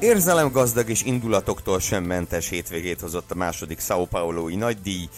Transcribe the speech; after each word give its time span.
Érzelemgazdag 0.00 0.88
és 0.88 1.02
indulatoktól 1.02 1.80
sem 1.80 2.04
mentes 2.04 2.48
hétvégét 2.48 3.00
hozott 3.00 3.30
a 3.30 3.34
második 3.34 3.80
Sao 3.80 4.04
Paulo-i 4.04 4.54
nagydíj. 4.54 5.08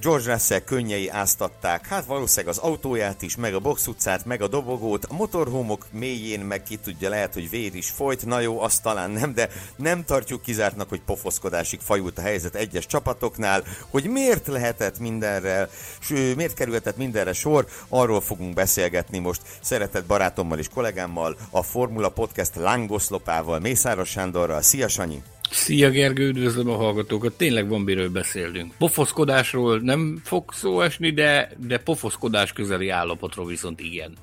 George 0.00 0.32
Russell 0.32 0.58
könnyei 0.58 1.08
áztatták, 1.08 1.86
hát 1.86 2.04
valószínűleg 2.04 2.56
az 2.56 2.62
autóját 2.62 3.22
is, 3.22 3.36
meg 3.36 3.54
a 3.54 3.58
box 3.60 3.86
utcát, 3.86 4.24
meg 4.24 4.42
a 4.42 4.48
dobogót, 4.48 5.04
a 5.04 5.14
motorhómok 5.14 5.86
mélyén 5.90 6.40
meg 6.40 6.62
ki 6.62 6.76
tudja, 6.76 7.08
lehet, 7.08 7.34
hogy 7.34 7.50
vér 7.50 7.74
is 7.74 7.90
folyt, 7.90 8.26
na 8.26 8.40
jó, 8.40 8.60
azt 8.60 8.82
talán 8.82 9.10
nem, 9.10 9.34
de 9.34 9.48
nem 9.76 10.04
tartjuk 10.04 10.42
kizártnak, 10.42 10.88
hogy 10.88 11.00
pofoszkodásig 11.00 11.80
fajult 11.80 12.18
a 12.18 12.22
helyzet 12.22 12.54
egyes 12.54 12.86
csapatoknál, 12.86 13.64
hogy 13.90 14.04
miért 14.04 14.46
lehetett 14.46 14.98
mindenre, 14.98 15.68
miért 16.08 16.54
kerülhetett 16.54 16.96
mindenre 16.96 17.32
sor, 17.32 17.66
arról 17.88 18.20
fogunk 18.20 18.54
beszélgetni 18.54 19.18
most 19.18 19.42
szeretett 19.60 20.06
barátommal 20.06 20.58
és 20.58 20.68
kollégámmal, 20.68 21.36
a 21.50 21.62
Formula 21.62 22.08
Podcast 22.08 22.54
lángoszlopával, 22.54 23.58
Mészáros 23.58 24.08
Sándorral. 24.08 24.62
Szia 24.62 24.88
Sanyi! 24.88 25.22
Szia 25.50 25.90
Gergő, 25.90 26.28
üdvözlöm 26.28 26.68
a 26.68 26.76
hallgatókat. 26.76 27.32
Tényleg 27.32 27.68
van 27.68 27.80
miről 27.80 28.10
beszélünk. 28.10 28.74
Pofoszkodásról 28.78 29.78
nem 29.78 30.20
fog 30.24 30.52
szó 30.52 30.80
esni, 30.80 31.10
de, 31.10 31.52
de 31.66 31.78
pofoszkodás 31.78 32.52
közeli 32.52 32.88
állapotról 32.88 33.46
viszont 33.46 33.80
igen. 33.80 34.16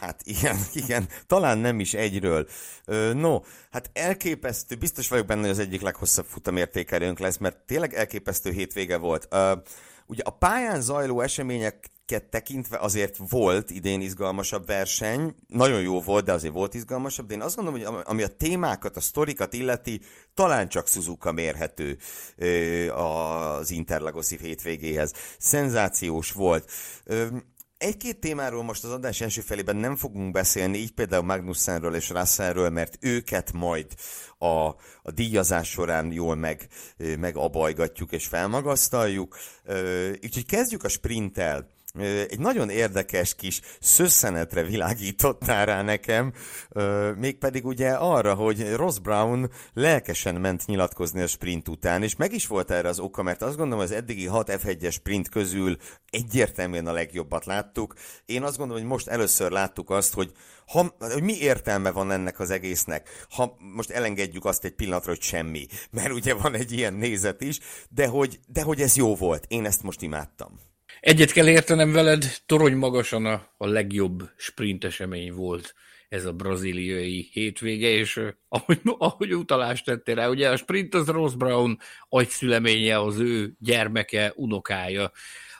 Hát 0.00 0.20
igen, 0.24 0.56
igen, 0.84 1.08
talán 1.26 1.58
nem 1.58 1.80
is 1.80 1.94
egyről. 1.94 2.48
No, 3.14 3.40
hát 3.70 3.90
elképesztő, 3.92 4.74
biztos 4.74 5.08
vagyok 5.08 5.26
benne, 5.26 5.40
hogy 5.40 5.50
az 5.50 5.58
egyik 5.58 5.80
leghosszabb 5.80 6.26
futamértékelőnk 6.26 7.18
lesz, 7.18 7.36
mert 7.36 7.56
tényleg 7.66 7.94
elképesztő 7.94 8.50
hétvége 8.50 8.96
volt. 8.96 9.28
Ugye 10.06 10.22
a 10.22 10.30
pályán 10.30 10.80
zajló 10.80 11.20
események 11.20 11.90
tekintve 12.18 12.78
azért 12.78 13.16
volt 13.28 13.70
idén 13.70 14.00
izgalmasabb 14.00 14.66
verseny, 14.66 15.34
nagyon 15.46 15.80
jó 15.80 16.00
volt, 16.00 16.24
de 16.24 16.32
azért 16.32 16.52
volt 16.52 16.74
izgalmasabb, 16.74 17.26
de 17.26 17.34
én 17.34 17.40
azt 17.40 17.56
gondolom, 17.56 17.80
hogy 17.80 18.02
ami 18.04 18.22
a 18.22 18.36
témákat, 18.36 18.96
a 18.96 19.00
sztorikat 19.00 19.52
illeti, 19.52 20.00
talán 20.34 20.68
csak 20.68 20.88
Suzuka 20.88 21.32
mérhető 21.32 21.98
az 22.94 23.70
Interlagoszi 23.70 24.38
hétvégéhez. 24.40 25.12
Szenzációs 25.38 26.32
volt. 26.32 26.70
Egy-két 27.78 28.20
témáról 28.20 28.62
most 28.62 28.84
az 28.84 28.90
adás 28.90 29.20
első 29.20 29.40
felében 29.40 29.76
nem 29.76 29.96
fogunk 29.96 30.32
beszélni, 30.32 30.78
így 30.78 30.92
például 30.92 31.24
Magnussenről 31.24 31.94
és 31.94 32.10
Russellről, 32.10 32.70
mert 32.70 32.96
őket 33.00 33.52
majd 33.52 33.86
a, 34.38 34.46
a 35.02 35.10
díjazás 35.14 35.68
során 35.68 36.12
jól 36.12 36.34
meg, 36.34 36.68
megabajgatjuk 37.18 38.12
és 38.12 38.26
felmagasztaljuk. 38.26 39.36
Úgyhogy 40.22 40.46
kezdjük 40.46 40.84
a 40.84 40.88
sprinttel 40.88 41.70
egy 42.28 42.38
nagyon 42.38 42.68
érdekes 42.68 43.34
kis 43.34 43.60
szösszenetre 43.80 44.62
világítottál 44.62 45.66
rá 45.66 45.82
nekem, 45.82 46.32
mégpedig 47.16 47.66
ugye 47.66 47.90
arra, 47.90 48.34
hogy 48.34 48.72
Ross 48.72 48.98
Brown 48.98 49.50
lelkesen 49.72 50.34
ment 50.34 50.66
nyilatkozni 50.66 51.20
a 51.20 51.26
sprint 51.26 51.68
után, 51.68 52.02
és 52.02 52.16
meg 52.16 52.32
is 52.32 52.46
volt 52.46 52.70
erre 52.70 52.88
az 52.88 52.98
oka, 52.98 53.22
mert 53.22 53.42
azt 53.42 53.56
gondolom, 53.56 53.84
az 53.84 53.90
eddigi 53.90 54.26
6 54.26 54.48
F1-es 54.52 54.92
sprint 54.92 55.28
közül 55.28 55.76
egyértelműen 56.10 56.86
a 56.86 56.92
legjobbat 56.92 57.44
láttuk. 57.44 57.94
Én 58.26 58.42
azt 58.42 58.56
gondolom, 58.56 58.82
hogy 58.82 58.92
most 58.92 59.08
először 59.08 59.50
láttuk 59.50 59.90
azt, 59.90 60.14
hogy, 60.14 60.32
ha, 60.66 60.96
hogy 60.98 61.22
mi 61.22 61.38
értelme 61.38 61.90
van 61.90 62.10
ennek 62.10 62.40
az 62.40 62.50
egésznek, 62.50 63.26
ha 63.30 63.56
most 63.74 63.90
elengedjük 63.90 64.44
azt 64.44 64.64
egy 64.64 64.74
pillanatra, 64.74 65.10
hogy 65.10 65.22
semmi, 65.22 65.66
mert 65.90 66.12
ugye 66.12 66.34
van 66.34 66.54
egy 66.54 66.72
ilyen 66.72 66.94
nézet 66.94 67.40
is, 67.40 67.58
de 67.88 68.06
hogy, 68.06 68.40
de 68.46 68.62
hogy 68.62 68.80
ez 68.80 68.96
jó 68.96 69.16
volt. 69.16 69.44
Én 69.48 69.64
ezt 69.64 69.82
most 69.82 70.02
imádtam. 70.02 70.69
Egyet 71.00 71.32
kell 71.32 71.48
értenem 71.48 71.92
veled, 71.92 72.24
torony 72.46 72.76
magasan 72.76 73.26
a, 73.26 73.46
a 73.56 73.66
legjobb 73.66 74.30
sprint 74.36 74.84
esemény 74.84 75.32
volt 75.32 75.74
ez 76.08 76.24
a 76.24 76.32
braziliai 76.32 77.28
hétvége, 77.32 77.88
és 77.88 78.20
ahogy, 78.48 78.80
ahogy 78.98 79.34
utalást 79.34 79.84
tettél 79.84 80.14
rá, 80.14 80.28
ugye 80.28 80.50
a 80.50 80.56
sprint 80.56 80.94
az 80.94 81.08
Ross 81.08 81.34
Brown 81.34 81.78
agyszüleménye, 82.08 82.98
az 82.98 83.18
ő 83.18 83.52
gyermeke, 83.58 84.32
unokája, 84.36 85.10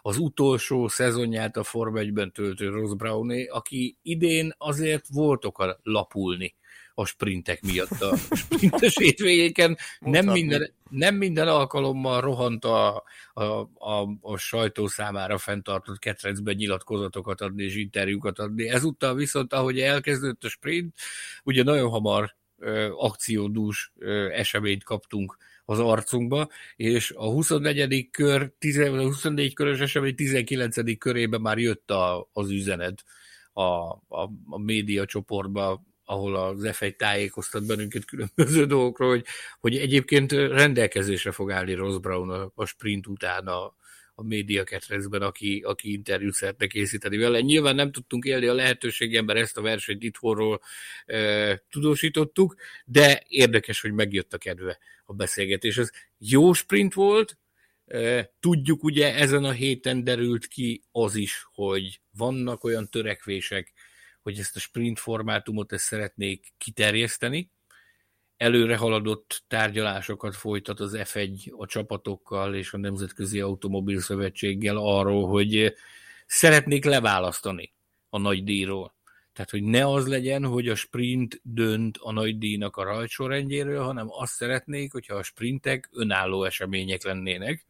az 0.01 0.19
utolsó 0.19 0.89
szezonját 0.89 1.57
a 1.57 1.63
Form 1.63 1.95
1-ben 1.97 2.33
töltő 2.33 2.69
Ross 2.69 2.95
Browné, 2.95 3.47
aki 3.47 3.99
idén 4.03 4.55
azért 4.59 5.05
volt 5.09 5.45
oka 5.45 5.79
lapulni 5.83 6.55
a 7.01 7.07
sprintek 7.07 7.63
miatt 7.63 8.01
a 8.01 8.17
sprintes 8.17 8.97
hétvégéken. 9.03 9.77
Nem 9.99 10.27
minden, 10.27 10.73
nem 10.91 11.15
minden 11.15 11.49
alkalommal 11.49 12.21
rohant 12.21 12.65
a, 12.65 13.03
a, 13.33 13.43
a, 13.75 14.09
a 14.21 14.37
sajtó 14.37 14.87
számára 14.87 15.39
fenntartott 15.39 15.99
ketrecben 15.99 16.55
nyilatkozatokat 16.55 17.41
adni 17.41 17.63
és 17.63 17.77
interjúkat 17.77 18.39
adni. 18.39 18.69
Ezúttal 18.69 19.15
viszont, 19.15 19.53
ahogy 19.53 19.81
elkezdődött 19.81 20.45
a 20.45 20.49
sprint, 20.49 20.95
ugye 21.45 21.63
nagyon 21.63 21.91
hamar 21.91 22.35
ö, 22.59 22.93
akciódús 22.97 23.93
ö, 23.99 24.31
eseményt 24.33 24.85
kaptunk 24.85 25.37
az 25.65 25.79
arcunkba, 25.79 26.49
és 26.77 27.11
a 27.17 27.25
24. 27.25 28.11
kör, 28.11 28.53
10, 28.59 28.87
24 28.87 29.55
körös 29.55 29.81
esemény 29.81 30.15
19. 30.15 30.99
körében 30.99 31.41
már 31.41 31.59
jött 31.59 31.91
a, 31.91 32.29
az 32.33 32.51
üzenet 32.51 33.05
a, 33.53 33.63
a, 33.63 34.31
a 34.47 34.59
média 34.59 35.05
csoportba, 35.05 35.83
ahol 36.11 36.37
az 36.37 36.61
F1 36.63 36.97
tájékoztat 36.97 37.67
bennünket 37.67 38.05
különböző 38.05 38.67
dolgokról, 38.67 39.09
hogy, 39.09 39.25
hogy 39.59 39.77
egyébként 39.77 40.33
rendelkezésre 40.33 41.33
fog 41.33 41.51
állni 41.51 41.75
Ross 41.75 41.99
Brown 41.99 42.31
a, 42.31 42.53
a 42.55 42.65
sprint 42.65 43.07
után 43.07 43.47
a, 43.47 43.75
a 44.15 44.23
média 44.23 44.65
ketrezben, 44.65 45.23
aki, 45.23 45.63
aki 45.67 45.93
interjút 45.93 46.35
szeretne 46.35 46.67
készíteni 46.67 47.17
vele. 47.17 47.41
Nyilván 47.41 47.75
nem 47.75 47.93
tudtunk 47.93 48.25
élni 48.25 48.47
a 48.47 48.55
lehetőségen, 48.55 49.25
mert 49.25 49.39
ezt 49.39 49.57
a 49.57 49.63
versenyt 49.63 50.03
itthonról 50.03 50.61
e, 51.07 51.63
tudósítottuk, 51.71 52.57
de 52.85 53.23
érdekes, 53.27 53.81
hogy 53.81 53.93
megjött 53.93 54.33
a 54.33 54.39
kedve 54.39 54.79
a 55.05 55.13
beszélgetés. 55.13 55.79
Ez 55.79 55.91
jó 56.19 56.53
sprint 56.53 56.95
volt, 56.95 57.39
e, 57.87 58.33
tudjuk 58.41 58.85
ugye 58.85 59.15
ezen 59.15 59.45
a 59.45 59.53
héten 59.53 60.05
derült 60.05 60.47
ki 60.47 60.83
az 60.93 61.15
is, 61.15 61.47
hogy 61.53 62.01
vannak 62.17 62.65
olyan 62.65 62.89
törekvések, 62.89 63.73
hogy 64.23 64.39
ezt 64.39 64.57
a 64.57 64.59
sprint 64.59 64.99
formátumot 64.99 65.73
ezt 65.73 65.85
szeretnék 65.85 66.53
kiterjeszteni. 66.59 67.51
Előre 68.37 68.77
haladott 68.77 69.45
tárgyalásokat 69.49 70.37
folytat 70.37 70.81
az 70.81 70.97
F1 70.97 71.53
a 71.57 71.67
csapatokkal 71.67 72.55
és 72.55 72.73
a 72.73 72.79
Nemzetközi 72.79 73.41
Automobil 73.41 74.01
Szövetséggel 74.01 74.77
arról, 74.77 75.29
hogy 75.29 75.75
szeretnék 76.27 76.85
leválasztani 76.85 77.73
a 78.09 78.19
nagy 78.19 78.45
díjról. 78.45 78.95
Tehát, 79.33 79.51
hogy 79.51 79.63
ne 79.63 79.87
az 79.87 80.07
legyen, 80.07 80.45
hogy 80.45 80.69
a 80.69 80.75
sprint 80.75 81.41
dönt 81.43 81.97
a 82.01 82.13
nagy 82.13 82.39
díjnak 82.39 82.77
a 82.77 82.83
rajtsorrendjéről, 82.83 83.85
hanem 83.85 84.07
azt 84.11 84.33
szeretnék, 84.33 84.93
hogyha 84.93 85.15
a 85.15 85.23
sprintek 85.23 85.89
önálló 85.93 86.45
események 86.45 87.03
lennének, 87.03 87.65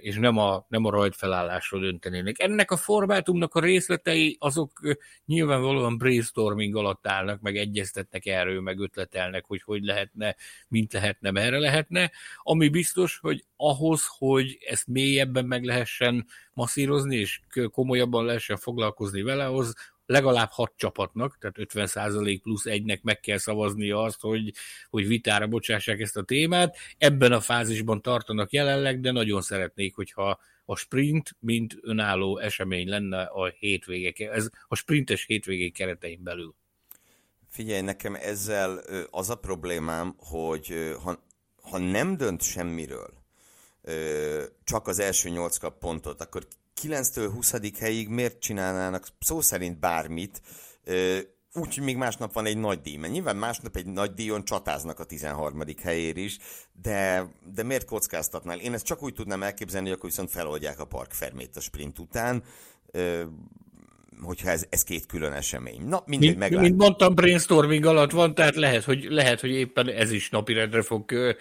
és 0.00 0.16
nem 0.16 0.38
a, 0.38 0.66
nem 0.68 0.84
a 0.84 0.90
rajtfelállásról 0.90 1.80
döntenének. 1.80 2.38
Ennek 2.38 2.70
a 2.70 2.76
formátumnak 2.76 3.54
a 3.54 3.60
részletei 3.60 4.36
azok 4.38 4.80
nyilvánvalóan 5.26 5.98
brainstorming 5.98 6.76
alatt 6.76 7.06
állnak, 7.06 7.40
meg 7.40 7.56
egyeztetnek 7.56 8.26
erről, 8.26 8.60
meg 8.60 8.78
ötletelnek, 8.78 9.44
hogy 9.44 9.62
hogy 9.62 9.82
lehetne, 9.82 10.36
mint 10.68 10.92
lehetne, 10.92 11.30
merre 11.30 11.58
lehetne. 11.58 12.10
Ami 12.42 12.68
biztos, 12.68 13.18
hogy 13.18 13.44
ahhoz, 13.56 14.06
hogy 14.18 14.58
ezt 14.68 14.86
mélyebben 14.86 15.44
meg 15.44 15.64
lehessen 15.64 16.26
masszírozni, 16.52 17.16
és 17.16 17.40
komolyabban 17.70 18.24
lehessen 18.24 18.56
foglalkozni 18.56 19.22
vele, 19.22 19.46
ahhoz 19.46 19.74
legalább 20.10 20.50
hat 20.50 20.72
csapatnak, 20.76 21.38
tehát 21.38 21.56
50% 21.58 22.38
plusz 22.42 22.66
egynek 22.66 23.02
meg 23.02 23.20
kell 23.20 23.38
szavaznia 23.38 24.02
azt, 24.02 24.20
hogy, 24.20 24.52
hogy 24.90 25.06
vitára 25.06 25.46
bocsássák 25.46 26.00
ezt 26.00 26.16
a 26.16 26.22
témát. 26.22 26.76
Ebben 26.98 27.32
a 27.32 27.40
fázisban 27.40 28.02
tartanak 28.02 28.52
jelenleg, 28.52 29.00
de 29.00 29.10
nagyon 29.12 29.42
szeretnék, 29.42 29.94
hogyha 29.94 30.40
a 30.64 30.76
sprint, 30.76 31.36
mint 31.40 31.76
önálló 31.80 32.38
esemény 32.38 32.88
lenne 32.88 33.22
a 33.22 33.48
hétvégek, 33.58 34.18
ez 34.18 34.48
a 34.68 34.74
sprintes 34.74 35.24
hétvégék 35.24 35.72
keretein 35.72 36.22
belül. 36.22 36.54
Figyelj, 37.48 37.80
nekem 37.80 38.14
ezzel 38.14 38.80
az 39.10 39.30
a 39.30 39.34
problémám, 39.34 40.14
hogy 40.18 40.94
ha, 41.02 41.24
ha 41.62 41.78
nem 41.78 42.16
dönt 42.16 42.42
semmiről, 42.42 43.12
csak 44.64 44.88
az 44.88 44.98
első 44.98 45.28
nyolc 45.28 45.56
kap 45.56 45.78
pontot, 45.78 46.20
akkor 46.20 46.46
9-től 46.82 47.30
20. 47.34 47.78
helyig 47.78 48.08
miért 48.08 48.40
csinálnának 48.40 49.08
szó 49.20 49.40
szerint 49.40 49.78
bármit, 49.78 50.40
Úgyhogy 51.54 51.84
még 51.84 51.96
másnap 51.96 52.32
van 52.32 52.46
egy 52.46 52.58
nagy 52.58 52.80
díj, 52.80 52.96
mert 52.96 53.12
nyilván 53.12 53.36
másnap 53.36 53.76
egy 53.76 53.86
nagy 53.86 54.14
díjon 54.14 54.44
csatáznak 54.44 54.98
a 54.98 55.04
13. 55.04 55.62
helyér 55.82 56.16
is, 56.16 56.38
de, 56.72 57.30
de 57.54 57.62
miért 57.62 57.84
kockáztatnál? 57.84 58.58
Én 58.58 58.72
ezt 58.72 58.84
csak 58.84 59.02
úgy 59.02 59.14
tudnám 59.14 59.42
elképzelni, 59.42 59.86
hogy 59.86 59.96
akkor 59.96 60.08
viszont 60.10 60.30
feloldják 60.30 60.80
a 60.80 60.84
parkfermét 60.84 61.56
a 61.56 61.60
sprint 61.60 61.98
után, 61.98 62.44
hogyha 64.22 64.50
ez, 64.50 64.66
ez 64.68 64.82
két 64.82 65.06
külön 65.06 65.32
esemény. 65.32 65.82
Na, 65.82 66.02
mindegy, 66.06 66.28
mint, 66.28 66.38
meglátjuk. 66.38 66.70
Mint 66.70 66.82
mondtam, 66.82 67.14
brainstorming 67.14 67.84
alatt 67.84 68.10
van, 68.10 68.34
tehát 68.34 68.56
lehet, 68.56 68.84
hogy, 68.84 69.06
lehet, 69.08 69.40
hogy 69.40 69.50
éppen 69.50 69.88
ez 69.88 70.12
is 70.12 70.30
napirendre 70.30 70.82
fog 70.82 71.34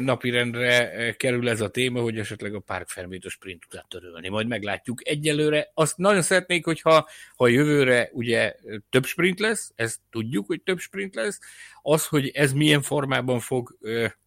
napirendre 0.00 1.12
kerül 1.16 1.48
ez 1.48 1.60
a 1.60 1.68
téma, 1.68 2.00
hogy 2.00 2.18
esetleg 2.18 2.54
a 2.54 2.60
Park 2.60 2.88
Fermét 2.88 3.24
a 3.24 3.28
sprint 3.28 3.64
után 3.64 3.84
törölni. 3.88 4.28
Majd 4.28 4.46
meglátjuk. 4.46 5.08
Egyelőre 5.08 5.70
azt 5.74 5.96
nagyon 5.96 6.22
szeretnék, 6.22 6.64
hogyha 6.64 7.08
ha 7.36 7.48
jövőre 7.48 8.10
ugye 8.12 8.54
több 8.90 9.04
sprint 9.04 9.40
lesz, 9.40 9.72
ezt 9.74 9.98
tudjuk, 10.10 10.46
hogy 10.46 10.62
több 10.62 10.78
sprint 10.78 11.14
lesz, 11.14 11.38
az, 11.82 12.06
hogy 12.06 12.28
ez 12.28 12.52
milyen 12.52 12.82
formában 12.82 13.40
fog, 13.40 13.78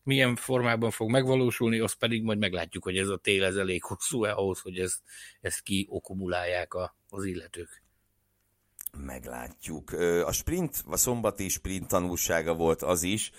milyen 0.03 0.35
formában 0.35 0.91
fog 0.91 1.09
megvalósulni, 1.09 1.79
azt 1.79 1.97
pedig 1.97 2.23
majd 2.23 2.37
meglátjuk, 2.37 2.83
hogy 2.83 2.97
ez 2.97 3.07
a 3.07 3.17
tél 3.17 3.43
ez 3.43 3.55
elég 3.55 3.83
hosszú-e 3.83 4.31
ahhoz, 4.31 4.59
hogy 4.59 4.77
ezt, 4.77 4.99
ezt 5.41 5.61
kiokumulálják 5.61 6.73
a, 6.73 6.95
az 7.13 7.25
illetők. 7.25 7.81
Meglátjuk. 8.97 9.91
A 10.25 10.31
sprint, 10.31 10.83
a 10.85 10.97
szombati 10.97 11.49
sprint 11.49 11.87
tanulsága 11.87 12.53
volt 12.53 12.81
az 12.81 13.03
is, 13.03 13.31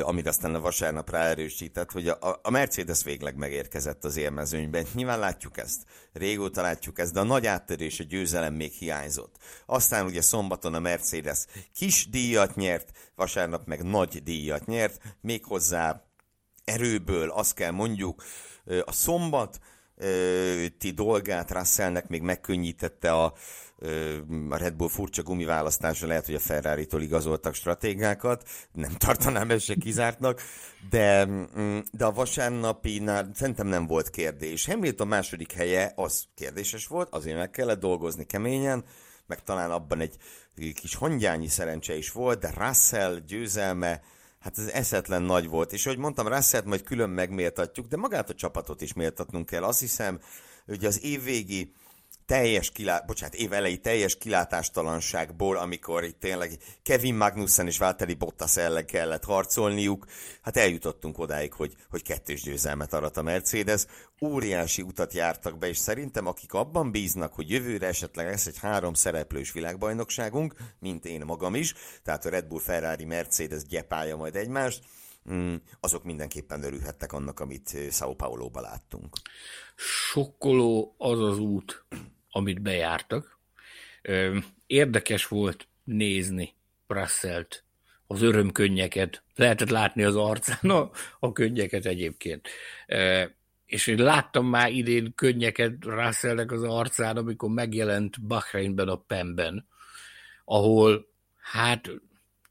amire 0.00 0.28
aztán 0.28 0.54
a 0.54 0.60
vasárnap 0.60 1.10
ráerősített, 1.10 1.90
hogy 1.92 2.08
a, 2.08 2.40
a 2.42 2.50
Mercedes 2.50 3.02
végleg 3.02 3.36
megérkezett 3.36 4.04
az 4.04 4.16
élmezőnyben. 4.16 4.86
Nyilván 4.94 5.18
látjuk 5.18 5.58
ezt, 5.58 5.84
régóta 6.12 6.62
látjuk 6.62 6.98
ezt, 6.98 7.12
de 7.12 7.20
a 7.20 7.24
nagy 7.24 7.46
áttörés, 7.46 8.00
a 8.00 8.04
győzelem 8.04 8.54
még 8.54 8.72
hiányzott. 8.72 9.36
Aztán 9.66 10.06
ugye 10.06 10.20
szombaton 10.20 10.74
a 10.74 10.80
Mercedes 10.80 11.44
kis 11.74 12.08
díjat 12.08 12.54
nyert, 12.54 13.12
vasárnap 13.14 13.66
meg 13.66 13.82
nagy 13.82 14.22
díjat 14.22 14.66
nyert, 14.66 15.16
méghozzá 15.20 16.04
erőből, 16.64 17.30
azt 17.30 17.54
kell 17.54 17.70
mondjuk, 17.70 18.22
a 18.84 18.92
szombat, 18.92 19.58
ti 20.78 20.90
dolgát 20.90 21.50
Russellnek 21.50 22.08
még 22.08 22.22
megkönnyítette 22.22 23.12
a, 23.12 23.32
a 24.48 24.56
Red 24.56 24.74
Bull 24.74 24.88
furcsa 24.88 25.22
gumiválasztása, 25.22 26.06
lehet, 26.06 26.26
hogy 26.26 26.34
a 26.34 26.38
Ferrari-tól 26.38 27.02
igazoltak 27.02 27.54
stratégiákat, 27.54 28.48
nem 28.72 28.92
tartanám 28.92 29.50
ezt 29.50 29.64
se 29.64 29.74
kizártnak, 29.74 30.42
de, 30.90 31.26
mm, 31.26 31.78
de 31.92 32.04
a 32.04 32.12
vasárnapinál 32.12 33.30
szerintem 33.34 33.66
nem 33.66 33.86
volt 33.86 34.10
kérdés. 34.10 34.66
Hamilton 34.66 35.08
második 35.08 35.52
helye 35.52 35.92
az 35.96 36.24
kérdéses 36.34 36.86
volt, 36.86 37.08
azért 37.14 37.36
meg 37.36 37.50
kellett 37.50 37.80
dolgozni 37.80 38.24
keményen, 38.24 38.84
meg 39.26 39.42
talán 39.42 39.70
abban 39.70 40.00
egy 40.00 40.16
kis 40.74 40.94
hangyányi 40.94 41.48
szerencse 41.48 41.96
is 41.96 42.12
volt, 42.12 42.40
de 42.40 42.52
Russell 42.56 43.18
győzelme, 43.26 44.00
hát 44.48 44.58
ez 44.58 44.72
eszetlen 44.72 45.22
nagy 45.22 45.48
volt. 45.48 45.72
És 45.72 45.86
ahogy 45.86 45.98
mondtam, 45.98 46.28
Russellt 46.28 46.64
majd 46.64 46.82
külön 46.82 47.10
megméltatjuk, 47.10 47.86
de 47.86 47.96
magát 47.96 48.30
a 48.30 48.34
csapatot 48.34 48.80
is 48.80 48.92
méltatnunk 48.92 49.46
kell. 49.46 49.62
Azt 49.62 49.80
hiszem, 49.80 50.20
hogy 50.66 50.84
az 50.84 51.04
évvégi 51.04 51.72
teljes 52.28 52.70
kilá... 52.70 53.02
bocsánat, 53.06 53.34
év 53.34 53.52
elejé 53.52 53.76
teljes 53.76 54.16
kilátástalanságból, 54.16 55.56
amikor 55.56 56.04
itt 56.04 56.20
tényleg 56.20 56.58
Kevin 56.82 57.14
Magnussen 57.14 57.66
és 57.66 57.78
Valtteri 57.78 58.14
Bottas 58.14 58.56
ellen 58.56 58.86
kellett 58.86 59.24
harcolniuk, 59.24 60.06
hát 60.42 60.56
eljutottunk 60.56 61.18
odáig, 61.18 61.52
hogy, 61.52 61.74
hogy 61.90 62.02
kettős 62.02 62.42
győzelmet 62.42 62.92
arat 62.92 63.16
a 63.16 63.22
Mercedes. 63.22 63.86
Óriási 64.20 64.82
utat 64.82 65.12
jártak 65.12 65.58
be, 65.58 65.68
és 65.68 65.76
szerintem 65.76 66.26
akik 66.26 66.52
abban 66.52 66.90
bíznak, 66.90 67.34
hogy 67.34 67.50
jövőre 67.50 67.86
esetleg 67.86 68.26
lesz 68.26 68.46
egy 68.46 68.58
három 68.58 68.94
szereplős 68.94 69.52
világbajnokságunk, 69.52 70.54
mint 70.78 71.04
én 71.04 71.22
magam 71.24 71.54
is, 71.54 71.74
tehát 72.02 72.24
a 72.24 72.30
Red 72.30 72.46
Bull, 72.46 72.60
Ferrari, 72.60 73.04
Mercedes 73.04 73.62
gyepálja 73.62 74.16
majd 74.16 74.36
egymást, 74.36 74.84
mm, 75.32 75.54
azok 75.80 76.04
mindenképpen 76.04 76.62
örülhettek 76.62 77.12
annak, 77.12 77.40
amit 77.40 77.76
Sao 77.90 78.14
Paulo-ba 78.14 78.60
láttunk. 78.60 79.16
Sokkoló 79.76 80.94
az 80.98 81.20
az 81.20 81.38
út, 81.38 81.84
amit 82.30 82.62
bejártak. 82.62 83.38
Érdekes 84.66 85.26
volt 85.26 85.68
nézni 85.84 86.54
Russellt, 86.86 87.64
az 88.06 88.22
örömkönnyeket, 88.22 89.22
lehetett 89.34 89.70
látni 89.70 90.02
az 90.04 90.16
arcán 90.16 90.70
a, 90.70 90.90
a 91.20 91.32
könnyeket 91.32 91.86
egyébként. 91.86 92.48
És 93.66 93.86
én 93.86 94.02
láttam 94.02 94.46
már 94.46 94.70
idén 94.70 95.14
könnyeket 95.14 95.84
Russellnek 95.84 96.52
az 96.52 96.62
arcán, 96.62 97.16
amikor 97.16 97.50
megjelent 97.50 98.22
Bahreinben 98.26 98.88
a 98.88 98.96
Pemben, 98.96 99.66
ahol 100.44 101.08
hát 101.40 101.90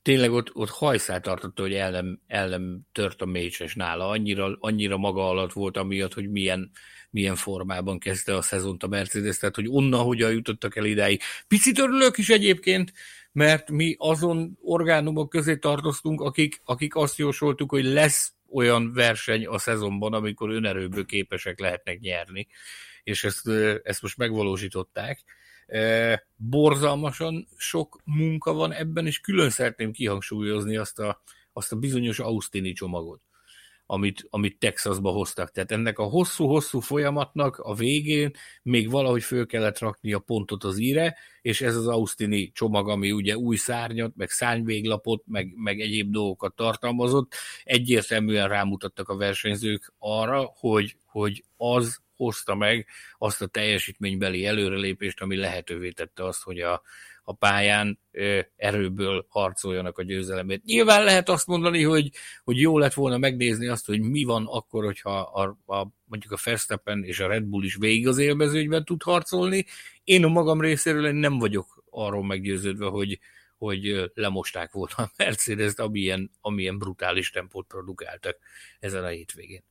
tényleg 0.01 0.31
ott, 0.31 0.55
ott 0.55 0.69
hajszát 0.69 1.21
tartotta, 1.21 1.61
hogy 1.61 1.73
el 1.73 1.91
nem, 1.91 2.21
el 2.27 2.47
nem 2.47 2.79
tört 2.91 3.21
a 3.21 3.25
mécses 3.25 3.75
nála. 3.75 4.07
Annyira, 4.07 4.57
annyira 4.59 4.97
maga 4.97 5.29
alatt 5.29 5.53
volt 5.53 5.77
amiatt, 5.77 6.13
hogy 6.13 6.29
milyen, 6.29 6.71
milyen 7.09 7.35
formában 7.35 7.99
kezdte 7.99 8.35
a 8.35 8.41
szezont 8.41 8.83
a 8.83 8.87
Mercedes, 8.87 9.37
tehát 9.37 9.55
hogy 9.55 9.67
onnan 9.67 10.03
hogyan 10.03 10.31
jutottak 10.31 10.75
el 10.75 10.85
idáig. 10.85 11.21
Picit 11.47 11.79
örülök 11.79 12.17
is 12.17 12.29
egyébként, 12.29 12.93
mert 13.31 13.69
mi 13.69 13.95
azon 13.97 14.57
orgánumok 14.61 15.29
közé 15.29 15.57
tartoztunk, 15.57 16.21
akik, 16.21 16.61
akik 16.65 16.95
azt 16.95 17.17
jósoltuk, 17.17 17.69
hogy 17.69 17.85
lesz 17.85 18.33
olyan 18.49 18.93
verseny 18.93 19.47
a 19.47 19.57
szezonban, 19.57 20.13
amikor 20.13 20.49
önerőből 20.49 21.05
képesek 21.05 21.59
lehetnek 21.59 21.99
nyerni, 21.99 22.47
és 23.03 23.23
ezt, 23.23 23.47
ezt 23.83 24.01
most 24.01 24.17
megvalósították. 24.17 25.23
Borzalmasan 26.35 27.47
sok 27.57 27.99
munka 28.03 28.53
van 28.53 28.71
ebben, 28.73 29.05
és 29.05 29.19
külön 29.19 29.49
szeretném 29.49 29.91
kihangsúlyozni 29.91 30.77
azt 30.77 30.99
a, 30.99 31.21
azt 31.53 31.71
a 31.71 31.75
bizonyos 31.75 32.19
Austini 32.19 32.73
csomagot 32.73 33.21
amit, 33.89 34.27
amit 34.29 34.59
Texasba 34.59 35.09
hoztak. 35.09 35.51
Tehát 35.51 35.71
ennek 35.71 35.99
a 35.99 36.03
hosszú-hosszú 36.03 36.79
folyamatnak 36.79 37.57
a 37.57 37.73
végén 37.73 38.31
még 38.61 38.89
valahogy 38.89 39.23
föl 39.23 39.45
kellett 39.45 39.79
rakni 39.79 40.13
a 40.13 40.19
pontot 40.19 40.63
az 40.63 40.77
íre, 40.77 41.17
és 41.41 41.61
ez 41.61 41.75
az 41.75 41.87
Austini 41.87 42.51
csomag, 42.51 42.89
ami 42.89 43.11
ugye 43.11 43.37
új 43.37 43.55
szárnyat, 43.55 44.15
meg 44.15 44.29
szárnyvéglapot, 44.29 45.23
meg, 45.25 45.53
meg 45.55 45.79
egyéb 45.79 46.11
dolgokat 46.11 46.55
tartalmazott, 46.55 47.33
egyértelműen 47.63 48.47
rámutattak 48.47 49.09
a 49.09 49.17
versenyzők 49.17 49.93
arra, 49.97 50.51
hogy, 50.55 50.95
hogy 51.05 51.43
az 51.57 52.01
hozta 52.15 52.55
meg 52.55 52.87
azt 53.17 53.41
a 53.41 53.47
teljesítménybeli 53.47 54.45
előrelépést, 54.45 55.21
ami 55.21 55.35
lehetővé 55.35 55.89
tette 55.89 56.25
azt, 56.25 56.43
hogy 56.43 56.59
a, 56.59 56.81
a 57.29 57.33
pályán 57.33 57.99
erőből 58.55 59.25
harcoljanak 59.29 59.97
a 59.97 60.03
győzelemért. 60.03 60.63
Nyilván 60.63 61.03
lehet 61.03 61.29
azt 61.29 61.47
mondani, 61.47 61.83
hogy, 61.83 62.09
hogy 62.43 62.59
jó 62.59 62.77
lett 62.77 62.93
volna 62.93 63.17
megnézni 63.17 63.67
azt, 63.67 63.85
hogy 63.85 64.01
mi 64.01 64.23
van 64.23 64.45
akkor, 64.45 64.83
hogyha 64.83 65.19
a, 65.19 65.57
a, 65.65 65.87
mondjuk 66.03 66.31
a 66.31 66.37
Verstappen 66.43 67.03
és 67.03 67.19
a 67.19 67.27
Red 67.27 67.43
Bull 67.43 67.63
is 67.63 67.75
végig 67.75 68.07
az 68.07 68.17
élmezőnyben 68.17 68.85
tud 68.85 69.03
harcolni. 69.03 69.65
Én 70.03 70.23
a 70.23 70.27
magam 70.27 70.61
részéről 70.61 71.11
nem 71.11 71.39
vagyok 71.39 71.83
arról 71.89 72.25
meggyőződve, 72.25 72.85
hogy, 72.85 73.19
hogy 73.57 74.11
lemosták 74.13 74.71
volna 74.71 74.95
a 74.95 75.11
Mercedes-t, 75.17 75.79
amilyen, 75.79 76.31
amilyen 76.41 76.77
brutális 76.77 77.29
tempót 77.29 77.67
produkáltak 77.67 78.37
ezen 78.79 79.03
a 79.03 79.07
hétvégén 79.07 79.63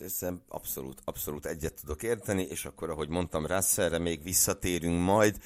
ezzel 0.00 0.44
abszolút, 0.48 1.00
abszolút 1.04 1.46
egyet 1.46 1.74
tudok 1.80 2.02
érteni, 2.02 2.42
és 2.42 2.64
akkor, 2.64 2.90
ahogy 2.90 3.08
mondtam, 3.08 3.46
Russellre 3.46 3.98
még 3.98 4.22
visszatérünk 4.22 5.04
majd. 5.04 5.38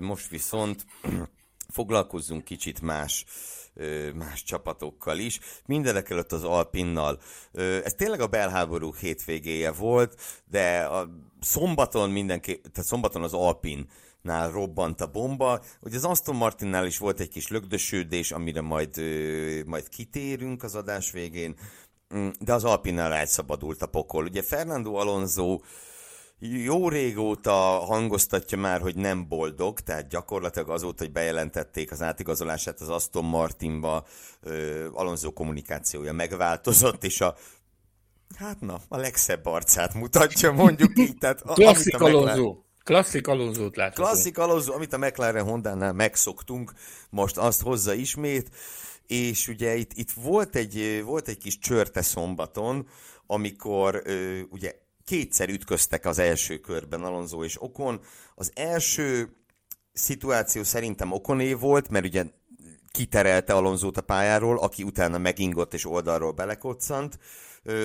Most 0.00 0.28
viszont 0.28 0.86
foglalkozzunk 1.68 2.44
kicsit 2.44 2.80
más 2.80 3.24
más 4.14 4.42
csapatokkal 4.42 5.18
is. 5.18 5.40
Mindenek 5.66 6.10
előtt 6.10 6.32
az 6.32 6.44
Alpinnal. 6.44 7.20
Ez 7.52 7.94
tényleg 7.94 8.20
a 8.20 8.26
belháború 8.26 8.94
hétvégéje 8.94 9.72
volt, 9.72 10.20
de 10.50 10.84
a 10.84 11.08
szombaton 11.40 12.10
mindenki, 12.10 12.60
tehát 12.60 12.88
szombaton 12.88 13.22
az 13.22 13.32
Alpin 13.32 13.88
nál 14.22 14.50
robbant 14.50 15.00
a 15.00 15.10
bomba. 15.10 15.62
Ugye 15.80 15.96
az 15.96 16.04
Aston 16.04 16.36
Martinnál 16.36 16.86
is 16.86 16.98
volt 16.98 17.20
egy 17.20 17.28
kis 17.28 17.48
lögdösődés, 17.48 18.32
amire 18.32 18.60
majd, 18.60 18.96
majd 19.66 19.88
kitérünk 19.88 20.62
az 20.62 20.74
adás 20.74 21.10
végén. 21.10 21.56
Mm, 22.14 22.28
de 22.40 22.52
az 22.52 22.64
Alpinnál 22.64 23.12
elszabadult 23.12 23.82
a 23.82 23.86
pokol. 23.86 24.24
Ugye 24.24 24.42
Fernando 24.42 24.94
Alonso 24.94 25.60
jó 26.38 26.88
régóta 26.88 27.52
hangoztatja 27.86 28.58
már, 28.58 28.80
hogy 28.80 28.96
nem 28.96 29.28
boldog, 29.28 29.80
tehát 29.80 30.08
gyakorlatilag 30.08 30.70
azóta, 30.70 31.04
hogy 31.04 31.12
bejelentették 31.12 31.92
az 31.92 32.02
átigazolását 32.02 32.80
az 32.80 32.88
Aston 32.88 33.24
Martinba, 33.24 34.06
Alonso 34.92 35.32
kommunikációja 35.32 36.12
megváltozott, 36.12 37.04
és 37.04 37.20
a 37.20 37.36
hát 38.36 38.60
na, 38.60 38.80
a 38.88 38.96
legszebb 38.96 39.46
arcát 39.46 39.94
mutatja, 39.94 40.52
mondjuk 40.52 40.98
így. 40.98 41.18
Tehát, 41.18 41.42
Klasszik 41.42 42.00
Alonso. 42.00 42.56
Klasszik 42.84 43.26
Alonso-t 43.26 43.76
láthatunk. 43.76 44.08
Klasszik 44.08 44.38
Alonso, 44.38 44.72
amit 44.72 44.92
a 44.92 44.98
McLaren 44.98 45.44
Honda-nál 45.44 45.92
megszoktunk, 45.92 46.72
most 47.10 47.36
azt 47.36 47.62
hozza 47.62 47.92
ismét 47.92 48.50
és 49.06 49.48
ugye 49.48 49.74
itt, 49.74 49.92
itt 49.94 50.10
volt, 50.10 50.56
egy, 50.56 51.02
volt 51.04 51.28
egy 51.28 51.38
kis 51.38 51.58
csörte 51.58 52.02
szombaton, 52.02 52.88
amikor 53.26 54.02
ugye 54.50 54.74
kétszer 55.04 55.48
ütköztek 55.48 56.06
az 56.06 56.18
első 56.18 56.58
körben 56.58 57.04
Alonso 57.04 57.44
és 57.44 57.62
Okon. 57.62 58.00
Az 58.34 58.52
első 58.54 59.36
szituáció 59.92 60.62
szerintem 60.62 61.12
Okoné 61.12 61.52
volt, 61.52 61.88
mert 61.88 62.04
ugye 62.04 62.24
kiterelte 62.90 63.52
Alonzót 63.52 63.96
a 63.96 64.00
pályáról, 64.00 64.58
aki 64.58 64.82
utána 64.82 65.18
megingott 65.18 65.74
és 65.74 65.86
oldalról 65.86 66.32
belekoccant 66.32 67.18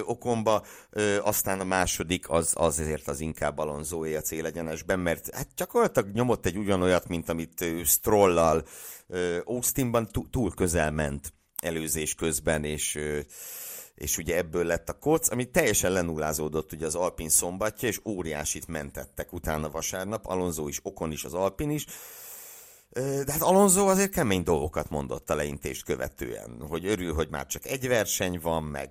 okomba, 0.06 0.64
ö, 0.90 1.20
aztán 1.22 1.60
a 1.60 1.64
második 1.64 2.30
az, 2.30 2.54
az 2.58 2.80
ezért 2.80 3.08
az 3.08 3.20
inkább 3.20 3.58
Alonzóé 3.58 4.16
a 4.16 4.22
célegyenesben, 4.22 5.00
mert 5.00 5.36
hát 5.36 5.48
gyakorlatilag 5.56 6.12
nyomott 6.12 6.46
egy 6.46 6.58
ugyanolyat, 6.58 7.08
mint 7.08 7.30
amit 7.30 7.66
Strollal 7.86 8.66
ö, 9.08 9.38
Austinban 9.46 10.10
túl 10.32 10.52
közel 10.54 10.92
ment 10.92 11.34
előzés 11.62 12.16
közben, 12.16 12.64
és 12.64 12.96
ö, 12.96 13.20
és 13.96 14.18
ugye 14.18 14.38
ebből 14.38 14.66
lett 14.66 14.90
a 14.90 14.98
koc, 14.98 15.32
ami 15.32 15.50
teljesen 15.50 15.92
lenullázódott 15.92 16.72
ugye 16.72 16.86
az 16.86 16.96
Alpin 16.96 17.30
szombatja, 17.30 17.88
és 17.88 18.00
óriásit 18.06 18.68
mentettek 18.68 19.34
utána 19.34 19.70
vasárnap, 19.70 20.26
Alonso 20.26 20.68
is, 20.68 20.80
Okon 20.84 21.12
is, 21.12 21.24
az 21.24 21.34
Alpin 21.34 21.70
is, 21.70 21.86
de 22.94 23.32
hát 23.32 23.42
Alonso 23.42 23.88
azért 23.88 24.12
kemény 24.12 24.44
dolgokat 24.44 24.90
mondott 24.90 25.30
a 25.30 25.36
leintést 25.36 25.84
követően, 25.84 26.66
hogy 26.70 26.86
örül, 26.86 27.14
hogy 27.14 27.28
már 27.30 27.46
csak 27.46 27.66
egy 27.66 27.88
verseny 27.88 28.40
van, 28.42 28.64
meg, 28.64 28.90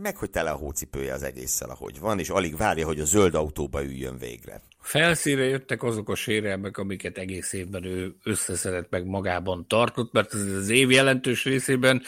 meg 0.00 0.16
hogy 0.16 0.30
tele 0.30 0.50
a 0.50 0.56
hócipője 0.56 1.12
az 1.12 1.22
egésszel, 1.22 1.70
ahogy 1.70 1.98
van, 1.98 2.18
és 2.18 2.28
alig 2.28 2.56
várja, 2.56 2.86
hogy 2.86 3.00
a 3.00 3.04
zöld 3.04 3.34
autóba 3.34 3.84
üljön 3.84 4.18
végre. 4.18 4.62
Felszíre 4.80 5.44
jöttek 5.44 5.82
azok 5.82 6.08
a 6.08 6.14
sérelmek, 6.14 6.78
amiket 6.78 7.18
egész 7.18 7.52
évben 7.52 7.84
ő 7.84 8.14
összeszedett 8.22 8.90
meg 8.90 9.06
magában 9.06 9.66
tartott, 9.68 10.12
mert 10.12 10.32
az 10.32 10.68
év 10.68 10.90
jelentős 10.90 11.44
részében 11.44 12.02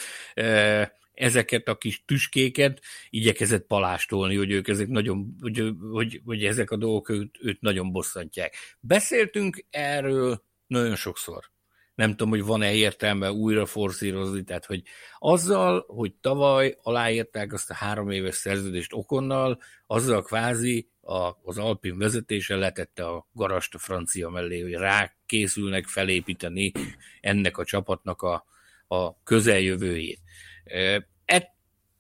ezeket 1.12 1.68
a 1.68 1.76
kis 1.76 2.04
tüskéket 2.04 2.80
igyekezett 3.10 3.66
palástolni, 3.66 4.36
hogy 4.36 4.50
ők 4.50 4.68
ezek 4.68 4.88
nagyon, 4.88 5.36
hogy, 5.40 5.72
hogy, 5.92 6.20
hogy 6.24 6.44
ezek 6.44 6.70
a 6.70 6.76
dolgok 6.76 7.08
őt, 7.08 7.38
őt 7.40 7.60
nagyon 7.60 7.92
bosszantják. 7.92 8.54
Beszéltünk 8.80 9.64
erről 9.70 10.44
nagyon 10.66 10.96
sokszor. 10.96 11.51
Nem 11.94 12.10
tudom, 12.10 12.28
hogy 12.28 12.44
van-e 12.44 12.74
értelme 12.74 13.32
újra 13.32 13.66
forszírozni, 13.66 14.42
tehát 14.42 14.66
hogy 14.66 14.82
azzal, 15.18 15.84
hogy 15.88 16.14
tavaly 16.14 16.78
aláírták 16.82 17.52
azt 17.52 17.70
a 17.70 17.74
három 17.74 18.10
éves 18.10 18.34
szerződést 18.34 18.92
Okonnal, 18.92 19.58
azzal 19.86 20.22
kvázi 20.22 20.88
a, 21.00 21.30
az 21.42 21.58
Alpin 21.58 21.98
vezetése 21.98 22.56
letette 22.56 23.06
a 23.06 23.28
garast 23.32 23.74
a 23.74 23.78
francia 23.78 24.28
mellé, 24.28 24.60
hogy 24.60 24.72
rá 24.72 25.14
készülnek 25.26 25.86
felépíteni 25.86 26.72
ennek 27.20 27.58
a 27.58 27.64
csapatnak 27.64 28.22
a, 28.22 28.44
a 28.86 29.22
közeljövőjét. 29.22 30.20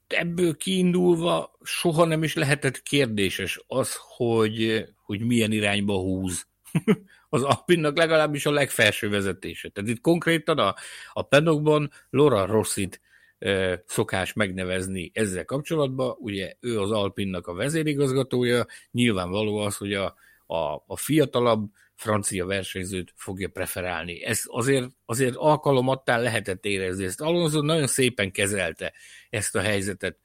Ebből 0.06 0.56
kiindulva 0.56 1.58
soha 1.62 2.04
nem 2.04 2.22
is 2.22 2.34
lehetett 2.34 2.82
kérdéses 2.82 3.60
az, 3.66 3.96
hogy, 4.16 4.84
hogy 5.04 5.20
milyen 5.20 5.52
irányba 5.52 5.94
húz 5.94 6.46
az 7.28 7.42
Alpinnak 7.42 7.96
legalábbis 7.96 8.46
a 8.46 8.50
legfelső 8.50 9.08
vezetése. 9.08 9.68
Tehát 9.68 9.90
itt 9.90 10.00
konkrétan 10.00 10.58
a, 10.58 10.74
a 11.12 11.22
pedokban 11.22 11.90
Laura 12.10 12.46
Rossit 12.46 13.00
e, 13.38 13.82
szokás 13.86 14.32
megnevezni 14.32 15.10
ezzel 15.14 15.44
kapcsolatban. 15.44 16.16
Ugye 16.18 16.56
ő 16.60 16.80
az 16.80 16.90
Alpinnak 16.90 17.46
a 17.46 17.54
vezérigazgatója, 17.54 18.66
nyilvánvaló 18.90 19.56
az, 19.56 19.76
hogy 19.76 19.94
a, 19.94 20.14
a, 20.46 20.84
a 20.86 20.96
fiatalabb 20.96 21.70
francia 21.94 22.46
versenyzőt 22.46 23.12
fogja 23.16 23.48
preferálni. 23.48 24.24
Ez 24.24 24.42
azért, 24.44 24.88
azért 25.04 25.34
alkalomattán 25.36 26.22
lehetett 26.22 26.64
érezni. 26.64 27.04
Ezt 27.04 27.20
Alonso 27.20 27.62
nagyon 27.62 27.86
szépen 27.86 28.30
kezelte 28.30 28.92
ezt 29.30 29.56
a 29.56 29.60
helyzetet 29.60 30.18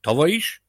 tavaly 0.00 0.30
is, 0.30 0.62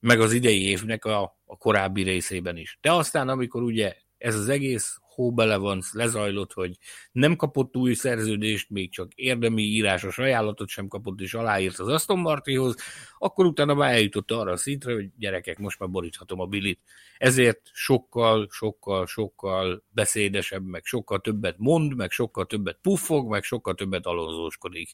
meg 0.00 0.20
az 0.20 0.32
idei 0.32 0.68
évnek 0.68 1.04
a, 1.04 1.38
a 1.44 1.56
korábbi 1.56 2.02
részében 2.02 2.56
is. 2.56 2.78
De 2.80 2.92
aztán, 2.92 3.28
amikor 3.28 3.62
ugye 3.62 3.96
ez 4.18 4.34
az 4.34 4.48
egész 4.48 4.98
hóbele 5.00 5.56
van, 5.56 5.82
lezajlott, 5.92 6.52
hogy 6.52 6.76
nem 7.12 7.36
kapott 7.36 7.76
új 7.76 7.94
szerződést, 7.94 8.70
még 8.70 8.90
csak 8.90 9.14
érdemi 9.14 9.62
írásos 9.62 10.18
ajánlatot 10.18 10.68
sem 10.68 10.88
kapott, 10.88 11.20
és 11.20 11.34
aláírt 11.34 11.78
az 11.78 11.88
Aston 11.88 12.18
Martinhoz, 12.18 12.76
akkor 13.18 13.46
utána 13.46 13.74
már 13.74 13.92
eljutott 13.92 14.30
arra 14.30 14.52
a 14.52 14.56
szintre, 14.56 14.92
hogy 14.92 15.08
gyerekek, 15.18 15.58
most 15.58 15.78
már 15.78 15.88
boríthatom 15.90 16.40
a 16.40 16.46
bilit. 16.46 16.80
Ezért 17.18 17.60
sokkal, 17.72 18.48
sokkal, 18.50 19.06
sokkal 19.06 19.84
beszédesebb, 19.90 20.66
meg 20.66 20.84
sokkal 20.84 21.20
többet 21.20 21.54
mond, 21.58 21.94
meg 21.94 22.10
sokkal 22.10 22.46
többet 22.46 22.78
puffog, 22.82 23.28
meg 23.28 23.42
sokkal 23.42 23.74
többet 23.74 24.06
alonzóskodik. 24.06 24.92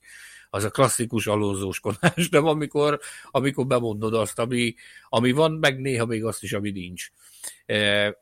Az 0.51 0.65
a 0.65 0.71
klasszikus 0.71 1.27
alonzóskodás, 1.27 2.29
de 2.31 2.39
amikor, 2.39 3.01
amikor 3.31 3.67
bemondod 3.67 4.15
azt, 4.15 4.39
ami, 4.39 4.75
ami 5.09 5.33
van, 5.33 5.53
meg 5.53 5.81
néha 5.81 6.07
még 6.07 6.25
azt 6.25 6.43
is, 6.43 6.53
ami 6.53 6.71
nincs. 6.71 7.11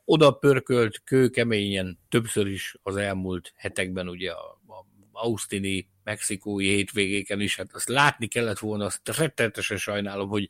Oda 0.05 0.31
pörkölt 0.31 1.01
kőkeményen 1.03 1.99
többször 2.09 2.47
is 2.47 2.75
az 2.83 2.95
elmúlt 2.95 3.53
hetekben 3.55 4.09
ugye 4.09 4.31
a 4.31 4.61
Austini 5.13 5.89
mexikói 6.03 6.67
hétvégéken 6.67 7.41
is, 7.41 7.55
hát 7.55 7.73
azt 7.73 7.87
látni 7.87 8.27
kellett 8.27 8.59
volna, 8.59 8.85
azt 8.85 9.17
rettenetesen 9.17 9.77
sajnálom, 9.77 10.29
hogy, 10.29 10.49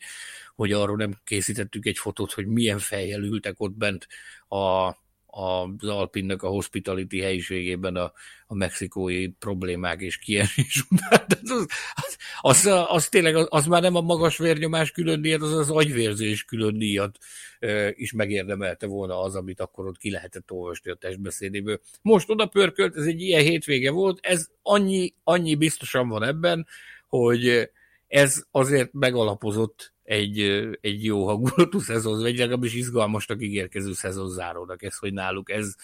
hogy 0.55 0.72
arról 0.72 0.98
nem 0.98 1.20
készítettük 1.24 1.86
egy 1.86 1.98
fotót, 1.98 2.32
hogy 2.32 2.48
milyen 2.48 2.79
fejjel 2.79 3.24
ültek 3.24 3.60
ott 3.60 3.74
bent 3.74 4.08
a, 4.48 4.96
az 5.33 5.87
Alpinnak 5.89 6.43
a 6.43 6.47
hospitality 6.47 7.19
helyiségében 7.19 7.95
a, 7.95 8.11
a 8.47 8.55
mexikói 8.55 9.27
problémák 9.27 10.01
és 10.01 10.17
kiesés 10.17 10.83
után. 10.89 11.25
Az, 11.41 11.67
az, 11.93 12.65
az, 12.65 12.85
az, 12.87 13.09
tényleg, 13.09 13.35
az, 13.35 13.47
az 13.49 13.65
már 13.65 13.81
nem 13.81 13.95
a 13.95 14.01
magas 14.01 14.37
vérnyomás 14.37 14.91
külön 14.91 15.21
díjat, 15.21 15.41
az 15.41 15.53
az 15.53 15.69
agyvérzés 15.69 16.43
külön 16.43 16.77
díjat 16.77 17.17
e, 17.59 17.91
is 17.95 18.11
megérdemelte 18.11 18.85
volna 18.85 19.21
az, 19.21 19.35
amit 19.35 19.59
akkor 19.59 19.85
ott 19.85 19.97
ki 19.97 20.11
lehetett 20.11 20.51
olvasni 20.51 20.91
a 20.91 20.95
testbeszédéből. 20.95 21.79
Most 22.01 22.29
oda 22.29 22.45
pörkölt, 22.45 22.95
ez 22.95 23.05
egy 23.05 23.21
ilyen 23.21 23.43
hétvége 23.43 23.91
volt, 23.91 24.19
ez 24.21 24.47
annyi, 24.61 25.13
annyi 25.23 25.55
biztosan 25.55 26.09
van 26.09 26.23
ebben, 26.23 26.67
hogy 27.07 27.69
ez 28.07 28.43
azért 28.51 28.93
megalapozott 28.93 29.92
egy, 30.03 30.39
egy 30.81 31.05
jó 31.05 31.27
hangulatú 31.27 31.79
szezon, 31.89 32.22
vagy 32.22 32.38
legalábbis 32.38 32.74
izgalmasnak 32.74 33.41
ígérkező 33.41 33.93
szezon 33.93 34.29
zárónak 34.29 34.83
ez, 34.83 34.98
hogy 34.98 35.13
náluk 35.13 35.51
ez, 35.51 35.75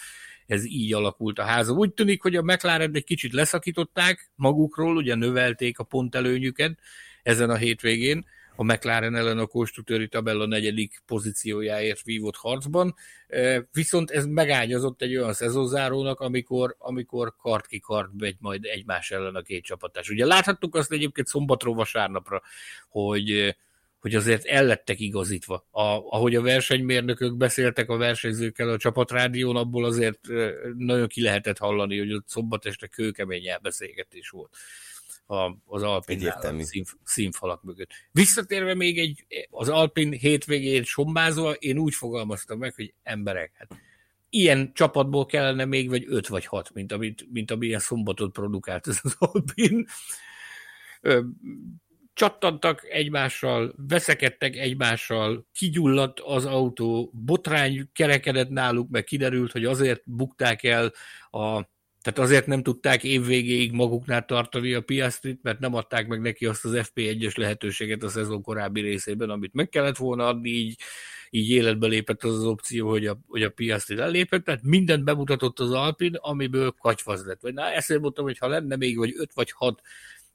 ez 0.47 0.65
így 0.65 0.93
alakult 0.93 1.39
a 1.39 1.43
háza. 1.43 1.73
Úgy 1.73 1.93
tűnik, 1.93 2.21
hogy 2.21 2.35
a 2.35 2.41
McLaren 2.41 2.95
egy 2.95 3.03
kicsit 3.03 3.33
leszakították 3.33 4.31
magukról, 4.35 4.95
ugye 4.95 5.15
növelték 5.15 5.79
a 5.79 5.83
pontelőnyüket 5.83 6.79
ezen 7.23 7.49
a 7.49 7.55
hétvégén, 7.55 8.25
a 8.55 8.63
McLaren 8.63 9.15
ellen 9.15 9.37
a 9.37 9.45
konstruktőri 9.45 10.07
tabella 10.07 10.45
negyedik 10.45 11.01
pozíciójáért 11.05 12.01
vívott 12.03 12.35
harcban, 12.35 12.95
viszont 13.71 14.11
ez 14.11 14.25
megányazott 14.25 15.01
egy 15.01 15.17
olyan 15.17 15.33
szezonzárónak, 15.33 16.19
amikor, 16.19 16.75
amikor 16.77 17.35
kart 17.35 17.67
ki 17.67 17.79
kart 17.79 18.09
megy 18.17 18.35
majd 18.39 18.65
egymás 18.65 19.11
ellen 19.11 19.35
a 19.35 19.41
két 19.41 19.63
csapatás. 19.63 20.09
Ugye 20.09 20.25
láthattuk 20.25 20.75
azt 20.75 20.91
egyébként 20.91 21.27
szombatról 21.27 21.75
vasárnapra, 21.75 22.41
hogy 22.89 23.55
hogy 23.99 24.15
azért 24.15 24.45
ellettek 24.45 24.99
igazítva. 24.99 25.67
A, 25.71 25.81
ahogy 25.81 26.35
a 26.35 26.41
versenymérnökök 26.41 27.37
beszéltek 27.37 27.89
a 27.89 27.97
versenyzőkkel 27.97 28.69
a 28.69 28.77
csapatrádión, 28.77 29.55
abból 29.55 29.85
azért 29.85 30.19
nagyon 30.77 31.07
ki 31.07 31.21
lehetett 31.21 31.57
hallani, 31.57 31.97
hogy 31.97 32.13
ott 32.13 32.27
szombat 32.27 32.65
este 32.65 32.87
kőkemény 32.87 33.47
elbeszélgetés 33.47 34.29
volt 34.29 34.55
a, 35.25 35.57
az 35.65 35.83
Alpin 35.83 36.33
szín, 36.59 36.83
színfalak 37.03 37.63
mögött. 37.63 37.89
Visszatérve 38.11 38.73
még 38.73 38.99
egy, 38.99 39.25
az 39.49 39.69
Alpin 39.69 40.11
hétvégén 40.11 40.83
sombázva, 40.83 41.51
én 41.51 41.77
úgy 41.77 41.93
fogalmaztam 41.93 42.59
meg, 42.59 42.75
hogy 42.75 42.93
emberek, 43.03 43.51
hát 43.55 43.79
ilyen 44.29 44.73
csapatból 44.73 45.25
kellene 45.25 45.65
még 45.65 45.89
vagy 45.89 46.05
öt 46.07 46.27
vagy 46.27 46.45
hat, 46.45 46.73
mint, 46.73 46.91
amit, 46.91 47.25
mint 47.31 47.51
amilyen 47.51 47.79
szombatot 47.79 48.31
produkált 48.31 48.87
ez 48.87 48.99
az 49.01 49.15
Alpin 49.17 49.87
csattantak 52.19 52.85
egymással, 52.89 53.73
veszekedtek 53.87 54.55
egymással, 54.55 55.47
kigyulladt 55.53 56.19
az 56.19 56.45
autó, 56.45 57.11
botrány 57.13 57.89
kerekedett 57.93 58.49
náluk, 58.49 58.89
meg 58.89 59.03
kiderült, 59.03 59.51
hogy 59.51 59.65
azért 59.65 60.01
bukták 60.05 60.63
el 60.63 60.91
a 61.31 61.67
tehát 62.01 62.19
azért 62.19 62.45
nem 62.45 62.63
tudták 62.63 63.03
évvégéig 63.03 63.71
maguknál 63.71 64.25
tartani 64.25 64.73
a 64.73 64.81
Piastrit, 64.81 65.43
mert 65.43 65.59
nem 65.59 65.73
adták 65.73 66.07
meg 66.07 66.21
neki 66.21 66.45
azt 66.45 66.65
az 66.65 66.71
FP1-es 66.75 67.37
lehetőséget 67.37 68.03
a 68.03 68.09
szezon 68.09 68.41
korábbi 68.41 68.81
részében, 68.81 69.29
amit 69.29 69.53
meg 69.53 69.69
kellett 69.69 69.97
volna 69.97 70.27
adni, 70.27 70.49
így, 70.49 70.79
így 71.29 71.49
életbe 71.49 71.87
lépett 71.87 72.23
az 72.23 72.33
az 72.33 72.45
opció, 72.45 72.89
hogy 72.89 73.07
a, 73.07 73.19
hogy 73.27 73.43
a 73.43 73.49
Piastri 73.49 73.95
lelépett, 73.95 74.43
tehát 74.43 74.63
mindent 74.63 75.03
bemutatott 75.03 75.59
az 75.59 75.71
Alpin, 75.71 76.15
amiből 76.15 76.71
kacsvaz 76.71 77.25
lett. 77.25 77.41
Vagy 77.41 77.53
na, 77.53 77.71
ezt 77.71 77.99
mondtam, 77.99 78.25
hogy 78.25 78.37
ha 78.37 78.47
lenne 78.47 78.75
még 78.75 78.97
vagy 78.97 79.13
5 79.17 79.33
vagy 79.33 79.51
6 79.51 79.81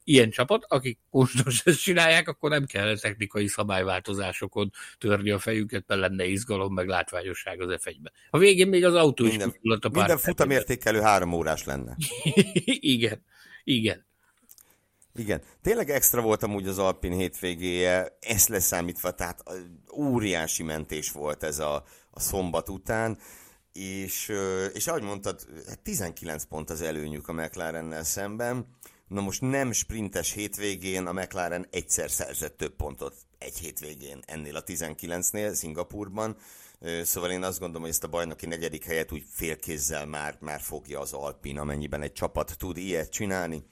ilyen 0.04 0.30
csapat, 0.30 0.64
akik 0.68 0.98
kóstos 1.10 1.62
ezt 1.64 1.80
csinálják, 1.80 2.28
akkor 2.28 2.50
nem 2.50 2.64
kell 2.64 2.98
technikai 2.98 3.46
szabályváltozásokon 3.46 4.70
törni 4.98 5.30
a 5.30 5.38
fejüket, 5.38 5.84
mert 5.86 6.00
lenne 6.00 6.24
izgalom, 6.24 6.74
meg 6.74 6.86
látványosság 6.86 7.60
az 7.60 7.80
f 7.80 7.90
A 8.30 8.38
végén 8.38 8.68
még 8.68 8.84
az 8.84 8.94
autó 8.94 9.24
minden, 9.24 9.48
is 9.48 9.70
a 9.70 9.78
pár 9.78 9.90
Minden 9.90 10.18
futamértékelő 10.18 11.00
három 11.00 11.32
órás 11.32 11.64
lenne. 11.64 11.96
igen, 12.64 13.22
igen. 13.64 14.06
Igen, 15.16 15.42
tényleg 15.62 15.90
extra 15.90 16.20
volt 16.20 16.42
amúgy 16.42 16.68
az 16.68 16.78
Alpin 16.78 17.12
hétvégéje, 17.12 18.18
ezt 18.20 18.48
leszámítva, 18.48 19.10
tehát 19.10 19.42
óriási 19.96 20.62
mentés 20.62 21.10
volt 21.10 21.42
ez 21.42 21.58
a, 21.58 21.84
a 22.10 22.20
szombat 22.20 22.68
után 22.68 23.18
és, 23.74 24.32
és 24.72 24.86
ahogy 24.86 25.02
mondtad, 25.02 25.46
19 25.82 26.40
hát 26.40 26.48
pont 26.48 26.70
az 26.70 26.80
előnyük 26.80 27.28
a 27.28 27.32
McLarennel 27.32 28.04
szemben. 28.04 28.66
Na 29.08 29.20
most 29.20 29.40
nem 29.40 29.72
sprintes 29.72 30.32
hétvégén 30.32 31.06
a 31.06 31.12
McLaren 31.12 31.66
egyszer 31.70 32.10
szerzett 32.10 32.56
több 32.56 32.76
pontot 32.76 33.14
egy 33.38 33.58
hétvégén 33.58 34.22
ennél 34.26 34.56
a 34.56 34.64
19-nél 34.64 35.52
Szingapurban. 35.52 36.36
Szóval 37.02 37.30
én 37.30 37.42
azt 37.42 37.58
gondolom, 37.58 37.82
hogy 37.82 37.90
ezt 37.90 38.04
a 38.04 38.08
bajnoki 38.08 38.46
negyedik 38.46 38.84
helyet 38.84 39.12
úgy 39.12 39.24
félkézzel 39.30 40.06
már, 40.06 40.36
már 40.40 40.60
fogja 40.60 41.00
az 41.00 41.12
Alpin, 41.12 41.58
amennyiben 41.58 42.02
egy 42.02 42.12
csapat 42.12 42.54
tud 42.58 42.76
ilyet 42.76 43.10
csinálni. 43.10 43.64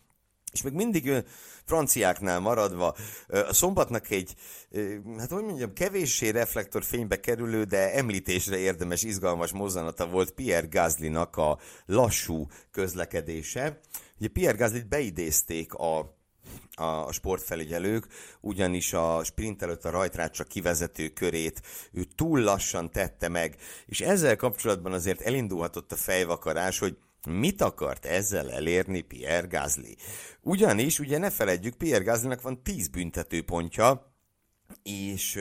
És 0.52 0.62
még 0.62 0.72
mindig 0.72 1.24
franciáknál 1.64 2.40
maradva, 2.40 2.96
a 3.28 3.52
szombatnak 3.52 4.10
egy, 4.10 4.34
hát 5.18 5.30
hogy 5.30 5.44
mondjam, 5.44 5.72
kevéssé 5.72 6.28
reflektorfénybe 6.28 7.20
kerülő, 7.20 7.64
de 7.64 7.94
említésre 7.94 8.56
érdemes, 8.56 9.02
izgalmas 9.02 9.52
mozzanata 9.52 10.06
volt 10.06 10.30
Pierre 10.30 10.66
Gaslynak 10.66 11.36
a 11.36 11.58
lassú 11.86 12.46
közlekedése. 12.70 13.80
Ugye 14.23 14.31
Pierre 14.31 14.57
Gaslyt 14.57 14.88
beidézték 14.88 15.75
a 15.75 16.21
a 16.75 17.12
sportfelügyelők, 17.12 18.07
ugyanis 18.41 18.93
a 18.93 19.25
sprint 19.25 19.62
előtt 19.62 19.85
a 19.85 19.91
rajtrácsa 19.91 20.45
kivezető 20.45 21.09
körét 21.09 21.62
ő 21.93 22.05
túl 22.17 22.41
lassan 22.41 22.91
tette 22.91 23.29
meg, 23.29 23.57
és 23.87 24.00
ezzel 24.00 24.37
kapcsolatban 24.37 24.93
azért 24.93 25.21
elindulhatott 25.21 25.93
a 25.93 25.97
fejvakarás, 25.97 26.79
hogy 26.79 26.97
Mit 27.29 27.62
akart 27.62 28.05
ezzel 28.05 28.50
elérni 28.50 29.00
Pierre 29.00 29.47
Gasly? 29.47 29.97
Ugyanis, 30.41 30.99
ugye 30.99 31.19
ne 31.19 31.31
feledjük, 31.31 31.75
Pierre 31.75 32.05
Gaslynak 32.05 32.43
van 32.43 32.62
10 32.62 32.88
büntetőpontja, 32.88 34.14
és 34.83 35.38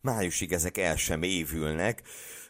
májusig 0.00 0.52
ezek 0.52 0.78
el 0.78 0.96
sem 0.96 1.22
évülnek, 1.22 2.02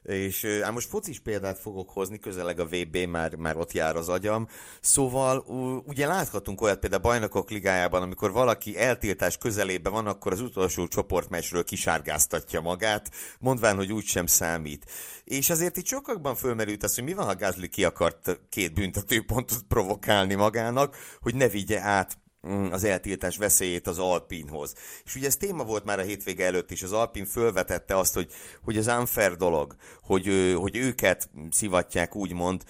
és 0.09 0.47
ám 0.63 0.73
most 0.73 0.89
focis 0.89 1.19
példát 1.19 1.59
fogok 1.59 1.91
hozni, 1.91 2.19
közeleg 2.19 2.61
a 2.61 2.67
VB, 2.67 2.97
már, 2.97 3.35
már 3.35 3.57
ott 3.57 3.73
jár 3.73 3.97
az 3.97 4.09
agyam. 4.09 4.49
Szóval 4.81 5.39
ugye 5.87 6.07
láthatunk 6.07 6.61
olyat 6.61 6.79
például 6.79 7.03
a 7.03 7.09
bajnokok 7.09 7.51
ligájában, 7.51 8.03
amikor 8.03 8.33
valaki 8.33 8.79
eltiltás 8.79 9.37
közelében 9.37 9.93
van, 9.93 10.07
akkor 10.07 10.33
az 10.33 10.41
utolsó 10.41 10.87
csoportmesről 10.87 11.65
kisárgáztatja 11.65 12.61
magát, 12.61 13.11
mondván, 13.39 13.77
hogy 13.77 13.93
úgy 13.93 14.05
sem 14.05 14.27
számít. 14.27 14.91
És 15.25 15.51
azért 15.51 15.77
itt 15.77 15.87
sokakban 15.87 16.35
fölmerült 16.35 16.83
az, 16.83 16.95
hogy 16.95 17.05
mi 17.05 17.13
van, 17.13 17.27
ha 17.27 17.35
Gázli 17.35 17.69
ki 17.69 17.85
akart 17.85 18.41
két 18.49 18.75
büntetőpontot 18.75 19.63
provokálni 19.69 20.35
magának, 20.35 20.97
hogy 21.21 21.35
ne 21.35 21.49
vigye 21.49 21.81
át 21.81 22.19
az 22.71 22.85
eltiltás 22.85 23.37
veszélyét 23.37 23.87
az 23.87 23.99
Alpinhoz. 23.99 24.75
És 25.05 25.15
ugye 25.15 25.27
ez 25.27 25.37
téma 25.37 25.65
volt 25.65 25.85
már 25.85 25.99
a 25.99 26.03
hétvége 26.03 26.45
előtt 26.45 26.71
is, 26.71 26.83
az 26.83 26.93
Alpin 26.93 27.25
fölvetette 27.27 27.97
azt, 27.97 28.15
hogy, 28.15 28.33
hogy 28.63 28.77
az 28.77 28.87
unfair 28.87 29.37
dolog, 29.37 29.75
hogy, 30.03 30.55
hogy 30.57 30.77
őket 30.77 31.31
szivatják 31.51 32.17
úgymond, 32.17 32.63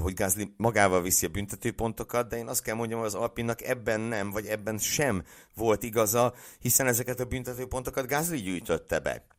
hogy 0.00 0.14
Gázli 0.14 0.54
magával 0.56 1.02
viszi 1.02 1.26
a 1.26 1.28
büntetőpontokat, 1.28 2.28
de 2.28 2.36
én 2.36 2.48
azt 2.48 2.62
kell 2.62 2.74
mondjam, 2.74 2.98
hogy 2.98 3.08
az 3.08 3.14
Alpinnak 3.14 3.62
ebben 3.62 4.00
nem, 4.00 4.30
vagy 4.30 4.46
ebben 4.46 4.78
sem 4.78 5.24
volt 5.54 5.82
igaza, 5.82 6.34
hiszen 6.60 6.86
ezeket 6.86 7.20
a 7.20 7.24
büntetőpontokat 7.24 8.06
Gázli 8.06 8.40
gyűjtötte 8.40 8.98
be 8.98 9.33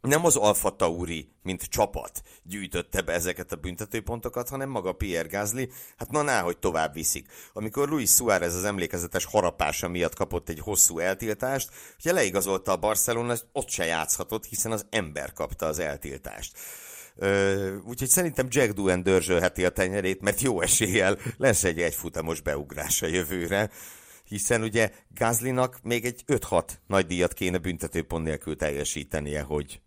nem 0.00 0.24
az 0.24 0.36
Alfa 0.36 0.76
Tauri, 0.76 1.28
mint 1.42 1.62
csapat 1.62 2.22
gyűjtötte 2.42 3.02
be 3.02 3.12
ezeket 3.12 3.52
a 3.52 3.56
büntetőpontokat, 3.56 4.48
hanem 4.48 4.68
maga 4.68 4.92
Pierre 4.92 5.28
Gasly, 5.28 5.68
hát 5.96 6.10
na 6.10 6.22
ná, 6.22 6.42
hogy 6.42 6.58
tovább 6.58 6.92
viszik. 6.92 7.26
Amikor 7.52 7.88
Luis 7.88 8.10
Suárez 8.10 8.54
az 8.54 8.64
emlékezetes 8.64 9.24
harapása 9.24 9.88
miatt 9.88 10.14
kapott 10.14 10.48
egy 10.48 10.58
hosszú 10.58 10.98
eltiltást, 10.98 11.70
ugye 11.98 12.12
leigazolta 12.12 12.72
a 12.72 12.76
Barcelona, 12.76 13.34
ott 13.52 13.68
se 13.68 13.84
játszhatott, 13.84 14.44
hiszen 14.44 14.72
az 14.72 14.86
ember 14.90 15.32
kapta 15.32 15.66
az 15.66 15.78
eltiltást. 15.78 16.58
Ö, 17.16 17.76
úgyhogy 17.76 18.08
szerintem 18.08 18.46
Jack 18.50 18.72
Doohan 18.72 19.02
dörzsölheti 19.02 19.64
a 19.64 19.70
tenyerét, 19.70 20.20
mert 20.20 20.40
jó 20.40 20.60
eséllyel 20.60 21.18
lesz 21.36 21.64
egy 21.64 21.80
egyfutamos 21.80 22.40
beugrása 22.40 23.06
jövőre 23.06 23.70
hiszen 24.30 24.62
ugye 24.62 24.90
Gázlinak 25.14 25.78
még 25.82 26.04
egy 26.04 26.24
5-6 26.26 26.68
nagy 26.86 27.06
díjat 27.06 27.32
kéne 27.32 27.58
büntetőpont 27.58 28.24
nélkül 28.24 28.56
teljesítenie, 28.56 29.42
hogy, 29.42 29.80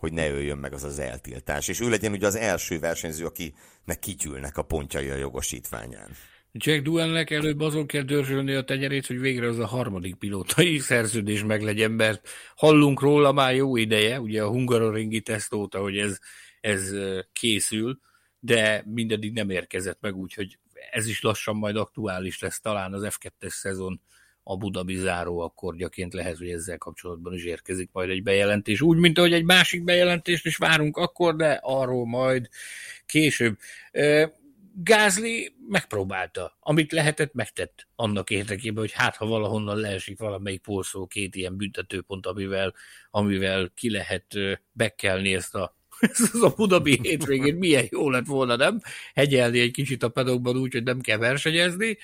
hogy 0.00 0.12
ne 0.12 0.30
öljön 0.30 0.58
meg 0.58 0.72
az 0.72 0.84
az 0.84 0.98
eltiltás, 0.98 1.68
és 1.68 1.80
ő 1.80 1.88
legyen 1.88 2.12
ugye 2.12 2.26
az 2.26 2.34
első 2.36 2.78
versenyző, 2.78 3.24
akinek 3.24 3.98
kityülnek 4.00 4.56
a 4.56 4.62
pontjai 4.62 5.08
a 5.08 5.16
jogosítványán. 5.16 6.10
Jack 6.52 6.82
Duennek 6.82 7.30
előbb 7.30 7.60
azon 7.60 7.86
kell 7.86 8.02
dörzsölni 8.02 8.54
a 8.54 8.64
tenyerét, 8.64 9.06
hogy 9.06 9.20
végre 9.20 9.48
az 9.48 9.58
a 9.58 9.66
harmadik 9.66 10.14
pilótai 10.14 10.78
szerződés 10.90 11.44
meglegyen, 11.44 11.90
mert 11.90 12.28
hallunk 12.54 13.00
róla 13.00 13.32
már 13.32 13.54
jó 13.54 13.76
ideje, 13.76 14.20
ugye 14.20 14.42
a 14.42 14.48
Hungaroringi 14.48 15.20
teszt 15.20 15.52
óta, 15.52 15.80
hogy 15.80 15.98
ez, 15.98 16.18
ez 16.60 16.92
készül, 17.32 17.98
de 18.38 18.82
mindedig 18.86 19.32
nem 19.32 19.50
érkezett 19.50 20.00
meg, 20.00 20.16
úgyhogy 20.16 20.58
ez 20.90 21.06
is 21.06 21.22
lassan 21.22 21.56
majd 21.56 21.76
aktuális 21.76 22.40
lesz, 22.40 22.60
talán 22.60 22.92
az 22.92 23.06
F2-es 23.10 23.48
szezon 23.48 24.00
a 24.42 24.56
Budabi 24.56 24.96
záró 24.96 25.38
akkordjaként 25.38 26.12
lehet, 26.12 26.36
hogy 26.36 26.50
ezzel 26.50 26.78
kapcsolatban 26.78 27.34
is 27.34 27.44
érkezik 27.44 27.88
majd 27.92 28.10
egy 28.10 28.22
bejelentés. 28.22 28.80
Úgy, 28.80 28.98
mint 28.98 29.18
ahogy 29.18 29.32
egy 29.32 29.44
másik 29.44 29.84
bejelentést 29.84 30.46
is 30.46 30.56
várunk 30.56 30.96
akkor, 30.96 31.36
de 31.36 31.60
arról 31.62 32.06
majd 32.06 32.48
később. 33.06 33.58
Gázli 34.74 35.54
megpróbálta, 35.68 36.56
amit 36.60 36.92
lehetett, 36.92 37.34
megtett 37.34 37.86
annak 37.96 38.30
érdekében, 38.30 38.82
hogy 38.82 38.92
hát 38.92 39.16
ha 39.16 39.26
valahonnan 39.26 39.76
leesik 39.76 40.18
valamelyik 40.18 40.60
porszó 40.60 41.06
két 41.06 41.34
ilyen 41.34 41.56
büntetőpont, 41.56 42.26
amivel, 42.26 42.74
amivel 43.10 43.72
ki 43.74 43.90
lehet 43.90 44.26
bekelni 44.72 45.34
ezt 45.34 45.54
a 45.54 45.78
ez 46.00 46.30
az 46.32 46.42
a 46.42 46.54
Budabi 46.56 46.98
hétvégén 47.02 47.54
milyen 47.54 47.86
jó 47.90 48.10
lett 48.10 48.26
volna, 48.26 48.56
nem? 48.56 48.80
Hegyelni 49.14 49.60
egy 49.60 49.70
kicsit 49.70 50.02
a 50.02 50.08
pedokban 50.08 50.56
úgy, 50.56 50.72
hogy 50.72 50.82
nem 50.82 51.00
kell 51.00 51.18
versenyezni, 51.18 51.98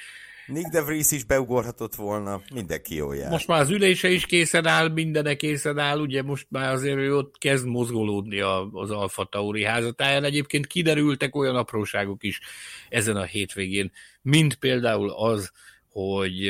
Nick 0.47 0.71
de 0.71 0.83
Vries 0.83 1.11
is 1.11 1.25
beugorhatott 1.25 1.95
volna, 1.95 2.43
mindenki 2.55 2.95
jó 2.95 3.13
jár. 3.13 3.31
Most 3.31 3.47
már 3.47 3.61
az 3.61 3.71
ülése 3.71 4.11
is 4.11 4.27
készen 4.27 4.67
áll, 4.67 4.89
mindene 4.89 5.35
készen 5.35 5.79
áll, 5.79 5.99
ugye 5.99 6.23
most 6.23 6.47
már 6.51 6.73
azért 6.73 6.97
ő 6.97 7.17
ott 7.17 7.39
kezd 7.39 7.67
mozgolódni 7.67 8.41
az 8.73 8.91
Alfa 8.91 9.25
Tauri 9.25 9.65
házatáján. 9.65 10.25
Egyébként 10.25 10.67
kiderültek 10.67 11.35
olyan 11.35 11.57
apróságok 11.57 12.23
is 12.23 12.41
ezen 12.89 13.17
a 13.17 13.25
hétvégén, 13.25 13.93
mint 14.23 14.55
például 14.55 15.11
az, 15.11 15.53
hogy 15.89 16.47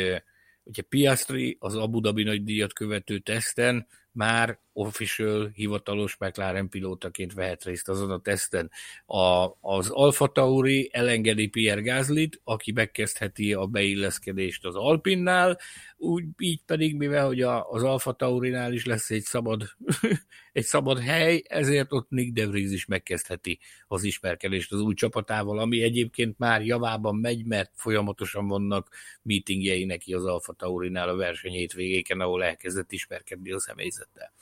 ugye 0.64 0.82
Piastri 0.82 1.56
az 1.60 1.76
Abu 1.76 2.00
Dhabi 2.00 2.22
nagy 2.22 2.44
díjat 2.44 2.72
követő 2.72 3.18
teszten 3.18 3.86
már 4.12 4.58
official, 4.76 5.50
hivatalos 5.54 6.16
McLaren 6.18 6.68
pilótaként 6.68 7.32
vehet 7.32 7.64
részt 7.64 7.88
azon 7.88 8.10
a 8.10 8.20
teszten. 8.20 8.70
A, 9.06 9.48
az 9.60 9.90
Alfa 9.90 10.26
Tauri 10.26 10.90
elengedi 10.92 11.46
Pierre 11.46 11.80
Gaslyt, 11.80 12.40
aki 12.44 12.72
megkezdheti 12.72 13.52
a 13.52 13.66
beilleszkedést 13.66 14.64
az 14.64 14.74
Alpinnál, 14.74 15.58
úgy 15.96 16.24
így 16.38 16.60
pedig, 16.66 16.96
mivel 16.96 17.26
hogy 17.26 17.42
a, 17.42 17.70
az 17.70 17.82
Alfa 17.82 18.12
Taurinál 18.12 18.72
is 18.72 18.84
lesz 18.84 19.10
egy 19.10 19.22
szabad, 19.22 19.62
egy 20.52 20.64
szabad 20.64 20.98
hely, 20.98 21.42
ezért 21.48 21.92
ott 21.92 22.10
Nick 22.10 22.32
De 22.32 22.46
Vries 22.46 22.72
is 22.72 22.86
megkezdheti 22.86 23.58
az 23.86 24.02
ismerkedést 24.02 24.72
az 24.72 24.80
új 24.80 24.94
csapatával, 24.94 25.58
ami 25.58 25.82
egyébként 25.82 26.38
már 26.38 26.64
javában 26.64 27.16
megy, 27.16 27.44
mert 27.44 27.70
folyamatosan 27.74 28.48
vannak 28.48 28.88
meetingjei 29.22 29.84
neki 29.84 30.14
az 30.14 30.24
Alfa 30.24 30.52
Taurinál 30.52 31.08
a 31.08 31.16
verseny 31.16 31.52
hétvégéken, 31.52 32.20
ahol 32.20 32.44
elkezdett 32.44 32.92
ismerkedni 32.92 33.52
a 33.52 33.60
személyzettel. 33.60 34.32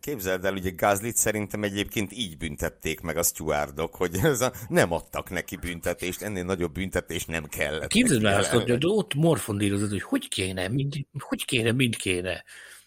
Képzeld 0.00 0.44
el, 0.44 0.54
ugye 0.54 0.70
Gázlit 0.70 1.16
szerintem 1.16 1.62
egyébként 1.62 2.12
így 2.12 2.36
büntették 2.36 3.00
meg 3.00 3.16
a 3.16 3.22
stewardok, 3.22 3.94
hogy 3.94 4.14
ez 4.22 4.40
a, 4.40 4.52
nem 4.68 4.92
adtak 4.92 5.30
neki 5.30 5.56
büntetést, 5.56 6.22
ennél 6.22 6.44
nagyobb 6.44 6.72
büntetés 6.72 7.24
nem 7.24 7.44
kellett. 7.44 7.88
Képzeld 7.88 8.24
el 8.24 8.38
azt, 8.38 8.50
hogy 8.50 8.78
ott 8.80 9.14
morfondírozott, 9.14 9.90
hogy 9.90 10.02
hogy 10.02 10.28
kéne, 10.28 10.68
mind, 10.68 10.94
hogy 11.18 11.44
kéne, 11.44 11.72
mind 11.72 11.96
kéne. 11.96 12.44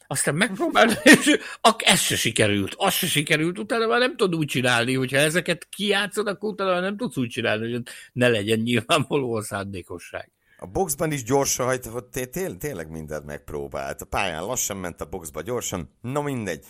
Aztán 0.08 0.36
megpróbált, 0.36 1.02
és 1.18 1.40
ez 1.78 2.00
se 2.00 2.16
sikerült, 2.16 2.74
az 2.78 2.94
se 2.94 3.08
sikerült, 3.08 3.60
utána 3.60 3.88
már 3.88 4.00
nem 4.00 4.16
tud 4.16 4.36
úgy 4.36 4.48
csinálni, 4.48 4.94
hogyha 4.94 5.18
ezeket 5.18 5.68
kijátszod, 5.70 6.28
akkor 6.28 6.50
utána 6.50 6.80
nem 6.80 6.98
tudsz 6.98 7.18
úgy 7.18 7.30
csinálni, 7.30 7.72
hogy 7.72 7.82
ne 8.14 8.28
legyen 8.28 8.60
nyilvánvaló 8.60 9.34
a 9.34 9.42
szándékosság. 9.42 10.32
A 10.60 10.66
boxban 10.66 11.12
is 11.12 11.24
gyorsan 11.24 11.66
hajtott, 11.66 12.20
tényleg 12.60 12.90
mindent 12.90 13.26
megpróbált. 13.26 14.02
A 14.02 14.06
pályán 14.06 14.44
lassan 14.44 14.78
ment 14.78 15.02
a 15.02 15.06
boxba 15.06 15.42
gyorsan, 15.42 15.98
no 16.02 16.22
mindegy. 16.22 16.66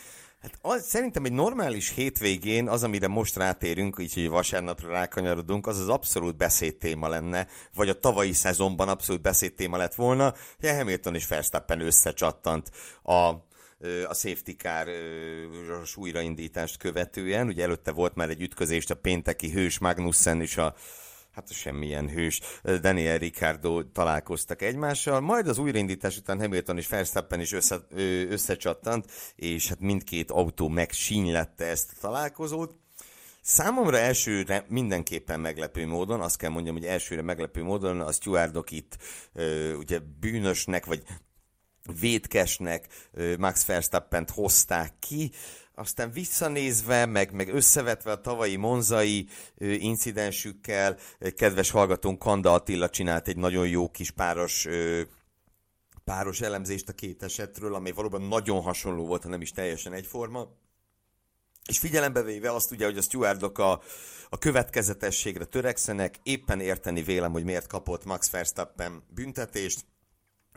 Hát 0.48 0.60
az, 0.62 0.86
szerintem 0.86 1.26
egy 1.26 1.32
normális 1.32 1.90
hétvégén 1.90 2.68
az, 2.68 2.84
amire 2.84 3.08
most 3.08 3.36
rátérünk, 3.36 3.98
így 4.00 4.14
hogy 4.14 4.30
vasárnapra 4.30 4.90
rákanyarodunk, 4.90 5.68
az 5.68 5.80
az 5.80 5.90
abszolút 5.90 6.38
beszédtéma 6.38 7.08
lenne, 7.08 7.48
vagy 7.74 7.90
a 7.90 8.00
tavalyi 8.00 8.34
szezonban 8.34 8.90
abszolút 8.90 9.22
beszédtéma 9.22 9.78
lett 9.78 9.96
volna, 9.96 10.34
hogy 10.60 10.70
Hamilton 10.70 11.16
és 11.16 11.28
Verstappen 11.28 11.82
összecsattant 11.82 12.72
a 13.04 13.46
a 14.08 14.14
safety 14.14 14.52
car 14.58 14.88
újraindítást 15.96 16.78
követően. 16.78 17.48
Ugye 17.48 17.64
előtte 17.64 17.92
volt 17.92 18.16
már 18.16 18.30
egy 18.30 18.42
ütközést 18.42 18.92
a 18.92 18.96
pénteki 18.96 19.52
hős 19.52 19.80
Magnussen 19.80 20.42
és 20.42 20.58
a 20.58 20.76
hát 21.38 21.52
semmilyen 21.52 22.10
hős, 22.10 22.42
Daniel 22.64 23.18
Ricardo 23.18 23.84
találkoztak 23.84 24.62
egymással, 24.62 25.20
majd 25.20 25.48
az 25.48 25.58
újraindítás 25.58 26.18
után 26.18 26.40
Hamilton 26.40 26.78
és 26.78 26.88
Verstappen 26.88 27.40
is 27.40 27.52
össze, 27.52 27.80
összecsattant, 28.30 29.06
és 29.36 29.68
hát 29.68 29.80
mindkét 29.80 30.32
autó 30.32 30.68
megsínylette 30.68 31.66
ezt 31.66 31.92
a 31.92 32.00
találkozót. 32.02 32.76
Számomra 33.42 33.98
elsőre 33.98 34.66
mindenképpen 34.70 35.40
meglepő 35.40 35.88
módon, 35.88 36.22
azt 36.22 36.38
kell 36.38 36.50
mondjam, 36.50 36.76
hogy 36.76 36.86
elsőre 36.86 37.22
meglepő 37.22 37.64
módon 37.64 38.02
a 38.02 38.12
stewardok 38.12 38.72
itt 38.72 38.98
ugye 39.78 40.00
bűnösnek, 40.20 40.86
vagy 40.86 41.04
vétkesnek 42.00 42.88
Max 43.38 43.66
Verstappen-t 43.66 44.30
hozták 44.30 44.94
ki, 45.00 45.32
aztán 45.80 46.12
visszanézve, 46.12 47.06
meg, 47.06 47.32
meg 47.32 47.54
összevetve 47.54 48.12
a 48.12 48.22
tavalyi 48.22 48.56
monzai 48.56 49.28
incidensükkel, 49.58 50.98
kedves 51.36 51.70
hallgatónk 51.70 52.20
Kanda 52.20 52.54
Attila 52.54 52.90
csinált 52.90 53.28
egy 53.28 53.38
nagyon 53.38 53.68
jó 53.68 53.90
kis 53.92 54.12
páros 54.12 54.68
páros 56.04 56.42
elemzést 56.42 56.90
a 56.90 56.94
két 56.94 57.24
esetről, 57.24 57.76
ami 57.76 57.92
valóban 57.92 58.22
nagyon 58.22 58.62
hasonló 58.62 59.06
volt, 59.06 59.24
ha 59.24 59.30
nem 59.30 59.42
is 59.42 59.52
teljesen 59.52 59.94
egyforma. 59.94 60.48
És 61.66 61.80
figyelembe 61.80 62.22
véve 62.22 62.54
azt 62.54 62.72
ugye, 62.72 62.86
hogy 62.86 62.98
a 62.98 63.02
stewardok 63.02 63.58
a, 63.58 63.82
a 64.30 64.38
következetességre 64.38 65.46
törekszenek, 65.46 66.16
éppen 66.24 66.60
érteni 66.60 67.02
vélem, 67.02 67.32
hogy 67.32 67.44
miért 67.44 67.68
kapott 67.68 68.06
Max 68.06 68.30
Verstappen 68.30 69.04
büntetést, 69.10 69.86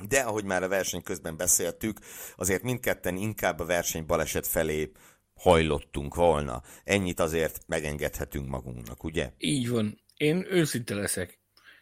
de 0.08 0.20
ahogy 0.20 0.44
már 0.44 0.62
a 0.62 0.68
verseny 0.68 1.02
közben 1.02 1.36
beszéltük, 1.36 1.98
azért 2.36 2.62
mindketten 2.62 3.16
inkább 3.16 3.58
a 3.58 3.64
verseny 3.64 4.06
baleset 4.06 4.46
felé 4.46 4.92
hajlottunk 5.40 6.14
volna. 6.14 6.62
Ennyit 6.84 7.20
azért 7.20 7.62
megengedhetünk 7.66 8.48
magunknak, 8.48 9.04
ugye? 9.04 9.32
Így 9.38 9.68
van. 9.68 10.00
Én 10.16 10.46
őszinte 10.50 10.94
leszek. 10.94 11.38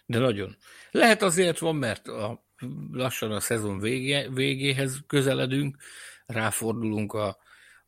De 0.07 0.19
nagyon. 0.19 0.57
Lehet 0.91 1.23
azért 1.23 1.59
van, 1.59 1.77
mert 1.77 2.09
a, 2.09 2.45
lassan 2.93 3.33
a 3.33 3.41
szezon 3.41 3.79
vége, 3.79 4.31
végéhez 4.31 5.01
közeledünk, 5.07 5.77
ráfordulunk 6.27 7.13
a, 7.13 7.39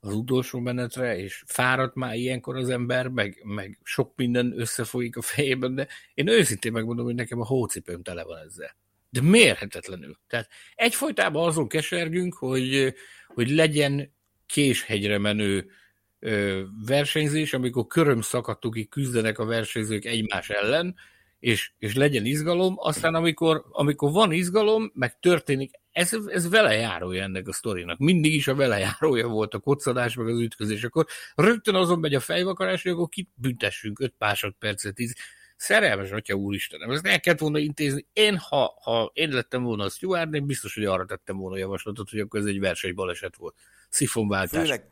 az 0.01 0.15
utolsó 0.15 0.59
menetre, 0.59 1.19
és 1.19 1.43
fáradt 1.47 1.95
már 1.95 2.15
ilyenkor 2.15 2.57
az 2.57 2.69
ember, 2.69 3.09
meg, 3.09 3.41
meg 3.45 3.79
sok 3.83 4.13
minden 4.17 4.61
összefolyik 4.61 5.17
a 5.17 5.23
fejében, 5.23 5.75
de 5.75 5.89
én 6.15 6.29
őszintén 6.29 6.73
megmondom, 6.73 7.05
hogy 7.05 7.15
nekem 7.15 7.41
a 7.41 7.47
hócipőm 7.47 8.03
tele 8.03 8.25
van 8.25 8.39
ezzel. 8.39 8.77
De 9.11 9.21
mérhetetlenül. 9.21 10.19
Tehát 10.27 10.49
egyfolytában 10.75 11.47
azon 11.47 11.69
kesergünk, 11.69 12.35
hogy, 12.35 12.95
hogy 13.27 13.51
legyen 13.51 14.19
késhegyre 14.53 15.19
menő 15.19 15.71
ö, 16.19 16.63
versenyzés, 16.87 17.53
amikor 17.53 17.87
köröm 17.87 18.21
szakadtukig 18.21 18.89
küzdenek 18.89 19.39
a 19.39 19.45
versenyzők 19.45 20.05
egymás 20.05 20.51
ellen, 20.51 20.95
és, 21.41 21.71
és 21.79 21.95
legyen 21.95 22.25
izgalom, 22.25 22.75
aztán 22.77 23.15
amikor, 23.15 23.65
amikor 23.71 24.13
van 24.13 24.33
izgalom, 24.33 24.91
meg 24.95 25.19
történik, 25.19 25.71
ez, 25.93 26.13
ez 26.27 26.49
velejárója 26.49 27.23
ennek 27.23 27.49
a 27.49 27.53
sztorinak. 27.53 27.99
Mindig 27.99 28.35
is 28.35 28.49
a 28.49 28.55
velejárója 28.55 29.29
volt 29.29 29.55
a 29.55 29.59
koccanás, 29.59 30.15
meg 30.15 30.29
az 30.29 30.41
ütközés. 30.41 30.85
Akkor 30.85 31.07
rögtön 31.35 31.75
azon 31.75 31.99
megy 31.99 32.15
a 32.15 32.21
fejvakarás, 32.21 32.83
hogy 32.83 32.93
akkor 32.93 33.09
kit 33.09 33.29
büntessünk 33.35 34.01
5 34.01 34.15
másodpercet, 34.19 34.95
10 34.95 35.15
szerelmes 35.57 36.11
atya 36.11 36.35
úristenem, 36.35 36.91
ezt 36.91 37.07
el 37.07 37.21
kellett 37.21 37.41
volna 37.41 37.59
intézni. 37.59 38.07
Én, 38.13 38.37
ha, 38.37 38.79
ha 38.83 39.11
én 39.15 39.29
lettem 39.29 39.63
volna 39.63 39.85
a 39.85 39.89
steward, 39.89 40.35
én 40.35 40.47
biztos, 40.47 40.75
hogy 40.75 40.85
arra 40.85 41.05
tettem 41.05 41.37
volna 41.37 41.57
javaslatot, 41.57 42.11
hogy 42.11 42.21
akkor 42.21 42.41
ez 42.41 42.47
egy 42.47 42.61
versenybaleset 42.61 43.37
volt. 43.37 43.55
Szifonváltás. 43.91 44.63
Főleg, 44.63 44.91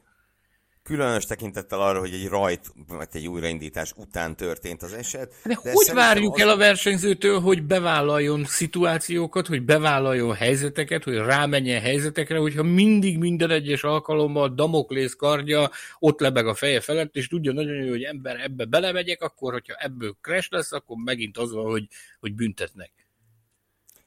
különös 0.88 1.24
tekintettel 1.24 1.80
arra, 1.80 1.98
hogy 1.98 2.12
egy 2.12 2.28
rajt, 2.28 2.72
vagy 2.88 3.08
egy 3.12 3.28
újraindítás 3.28 3.92
után 3.96 4.36
történt 4.36 4.82
az 4.82 4.92
eset. 4.92 5.34
De, 5.44 5.58
de 5.62 5.70
hogy 5.72 5.90
várjuk 5.94 6.34
az... 6.34 6.40
el 6.40 6.48
a 6.48 6.56
versenyzőtől, 6.56 7.40
hogy 7.40 7.62
bevállaljon 7.62 8.44
szituációkat, 8.44 9.46
hogy 9.46 9.62
bevállaljon 9.62 10.34
helyzeteket, 10.34 11.04
hogy 11.04 11.16
rámenjen 11.16 11.80
helyzetekre, 11.80 12.38
hogyha 12.38 12.62
mindig 12.62 13.18
minden 13.18 13.50
egyes 13.50 13.82
alkalommal 13.82 14.48
Damoklész 14.54 15.14
kardja 15.14 15.70
ott 15.98 16.20
lebeg 16.20 16.46
a 16.46 16.54
feje 16.54 16.80
felett, 16.80 17.16
és 17.16 17.28
tudja 17.28 17.52
nagyon 17.52 17.84
jó, 17.84 17.88
hogy 17.88 18.02
ember 18.02 18.40
ebbe 18.40 18.64
belemegyek, 18.64 19.22
akkor, 19.22 19.52
hogyha 19.52 19.74
ebből 19.74 20.16
crash 20.20 20.52
lesz, 20.52 20.72
akkor 20.72 20.96
megint 21.04 21.36
az 21.36 21.52
van, 21.52 21.70
hogy, 21.70 21.86
hogy 22.20 22.34
büntetnek. 22.34 22.92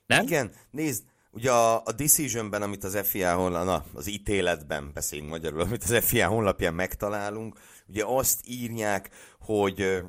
Nem? 0.05 0.23
Igen, 0.23 0.51
nézd, 0.71 1.03
Ugye 1.33 1.51
a, 1.51 1.83
a 1.85 1.91
Decisionben, 1.91 2.61
amit 2.61 2.83
az 2.83 2.99
FIA 3.03 3.35
honlapján, 3.35 3.65
na, 3.65 3.85
az 3.93 4.07
ítéletben 4.07 4.91
beszélünk 4.93 5.29
magyarul, 5.29 5.61
amit 5.61 5.83
az 5.83 6.05
FIA 6.05 6.27
honlapján 6.27 6.73
megtalálunk, 6.73 7.59
ugye 7.87 8.03
azt 8.05 8.39
írják, 8.43 9.09
hogy 9.39 10.03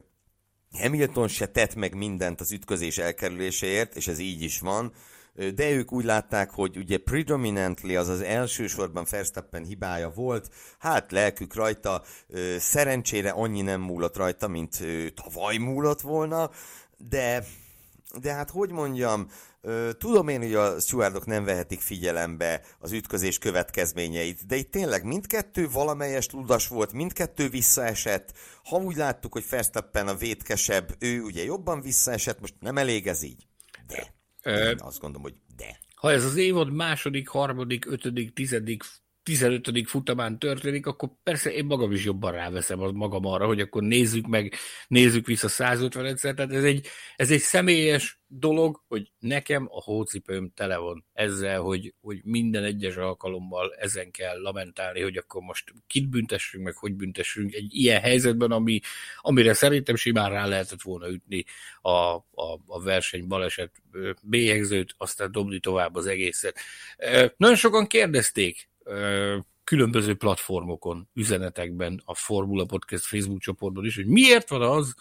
Hamilton 0.79 1.29
se 1.29 1.47
tett 1.47 1.75
meg 1.75 1.95
mindent 1.95 2.41
az 2.41 2.53
ütközés 2.53 2.99
elkerüléséért, 2.99 3.97
és 3.97 4.07
ez 4.07 4.19
így 4.19 4.43
is 4.43 4.61
van, 4.61 4.93
de 5.55 5.71
ők 5.71 5.93
úgy 5.93 6.05
látták, 6.05 6.51
hogy 6.51 6.77
ugye 6.77 6.99
predominantly, 6.99 7.97
az 7.97 8.09
az 8.09 8.21
elsősorban 8.21 9.07
Verstappen 9.11 9.65
hibája 9.65 10.11
volt, 10.11 10.51
hát 10.79 11.13
lelkük 11.13 11.55
rajta, 11.55 12.03
szerencsére 12.59 13.31
annyi 13.31 13.61
nem 13.61 13.81
múlott 13.81 14.17
rajta, 14.17 14.49
mint 14.49 14.85
tavaly 15.15 15.57
múlott 15.57 16.01
volna, 16.01 16.51
de, 16.97 17.45
de 18.21 18.33
hát 18.33 18.51
hogy 18.51 18.71
mondjam, 18.71 19.29
Tudom 19.99 20.29
én, 20.29 20.41
hogy 20.41 20.55
a 20.55 20.81
stewardok 20.81 21.27
nem 21.27 21.45
vehetik 21.45 21.81
figyelembe 21.81 22.63
az 22.79 22.93
ütközés 22.93 23.39
következményeit, 23.39 24.47
de 24.47 24.57
itt 24.57 24.71
tényleg 24.71 25.05
mindkettő 25.05 25.69
valamelyes 25.69 26.31
ludas 26.31 26.69
volt, 26.69 26.93
mindkettő 26.93 27.49
visszaesett. 27.49 28.33
Ha 28.65 28.77
úgy 28.77 28.97
láttuk, 28.97 29.33
hogy 29.33 29.45
Verstappen 29.51 30.09
a 30.09 30.15
vétkesebb, 30.15 30.95
ő 30.99 31.23
ugye 31.23 31.45
jobban 31.45 31.81
visszaesett, 31.81 32.41
most 32.41 32.55
nem 32.61 32.79
elég 32.79 33.07
ez 33.07 33.23
így. 33.23 33.47
De. 33.87 34.15
Én 34.51 34.79
azt 34.79 35.01
gondolom, 35.01 35.23
hogy 35.23 35.35
de. 35.57 35.79
Ha 35.95 36.11
ez 36.11 36.25
az 36.25 36.37
évad 36.37 36.73
második, 36.73 37.29
harmadik, 37.29 37.87
ötödik, 37.87 38.35
tizedik 38.35 38.83
15. 39.23 39.89
futamán 39.89 40.39
történik, 40.39 40.87
akkor 40.87 41.09
persze 41.23 41.53
én 41.53 41.65
magam 41.65 41.93
is 41.93 42.05
jobban 42.05 42.33
ráveszem 42.33 42.81
az 42.81 42.93
magam 42.93 43.27
arra, 43.27 43.47
hogy 43.47 43.61
akkor 43.61 43.83
nézzük 43.83 44.27
meg, 44.27 44.55
nézzük 44.89 45.27
vissza 45.27 45.49
150 45.49 46.05
egyszer, 46.05 46.35
tehát 46.35 46.53
ez 46.53 46.65
egy, 46.65 46.87
ez 47.17 47.31
egy 47.31 47.41
személyes 47.41 48.21
dolog, 48.27 48.83
hogy 48.89 49.13
nekem 49.19 49.69
a 49.71 49.83
hócipőm 49.83 50.53
tele 50.55 50.77
van 50.77 51.05
ezzel, 51.13 51.61
hogy, 51.61 51.95
hogy 52.01 52.21
minden 52.25 52.65
egyes 52.65 52.97
alkalommal 52.97 53.75
ezen 53.79 54.11
kell 54.11 54.41
lamentálni, 54.41 55.01
hogy 55.01 55.17
akkor 55.17 55.43
most 55.43 55.73
kit 55.87 56.09
büntessünk, 56.09 56.65
meg 56.65 56.77
hogy 56.77 56.95
büntessünk 56.95 57.55
egy 57.55 57.75
ilyen 57.75 58.01
helyzetben, 58.01 58.51
ami, 58.51 58.81
amire 59.21 59.53
szerintem 59.55 59.97
simán 59.97 60.31
rá 60.31 60.47
lehetett 60.47 60.83
volna 60.83 61.09
ütni 61.09 61.45
a, 61.81 61.91
a, 61.91 62.61
a 62.67 62.83
verseny 62.83 63.27
baleset 63.27 63.83
bélyegzőt, 64.23 64.95
aztán 64.99 65.33
dobni 65.33 65.61
tovább 65.61 65.95
az 65.95 66.07
egészet. 66.07 66.59
Nagyon 67.37 67.57
sokan 67.57 67.87
kérdezték 67.87 68.71
különböző 69.65 70.15
platformokon, 70.15 71.09
üzenetekben, 71.15 72.03
a 72.05 72.15
Formula 72.15 72.65
Podcast 72.65 73.05
Facebook 73.05 73.41
csoportban 73.41 73.85
is, 73.85 73.95
hogy 73.95 74.07
miért 74.07 74.49
van 74.49 74.63
az, 74.63 74.95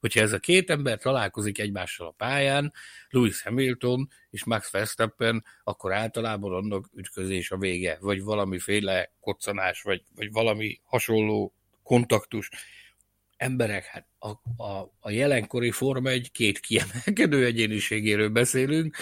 hogyha 0.00 0.20
ez 0.20 0.32
a 0.32 0.38
két 0.38 0.70
ember 0.70 0.98
találkozik 0.98 1.58
egymással 1.58 2.06
a 2.06 2.10
pályán, 2.10 2.72
Lewis 3.08 3.42
Hamilton 3.42 4.08
és 4.30 4.44
Max 4.44 4.70
Verstappen, 4.70 5.44
akkor 5.64 5.92
általában 5.92 6.52
annak 6.52 6.90
ütközés 6.94 7.50
a 7.50 7.56
vége, 7.56 7.98
vagy 8.00 8.22
valamiféle 8.22 9.12
koccanás, 9.20 9.82
vagy, 9.82 10.02
vagy 10.14 10.32
valami 10.32 10.80
hasonló 10.84 11.54
kontaktus. 11.82 12.50
Emberek, 13.36 13.84
hát 13.84 14.06
a, 14.18 14.28
a, 14.62 14.92
a 15.00 15.10
jelenkori 15.10 15.70
Forma 15.70 16.08
egy 16.08 16.30
két 16.30 16.60
kiemelkedő 16.60 17.44
egyéniségéről 17.44 18.28
beszélünk, 18.28 18.96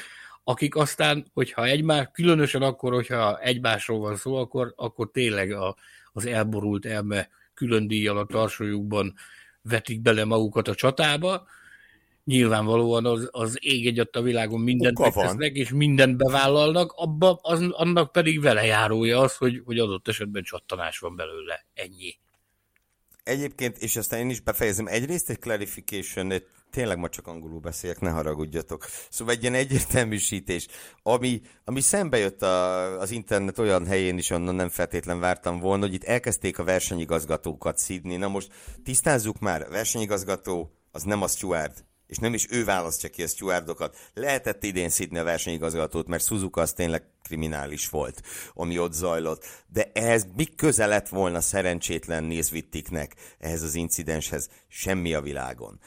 akik 0.48 0.76
aztán, 0.76 1.26
hogyha 1.32 1.64
egymás, 1.64 2.08
különösen 2.12 2.62
akkor, 2.62 2.92
hogyha 2.92 3.40
egymásról 3.40 3.98
van 3.98 4.16
szó, 4.16 4.34
akkor, 4.34 4.72
akkor 4.76 5.10
tényleg 5.10 5.50
a, 5.52 5.76
az 6.12 6.26
elborult 6.26 6.86
elme 6.86 7.28
külön 7.54 7.86
díjjal 7.86 8.18
a 8.18 8.26
tarsójukban 8.26 9.14
vetik 9.62 10.00
bele 10.00 10.24
magukat 10.24 10.68
a 10.68 10.74
csatába, 10.74 11.46
nyilvánvalóan 12.24 13.06
az, 13.06 13.28
az 13.30 13.58
ég 13.60 13.86
egy 13.86 14.08
a 14.12 14.22
világon 14.22 14.60
mindent 14.60 14.98
megtesznek, 14.98 15.54
és 15.54 15.70
mindent 15.70 16.16
bevállalnak, 16.16 16.92
abba, 16.92 17.38
az, 17.42 17.62
annak 17.70 18.12
pedig 18.12 18.40
vele 18.40 18.64
járója 18.64 19.20
az, 19.20 19.36
hogy, 19.36 19.62
hogy 19.64 19.78
adott 19.78 20.08
esetben 20.08 20.42
csattanás 20.42 20.98
van 20.98 21.16
belőle. 21.16 21.66
Ennyi. 21.74 22.18
Egyébként, 23.22 23.78
és 23.78 23.96
aztán 23.96 24.20
én 24.20 24.30
is 24.30 24.40
befejezem, 24.40 24.86
egyrészt 24.86 25.30
egy 25.30 25.38
clarification, 25.38 26.30
egy 26.30 26.46
tényleg 26.76 26.98
ma 26.98 27.08
csak 27.08 27.26
angolul 27.26 27.60
beszélek, 27.60 28.00
ne 28.00 28.10
haragudjatok. 28.10 28.86
Szóval 29.10 29.34
egy 29.34 29.40
ilyen 29.40 29.54
egyértelműsítés, 29.54 30.66
ami, 31.02 31.40
ami 31.64 31.80
szembe 31.80 32.18
jött 32.18 32.42
a, 32.42 33.00
az 33.00 33.10
internet 33.10 33.58
olyan 33.58 33.86
helyén 33.86 34.18
is, 34.18 34.30
onnan 34.30 34.54
nem 34.54 34.68
feltétlen 34.68 35.20
vártam 35.20 35.58
volna, 35.58 35.84
hogy 35.84 35.94
itt 35.94 36.04
elkezdték 36.04 36.58
a 36.58 36.64
versenyigazgatókat 36.64 37.78
szídni. 37.78 38.16
Na 38.16 38.28
most 38.28 38.50
tisztázzuk 38.84 39.38
már, 39.38 39.68
versenyigazgató 39.68 40.70
az 40.90 41.02
nem 41.02 41.22
a 41.22 41.28
steward, 41.28 41.84
és 42.06 42.16
nem 42.16 42.34
is 42.34 42.46
ő 42.50 42.64
választja 42.64 43.08
ki 43.08 43.22
a 43.22 43.26
stewardokat. 43.26 43.96
Lehetett 44.14 44.64
idén 44.64 44.88
szidni 44.88 45.18
a 45.18 45.24
versenyigazgatót, 45.24 46.06
mert 46.06 46.24
Suzuka 46.24 46.60
az 46.60 46.72
tényleg 46.72 47.02
kriminális 47.22 47.88
volt, 47.88 48.22
ami 48.54 48.78
ott 48.78 48.92
zajlott. 48.92 49.44
De 49.66 49.90
ehhez 49.92 50.26
mi 50.36 50.44
köze 50.44 50.86
lett 50.86 51.08
volna 51.08 51.40
szerencsétlen 51.40 52.24
nézvittiknek 52.24 53.14
ehhez 53.38 53.62
az 53.62 53.74
incidenshez? 53.74 54.48
Semmi 54.68 55.14
a 55.14 55.20
világon. 55.20 55.80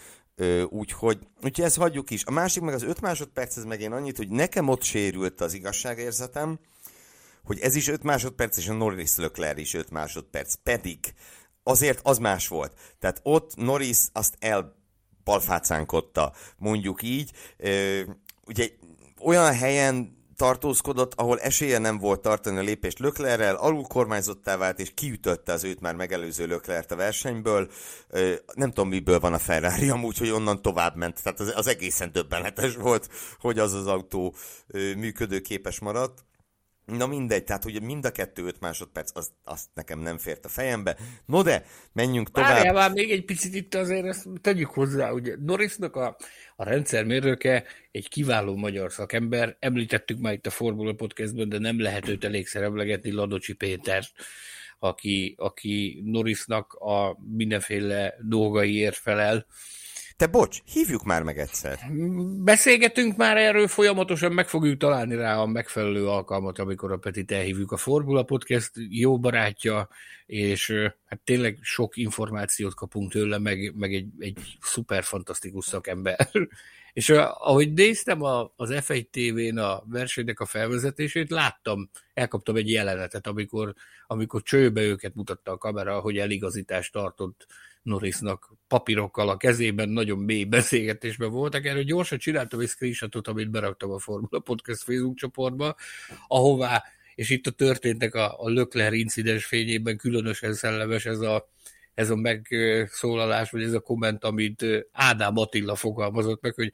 Úgyhogy, 0.69 1.19
úgyhogy 1.43 1.65
ezt 1.65 1.77
hagyjuk 1.77 2.09
is. 2.09 2.23
A 2.25 2.31
másik 2.31 2.63
meg 2.63 2.73
az 2.73 2.83
5 2.83 3.01
másodperc, 3.01 3.57
ez 3.57 3.63
meg 3.63 3.81
én 3.81 3.91
annyit, 3.91 4.17
hogy 4.17 4.29
nekem 4.29 4.67
ott 4.67 4.83
sérült 4.83 5.41
az 5.41 5.53
igazságérzetem, 5.53 6.59
hogy 7.43 7.59
ez 7.59 7.75
is 7.75 7.87
5 7.87 8.03
másodperc, 8.03 8.57
és 8.57 8.67
a 8.67 8.73
Norris 8.73 9.15
Leclerc 9.15 9.59
is 9.59 9.73
5 9.73 9.89
másodperc. 9.89 10.53
Pedig 10.63 10.99
azért 11.63 11.99
az 12.03 12.17
más 12.17 12.47
volt. 12.47 12.73
Tehát 12.99 13.19
ott 13.23 13.55
Norris 13.55 13.97
azt 14.13 14.37
elbalfácánkodta, 14.39 16.33
mondjuk 16.57 17.01
így. 17.01 17.31
Ugye 18.45 18.69
olyan 19.21 19.53
helyen 19.53 20.17
tartózkodott, 20.39 21.13
ahol 21.15 21.39
esélye 21.39 21.77
nem 21.77 21.97
volt 21.97 22.21
tartani 22.21 22.57
a 22.57 22.61
lépést 22.61 22.99
Löklerrel, 22.99 23.55
alul 23.55 23.83
kormányzottá 23.83 24.57
vált, 24.57 24.79
és 24.79 24.91
kiütötte 24.93 25.51
az 25.53 25.63
őt 25.63 25.79
már 25.79 25.95
megelőző 25.95 26.45
Löklert 26.45 26.91
a 26.91 26.95
versenyből. 26.95 27.69
Nem 28.53 28.69
tudom, 28.69 28.89
miből 28.89 29.19
van 29.19 29.33
a 29.33 29.39
Ferrari, 29.39 29.89
amúgy, 29.89 30.17
hogy 30.17 30.29
onnan 30.29 30.61
tovább 30.61 30.95
ment. 30.95 31.23
Tehát 31.23 31.39
az, 31.39 31.53
az 31.55 31.67
egészen 31.67 32.11
döbbenetes 32.11 32.75
volt, 32.75 33.09
hogy 33.39 33.59
az 33.59 33.73
az 33.73 33.87
autó 33.87 34.35
működőképes 34.95 35.79
maradt. 35.79 36.25
Na 36.89 37.07
mindegy, 37.07 37.43
tehát 37.43 37.65
ugye 37.65 37.79
mind 37.79 38.05
a 38.05 38.11
kettő 38.11 38.45
öt 38.45 38.59
másodperc, 38.59 39.11
az, 39.13 39.31
azt 39.43 39.67
nekem 39.73 39.99
nem 39.99 40.17
fért 40.17 40.45
a 40.45 40.49
fejembe. 40.49 40.97
No 41.25 41.41
de, 41.41 41.65
menjünk 41.93 42.31
tovább. 42.31 42.51
Várjál 42.51 42.73
már 42.73 42.91
még 42.91 43.11
egy 43.11 43.25
picit 43.25 43.55
itt 43.55 43.75
azért 43.75 44.05
ezt 44.05 44.27
tegyük 44.41 44.69
hozzá, 44.69 45.11
ugye 45.11 45.35
Norrisnak 45.39 45.95
a, 45.95 46.17
a 46.55 46.63
rendszermérnöke 46.63 47.63
egy 47.91 48.09
kiváló 48.09 48.55
magyar 48.55 48.91
szakember, 48.91 49.57
említettük 49.59 50.19
már 50.19 50.33
itt 50.33 50.45
a 50.45 50.49
Formula 50.49 50.93
Podcastben, 50.93 51.49
de 51.49 51.59
nem 51.59 51.81
lehet 51.81 52.07
őt 52.07 52.23
elégszer 52.23 52.63
emlegetni, 52.63 53.11
Ladocsi 53.11 53.53
Péter, 53.53 54.03
aki, 54.79 55.35
aki 55.37 56.01
Norrisnak 56.05 56.73
a 56.73 57.17
mindenféle 57.35 58.15
dolgaiért 58.21 58.97
felel, 58.97 59.45
te 60.19 60.27
bocs, 60.27 60.59
hívjuk 60.65 61.03
már 61.03 61.23
meg 61.23 61.37
egyszer. 61.37 61.79
Beszélgetünk 62.43 63.17
már 63.17 63.37
erről 63.37 63.67
folyamatosan, 63.67 64.31
meg 64.31 64.47
fogjuk 64.47 64.79
találni 64.79 65.15
rá 65.15 65.37
a 65.37 65.45
megfelelő 65.45 66.07
alkalmat, 66.07 66.59
amikor 66.59 66.91
a 66.91 66.97
Petit 66.97 67.31
elhívjuk 67.31 67.71
a 67.71 67.77
Formula 67.77 68.23
Podcast 68.23 68.71
jó 68.89 69.19
barátja, 69.19 69.87
és 70.25 70.73
hát 71.05 71.19
tényleg 71.23 71.57
sok 71.61 71.97
információt 71.97 72.73
kapunk 72.73 73.11
tőle, 73.11 73.37
meg, 73.37 73.73
meg 73.75 73.93
egy, 73.93 74.07
egy 74.17 74.39
szuper 74.61 75.03
fantasztikus 75.03 75.65
szakember. 75.65 76.29
és 76.93 77.09
ahogy 77.09 77.73
néztem 77.73 78.21
a, 78.21 78.53
az 78.55 78.69
F1 78.73 79.05
TV-n 79.09 79.57
a 79.57 79.83
versenynek 79.85 80.39
a 80.39 80.45
felvezetését, 80.45 81.29
láttam, 81.29 81.89
elkaptam 82.13 82.55
egy 82.55 82.69
jelenetet, 82.69 83.27
amikor, 83.27 83.73
amikor 84.07 84.41
csőbe 84.41 84.81
őket 84.81 85.15
mutatta 85.15 85.51
a 85.51 85.57
kamera, 85.57 85.99
hogy 85.99 86.17
eligazítást 86.17 86.93
tartott 86.93 87.47
Norrisnak 87.89 88.53
papírokkal 88.67 89.29
a 89.29 89.37
kezében, 89.37 89.89
nagyon 89.89 90.17
mély 90.17 90.43
beszélgetésben 90.43 91.29
voltak. 91.29 91.65
Erről 91.65 91.83
gyorsan 91.83 92.17
csináltam 92.17 92.59
egy 92.59 92.67
screenshotot, 92.67 93.27
amit 93.27 93.49
beraktam 93.49 93.91
a 93.91 93.99
Formula 93.99 94.39
Podcast 94.39 94.83
Facebook 94.83 95.15
csoportba, 95.15 95.75
ahová, 96.27 96.83
és 97.15 97.29
itt 97.29 97.47
a 97.47 97.51
történtek 97.51 98.15
a, 98.15 98.43
a 98.43 98.49
Lökler 98.49 98.93
incidens 98.93 99.45
fényében 99.45 99.97
különösen 99.97 100.53
szellemes 100.53 101.05
ez 101.05 101.19
a, 101.19 101.49
ez 101.93 102.09
a 102.09 102.15
megszólalás, 102.15 103.51
vagy 103.51 103.63
ez 103.63 103.73
a 103.73 103.79
komment, 103.79 104.23
amit 104.23 104.65
Ádám 104.91 105.37
Attila 105.37 105.75
fogalmazott 105.75 106.41
meg, 106.41 106.53
hogy 106.53 106.73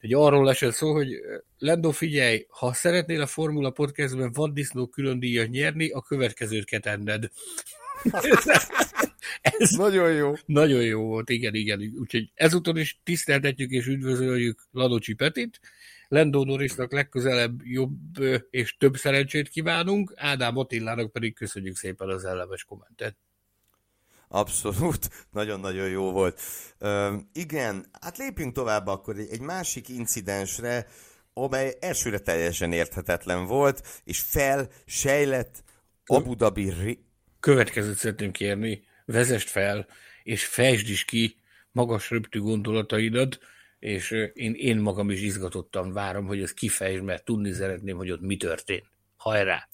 hogy 0.00 0.12
arról 0.12 0.50
esett 0.50 0.72
szó, 0.72 0.92
hogy 0.92 1.20
Lendo 1.58 1.90
figyelj, 1.90 2.46
ha 2.48 2.72
szeretnél 2.72 3.20
a 3.20 3.26
Formula 3.26 3.70
Podcastben 3.70 4.32
vaddisznó 4.32 4.86
külön 4.86 5.18
díjat 5.18 5.48
nyerni, 5.48 5.90
a 5.90 6.02
következőt 6.02 6.64
kell 6.64 6.80
tenned. 6.80 7.28
Ez 9.58 9.70
nagyon 9.70 10.12
jó. 10.12 10.32
Nagyon 10.46 10.82
jó 10.82 11.02
volt, 11.02 11.28
igen, 11.28 11.54
igen. 11.54 11.94
Úgyhogy 11.98 12.30
ezúton 12.34 12.76
is 12.76 13.00
tiszteltetjük 13.02 13.70
és 13.70 13.86
üdvözöljük 13.86 14.62
Ladocsi 14.70 15.14
Petit. 15.14 15.60
Lendó 16.08 16.44
Norrisnak 16.44 16.92
legközelebb 16.92 17.60
jobb 17.64 18.18
és 18.50 18.76
több 18.76 18.96
szerencsét 18.96 19.48
kívánunk, 19.48 20.12
Ádám 20.16 20.56
Attilának 20.56 21.12
pedig 21.12 21.34
köszönjük 21.34 21.76
szépen 21.76 22.08
az 22.08 22.24
ellemes 22.24 22.64
kommentet. 22.64 23.16
Abszolút, 24.28 25.08
nagyon-nagyon 25.32 25.88
jó 25.88 26.12
volt. 26.12 26.40
Üm, 26.80 27.28
igen, 27.32 27.86
hát 28.00 28.18
lépjünk 28.18 28.54
tovább 28.54 28.86
akkor 28.86 29.18
egy, 29.18 29.28
egy 29.30 29.40
másik 29.40 29.88
incidensre, 29.88 30.86
amely 31.32 31.76
elsőre 31.80 32.18
teljesen 32.18 32.72
érthetetlen 32.72 33.46
volt, 33.46 34.00
és 34.04 34.20
fel, 34.20 34.68
sejlett 34.86 35.62
Abu 36.06 36.34
Dhabi... 36.34 37.04
Következőt 37.40 37.96
szeretném 37.96 38.30
kérni, 38.30 38.82
vezest 39.04 39.48
fel, 39.48 39.86
és 40.22 40.44
fejtsd 40.44 40.88
is 40.88 41.04
ki 41.04 41.36
magas 41.72 42.10
röptű 42.10 42.40
gondolataidat, 42.40 43.38
és 43.78 44.10
én, 44.32 44.54
én 44.54 44.76
magam 44.76 45.10
is 45.10 45.20
izgatottan 45.20 45.92
várom, 45.92 46.26
hogy 46.26 46.42
ezt 46.42 46.54
kifejtsd, 46.54 47.02
mert 47.02 47.24
tudni 47.24 47.52
szeretném, 47.52 47.96
hogy 47.96 48.10
ott 48.10 48.20
mi 48.20 48.36
történt. 48.36 48.84
Hajrá! 49.16 49.68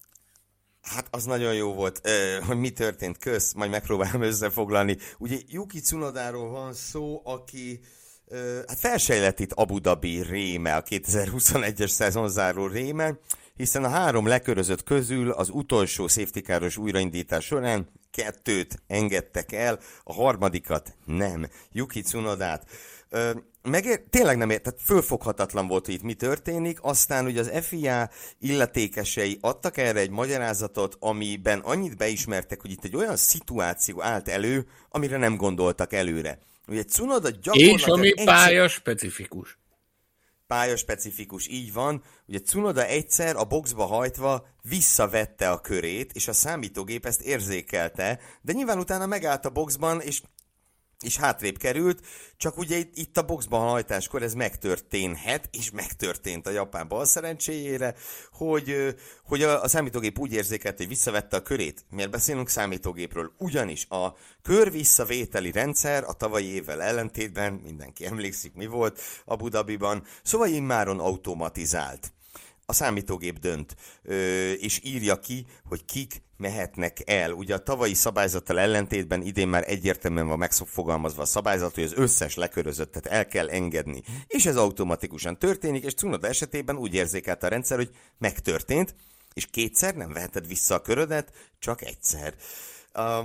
Hát 0.81 1.09
az 1.11 1.25
nagyon 1.25 1.55
jó 1.55 1.75
volt, 1.75 2.09
hogy 2.47 2.59
mi 2.59 2.71
történt, 2.71 3.19
kösz, 3.19 3.53
majd 3.53 3.71
megpróbálom 3.71 4.23
összefoglalni. 4.23 4.97
Ugye 5.19 5.37
Yuki 5.49 5.81
Tsunodáról 5.81 6.51
van 6.51 6.73
szó, 6.73 7.23
aki 7.25 7.81
hát 8.67 8.79
felsejlett 8.79 9.41
itt 9.41 9.53
Abu 9.53 9.79
Dhabi 9.79 10.23
réme, 10.23 10.77
a 10.77 10.83
2021-es 10.83 11.89
szezonzáró 11.89 12.67
réme, 12.67 13.19
hiszen 13.55 13.85
a 13.85 13.89
három 13.89 14.27
lekörözött 14.27 14.83
közül 14.83 15.31
az 15.31 15.49
utolsó 15.49 16.07
safety 16.07 16.77
újraindítás 16.77 17.45
során 17.45 17.89
kettőt 18.11 18.83
engedtek 18.87 19.53
el, 19.53 19.79
a 20.05 20.12
harmadikat 20.12 20.95
nem. 21.05 21.47
Yuki 21.73 22.01
Tsunodát. 22.01 22.66
Ö, 23.09 23.31
meg 23.62 24.07
tényleg 24.11 24.37
nem 24.37 24.51
ért, 24.51 24.62
tehát 24.62 24.81
fölfoghatatlan 24.83 25.66
volt, 25.66 25.85
hogy 25.85 25.95
itt 25.95 26.03
mi 26.03 26.14
történik, 26.14 26.79
aztán 26.83 27.27
ugye 27.27 27.40
az 27.40 27.51
FIA 27.62 28.11
illetékesei 28.40 29.38
adtak 29.40 29.77
erre 29.77 30.01
egy 30.01 30.11
magyarázatot, 30.11 30.97
amiben 31.01 31.59
annyit 31.59 31.97
beismertek, 31.97 32.61
hogy 32.61 32.71
itt 32.71 32.85
egy 32.85 32.97
olyan 32.97 33.16
szituáció 33.16 34.03
állt 34.03 34.29
elő, 34.29 34.66
amire 34.88 35.16
nem 35.16 35.37
gondoltak 35.37 35.92
előre. 35.92 36.38
Ugye 36.69 36.85
Cunoda 36.85 37.31
gyakorlatilag... 37.31 37.79
És 37.79 37.85
ami 37.85 38.25
pálya 38.25 38.69
specifikus 38.69 39.59
pályaspecifikus, 40.47 41.49
így 41.49 41.73
van. 41.73 42.03
Ugye 42.27 42.39
Cunoda 42.39 42.87
egyszer 42.87 43.37
a 43.37 43.45
boxba 43.45 43.85
hajtva 43.85 44.47
visszavette 44.63 45.51
a 45.51 45.61
körét, 45.61 46.13
és 46.13 46.29
a 46.29 46.33
számítógép 46.33 47.07
ezt 47.07 47.21
érzékelte, 47.21 48.21
de 48.43 48.53
nyilván 48.53 48.79
utána 48.79 49.07
megállt 49.07 49.45
a 49.45 49.51
boxban, 49.51 50.01
és 50.01 50.23
és 51.01 51.17
hátrébb 51.17 51.57
került, 51.57 52.07
csak 52.37 52.59
ugye 52.59 52.77
itt, 52.77 52.97
itt 52.97 53.17
a 53.17 53.25
boxban 53.25 53.61
hajtáskor 53.61 54.23
ez 54.23 54.35
megtörténhet, 54.35 55.49
és 55.53 55.71
megtörtént 55.71 56.47
a 56.47 56.51
japán 56.51 56.89
bal 56.89 57.05
szerencséjére, 57.05 57.95
hogy, 58.33 58.95
hogy 59.25 59.43
a, 59.43 59.63
a 59.63 59.69
számítógép 59.69 60.19
úgy 60.19 60.33
érzékelt, 60.33 60.77
hogy 60.77 60.89
visszavette 60.89 61.37
a 61.37 61.43
körét. 61.43 61.85
Miért 61.91 62.11
beszélünk 62.11 62.49
számítógépről? 62.49 63.33
Ugyanis 63.39 63.87
a 63.89 64.17
kör 64.43 64.71
visszavételi 64.71 65.51
rendszer 65.51 66.05
a 66.05 66.13
tavalyi 66.13 66.47
évvel 66.47 66.83
ellentétben, 66.83 67.53
mindenki 67.53 68.07
emlékszik 68.07 68.55
mi 68.55 68.67
volt 68.67 69.01
Abu 69.25 69.49
Dhabiban, 69.49 70.05
szóval 70.23 70.49
immáron 70.49 71.01
automatizált 71.01 72.13
a 72.67 72.73
számítógép 72.73 73.39
dönt, 73.39 73.77
és 74.59 74.81
írja 74.85 75.21
ki, 75.21 75.47
hogy 75.65 75.85
kik 75.85 76.23
mehetnek 76.37 77.03
el. 77.05 77.33
Ugye 77.33 77.55
a 77.55 77.62
tavalyi 77.62 77.94
szabályzattal 77.94 78.59
ellentétben 78.59 79.22
idén 79.22 79.49
már 79.49 79.64
egyértelműen 79.66 80.27
van 80.27 80.38
megfogalmazva 80.38 81.22
a 81.22 81.27
szabályzat, 81.27 81.75
hogy 81.75 81.85
az 81.85 81.92
összes 81.96 82.35
lekörözöttet 82.35 83.07
el 83.07 83.27
kell 83.27 83.49
engedni. 83.49 84.03
És 84.27 84.46
ez 84.46 84.57
automatikusan 84.57 85.38
történik, 85.38 85.85
és 85.85 85.94
Cunoda 85.94 86.29
esetében 86.29 86.77
úgy 86.77 86.94
érzékelt 86.94 87.42
a 87.42 87.49
rendszer, 87.49 87.77
hogy 87.77 87.90
megtörtént, 88.18 88.94
és 89.35 89.46
kétszer 89.46 89.94
nem 89.94 90.12
veheted 90.12 90.46
vissza 90.46 90.75
a 90.75 90.81
körödet, 90.81 91.33
csak 91.59 91.83
egyszer. 91.83 92.35
Uh, 92.94 93.25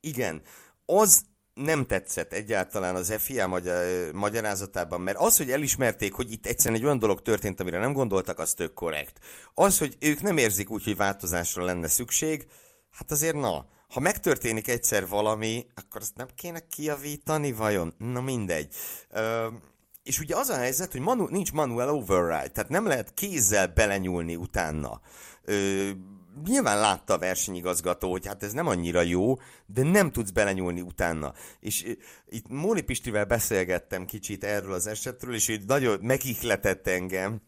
igen, 0.00 0.42
az 0.84 1.24
nem 1.56 1.86
tetszett 1.86 2.32
egyáltalán 2.32 2.94
az 2.94 3.14
FIA 3.18 3.46
magyar, 3.46 4.12
magyarázatában, 4.12 5.00
mert 5.00 5.18
az, 5.18 5.36
hogy 5.36 5.50
elismerték, 5.50 6.12
hogy 6.12 6.32
itt 6.32 6.46
egyszerűen 6.46 6.80
egy 6.80 6.84
olyan 6.84 6.98
dolog 6.98 7.22
történt, 7.22 7.60
amire 7.60 7.78
nem 7.78 7.92
gondoltak, 7.92 8.38
az 8.38 8.54
tök 8.54 8.72
korrekt. 8.74 9.18
Az, 9.54 9.78
hogy 9.78 9.96
ők 10.00 10.22
nem 10.22 10.36
érzik 10.36 10.70
úgy, 10.70 10.84
hogy 10.84 10.96
változásra 10.96 11.64
lenne 11.64 11.88
szükség, 11.88 12.46
hát 12.90 13.10
azért 13.10 13.34
na, 13.34 13.66
ha 13.88 14.00
megtörténik 14.00 14.68
egyszer 14.68 15.08
valami, 15.08 15.66
akkor 15.74 16.00
azt 16.00 16.16
nem 16.16 16.28
kéne 16.34 16.60
kiavítani 16.60 17.52
vajon? 17.52 17.94
Na 17.98 18.20
mindegy. 18.20 18.74
Ö, 19.10 19.46
és 20.02 20.20
ugye 20.20 20.36
az 20.36 20.48
a 20.48 20.56
helyzet, 20.56 20.92
hogy 20.92 21.00
manu, 21.00 21.26
nincs 21.28 21.52
manual 21.52 21.88
override, 21.88 22.48
tehát 22.48 22.68
nem 22.68 22.86
lehet 22.86 23.14
kézzel 23.14 23.66
belenyúlni 23.66 24.36
utána. 24.36 25.00
Ö, 25.44 25.90
nyilván 26.44 26.80
látta 26.80 27.14
a 27.14 27.18
versenyigazgató, 27.18 28.10
hogy 28.10 28.26
hát 28.26 28.42
ez 28.42 28.52
nem 28.52 28.66
annyira 28.66 29.00
jó, 29.00 29.34
de 29.66 29.82
nem 29.82 30.12
tudsz 30.12 30.30
belenyúlni 30.30 30.80
utána. 30.80 31.32
És 31.60 31.96
itt 32.28 32.48
Móni 32.48 32.80
Pistivel 32.80 33.24
beszélgettem 33.24 34.04
kicsit 34.04 34.44
erről 34.44 34.72
az 34.72 34.86
esetről, 34.86 35.34
és 35.34 35.48
ő 35.48 35.60
nagyon 35.66 35.98
megihletett 36.02 36.86
engem, 36.86 37.40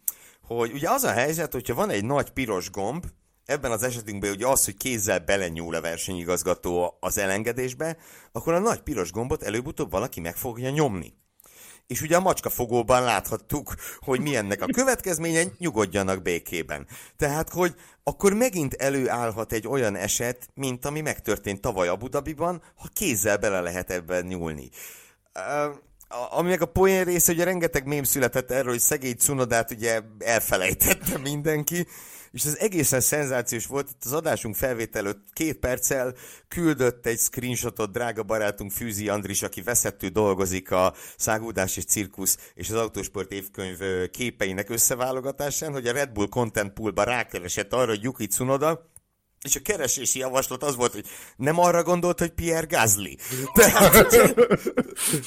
hogy 0.42 0.72
ugye 0.72 0.90
az 0.90 1.05
a 1.05 1.12
helyzet, 1.12 1.53
hogyha 1.53 1.74
van 1.74 1.90
egy 1.90 2.05
nagy 2.05 2.31
piros 2.31 2.70
gomb, 2.70 3.07
ebben 3.44 3.70
az 3.70 3.83
esetünkben 3.83 4.31
ugye 4.31 4.46
az, 4.46 4.64
hogy 4.64 4.77
kézzel 4.77 5.18
belenyúl 5.18 5.74
a 5.74 5.81
versenyigazgató 5.81 6.96
az 7.01 7.18
elengedésbe, 7.18 7.96
akkor 8.33 8.53
a 8.55 8.59
nagy 8.59 8.81
piros 8.81 9.12
gombot 9.12 9.42
előbb-utóbb 9.42 9.90
valaki 9.90 10.20
meg 10.20 10.37
fogja 10.37 10.70
nyomni. 10.70 11.14
És 11.88 12.03
ugye 12.03 12.16
a 12.16 12.20
macskafogóban 12.20 13.03
láthattuk, 13.03 13.74
hogy 13.98 14.20
mi 14.20 14.37
ennek 14.37 14.62
a 14.62 14.66
következménye, 14.66 15.42
nyugodjanak 15.59 16.22
békében. 16.22 16.87
Tehát, 17.16 17.48
hogy 17.48 17.74
akkor 18.03 18.33
megint 18.33 18.74
előállhat 18.74 19.53
egy 19.53 19.66
olyan 19.66 19.96
eset, 19.96 20.48
mint 20.55 20.85
ami 20.85 21.01
megtörtént 21.01 21.61
tavaly 21.61 21.88
Abu 21.88 22.09
Dhabiban, 22.09 22.62
ha 22.77 22.88
kézzel 22.92 23.37
bele 23.37 23.61
lehet 23.61 23.90
ebben 23.90 24.24
nyúlni. 24.24 24.70
Ami 26.31 26.48
meg 26.48 26.62
a 26.62 26.66
poén 26.66 27.05
része, 27.05 27.35
hogy 27.35 27.44
rengeteg 27.44 27.87
mém 27.87 28.03
született 28.03 28.51
erről, 28.51 28.70
hogy 28.70 28.81
szegény 28.81 29.16
Cunodát 29.16 29.70
ugye 29.70 30.01
elfelejtette 30.18 31.18
mindenki, 31.18 31.87
és 32.31 32.45
ez 32.45 32.57
egészen 32.57 33.01
szenzációs 33.01 33.67
volt. 33.67 33.91
Itt 33.91 34.05
az 34.05 34.12
adásunk 34.12 34.55
felvétel 34.55 35.03
előtt 35.05 35.27
két 35.33 35.59
perccel 35.59 36.14
küldött 36.49 37.07
egy 37.07 37.19
screenshotot 37.19 37.93
drága 37.93 38.23
barátunk 38.23 38.71
Fűzi 38.71 39.09
Andris, 39.09 39.43
aki 39.43 39.62
veszettő 39.62 40.09
dolgozik 40.09 40.71
a 40.71 40.95
Szágúdás 41.17 41.77
és 41.77 41.85
Cirkusz 41.85 42.38
és 42.55 42.71
az 42.71 42.77
Autósport 42.77 43.33
évkönyv 43.33 43.79
képeinek 44.11 44.71
összeválogatásán, 44.71 45.73
hogy 45.73 45.87
a 45.87 45.93
Red 45.93 46.11
Bull 46.11 46.29
Content 46.29 46.73
Poolba 46.73 47.03
rákeresett 47.03 47.73
arra, 47.73 47.88
hogy 47.88 48.03
Yuki 48.03 48.27
Tsunoda 48.27 48.91
és 49.42 49.57
a 49.57 49.61
keresési 49.62 50.18
javaslat 50.18 50.62
az 50.62 50.77
volt, 50.77 50.92
hogy 50.92 51.07
nem 51.37 51.59
arra 51.59 51.83
gondolt, 51.83 52.18
hogy 52.18 52.31
Pierre 52.31 52.66
Gasly. 52.66 53.16
Tehát 53.55 54.16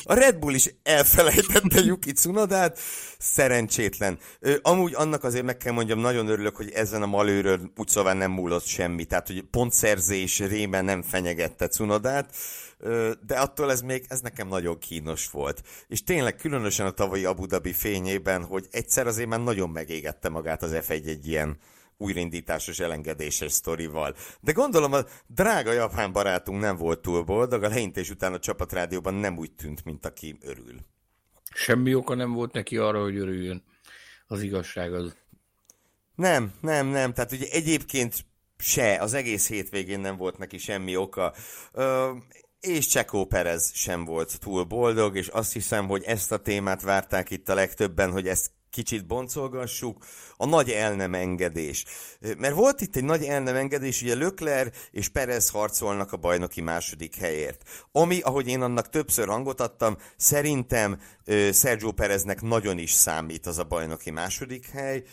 a 0.04 0.14
Red 0.14 0.38
Bull 0.38 0.54
is 0.54 0.74
elfelejtette 0.84 1.80
Yuki 1.80 2.12
Tsunodát, 2.12 2.80
szerencsétlen. 3.18 4.20
Amúgy 4.62 4.94
annak 4.96 5.24
azért 5.24 5.46
meg 5.46 5.58
kell 5.58 5.74
mondjam, 5.74 6.00
nagyon 6.00 6.28
örülök, 6.28 6.56
hogy 6.56 6.70
ezen 6.72 7.02
a 7.02 7.06
malőről 7.06 7.72
szóval 7.86 8.14
nem 8.14 8.32
múlott 8.32 8.66
semmi. 8.66 9.06
Tehát, 9.06 9.28
hogy 9.28 9.42
pontszerzés 9.42 10.40
rémen 10.40 10.86
nem 10.86 11.02
fenyegette 11.02 11.68
Tsunodát, 11.68 12.36
de 13.28 13.40
attól 13.40 13.72
ez 13.72 13.82
még, 13.82 14.06
ez 14.08 14.20
nekem 14.20 14.48
nagyon 14.48 14.78
kínos 14.80 15.30
volt. 15.30 15.62
És 15.88 16.04
tényleg 16.04 16.36
különösen 16.36 16.86
a 16.86 16.92
tavalyi 16.92 17.26
Abu 17.26 17.46
Dhabi 17.46 17.74
fényében, 17.74 18.44
hogy 18.44 18.68
egyszer 18.72 19.08
azért 19.08 19.30
már 19.30 19.40
nagyon 19.40 19.70
megégette 19.70 20.30
magát 20.30 20.64
az 20.64 20.72
F1 20.74 21.06
egy 21.06 21.28
ilyen 21.28 21.58
újraindításos 22.02 22.80
elengedéses 22.80 23.52
sztorival. 23.52 24.16
De 24.40 24.52
gondolom 24.52 24.94
a 24.94 25.06
drága 25.28 25.72
japán 25.72 26.12
barátunk 26.12 26.62
nem 26.62 26.76
volt 26.76 27.02
túl 27.02 27.24
boldog, 27.24 27.64
a 27.64 27.68
leintés 27.68 28.10
után 28.10 28.34
a 28.34 28.40
csapatrádióban 28.40 29.14
nem 29.14 29.38
úgy 29.38 29.52
tűnt, 29.52 29.86
mint 29.86 30.06
aki 30.06 30.38
örül. 30.42 30.76
Semmi 31.54 31.96
oka 31.96 32.16
nem 32.16 32.34
volt 32.34 32.54
neki 32.54 32.78
arra, 32.78 33.02
hogy 33.02 33.18
örüljön. 33.18 33.64
Az 34.28 34.42
igazság 34.42 34.94
az. 34.94 35.16
Nem, 36.16 36.54
nem, 36.62 36.88
nem. 36.88 37.14
Tehát 37.14 37.32
ugye 37.32 37.46
egyébként 37.52 38.26
se, 38.58 38.98
az 39.00 39.14
egész 39.14 39.48
hétvégén 39.48 40.00
nem 40.00 40.18
volt 40.18 40.38
neki 40.38 40.58
semmi 40.58 40.96
oka. 40.96 41.34
Ö, 41.72 42.12
és 42.60 42.88
Csekó 42.88 43.26
Perez 43.26 43.72
sem 43.74 44.06
volt 44.06 44.40
túl 44.40 44.64
boldog, 44.64 45.18
és 45.18 45.28
azt 45.28 45.54
hiszem, 45.54 45.88
hogy 45.88 46.04
ezt 46.04 46.32
a 46.32 46.38
témát 46.38 46.82
várták 46.82 47.30
itt 47.30 47.50
a 47.50 47.54
legtöbben, 47.54 48.12
hogy 48.12 48.28
ezt 48.28 48.52
kicsit 48.72 49.06
boncolgassuk, 49.06 50.06
a 50.38 50.46
nagy 50.46 50.70
el 50.70 50.94
nem 50.94 51.14
engedés. 51.14 51.86
Mert 52.38 52.56
volt 52.56 52.82
itt 52.82 52.96
egy 52.96 53.04
nagy 53.04 53.24
el 53.24 53.42
nem 53.42 53.56
engedés, 53.56 54.02
ugye 54.02 54.16
Lökler 54.16 54.72
és 54.92 55.10
Perez 55.10 55.50
harcolnak 55.50 56.12
a 56.12 56.18
bajnoki 56.18 56.62
második 56.62 57.16
helyért. 57.16 57.64
Ami, 57.92 58.20
ahogy 58.20 58.48
én 58.48 58.62
annak 58.62 58.90
többször 58.90 59.28
hangot 59.28 59.62
adtam, 59.62 59.98
szerintem 60.18 61.02
Sergio 61.54 61.92
Pereznek 61.92 62.42
nagyon 62.42 62.78
is 62.78 62.92
számít 62.92 63.46
az 63.46 63.58
a 63.58 63.64
bajnoki 63.64 64.12
második 64.12 64.70
hely, 64.70 65.04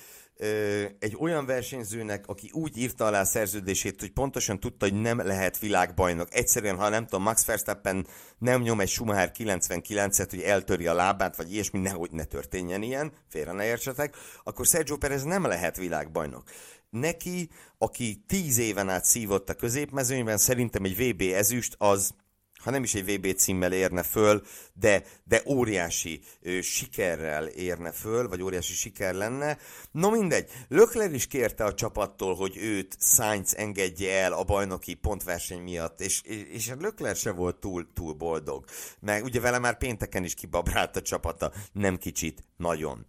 egy 0.99 1.17
olyan 1.19 1.47
versenyzőnek, 1.47 2.27
aki 2.27 2.51
úgy 2.53 2.77
írta 2.77 3.07
alá 3.07 3.21
a 3.21 3.25
szerződését, 3.25 4.01
hogy 4.01 4.11
pontosan 4.11 4.61
tudta, 4.61 4.89
hogy 4.89 5.01
nem 5.01 5.19
lehet 5.19 5.59
világbajnok. 5.59 6.35
Egyszerűen, 6.35 6.77
ha 6.77 6.89
nem 6.89 7.05
tudom, 7.05 7.23
Max 7.23 7.45
Verstappen 7.45 8.07
nem 8.39 8.63
nyom 8.63 8.81
egy 8.81 8.89
Schumacher 8.89 9.33
99-et, 9.39 10.27
hogy 10.31 10.41
eltöri 10.41 10.87
a 10.87 10.95
lábát, 10.95 11.37
vagy 11.37 11.53
ilyesmi, 11.53 11.79
nehogy 11.79 12.11
ne 12.11 12.25
történjen 12.25 12.83
ilyen, 12.83 13.13
félre 13.29 13.53
ne 13.53 13.65
értsetek, 13.65 14.17
akkor 14.45 14.67
Sergio 14.67 14.97
Perez 14.97 15.23
nem 15.23 15.47
lehet 15.47 15.77
világbajnok. 15.77 16.43
Neki, 16.91 17.49
aki 17.79 18.25
tíz 18.27 18.59
éven 18.59 18.89
át 18.89 19.05
szívott 19.05 19.49
a 19.49 19.55
középmezőnyben, 19.55 20.37
szerintem 20.37 20.85
egy 20.85 20.97
VB 20.97 21.21
ezüst 21.21 21.75
az 21.79 22.15
ha 22.59 22.71
nem 22.71 22.83
is 22.83 22.95
egy 22.95 23.15
VB 23.15 23.35
címmel 23.35 23.73
érne 23.73 24.03
föl, 24.03 24.43
de, 24.73 25.05
de 25.25 25.43
óriási 25.47 26.21
ö, 26.43 26.61
sikerrel 26.61 27.47
érne 27.47 27.93
föl, 27.93 28.29
vagy 28.29 28.43
óriási 28.43 28.73
siker 28.73 29.15
lenne. 29.15 29.59
No 29.91 30.11
mindegy, 30.11 30.51
Lökler 30.69 31.13
is 31.13 31.27
kérte 31.27 31.65
a 31.65 31.75
csapattól, 31.75 32.35
hogy 32.35 32.57
őt 32.57 32.97
Sainz 33.01 33.57
engedje 33.57 34.23
el 34.23 34.33
a 34.33 34.45
bajnoki 34.45 34.95
pontverseny 34.95 35.61
miatt, 35.61 36.01
és, 36.01 36.23
és 36.53 36.73
Lökler 36.79 37.17
se 37.17 37.31
volt 37.31 37.57
túl, 37.57 37.93
túl 37.95 38.13
boldog. 38.13 38.65
Mert 39.01 39.25
ugye 39.25 39.41
vele 39.41 39.59
már 39.59 39.79
pénteken 39.79 40.25
is 40.25 40.35
kibabrált 40.35 40.97
a 40.97 41.03
csapata, 41.03 41.53
nem 41.73 41.97
kicsit, 41.97 42.45
nagyon. 42.57 43.07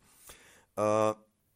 Uh, 0.76 1.10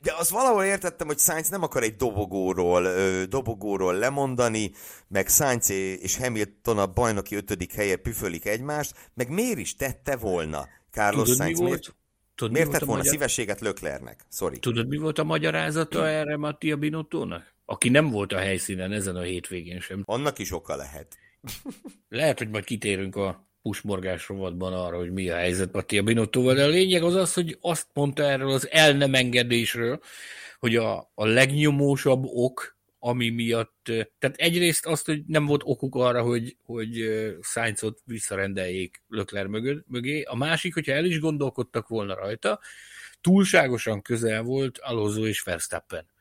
de 0.03 0.13
azt 0.17 0.29
valahol 0.29 0.63
értettem, 0.63 1.07
hogy 1.07 1.19
Sainz 1.19 1.49
nem 1.49 1.63
akar 1.63 1.83
egy 1.83 1.95
dobogóról, 1.95 2.83
ö, 2.83 3.23
dobogóról 3.25 3.93
lemondani, 3.93 4.71
meg 5.07 5.27
Sainz 5.27 5.69
és 5.69 6.17
Hamilton 6.17 6.77
a 6.77 6.87
bajnoki 6.87 7.35
ötödik 7.35 7.73
helye 7.73 7.95
püfölik 7.95 8.45
egymást, 8.45 9.09
meg 9.13 9.29
miért 9.29 9.57
is 9.57 9.75
tette 9.75 10.15
volna 10.15 10.67
Carlos 10.91 11.23
Tudod, 11.23 11.41
Sainz? 11.41 11.59
Mi 11.59 11.65
volt? 11.65 11.79
Miért, 11.79 11.95
Tudod, 12.35 12.53
miért 12.53 12.69
tett 12.69 12.79
volna 12.79 12.95
magyar... 12.95 13.13
szívességet 13.13 13.59
Löklernek? 13.59 14.25
Sorry. 14.29 14.59
Tudod, 14.59 14.87
mi 14.87 14.97
volt 14.97 15.19
a 15.19 15.23
magyarázata 15.23 16.07
erre 16.07 16.37
Mattia 16.37 16.77
Binottónak? 16.77 17.55
Aki 17.65 17.89
nem 17.89 18.09
volt 18.09 18.31
a 18.31 18.37
helyszínen 18.37 18.91
ezen 18.91 19.15
a 19.15 19.21
hétvégén 19.21 19.79
sem. 19.79 20.03
Annak 20.05 20.39
is 20.39 20.51
oka 20.51 20.75
lehet. 20.75 21.17
lehet, 22.09 22.37
hogy 22.37 22.49
majd 22.49 22.63
kitérünk 22.63 23.15
a 23.15 23.47
pusmorgás 23.63 24.27
rovatban 24.27 24.73
arra, 24.73 24.97
hogy 24.97 25.11
mi 25.11 25.29
a 25.29 25.35
helyzet 25.35 25.73
Mattia 25.73 26.03
Binottóval, 26.03 26.53
de 26.53 26.63
a 26.63 26.67
lényeg 26.67 27.03
az 27.03 27.15
az, 27.15 27.33
hogy 27.33 27.57
azt 27.61 27.87
mondta 27.93 28.23
erről 28.23 28.51
az 28.51 28.69
el 28.71 28.93
nem 28.93 29.13
engedésről, 29.13 29.99
hogy 30.59 30.75
a, 30.75 31.11
a 31.15 31.25
legnyomósabb 31.25 32.23
ok, 32.25 32.77
ami 32.99 33.29
miatt, 33.29 33.81
tehát 34.19 34.35
egyrészt 34.35 34.85
azt, 34.85 35.05
hogy 35.05 35.23
nem 35.27 35.45
volt 35.45 35.61
okuk 35.65 35.95
arra, 35.95 36.21
hogy, 36.21 36.57
hogy 36.65 37.05
Sainzot 37.41 38.01
visszarendeljék 38.05 39.03
Lökler 39.07 39.47
mögé, 39.87 40.21
a 40.21 40.35
másik, 40.35 40.73
hogyha 40.73 40.93
el 40.93 41.05
is 41.05 41.19
gondolkodtak 41.19 41.87
volna 41.87 42.15
rajta, 42.15 42.59
túlságosan 43.21 44.01
közel 44.01 44.41
volt 44.41 44.77
Alonso 44.77 45.25
és 45.25 45.41
Verstappen 45.41 46.12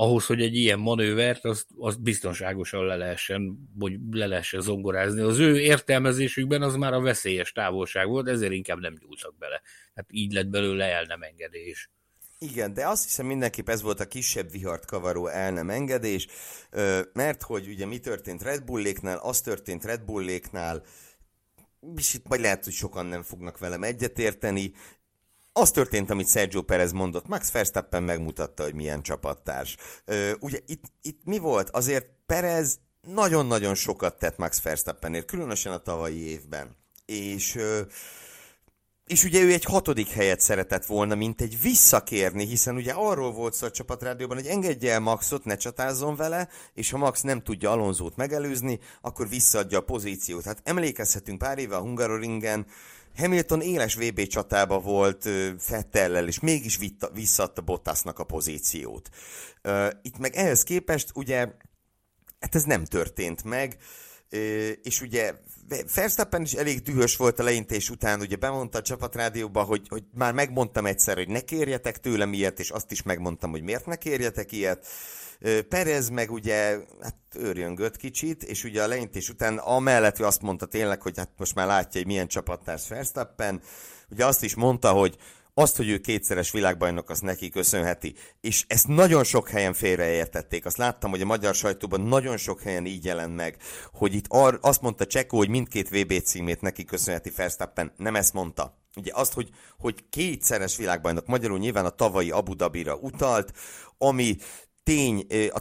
ahhoz, 0.00 0.26
hogy 0.26 0.42
egy 0.42 0.56
ilyen 0.56 0.78
manővert, 0.78 1.44
azt, 1.44 1.66
azt 1.78 2.02
biztonságosan 2.02 2.86
le 2.86 2.96
lehessen, 2.96 3.68
vagy 3.74 3.98
le 4.10 4.26
lehessen 4.26 4.60
zongorázni. 4.60 5.20
Az 5.20 5.38
ő 5.38 5.60
értelmezésükben 5.60 6.62
az 6.62 6.74
már 6.74 6.92
a 6.92 7.00
veszélyes 7.00 7.52
távolság 7.52 8.08
volt, 8.08 8.28
ezért 8.28 8.52
inkább 8.52 8.78
nem 8.78 8.94
nyúltak 9.00 9.38
bele. 9.38 9.62
Hát 9.94 10.06
így 10.10 10.32
lett 10.32 10.46
belőle 10.46 10.84
el 10.84 11.04
nem 11.04 11.22
engedés. 11.22 11.90
Igen, 12.38 12.74
de 12.74 12.86
azt 12.86 13.04
hiszem 13.04 13.26
mindenképp 13.26 13.68
ez 13.68 13.82
volt 13.82 14.00
a 14.00 14.08
kisebb 14.08 14.50
vihart 14.50 14.86
kavaró 14.86 15.26
el 15.26 15.52
nem 15.52 15.70
engedés, 15.70 16.26
mert 17.12 17.42
hogy 17.42 17.68
ugye 17.68 17.86
mi 17.86 17.98
történt 17.98 18.42
Red 18.42 18.64
Bulléknál, 18.64 19.18
az 19.18 19.40
történt 19.40 19.84
Red 19.84 20.04
Bulléknál, 20.04 20.82
és 21.96 22.14
itt 22.14 22.28
majd 22.28 22.40
lehet, 22.40 22.64
hogy 22.64 22.72
sokan 22.72 23.06
nem 23.06 23.22
fognak 23.22 23.58
velem 23.58 23.82
egyetérteni, 23.82 24.72
az 25.60 25.70
történt, 25.70 26.10
amit 26.10 26.28
Sergio 26.28 26.62
Perez 26.62 26.92
mondott. 26.92 27.28
Max 27.28 27.50
Verstappen 27.50 28.02
megmutatta, 28.02 28.62
hogy 28.62 28.74
milyen 28.74 29.02
csapattárs. 29.02 29.76
Ugye 30.40 30.58
itt, 30.66 30.84
itt 31.02 31.20
mi 31.24 31.38
volt? 31.38 31.70
Azért 31.70 32.06
Perez 32.26 32.78
nagyon-nagyon 33.00 33.74
sokat 33.74 34.18
tett 34.18 34.36
Max 34.36 34.62
Verstappenért, 34.62 35.26
különösen 35.26 35.72
a 35.72 35.78
tavalyi 35.78 36.28
évben. 36.28 36.76
És, 37.06 37.58
és 39.06 39.24
ugye 39.24 39.42
ő 39.42 39.52
egy 39.52 39.64
hatodik 39.64 40.08
helyet 40.08 40.40
szeretett 40.40 40.86
volna, 40.86 41.14
mint 41.14 41.40
egy 41.40 41.60
visszakérni, 41.62 42.46
hiszen 42.46 42.74
ugye 42.74 42.92
arról 42.92 43.32
volt 43.32 43.54
szó 43.54 43.66
a 43.66 43.70
csapatrádióban, 43.70 44.36
hogy 44.36 44.46
engedje 44.46 44.92
el 44.92 45.00
Maxot, 45.00 45.44
ne 45.44 45.56
csatázzon 45.56 46.16
vele, 46.16 46.48
és 46.74 46.90
ha 46.90 46.98
Max 46.98 47.20
nem 47.20 47.42
tudja 47.42 47.70
Alonzót 47.70 48.16
megelőzni, 48.16 48.78
akkor 49.00 49.28
visszaadja 49.28 49.78
a 49.78 49.82
pozíciót. 49.82 50.44
Hát 50.44 50.60
emlékezhetünk 50.64 51.38
pár 51.38 51.58
éve 51.58 51.76
a 51.76 51.80
Hungaroringen, 51.80 52.66
Hamilton 53.16 53.60
éles 53.60 53.94
VB 53.94 54.26
csatába 54.26 54.80
volt 54.80 55.28
Fettellel, 55.58 56.26
és 56.26 56.40
mégis 56.40 56.78
visszadta 57.12 57.62
Bottasnak 57.62 58.18
a 58.18 58.24
pozíciót. 58.24 59.08
Itt 60.02 60.18
meg 60.18 60.34
ehhez 60.34 60.62
képest 60.62 61.10
ugye, 61.14 61.36
hát 62.40 62.54
ez 62.54 62.62
nem 62.62 62.84
történt 62.84 63.44
meg, 63.44 63.76
és 64.82 65.00
ugye 65.00 65.34
Verstappen 65.94 66.42
is 66.42 66.52
elég 66.52 66.82
dühös 66.82 67.16
volt 67.16 67.38
a 67.38 67.42
leintés 67.42 67.90
után, 67.90 68.20
ugye 68.20 68.36
bemondta 68.36 68.78
a 68.78 68.82
csapatrádióba, 68.82 69.62
hogy, 69.62 69.88
hogy 69.88 70.04
már 70.14 70.32
megmondtam 70.32 70.86
egyszer, 70.86 71.16
hogy 71.16 71.28
ne 71.28 71.40
kérjetek 71.40 72.00
tőlem 72.00 72.32
ilyet, 72.32 72.58
és 72.58 72.70
azt 72.70 72.90
is 72.90 73.02
megmondtam, 73.02 73.50
hogy 73.50 73.62
miért 73.62 73.86
ne 73.86 73.96
kérjetek 73.96 74.52
ilyet. 74.52 74.86
Perez 75.68 76.08
meg 76.08 76.30
ugye 76.30 76.78
hát 77.00 77.16
őrjöngött 77.34 77.96
kicsit, 77.96 78.42
és 78.42 78.64
ugye 78.64 78.82
a 78.82 78.86
leintés 78.86 79.28
után 79.28 79.58
amellett, 79.58 80.16
hogy 80.16 80.26
azt 80.26 80.42
mondta 80.42 80.66
tényleg, 80.66 81.02
hogy 81.02 81.16
hát 81.16 81.30
most 81.36 81.54
már 81.54 81.66
látja, 81.66 82.00
hogy 82.00 82.06
milyen 82.06 82.26
csapattárs 82.26 82.88
Verstappen, 82.88 83.62
ugye 84.10 84.26
azt 84.26 84.44
is 84.44 84.54
mondta, 84.54 84.92
hogy 84.92 85.16
azt, 85.58 85.76
hogy 85.76 85.88
ő 85.88 85.98
kétszeres 85.98 86.50
világbajnok, 86.50 87.10
az 87.10 87.20
neki 87.20 87.48
köszönheti. 87.48 88.14
És 88.40 88.64
ezt 88.68 88.86
nagyon 88.86 89.24
sok 89.24 89.48
helyen 89.48 89.72
félreértették. 89.72 90.66
Azt 90.66 90.76
láttam, 90.76 91.10
hogy 91.10 91.20
a 91.20 91.26
magyar 91.26 91.54
sajtóban 91.54 92.00
nagyon 92.00 92.36
sok 92.36 92.62
helyen 92.62 92.86
így 92.86 93.04
jelent 93.04 93.36
meg, 93.36 93.56
hogy 93.92 94.14
itt 94.14 94.24
ar- 94.28 94.64
azt 94.64 94.80
mondta 94.80 95.06
Csekó, 95.06 95.36
hogy 95.36 95.48
mindkét 95.48 95.88
VB 95.88 96.22
címét 96.22 96.60
neki 96.60 96.84
köszönheti 96.84 97.32
Verstappen. 97.36 97.92
Nem 97.96 98.16
ezt 98.16 98.32
mondta. 98.32 98.78
Ugye 98.96 99.10
azt, 99.14 99.32
hogy, 99.32 99.50
hogy 99.78 100.08
kétszeres 100.10 100.76
világbajnok, 100.76 101.26
magyarul 101.26 101.58
nyilván 101.58 101.84
a 101.84 101.90
tavalyi 101.90 102.30
Abu 102.30 102.54
Dhabira 102.54 102.94
utalt, 102.94 103.52
ami 103.98 104.36
tény, 104.88 105.26
a 105.52 105.60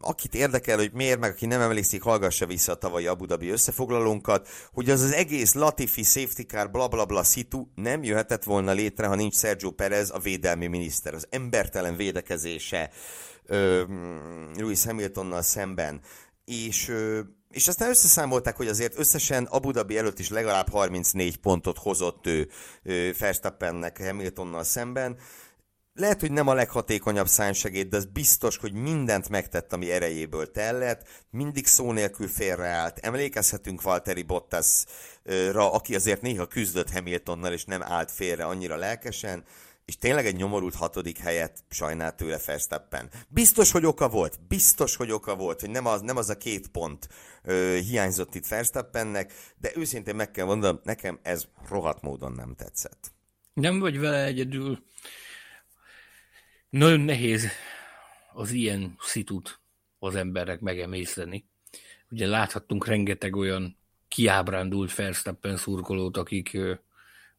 akit 0.00 0.34
érdekel, 0.34 0.76
hogy 0.76 0.92
miért, 0.92 1.18
meg 1.18 1.30
aki 1.30 1.46
nem 1.46 1.60
emlékszik, 1.60 2.02
hallgassa 2.02 2.46
vissza 2.46 2.72
a 2.72 2.74
tavalyi 2.74 3.06
Abu 3.06 3.26
Dhabi 3.26 3.48
összefoglalónkat, 3.48 4.48
hogy 4.72 4.90
az 4.90 5.00
az 5.00 5.12
egész 5.12 5.52
Latifi 5.52 6.02
safety 6.02 6.42
car 6.42 6.70
bla 6.70 6.88
bla 6.88 7.04
bla 7.04 7.22
szitu 7.22 7.66
nem 7.74 8.02
jöhetett 8.02 8.44
volna 8.44 8.72
létre, 8.72 9.06
ha 9.06 9.14
nincs 9.14 9.34
Sergio 9.34 9.70
Perez, 9.70 10.10
a 10.10 10.18
védelmi 10.18 10.66
miniszter. 10.66 11.14
Az 11.14 11.26
embertelen 11.30 11.96
védekezése 11.96 12.90
ö, 13.46 13.82
Lewis 14.56 14.84
Hamiltonnal 14.84 15.42
szemben. 15.42 16.00
És, 16.44 16.88
ö, 16.88 17.20
és 17.50 17.68
aztán 17.68 17.88
összeszámolták, 17.88 18.56
hogy 18.56 18.68
azért 18.68 18.98
összesen 18.98 19.44
Abu 19.44 19.70
Dhabi 19.70 19.98
előtt 19.98 20.18
is 20.18 20.30
legalább 20.30 20.68
34 20.68 21.36
pontot 21.36 21.78
hozott 21.78 22.26
ő, 22.26 22.48
ő 22.82 23.14
Verstappennek 23.18 24.02
Hamiltonnal 24.02 24.64
szemben 24.64 25.16
lehet, 25.98 26.20
hogy 26.20 26.32
nem 26.32 26.48
a 26.48 26.54
leghatékonyabb 26.54 27.26
szánysegéd, 27.26 27.88
de 27.88 27.96
az 27.96 28.04
biztos, 28.04 28.56
hogy 28.56 28.72
mindent 28.72 29.28
megtett, 29.28 29.72
ami 29.72 29.90
erejéből 29.90 30.50
tellett, 30.50 31.08
mindig 31.30 31.66
szó 31.66 31.92
nélkül 31.92 32.28
félreállt. 32.28 32.98
Emlékezhetünk 32.98 33.82
Valtteri 33.82 34.22
Bottasra, 34.22 35.72
aki 35.72 35.94
azért 35.94 36.22
néha 36.22 36.46
küzdött 36.46 36.90
Hamiltonnal, 36.90 37.52
és 37.52 37.64
nem 37.64 37.82
állt 37.82 38.10
félre 38.10 38.44
annyira 38.44 38.76
lelkesen, 38.76 39.44
és 39.84 39.96
tényleg 39.96 40.26
egy 40.26 40.36
nyomorult 40.36 40.74
hatodik 40.74 41.18
helyet 41.18 41.64
sajnált 41.70 42.16
tőle 42.16 42.38
Verstappen. 42.46 43.10
Biztos, 43.28 43.70
hogy 43.70 43.86
oka 43.86 44.08
volt, 44.08 44.38
biztos, 44.48 44.96
hogy 44.96 45.10
oka 45.10 45.36
volt, 45.36 45.60
hogy 45.60 45.70
nem 45.70 45.86
az, 45.86 46.00
nem 46.00 46.16
az 46.16 46.28
a 46.28 46.36
két 46.36 46.68
pont 46.68 47.08
ö, 47.42 47.78
hiányzott 47.88 48.34
itt 48.34 48.46
Verstappennek, 48.46 49.32
de 49.60 49.70
őszintén 49.74 50.14
meg 50.14 50.30
kell 50.30 50.44
mondanom, 50.46 50.80
nekem 50.82 51.18
ez 51.22 51.44
rohadt 51.68 52.02
módon 52.02 52.32
nem 52.32 52.54
tetszett. 52.54 53.12
Nem 53.54 53.78
vagy 53.78 53.98
vele 53.98 54.24
egyedül. 54.24 54.86
Nagyon 56.70 57.00
nehéz 57.00 57.48
az 58.32 58.50
ilyen 58.50 58.94
szitut 58.98 59.60
az 59.98 60.14
emberek 60.14 60.60
megemészteni. 60.60 61.44
Ugye 62.10 62.26
láthattunk 62.26 62.86
rengeteg 62.86 63.36
olyan 63.36 63.76
kiábrándult 64.08 64.94
Verstappen 64.94 65.56
szurkolót, 65.56 66.16
akik, 66.16 66.58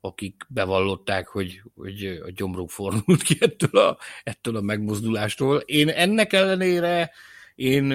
akik 0.02 0.46
bevallották, 0.48 1.28
hogy, 1.28 1.62
hogy 1.76 2.06
a 2.06 2.32
gyomruk 2.32 2.70
fordult 2.70 3.22
ki 3.22 3.38
ettől 3.40 3.82
a, 3.82 3.98
ettől 4.24 4.56
a 4.56 4.62
megmozdulástól. 4.62 5.58
Én 5.58 5.90
ennek 5.90 6.34
ellenére 6.34 7.12
én, 7.56 7.92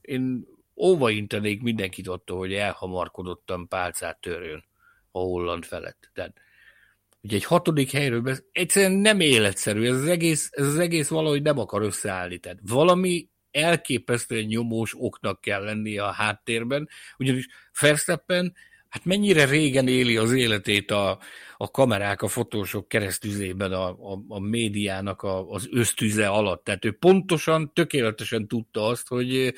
én 0.00 0.46
óvaintenék 0.76 1.62
mindenkit 1.62 2.08
attól, 2.08 2.38
hogy 2.38 2.52
elhamarkodottan 2.52 3.68
pálcát 3.68 4.20
törjön 4.20 4.64
a 5.10 5.18
holland 5.18 5.64
felett. 5.64 6.10
Tehát 6.12 6.43
hogy 7.24 7.34
egy 7.34 7.44
hatodik 7.44 7.90
helyről 7.90 8.20
beszél, 8.20 8.44
egyszerűen 8.52 8.92
nem 8.92 9.20
életszerű, 9.20 9.86
ez 9.86 9.94
az, 9.94 10.08
egész, 10.08 10.48
ez 10.52 10.66
az 10.66 10.78
egész 10.78 11.08
valahogy 11.08 11.42
nem 11.42 11.58
akar 11.58 11.82
összeállni. 11.82 12.38
Tehát 12.38 12.58
valami 12.62 13.28
elképesztően 13.50 14.44
nyomós 14.44 14.94
oknak 14.98 15.40
kell 15.40 15.64
lennie 15.64 16.04
a 16.04 16.10
háttérben, 16.10 16.88
ugyanis 17.18 17.46
Verstappen 17.80 18.54
hát 18.88 19.04
mennyire 19.04 19.44
régen 19.44 19.88
éli 19.88 20.16
az 20.16 20.32
életét 20.32 20.90
a, 20.90 21.18
a 21.56 21.70
kamerák, 21.70 22.22
a 22.22 22.28
fotósok 22.28 22.88
keresztüzében, 22.88 23.72
a, 23.72 23.88
a, 23.88 24.24
a 24.28 24.38
médiának 24.38 25.22
a, 25.22 25.50
az 25.50 25.68
ösztüze 25.70 26.28
alatt. 26.28 26.64
Tehát 26.64 26.84
ő 26.84 26.92
pontosan, 26.92 27.72
tökéletesen 27.72 28.48
tudta 28.48 28.86
azt, 28.86 29.08
hogy, 29.08 29.54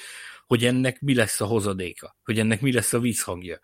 hogy 0.46 0.64
ennek 0.64 1.00
mi 1.00 1.14
lesz 1.14 1.40
a 1.40 1.46
hozadéka, 1.46 2.16
hogy 2.24 2.38
ennek 2.38 2.60
mi 2.60 2.72
lesz 2.72 2.92
a 2.92 3.00
vízhangja 3.00 3.60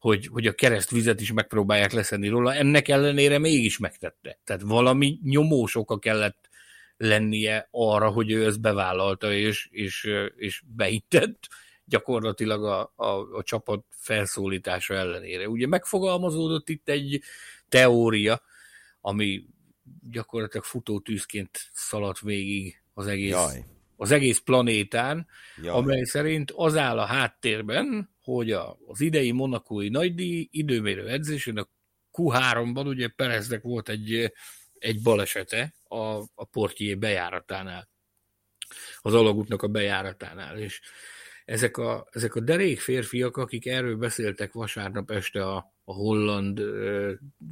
hogy, 0.00 0.26
hogy 0.26 0.46
a 0.46 0.52
keresztvizet 0.52 1.20
is 1.20 1.32
megpróbálják 1.32 1.92
leszedni 1.92 2.28
róla, 2.28 2.54
ennek 2.54 2.88
ellenére 2.88 3.38
mégis 3.38 3.78
megtette. 3.78 4.38
Tehát 4.44 4.62
valami 4.62 5.18
nyomós 5.22 5.76
oka 5.76 5.98
kellett 5.98 6.48
lennie 6.96 7.68
arra, 7.70 8.10
hogy 8.10 8.30
ő 8.30 8.46
ezt 8.46 8.60
bevállalta 8.60 9.32
és, 9.32 9.68
és, 9.70 10.10
és 10.36 10.62
beintett 10.66 11.48
gyakorlatilag 11.84 12.64
a, 12.64 12.92
a, 12.96 13.36
a 13.36 13.42
csapat 13.42 13.84
felszólítása 13.90 14.94
ellenére. 14.94 15.48
Ugye 15.48 15.66
megfogalmazódott 15.66 16.68
itt 16.68 16.88
egy 16.88 17.22
teória, 17.68 18.42
ami 19.00 19.44
gyakorlatilag 20.10 20.64
futótűzként 20.64 21.70
szaladt 21.72 22.20
végig 22.20 22.82
az 22.94 23.06
egész, 23.06 23.30
Jaj. 23.30 23.64
az 23.96 24.10
egész 24.10 24.38
planétán, 24.38 25.26
Jaj. 25.62 25.76
amely 25.76 26.04
szerint 26.04 26.52
az 26.56 26.76
áll 26.76 26.98
a 26.98 27.04
háttérben, 27.04 28.10
hogy 28.34 28.52
a, 28.52 28.78
az 28.86 29.00
idei 29.00 29.30
monakói 29.30 29.88
nagydíj 29.88 30.48
időmérő 30.50 31.08
edzésén 31.08 31.58
a 31.58 31.68
Q3-ban 32.12 32.86
ugye 32.86 33.08
Pereznek 33.08 33.62
volt 33.62 33.88
egy, 33.88 34.32
egy 34.78 35.02
balesete 35.02 35.74
a, 35.88 35.96
a 36.34 36.44
portjé 36.50 36.94
bejáratánál, 36.94 37.88
az 39.00 39.14
alagútnak 39.14 39.62
a 39.62 39.68
bejáratánál, 39.68 40.58
és 40.58 40.80
ezek 41.44 41.76
a, 41.76 42.08
ezek 42.10 42.34
a 42.34 42.40
derék 42.40 42.80
férfiak, 42.80 43.36
akik 43.36 43.66
erről 43.66 43.96
beszéltek 43.96 44.52
vasárnap 44.52 45.10
este 45.10 45.46
a, 45.46 45.72
a 45.84 45.92
holland 45.92 46.60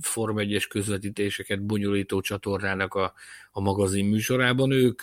Form 0.01 0.37
1-es 0.39 0.65
közvetítéseket 0.69 1.63
bonyolító 1.63 2.21
csatornának 2.21 2.95
a, 2.95 3.15
a 3.51 3.61
magazin 3.61 4.07
műsorában, 4.07 4.71
ők 4.71 5.03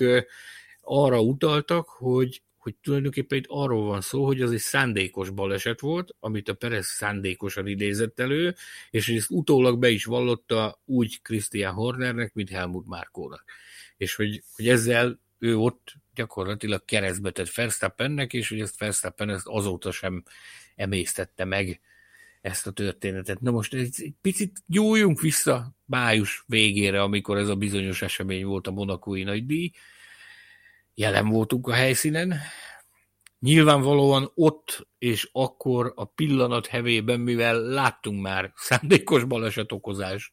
arra 0.82 1.21
utaltak, 1.21 1.89
hogy 1.89 2.41
hogy 2.66 2.76
tulajdonképpen 2.76 3.38
itt 3.38 3.45
arról 3.47 3.86
van 3.86 4.01
szó, 4.01 4.26
hogy 4.26 4.41
az 4.41 4.51
egy 4.51 4.59
szándékos 4.59 5.30
baleset 5.30 5.80
volt, 5.80 6.16
amit 6.20 6.49
a 6.49 6.53
Perez 6.53 6.86
szándékosan 6.86 7.68
idézett 7.68 8.20
elő, 8.20 8.55
és 8.89 9.09
ezt 9.09 9.30
utólag 9.30 9.80
be 9.80 9.89
is 9.89 10.05
vallotta 10.05 10.82
úgy 10.86 11.22
Christian 11.22 11.74
Hornernek, 11.74 12.34
mint 12.34 12.49
Helmut 12.49 12.88
Márkónak. 12.88 13.43
És 13.97 14.16
hogy, 14.16 14.43
hogy 14.55 14.68
ezzel 14.68 15.20
ő 15.39 15.57
ott 15.57 15.93
gyakorlatilag 16.13 16.86
keresztbe 16.86 17.32
tett 17.32 17.53
Verstappennek, 17.53 18.34
és 18.34 18.49
hogy 18.49 18.59
ezt 18.59 18.80
Verstappen 18.80 19.30
ezt 19.30 19.47
azóta 19.47 19.91
sem 19.91 20.24
emésztette 20.76 21.45
meg 21.45 21.82
ezt 22.41 22.68
a 22.68 22.72
történetet. 22.72 23.41
Na 23.41 23.51
most 23.51 23.74
egy, 23.74 23.95
egy 23.97 24.13
picit 24.22 24.63
gyújjunk 24.66 25.22
vissza 25.22 25.76
május 25.86 26.43
végére, 26.47 27.01
amikor 27.01 27.38
ez 27.38 27.47
a 27.47 27.55
bizonyos 27.55 28.01
esemény 28.01 28.45
volt 28.45 28.68
a 28.68 28.72
monakói 28.72 29.24
nagydíj, 29.24 29.72
jelen 30.95 31.27
voltunk 31.29 31.67
a 31.67 31.73
helyszínen. 31.73 32.39
Nyilvánvalóan 33.39 34.31
ott 34.33 34.87
és 34.97 35.29
akkor 35.31 35.93
a 35.95 36.05
pillanat 36.05 36.67
hevében, 36.67 37.19
mivel 37.19 37.61
láttunk 37.61 38.21
már 38.21 38.51
szándékos 38.55 39.23
baleset 39.23 39.71
okozás 39.71 40.31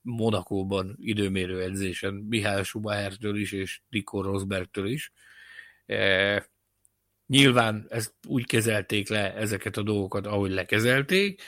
Monakóban 0.00 0.96
időmérő 1.00 1.62
edzésen, 1.62 2.14
Mihály 2.14 2.62
Schumachertől 2.64 3.36
is 3.36 3.52
és 3.52 3.80
Nico 3.88 4.22
Rosbergtől 4.22 4.86
is. 4.86 5.12
E, 5.86 6.50
nyilván 7.26 7.86
ezt 7.88 8.14
úgy 8.26 8.46
kezelték 8.46 9.08
le 9.08 9.34
ezeket 9.34 9.76
a 9.76 9.82
dolgokat, 9.82 10.26
ahogy 10.26 10.50
lekezelték, 10.50 11.42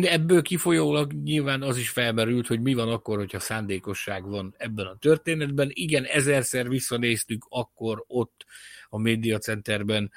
Ebből 0.00 0.42
kifolyólag 0.42 1.12
nyilván 1.12 1.62
az 1.62 1.78
is 1.78 1.88
felmerült, 1.88 2.46
hogy 2.46 2.60
mi 2.60 2.74
van 2.74 2.88
akkor, 2.88 3.16
hogyha 3.16 3.40
szándékosság 3.40 4.28
van 4.28 4.54
ebben 4.58 4.86
a 4.86 4.96
történetben. 4.98 5.70
Igen, 5.72 6.04
ezerszer 6.04 6.68
visszanéztük 6.68 7.46
akkor 7.48 8.04
ott 8.06 8.44
a 8.88 8.98
Media 8.98 9.38
Centerben 9.38 10.12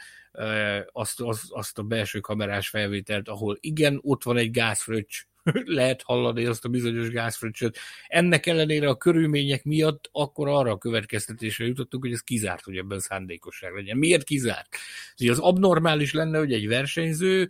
azt, 0.91 1.21
azt, 1.21 1.43
azt 1.49 1.77
a 1.77 1.83
belső 1.83 2.19
kamerás 2.19 2.69
felvételt, 2.69 3.27
ahol 3.27 3.57
igen, 3.59 3.99
ott 4.01 4.23
van 4.23 4.37
egy 4.37 4.51
gázfröccs, 4.51 5.23
lehet 5.65 6.01
hallani 6.01 6.45
azt 6.45 6.65
a 6.65 6.69
bizonyos 6.69 7.09
gázfröccsöt. 7.09 7.77
Ennek 8.07 8.45
ellenére 8.45 8.89
a 8.89 8.97
körülmények 8.97 9.63
miatt 9.63 10.09
akkor 10.11 10.47
arra 10.47 10.71
a 10.71 10.77
következtetésre 10.77 11.65
jutottunk, 11.65 12.03
hogy 12.03 12.13
ez 12.13 12.21
kizárt, 12.21 12.63
hogy 12.63 12.77
ebben 12.77 12.99
szándékosság 12.99 13.73
legyen. 13.73 13.97
Miért 13.97 14.23
kizárt? 14.23 14.75
Az 15.15 15.39
abnormális 15.39 16.13
lenne, 16.13 16.37
hogy 16.37 16.53
egy 16.53 16.67
versenyző 16.67 17.49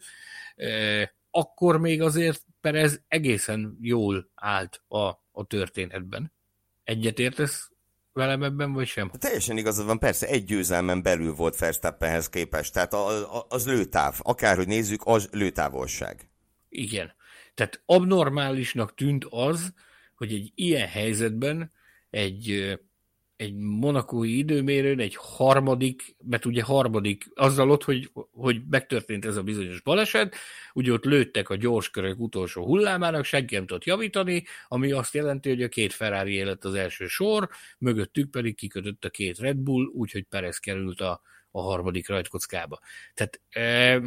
akkor 1.31 1.79
még 1.79 2.01
azért 2.01 2.45
Perez 2.61 3.01
egészen 3.07 3.77
jól 3.81 4.31
állt 4.35 4.83
a, 4.87 5.05
a 5.31 5.45
történetben. 5.47 6.33
Egyet 6.83 7.19
értesz 7.19 7.69
velem 8.13 8.43
ebben, 8.43 8.73
vagy 8.73 8.87
sem? 8.87 9.09
Teljesen 9.09 9.57
igazad 9.57 9.85
van, 9.85 9.99
persze 9.99 10.27
egy 10.27 10.43
győzelmen 10.43 11.01
belül 11.01 11.33
volt 11.33 11.57
Verstappenhez 11.57 12.29
képest, 12.29 12.73
tehát 12.73 12.93
a, 12.93 13.37
a, 13.37 13.45
az 13.49 13.67
lőtáv, 13.67 14.15
akárhogy 14.19 14.67
nézzük, 14.67 15.01
az 15.03 15.29
lőtávolság. 15.31 16.29
Igen. 16.69 17.13
Tehát 17.53 17.81
abnormálisnak 17.85 18.95
tűnt 18.95 19.25
az, 19.29 19.73
hogy 20.15 20.33
egy 20.33 20.51
ilyen 20.55 20.87
helyzetben 20.87 21.71
egy 22.09 22.79
egy 23.39 23.53
monakói 23.55 24.37
időmérőn 24.37 24.99
egy 24.99 25.15
harmadik, 25.15 26.15
mert 26.23 26.45
ugye 26.45 26.63
harmadik, 26.63 27.25
azzal 27.35 27.71
ott, 27.71 27.83
hogy, 27.83 28.11
hogy 28.31 28.61
megtörtént 28.69 29.25
ez 29.25 29.35
a 29.35 29.43
bizonyos 29.43 29.81
baleset, 29.81 30.35
ugye 30.73 30.91
ott 30.91 31.03
lőttek 31.03 31.49
a 31.49 31.55
gyorskörök 31.55 32.19
utolsó 32.19 32.65
hullámának, 32.65 33.23
senki 33.23 33.55
nem 33.55 33.65
tudott 33.65 33.83
javítani, 33.83 34.43
ami 34.67 34.91
azt 34.91 35.13
jelenti, 35.13 35.49
hogy 35.49 35.63
a 35.63 35.67
két 35.67 35.93
Ferrari 35.93 36.33
élet 36.33 36.65
az 36.65 36.73
első 36.73 37.07
sor, 37.07 37.49
mögöttük 37.77 38.29
pedig 38.29 38.55
kikötött 38.55 39.05
a 39.05 39.09
két 39.09 39.39
Red 39.39 39.57
Bull, 39.57 39.85
úgyhogy 39.85 40.23
Perez 40.23 40.57
került 40.57 41.01
a, 41.01 41.21
a 41.51 41.61
harmadik 41.61 42.07
rajtkockába. 42.07 42.79
Tehát 43.13 43.41
e, 43.49 44.01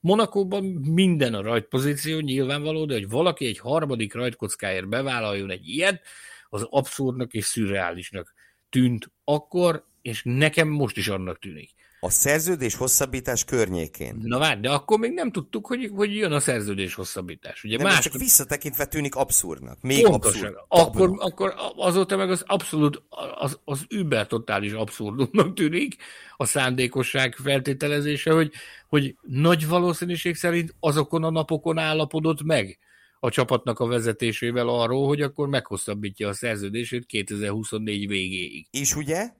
Monakóban 0.00 0.64
minden 0.64 1.34
a 1.34 1.42
rajtpozíció 1.42 2.18
nyilvánvaló, 2.18 2.84
de 2.84 2.94
hogy 2.94 3.08
valaki 3.08 3.46
egy 3.46 3.58
harmadik 3.58 4.14
rajtkockáért 4.14 4.88
bevállaljon 4.88 5.50
egy 5.50 5.68
ilyet, 5.68 6.02
az 6.48 6.66
abszurdnak 6.70 7.32
és 7.32 7.44
szürreálisnak 7.44 8.36
tűnt 8.70 9.10
akkor, 9.24 9.84
és 10.02 10.22
nekem 10.24 10.68
most 10.68 10.96
is 10.96 11.08
annak 11.08 11.38
tűnik. 11.38 11.70
A 12.00 12.10
szerződés 12.10 12.74
hosszabbítás 12.74 13.44
környékén. 13.44 14.20
Na 14.22 14.38
várj, 14.38 14.60
de 14.60 14.70
akkor 14.70 14.98
még 14.98 15.12
nem 15.12 15.30
tudtuk, 15.30 15.66
hogy, 15.66 15.90
hogy 15.94 16.16
jön 16.16 16.32
a 16.32 16.40
szerződés 16.40 16.94
hosszabbítás. 16.94 17.64
Ugye 17.64 17.76
nem, 17.76 17.86
más... 17.86 18.04
csak 18.04 18.12
visszatekintve 18.12 18.86
tűnik 18.86 19.14
abszurdnak. 19.14 19.82
Még 19.82 20.04
Pontosan. 20.04 20.42
abszurd. 20.44 20.56
Akkor, 20.68 21.14
akkor 21.18 21.54
azóta 21.76 22.16
meg 22.16 22.30
az 22.30 22.44
abszolút, 22.46 23.02
az, 23.38 23.58
az 23.64 23.84
über 23.88 24.26
totális 24.26 24.72
abszurdumnak 24.72 25.54
tűnik 25.54 25.96
a 26.36 26.44
szándékosság 26.44 27.34
feltételezése, 27.34 28.32
hogy, 28.32 28.52
hogy 28.88 29.16
nagy 29.22 29.66
valószínűség 29.66 30.34
szerint 30.34 30.74
azokon 30.80 31.24
a 31.24 31.30
napokon 31.30 31.78
állapodott 31.78 32.42
meg 32.42 32.78
a 33.20 33.30
csapatnak 33.30 33.78
a 33.78 33.86
vezetésével 33.86 34.68
arról, 34.68 35.06
hogy 35.06 35.20
akkor 35.22 35.48
meghosszabbítja 35.48 36.28
a 36.28 36.32
szerződését 36.32 37.06
2024 37.06 38.08
végéig. 38.08 38.66
És 38.70 38.96
ugye 38.96 39.30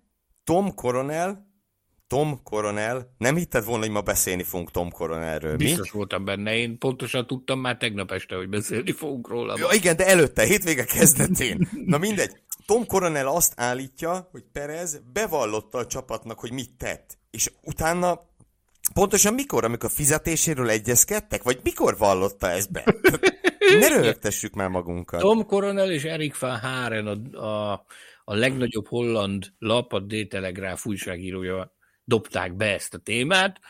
Tom 0.45 0.75
Coronel 0.75 1.49
Tom 2.09 2.43
Coronel, 2.43 3.15
nem 3.19 3.37
hitted 3.37 3.65
volna, 3.65 3.85
hogy 3.85 3.93
ma 3.93 4.01
beszélni 4.01 4.43
fogunk 4.43 4.71
Tom 4.71 4.91
Coronelről, 4.91 5.57
mi? 5.57 5.65
Biztos 5.65 5.91
voltam 5.91 6.25
benne, 6.25 6.57
én 6.57 6.79
pontosan 6.79 7.27
tudtam 7.27 7.61
már 7.61 7.77
tegnap 7.77 8.11
este, 8.11 8.37
hogy 8.37 8.49
beszélni 8.49 8.93
fogunk 8.93 9.29
róla. 9.29 9.55
Ja, 9.59 9.69
igen, 9.73 9.97
de 9.97 10.07
előtte, 10.07 10.45
hétvége 10.45 10.85
kezdetén. 10.85 11.69
Na 11.85 11.99
mindegy. 11.99 12.37
Tom 12.67 12.87
Coronel 12.87 13.27
azt 13.27 13.53
állítja, 13.57 14.29
hogy 14.31 14.45
Perez 14.53 15.01
bevallotta 15.13 15.79
a 15.79 15.87
csapatnak, 15.87 16.39
hogy 16.39 16.53
mit 16.53 16.71
tett. 16.77 17.19
És 17.31 17.53
utána 17.63 18.29
pontosan 18.95 19.35
mikor, 19.35 19.65
amikor 19.65 19.91
fizetéséről 19.91 20.71
egyezkedtek? 20.71 21.43
Vagy 21.43 21.61
mikor 21.63 21.97
vallotta 21.99 22.51
ezt 22.51 22.73
be? 22.73 22.85
Ne 23.79 23.89
rögtessük 24.03 24.55
már 24.55 24.69
magunkat. 24.69 25.21
Tom 25.21 25.47
Coronel 25.47 25.91
és 25.91 26.05
Erik 26.05 26.39
van 26.39 26.59
Haren, 26.59 27.07
a, 27.07 27.39
a, 27.47 27.85
a 28.25 28.35
legnagyobb 28.35 28.87
holland 28.87 29.53
lap, 29.59 29.93
a 29.93 30.01
D-Telegráf 30.01 30.87
újságírója 30.87 31.77
dobták 32.05 32.57
be 32.57 32.73
ezt 32.75 32.95
a 32.95 32.99
témát, 32.99 33.61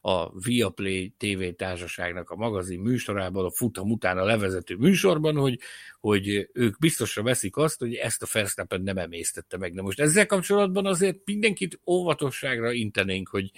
a 0.00 0.38
Viaplay 0.38 1.14
TV 1.18 1.44
társaságnak 1.56 2.30
a 2.30 2.36
magazin 2.36 2.80
műsorában, 2.80 3.44
a 3.44 3.50
futam 3.50 3.90
után 3.90 4.18
a 4.18 4.24
levezető 4.24 4.76
műsorban, 4.76 5.36
hogy, 5.36 5.58
hogy 6.00 6.48
ők 6.52 6.78
biztosra 6.78 7.22
veszik 7.22 7.56
azt, 7.56 7.78
hogy 7.78 7.94
ezt 7.94 8.22
a 8.22 8.26
Verstappen 8.32 8.82
nem 8.82 8.98
emésztette 8.98 9.56
meg. 9.56 9.72
Na 9.72 9.82
most 9.82 10.00
ezzel 10.00 10.26
kapcsolatban 10.26 10.86
azért 10.86 11.18
mindenkit 11.24 11.80
óvatosságra 11.86 12.72
intenénk, 12.72 13.28
hogy 13.28 13.50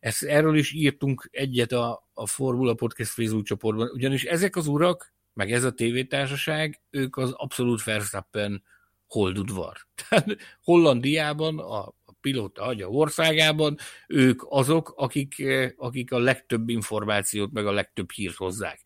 ezt, 0.00 0.22
erről 0.22 0.56
is 0.56 0.72
írtunk 0.72 1.28
egyet 1.30 1.72
a, 1.72 2.08
a 2.12 2.26
Formula 2.26 2.74
Podcast 2.74 3.10
Facebook 3.10 3.44
csoportban, 3.44 3.90
ugyanis 3.92 4.24
ezek 4.24 4.56
az 4.56 4.66
urak, 4.66 5.14
meg 5.32 5.52
ez 5.52 5.64
a 5.64 5.72
tévétársaság, 5.72 6.80
ők 6.90 7.16
az 7.16 7.32
abszolút 7.32 7.84
Verstappen 7.84 8.62
holdudvar. 9.06 9.76
Tehát 10.08 10.36
Hollandiában 10.62 11.58
a 11.58 11.94
pilóta 12.20 12.62
agya 12.62 12.88
országában, 12.88 13.76
ők 14.06 14.42
azok, 14.48 14.92
akik, 14.96 15.44
akik 15.76 16.12
a 16.12 16.18
legtöbb 16.18 16.68
információt, 16.68 17.52
meg 17.52 17.66
a 17.66 17.72
legtöbb 17.72 18.10
hírt 18.10 18.34
hozzák. 18.34 18.80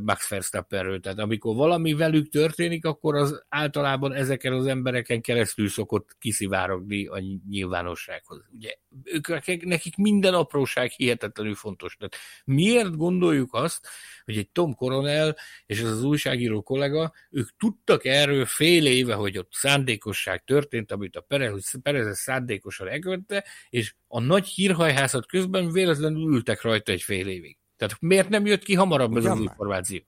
Max 0.00 0.28
Verstappenről. 0.28 1.00
Tehát 1.00 1.18
amikor 1.18 1.56
valami 1.56 1.92
velük 1.92 2.28
történik, 2.28 2.84
akkor 2.84 3.14
az 3.14 3.44
általában 3.48 4.12
ezeken 4.12 4.52
az 4.52 4.66
embereken 4.66 5.20
keresztül 5.20 5.68
szokott 5.68 6.16
kiszivárogni 6.18 7.06
a 7.06 7.22
nyilvánossághoz. 7.48 8.44
Ugye 8.52 8.74
ők, 9.04 9.28
nekik 9.64 9.96
minden 9.96 10.34
apróság 10.34 10.90
hihetetlenül 10.90 11.54
fontos. 11.54 11.96
Tehát 11.96 12.16
miért 12.44 12.96
gondoljuk 12.96 13.54
azt, 13.54 13.88
hogy 14.24 14.36
egy 14.36 14.48
Tom 14.48 14.74
Coronel 14.74 15.36
és 15.66 15.80
ez 15.80 15.90
az 15.90 16.04
újságíró 16.04 16.62
kollega, 16.62 17.12
ők 17.30 17.56
tudtak 17.56 18.04
erről 18.04 18.44
fél 18.44 18.86
éve, 18.86 19.14
hogy 19.14 19.38
ott 19.38 19.52
szándékosság 19.52 20.44
történt, 20.44 20.92
amit 20.92 21.16
a 21.16 21.20
Perez, 21.20 21.82
Perez 21.82 22.18
szándékosan 22.18 22.88
elkövette, 22.88 23.44
és 23.70 23.94
a 24.06 24.20
nagy 24.20 24.46
hírhajhászat 24.46 25.26
közben 25.26 25.72
véletlenül 25.72 26.34
ültek 26.34 26.62
rajta 26.62 26.92
egy 26.92 27.02
fél 27.02 27.28
évig. 27.28 27.58
Tehát 27.76 27.96
miért 28.00 28.28
nem 28.28 28.46
jött 28.46 28.62
ki 28.62 28.74
hamarabb 28.74 29.16
ez 29.16 29.24
az 29.24 29.38
információ? 29.38 30.00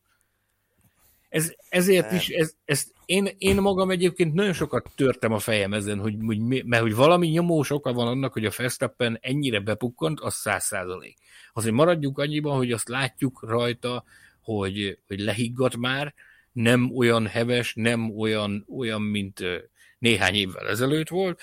Ez, 1.28 1.54
ezért 1.68 2.12
is, 2.12 2.28
ez, 2.28 2.54
ez, 2.64 2.86
én, 3.06 3.28
én 3.38 3.56
magam 3.56 3.90
egyébként 3.90 4.34
nagyon 4.34 4.52
sokat 4.52 4.90
törtem 4.94 5.32
a 5.32 5.38
fejem 5.38 5.72
ezen, 5.72 5.98
hogy, 5.98 6.14
hogy, 6.24 6.38
mert 6.64 6.82
hogy 6.82 6.94
valami 6.94 7.28
nyomós 7.28 7.70
oka 7.70 7.92
van 7.92 8.06
annak, 8.06 8.32
hogy 8.32 8.44
a 8.44 8.52
Verstappen 8.56 9.18
ennyire 9.20 9.60
bepukkant, 9.60 10.20
az 10.20 10.34
száz 10.34 10.64
százalék. 10.64 11.16
Azért 11.52 11.74
maradjunk 11.74 12.18
annyiban, 12.18 12.56
hogy 12.56 12.72
azt 12.72 12.88
látjuk 12.88 13.42
rajta, 13.48 14.04
hogy, 14.40 14.98
hogy 15.06 15.20
lehiggadt 15.20 15.76
már, 15.76 16.14
nem 16.52 16.96
olyan 16.96 17.26
heves, 17.26 17.74
nem 17.74 18.18
olyan, 18.18 18.66
olyan 18.76 19.02
mint 19.02 19.40
néhány 19.98 20.34
évvel 20.34 20.68
ezelőtt 20.68 21.08
volt, 21.08 21.40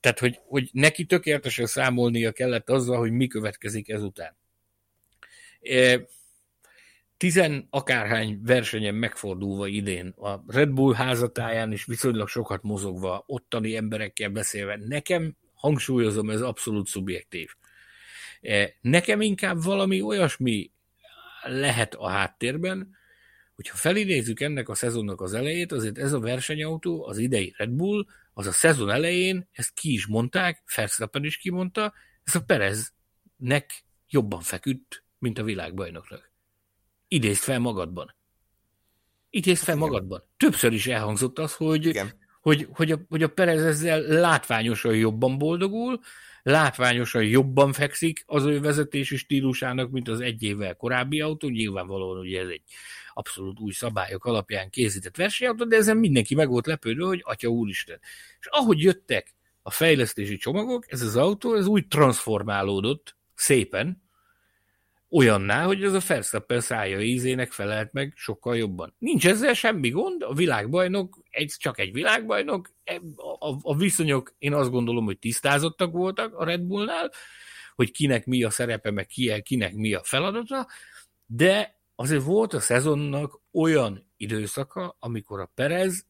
tehát 0.00 0.18
hogy, 0.18 0.38
hogy 0.44 0.68
neki 0.72 1.04
tökéletesen 1.04 1.66
számolnia 1.66 2.32
kellett 2.32 2.70
azzal, 2.70 2.98
hogy 2.98 3.12
mi 3.12 3.26
következik 3.26 3.88
ezután 3.88 4.36
tizen 7.16 7.66
akárhány 7.70 8.40
versenyen 8.42 8.94
megfordulva 8.94 9.66
idén, 9.66 10.08
a 10.08 10.44
Red 10.46 10.70
Bull 10.70 10.94
házatáján 10.94 11.72
is 11.72 11.84
viszonylag 11.84 12.28
sokat 12.28 12.62
mozogva, 12.62 13.24
ottani 13.26 13.76
emberekkel 13.76 14.28
beszélve, 14.28 14.76
nekem, 14.76 15.36
hangsúlyozom, 15.54 16.30
ez 16.30 16.40
abszolút 16.40 16.86
szubjektív. 16.86 17.50
Nekem 18.80 19.20
inkább 19.20 19.62
valami 19.62 20.00
olyasmi 20.00 20.70
lehet 21.42 21.94
a 21.94 22.08
háttérben, 22.08 22.96
hogyha 23.54 23.76
felidézzük 23.76 24.40
ennek 24.40 24.68
a 24.68 24.74
szezonnak 24.74 25.20
az 25.20 25.34
elejét, 25.34 25.72
azért 25.72 25.98
ez 25.98 26.12
a 26.12 26.20
versenyautó, 26.20 27.06
az 27.06 27.18
idei 27.18 27.54
Red 27.56 27.70
Bull, 27.70 28.06
az 28.34 28.46
a 28.46 28.52
szezon 28.52 28.90
elején, 28.90 29.48
ezt 29.52 29.72
ki 29.74 29.92
is 29.92 30.06
mondták, 30.06 30.62
Verstappen 30.76 31.24
is 31.24 31.36
kimondta, 31.36 31.92
ez 32.24 32.34
a 32.34 32.40
Pereznek 32.40 33.84
jobban 34.08 34.40
feküdt, 34.40 35.04
mint 35.22 35.38
a 35.38 35.42
világbajnoknak. 35.42 36.30
Idézd 37.08 37.42
fel 37.42 37.58
magadban. 37.58 38.14
Idézd 39.30 39.62
fel 39.62 39.76
Igen. 39.76 39.88
magadban. 39.88 40.22
Többször 40.36 40.72
is 40.72 40.86
elhangzott 40.86 41.38
az, 41.38 41.54
hogy, 41.54 42.00
hogy, 42.40 42.68
hogy, 42.72 42.92
a, 42.92 42.98
hogy 43.08 43.22
a 43.22 43.28
Perez 43.28 43.62
ezzel 43.64 44.00
látványosan 44.00 44.96
jobban 44.96 45.38
boldogul, 45.38 46.00
látványosan 46.42 47.24
jobban 47.24 47.72
fekszik 47.72 48.22
az 48.26 48.44
ő 48.44 48.60
vezetési 48.60 49.16
stílusának, 49.16 49.90
mint 49.90 50.08
az 50.08 50.20
egy 50.20 50.42
évvel 50.42 50.76
korábbi 50.76 51.20
autó. 51.20 51.48
Nyilvánvalóan 51.48 52.18
ugye 52.18 52.40
ez 52.40 52.48
egy 52.48 52.62
abszolút 53.14 53.60
új 53.60 53.72
szabályok 53.72 54.24
alapján 54.24 54.70
készített 54.70 55.16
versenyautó, 55.16 55.64
de 55.64 55.76
ezen 55.76 55.96
mindenki 55.96 56.34
meg 56.34 56.48
volt 56.48 56.66
lepődve, 56.66 57.04
hogy 57.04 57.20
atya 57.24 57.48
úristen. 57.48 58.00
És 58.40 58.46
ahogy 58.46 58.82
jöttek 58.82 59.34
a 59.62 59.70
fejlesztési 59.70 60.36
csomagok, 60.36 60.92
ez 60.92 61.02
az 61.02 61.16
autó, 61.16 61.54
ez 61.54 61.66
úgy 61.66 61.88
transformálódott 61.88 63.16
szépen, 63.34 64.02
olyanná, 65.12 65.64
hogy 65.64 65.84
ez 65.84 65.92
a 65.92 66.00
Verstappen 66.06 66.60
szája 66.60 67.00
ízének 67.00 67.52
felelt 67.52 67.92
meg 67.92 68.12
sokkal 68.16 68.56
jobban. 68.56 68.94
Nincs 68.98 69.26
ezzel 69.26 69.54
semmi 69.54 69.90
gond, 69.90 70.22
a 70.22 70.34
világbajnok 70.34 71.22
egy, 71.30 71.54
csak 71.58 71.78
egy 71.78 71.92
világbajnok, 71.92 72.70
e, 72.84 73.00
a, 73.16 73.48
a, 73.48 73.58
a 73.62 73.76
viszonyok 73.76 74.34
én 74.38 74.54
azt 74.54 74.70
gondolom, 74.70 75.04
hogy 75.04 75.18
tisztázottak 75.18 75.92
voltak 75.92 76.34
a 76.34 76.44
Red 76.44 76.60
Bullnál, 76.60 77.10
hogy 77.74 77.90
kinek 77.90 78.26
mi 78.26 78.42
a 78.42 78.50
szerepe, 78.50 78.90
meg 78.90 79.06
ki, 79.06 79.42
kinek 79.42 79.74
mi 79.74 79.94
a 79.94 80.02
feladata, 80.04 80.66
de 81.26 81.80
azért 81.94 82.22
volt 82.22 82.52
a 82.54 82.60
szezonnak 82.60 83.40
olyan 83.52 84.12
időszaka, 84.16 84.96
amikor 84.98 85.40
a 85.40 85.52
Perez 85.54 86.06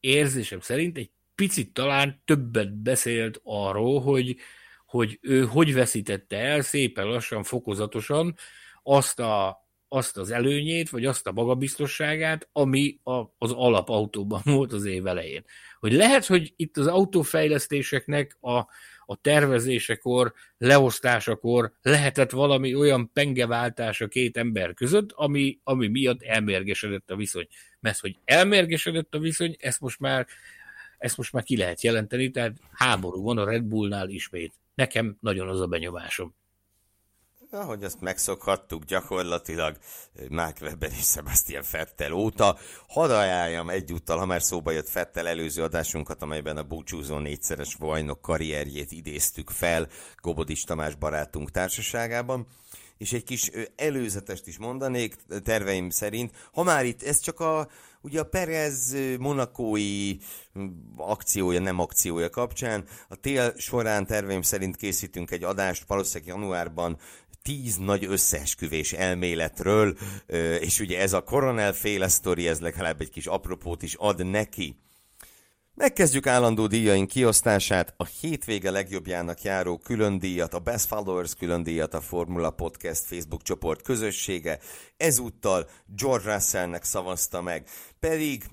érzésem 0.00 0.60
szerint 0.60 0.96
egy 0.96 1.10
picit 1.34 1.72
talán 1.72 2.22
többet 2.24 2.82
beszélt 2.82 3.40
arról, 3.42 4.00
hogy, 4.00 4.36
hogy 4.86 5.18
ő 5.20 5.44
hogy 5.44 5.74
veszítette 5.74 6.38
el 6.38 6.62
szépen 6.62 7.06
lassan, 7.06 7.42
fokozatosan 7.42 8.34
azt, 8.82 9.20
a, 9.20 9.64
azt 9.88 10.16
az 10.16 10.30
előnyét, 10.30 10.90
vagy 10.90 11.04
azt 11.04 11.26
a 11.26 11.32
magabiztosságát, 11.32 12.48
ami 12.52 12.98
a, 13.02 13.12
az 13.38 13.52
alapautóban 13.52 14.40
volt 14.54 14.72
az 14.72 14.84
év 14.84 15.06
elején. 15.06 15.44
Hogy 15.80 15.92
lehet, 15.92 16.26
hogy 16.26 16.52
itt 16.56 16.76
az 16.76 16.86
autófejlesztéseknek 16.86 18.36
a, 18.40 18.56
a 19.06 19.16
tervezésekor, 19.20 20.32
leosztásakor 20.58 21.72
lehetett 21.82 22.30
valami 22.30 22.74
olyan 22.74 23.10
pengeváltás 23.12 24.00
a 24.00 24.08
két 24.08 24.36
ember 24.36 24.74
között, 24.74 25.12
ami, 25.12 25.58
ami 25.64 25.88
miatt 25.88 26.22
elmérgesedett 26.22 27.10
a 27.10 27.16
viszony. 27.16 27.46
Mert 27.80 27.98
hogy 27.98 28.18
elmérgesedett 28.24 29.14
a 29.14 29.18
viszony, 29.18 29.56
ezt 29.58 29.80
most 29.80 30.00
már 30.00 30.26
ezt 30.98 31.16
most 31.16 31.32
már 31.32 31.42
ki 31.42 31.56
lehet 31.56 31.82
jelenteni, 31.82 32.30
tehát 32.30 32.56
háború 32.72 33.22
van 33.22 33.38
a 33.38 33.44
Red 33.44 33.62
Bullnál 33.62 34.08
ismét. 34.08 34.54
Nekem 34.76 35.16
nagyon 35.20 35.48
az 35.48 35.60
a 35.60 35.66
benyomásom. 35.66 36.34
Ahogy 37.50 37.84
azt 37.84 38.00
megszokhattuk 38.00 38.84
gyakorlatilag 38.84 39.76
Mark 40.28 40.56
Webber 40.60 40.90
és 40.90 41.04
Sebastian 41.04 41.62
Fettel 41.62 42.12
óta, 42.12 42.56
hadd 42.88 43.10
ajánljam 43.10 43.70
egyúttal, 43.70 44.18
ha 44.18 44.26
már 44.26 44.42
szóba 44.42 44.70
jött 44.70 44.88
Fettel 44.88 45.28
előző 45.28 45.62
adásunkat, 45.62 46.22
amelyben 46.22 46.56
a 46.56 46.62
búcsúzó 46.62 47.18
négyszeres 47.18 47.74
vajnok 47.74 48.20
karrierjét 48.20 48.92
idéztük 48.92 49.50
fel 49.50 49.88
Gobodis 50.16 50.62
Tamás 50.62 50.94
barátunk 50.94 51.50
társaságában 51.50 52.46
és 52.98 53.12
egy 53.12 53.24
kis 53.24 53.50
előzetest 53.76 54.46
is 54.46 54.58
mondanék 54.58 55.16
terveim 55.42 55.90
szerint. 55.90 56.32
Ha 56.52 56.62
már 56.62 56.84
itt, 56.84 57.02
ez 57.02 57.20
csak 57.20 57.40
a, 57.40 57.68
ugye 58.06 58.20
a 58.20 58.24
Perez 58.24 58.96
monakói 59.18 60.16
akciója, 60.96 61.60
nem 61.60 61.78
akciója 61.78 62.30
kapcsán, 62.30 62.84
a 63.08 63.14
tél 63.14 63.52
során 63.56 64.06
terveim 64.06 64.42
szerint 64.42 64.76
készítünk 64.76 65.30
egy 65.30 65.44
adást, 65.44 65.84
valószínűleg 65.86 66.34
januárban 66.34 66.98
tíz 67.42 67.76
nagy 67.76 68.04
összeesküvés 68.04 68.92
elméletről, 68.92 69.96
és 70.60 70.80
ugye 70.80 71.00
ez 71.00 71.12
a 71.12 71.22
koronel 71.22 71.72
féle 71.72 72.08
sztori, 72.08 72.48
ez 72.48 72.60
legalább 72.60 73.00
egy 73.00 73.10
kis 73.10 73.26
apropót 73.26 73.82
is 73.82 73.94
ad 73.94 74.26
neki. 74.26 74.76
Megkezdjük 75.78 76.26
állandó 76.26 76.66
díjaink 76.66 77.08
kiosztását, 77.08 77.94
a 77.96 78.04
hétvége 78.04 78.70
legjobbjának 78.70 79.42
járó 79.42 79.78
külön 79.78 80.18
díjat, 80.18 80.54
a 80.54 80.58
Best 80.58 80.86
Followers 80.86 81.34
külön 81.34 81.62
díjat 81.62 81.94
a 81.94 82.00
Formula 82.00 82.50
Podcast 82.50 83.04
Facebook 83.04 83.42
csoport 83.42 83.82
közössége, 83.82 84.58
ezúttal 84.96 85.68
George 85.96 86.34
Russellnek 86.34 86.84
szavazta 86.84 87.42
meg, 87.42 87.68
pedig 88.08 88.44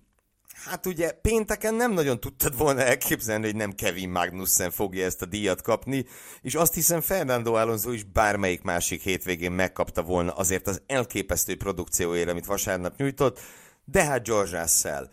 Hát 0.66 0.86
ugye 0.86 1.12
pénteken 1.12 1.74
nem 1.74 1.92
nagyon 1.92 2.20
tudtad 2.20 2.58
volna 2.58 2.82
elképzelni, 2.82 3.46
hogy 3.46 3.56
nem 3.56 3.72
Kevin 3.72 4.10
Magnussen 4.10 4.72
fogja 4.72 5.06
ezt 5.06 5.22
a 5.22 5.26
díjat 5.26 5.62
kapni, 5.62 6.06
és 6.42 6.56
azt 6.56 6.74
hiszem 6.74 7.02
Fernando 7.02 7.54
Alonso 7.54 7.92
is 7.92 8.04
bármelyik 8.04 8.62
másik 8.62 9.02
hétvégén 9.02 9.52
megkapta 9.52 10.02
volna 10.02 10.32
azért 10.32 10.68
az 10.68 10.82
elképesztő 10.88 11.58
produkcióért, 11.58 12.30
amit 12.30 12.46
vasárnap 12.46 12.98
nyújtott, 12.98 13.40
de 13.86 14.04
hát 14.04 14.24
George 14.24 14.60
Russell 14.60 15.10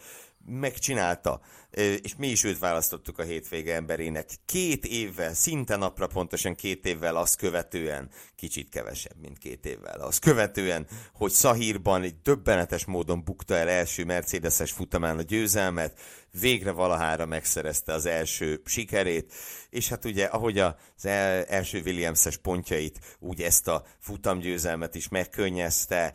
megcsinálta 0.46 1.40
és 1.76 2.16
mi 2.16 2.26
is 2.26 2.44
őt 2.44 2.58
választottuk 2.58 3.18
a 3.18 3.22
hétvége 3.22 3.74
emberének. 3.74 4.28
Két 4.44 4.86
évvel, 4.86 5.34
szinte 5.34 5.76
napra 5.76 6.06
pontosan 6.06 6.54
két 6.54 6.86
évvel 6.86 7.16
azt 7.16 7.36
követően, 7.36 8.10
kicsit 8.36 8.68
kevesebb, 8.68 9.16
mint 9.20 9.38
két 9.38 9.66
évvel, 9.66 10.00
azt 10.00 10.20
követően, 10.20 10.86
hogy 11.12 11.30
Szahírban 11.30 12.02
egy 12.02 12.14
döbbenetes 12.22 12.84
módon 12.84 13.24
bukta 13.24 13.54
el 13.54 13.68
első 13.68 14.04
Mercedes-es 14.04 14.72
futamán 14.72 15.18
a 15.18 15.22
győzelmet, 15.22 16.00
végre 16.40 16.70
valahára 16.70 17.26
megszerezte 17.26 17.92
az 17.92 18.06
első 18.06 18.62
sikerét, 18.64 19.32
és 19.70 19.88
hát 19.88 20.04
ugye, 20.04 20.24
ahogy 20.24 20.58
az 20.58 21.06
első 21.48 21.80
Williams-es 21.84 22.36
pontjait, 22.36 22.98
úgy 23.18 23.42
ezt 23.42 23.68
a 23.68 23.84
futamgyőzelmet 23.98 24.94
is 24.94 25.08
megkönnyezte, 25.08 26.12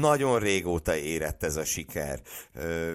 nagyon 0.00 0.38
régóta 0.38 0.96
érett 0.96 1.42
ez 1.42 1.56
a 1.56 1.64
siker. 1.64 2.20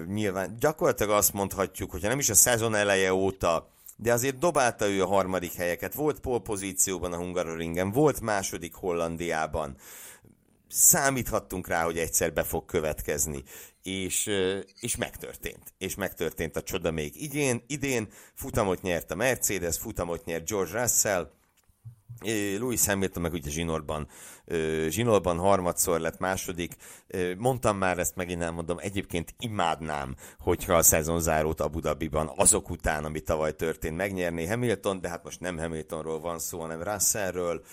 nyilván 0.06 0.56
gyakorlatilag 0.60 1.12
azt 1.12 1.32
mondhatjuk, 1.32 1.90
hogyha 1.90 2.08
nem 2.08 2.18
is 2.18 2.28
a 2.28 2.34
szezon 2.34 2.74
eleje 2.74 3.14
óta, 3.14 3.70
de 3.96 4.12
azért 4.12 4.38
dobálta 4.38 4.88
ő 4.88 5.02
a 5.02 5.06
harmadik 5.06 5.52
helyeket. 5.52 5.94
Volt 5.94 6.20
polpozícióban 6.20 7.12
a 7.12 7.16
Hungaroringen, 7.16 7.90
volt 7.90 8.20
második 8.20 8.74
Hollandiában. 8.74 9.76
Számíthattunk 10.68 11.66
rá, 11.66 11.84
hogy 11.84 11.98
egyszer 11.98 12.32
be 12.32 12.42
fog 12.42 12.64
következni. 12.64 13.42
És, 13.82 14.30
és 14.80 14.96
megtörtént. 14.96 15.74
És 15.78 15.94
megtörtént 15.94 16.56
a 16.56 16.62
csoda 16.62 16.90
még 16.90 17.22
idén. 17.22 17.62
Idén 17.66 18.08
futamot 18.34 18.82
nyert 18.82 19.10
a 19.10 19.14
Mercedes, 19.14 19.78
futamot 19.78 20.24
nyert 20.24 20.48
George 20.48 20.80
Russell, 20.80 21.30
Louis 22.58 22.86
Hamilton 22.86 23.22
meg 23.22 23.32
ugye 23.32 23.50
zsinórban, 23.50 24.08
zsinórban 24.88 25.38
harmadszor 25.38 26.00
lett 26.00 26.18
második. 26.18 26.76
Mondtam 27.38 27.78
már 27.78 27.98
ezt, 27.98 28.16
megint 28.16 28.42
elmondom, 28.42 28.78
egyébként 28.78 29.34
imádnám, 29.38 30.16
hogyha 30.38 30.74
a 30.74 30.82
szezonzárót 30.82 31.60
Abu 31.60 31.80
Dhabiban 31.80 32.32
azok 32.36 32.70
után, 32.70 33.04
ami 33.04 33.20
tavaly 33.20 33.56
történt, 33.56 33.96
megnyerné 33.96 34.46
Hamilton, 34.46 35.00
de 35.00 35.08
hát 35.08 35.24
most 35.24 35.40
nem 35.40 35.58
Hamiltonról 35.58 36.20
van 36.20 36.38
szó, 36.38 36.60
hanem 36.60 36.82
Russellről. 36.82 37.64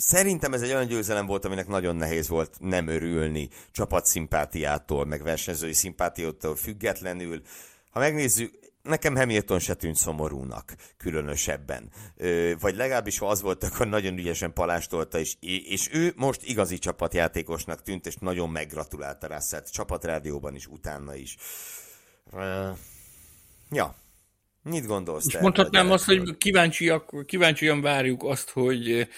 Szerintem 0.00 0.52
ez 0.52 0.62
egy 0.62 0.70
olyan 0.70 0.86
győzelem 0.86 1.26
volt, 1.26 1.44
aminek 1.44 1.66
nagyon 1.66 1.96
nehéz 1.96 2.28
volt 2.28 2.56
nem 2.60 2.86
örülni 2.86 3.48
csapatszimpátiától, 3.72 5.04
meg 5.04 5.22
versenyzői 5.22 5.72
szimpátiától 5.72 6.56
függetlenül. 6.56 7.42
Ha 7.90 7.98
megnézzük, 7.98 8.58
nekem 8.82 9.16
Hamilton 9.16 9.58
se 9.58 9.74
tűnt 9.74 9.96
szomorúnak 9.96 10.74
különösebben. 10.96 11.90
Ö, 12.16 12.52
vagy 12.60 12.76
legalábbis, 12.76 13.18
ha 13.18 13.28
az 13.28 13.40
volt, 13.40 13.64
akkor 13.64 13.86
nagyon 13.86 14.18
ügyesen 14.18 14.52
palástolta, 14.52 15.18
és, 15.18 15.36
és 15.68 15.88
ő 15.92 16.12
most 16.16 16.42
igazi 16.42 16.78
csapatjátékosnak 16.78 17.82
tűnt, 17.82 18.06
és 18.06 18.14
nagyon 18.16 18.50
meggratulálta 18.50 19.26
Russell 19.26 19.62
csapatrádióban 19.62 20.54
is, 20.54 20.66
utána 20.66 21.14
is. 21.14 21.36
Ö, 22.32 22.68
ja, 23.70 23.94
mit 24.62 24.86
gondolsz? 24.86 25.26
És 25.26 25.38
mondhatnám 25.38 25.90
azt, 25.90 26.04
hogy 26.04 26.36
kíváncsiak, 26.36 27.26
kíváncsian 27.26 27.80
várjuk 27.80 28.22
azt, 28.24 28.50
hogy 28.50 29.08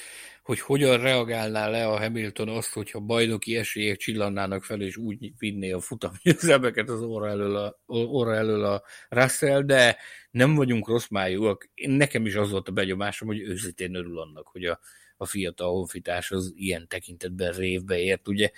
hogy 0.51 0.61
hogyan 0.61 1.01
reagálná 1.01 1.69
le 1.69 1.87
a 1.87 1.99
Hamilton 1.99 2.49
azt, 2.49 2.73
hogyha 2.73 3.01
bajnoki 3.01 3.57
esélyek 3.57 3.97
csillannának 3.97 4.65
fel, 4.65 4.81
és 4.81 4.97
úgy 4.97 5.33
vinné 5.39 5.71
a 5.71 5.81
futamgyőzelmeket 5.81 6.89
az 6.89 7.03
óra 7.03 7.29
elől 7.29 7.57
a, 7.57 7.81
óra 7.95 8.35
elől 8.35 8.65
a 8.65 8.83
Russell, 9.09 9.63
de 9.63 9.97
nem 10.31 10.55
vagyunk 10.55 10.89
rossz 10.89 11.09
májúak. 11.09 11.71
Nekem 11.75 12.27
is 12.27 12.35
az 12.35 12.51
volt 12.51 12.69
a 12.69 12.73
begyomásom, 12.73 13.29
hogy 13.29 13.41
őszintén 13.41 13.95
örül 13.95 14.19
annak, 14.19 14.47
hogy 14.47 14.65
a, 14.65 14.81
a 15.17 15.27
fiatal 15.27 15.71
honfitárs 15.71 16.31
az 16.31 16.53
ilyen 16.57 16.89
tekintetben 16.89 17.53
révbe 17.53 17.99
ért. 17.99 18.29
Ugye 18.29 18.51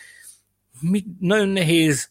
mit, 0.81 1.07
nagyon 1.19 1.49
nehéz 1.49 2.11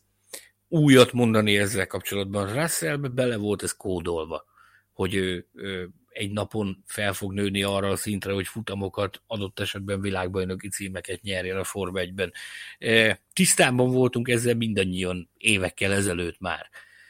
újat 0.68 1.12
mondani 1.12 1.58
ezzel 1.58 1.88
kapcsolatban. 1.88 2.54
Russellbe 2.54 3.08
bele 3.08 3.38
volt 3.38 3.64
ez 3.64 3.72
kódolva, 3.72 4.46
hogy 4.94 5.16
ő, 5.16 5.48
ő 5.54 5.90
egy 6.12 6.32
napon 6.32 6.84
fel 6.86 7.14
fog 7.14 7.34
nőni 7.34 7.64
arra 7.64 7.90
a 7.90 7.96
szintre, 7.96 8.34
hogy 8.34 8.48
futamokat, 8.48 9.22
adott 9.28 9.60
esetben 9.60 10.02
világbajnoki 10.02 10.70
címeket 10.70 11.22
nyerjen 11.22 11.58
a 11.58 11.64
Form 11.64 11.96
1-ben. 11.98 12.34
E, 12.80 13.22
tisztában 13.34 13.92
voltunk 13.92 14.30
ezzel 14.30 14.56
mindannyian 14.56 15.30
évekkel 15.38 15.92
ezelőtt 15.92 16.40
már. 16.40 16.70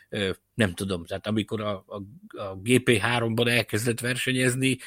E, 0.10 0.36
nem 0.54 0.74
tudom, 0.74 1.06
tehát 1.06 1.28
amikor 1.28 1.62
a, 1.62 1.84
a, 1.88 1.96
a 2.42 2.58
GP3-ban 2.58 3.50
elkezdett 3.50 4.00
versenyezni, 4.00 4.78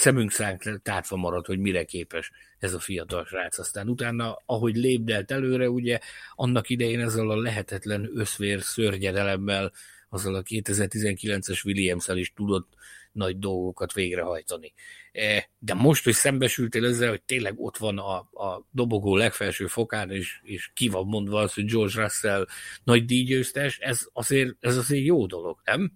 szemünk 0.00 0.30
szánk 0.30 0.82
tátva 0.82 1.16
maradt, 1.16 1.46
hogy 1.46 1.58
mire 1.58 1.84
képes 1.84 2.30
ez 2.58 2.74
a 2.74 2.78
fiatal 2.78 3.24
srác. 3.24 3.58
Aztán 3.58 3.88
utána, 3.88 4.42
ahogy 4.46 4.76
lépdelt 4.76 5.30
előre, 5.30 5.70
ugye 5.70 5.98
annak 6.34 6.68
idején 6.68 7.00
ezzel 7.00 7.30
a 7.30 7.40
lehetetlen 7.40 8.10
összvér 8.14 8.62
szörnyedelemmel, 8.62 9.72
azzal 10.08 10.34
a 10.34 10.42
2019-es 10.42 11.64
Williams-el 11.64 12.16
is 12.16 12.32
tudott 12.32 12.68
nagy 13.12 13.38
dolgokat 13.38 13.92
végrehajtani. 13.92 14.72
E, 15.12 15.48
de 15.58 15.74
most, 15.74 16.04
hogy 16.04 16.12
szembesültél 16.12 16.84
ezzel, 16.84 17.08
hogy 17.08 17.22
tényleg 17.22 17.54
ott 17.56 17.76
van 17.76 17.98
a, 17.98 18.16
a 18.16 18.66
dobogó 18.70 19.16
legfelső 19.16 19.66
fokán, 19.66 20.10
és, 20.10 20.40
és 20.42 20.70
ki 20.74 20.88
van 20.88 21.06
mondva 21.06 21.40
az, 21.40 21.54
hogy 21.54 21.64
George 21.64 22.02
Russell 22.02 22.46
nagy 22.84 23.04
díjgyőztes, 23.04 23.78
ez 23.78 24.00
azért, 24.12 24.54
ez 24.60 24.76
azért 24.76 25.04
jó 25.04 25.26
dolog, 25.26 25.60
nem? 25.64 25.92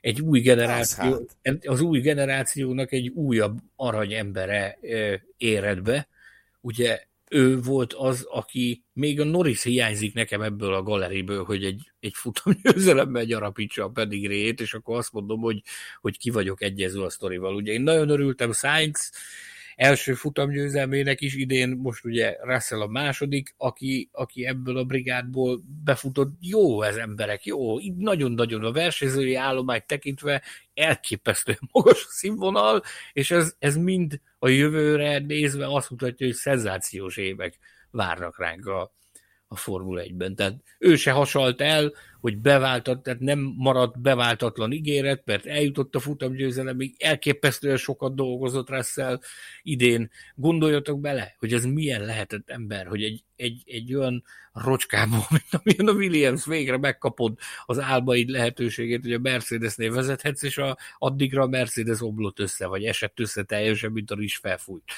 Egy 0.00 0.20
új 0.20 0.40
generáció, 0.40 1.28
az 1.64 1.80
új 1.80 2.00
generációnak 2.00 2.92
egy 2.92 3.08
újabb 3.08 3.58
arany 3.76 4.12
embere 4.12 4.78
e, 4.82 5.22
éred 5.36 5.82
be, 5.82 6.08
ugye 6.60 7.02
ő 7.32 7.60
volt 7.60 7.92
az, 7.92 8.26
aki 8.30 8.84
még 8.92 9.20
a 9.20 9.24
Norris 9.24 9.62
hiányzik 9.62 10.14
nekem 10.14 10.42
ebből 10.42 10.74
a 10.74 10.82
galeriből, 10.82 11.44
hogy 11.44 11.64
egy, 11.64 11.92
egy 12.00 12.12
futamgyőzelemmel 12.14 13.24
gyarapítsa 13.32 13.84
a 13.84 13.88
pedigréjét, 13.88 14.60
és 14.60 14.74
akkor 14.74 14.96
azt 14.96 15.12
mondom, 15.12 15.40
hogy, 15.40 15.62
hogy 16.00 16.18
ki 16.18 16.30
vagyok 16.30 16.62
egyező 16.62 17.00
a 17.00 17.10
sztorival. 17.10 17.54
Ugye 17.54 17.72
én 17.72 17.82
nagyon 17.82 18.08
örültem 18.08 18.52
Sainz 18.52 19.12
első 19.76 20.14
futamgyőzelmének 20.14 21.20
is 21.20 21.34
idén, 21.34 21.68
most 21.68 22.04
ugye 22.04 22.36
Russell 22.40 22.80
a 22.80 22.86
második, 22.86 23.54
aki, 23.56 24.08
aki 24.12 24.46
ebből 24.46 24.76
a 24.76 24.84
brigádból 24.84 25.62
befutott. 25.84 26.32
Jó 26.40 26.82
ez 26.82 26.96
emberek, 26.96 27.44
jó, 27.44 27.78
nagyon-nagyon 27.98 28.64
a 28.64 28.72
versenyzői 28.72 29.34
állományt 29.34 29.86
tekintve 29.86 30.42
elképesztően 30.74 31.58
magas 31.72 32.06
színvonal, 32.08 32.82
és 33.12 33.30
ez, 33.30 33.54
ez 33.58 33.76
mind 33.76 34.20
a 34.38 34.48
jövőre 34.48 35.18
nézve 35.18 35.66
azt 35.74 35.90
mutatja, 35.90 36.26
hogy 36.26 36.34
szenzációs 36.34 37.16
évek 37.16 37.58
várnak 37.90 38.38
ránk 38.38 38.66
a, 38.66 38.92
a 39.52 39.56
Formula 39.56 40.02
1-ben. 40.02 40.34
Tehát 40.34 40.62
ő 40.78 40.96
se 40.96 41.10
hasalt 41.10 41.60
el, 41.60 41.92
hogy 42.20 42.38
beváltat, 42.38 43.02
tehát 43.02 43.20
nem 43.20 43.54
maradt 43.56 44.00
beváltatlan 44.00 44.72
ígéret, 44.72 45.22
mert 45.24 45.46
eljutott 45.46 45.94
a 45.94 46.00
futamgyőzelemig, 46.00 46.94
elképesztően 46.98 47.76
sokat 47.76 48.14
dolgozott 48.14 48.70
Russell 48.70 49.20
idén. 49.62 50.10
Gondoljatok 50.34 51.00
bele, 51.00 51.34
hogy 51.38 51.52
ez 51.52 51.64
milyen 51.64 52.04
lehetett 52.04 52.50
ember, 52.50 52.86
hogy 52.86 53.02
egy, 53.02 53.24
egy, 53.36 53.62
egy 53.66 53.94
olyan 53.94 54.24
rocskában, 54.52 55.20
mint 55.30 55.48
amilyen 55.50 55.94
a 55.94 55.98
Williams 55.98 56.44
végre 56.44 56.78
megkapod 56.78 57.38
az 57.64 57.80
álbaid 57.80 58.28
lehetőségét, 58.28 59.02
hogy 59.02 59.12
a 59.12 59.18
Mercedesnél 59.18 59.92
vezethetsz, 59.92 60.42
és 60.42 60.58
a, 60.58 60.78
addigra 60.98 61.42
a 61.42 61.46
Mercedes 61.48 62.00
oblott 62.00 62.38
össze, 62.38 62.66
vagy 62.66 62.84
esett 62.84 63.20
össze 63.20 63.42
teljesen, 63.42 63.92
mint 63.92 64.10
a 64.10 64.14
rizs 64.14 64.36
felfújt 64.36 64.92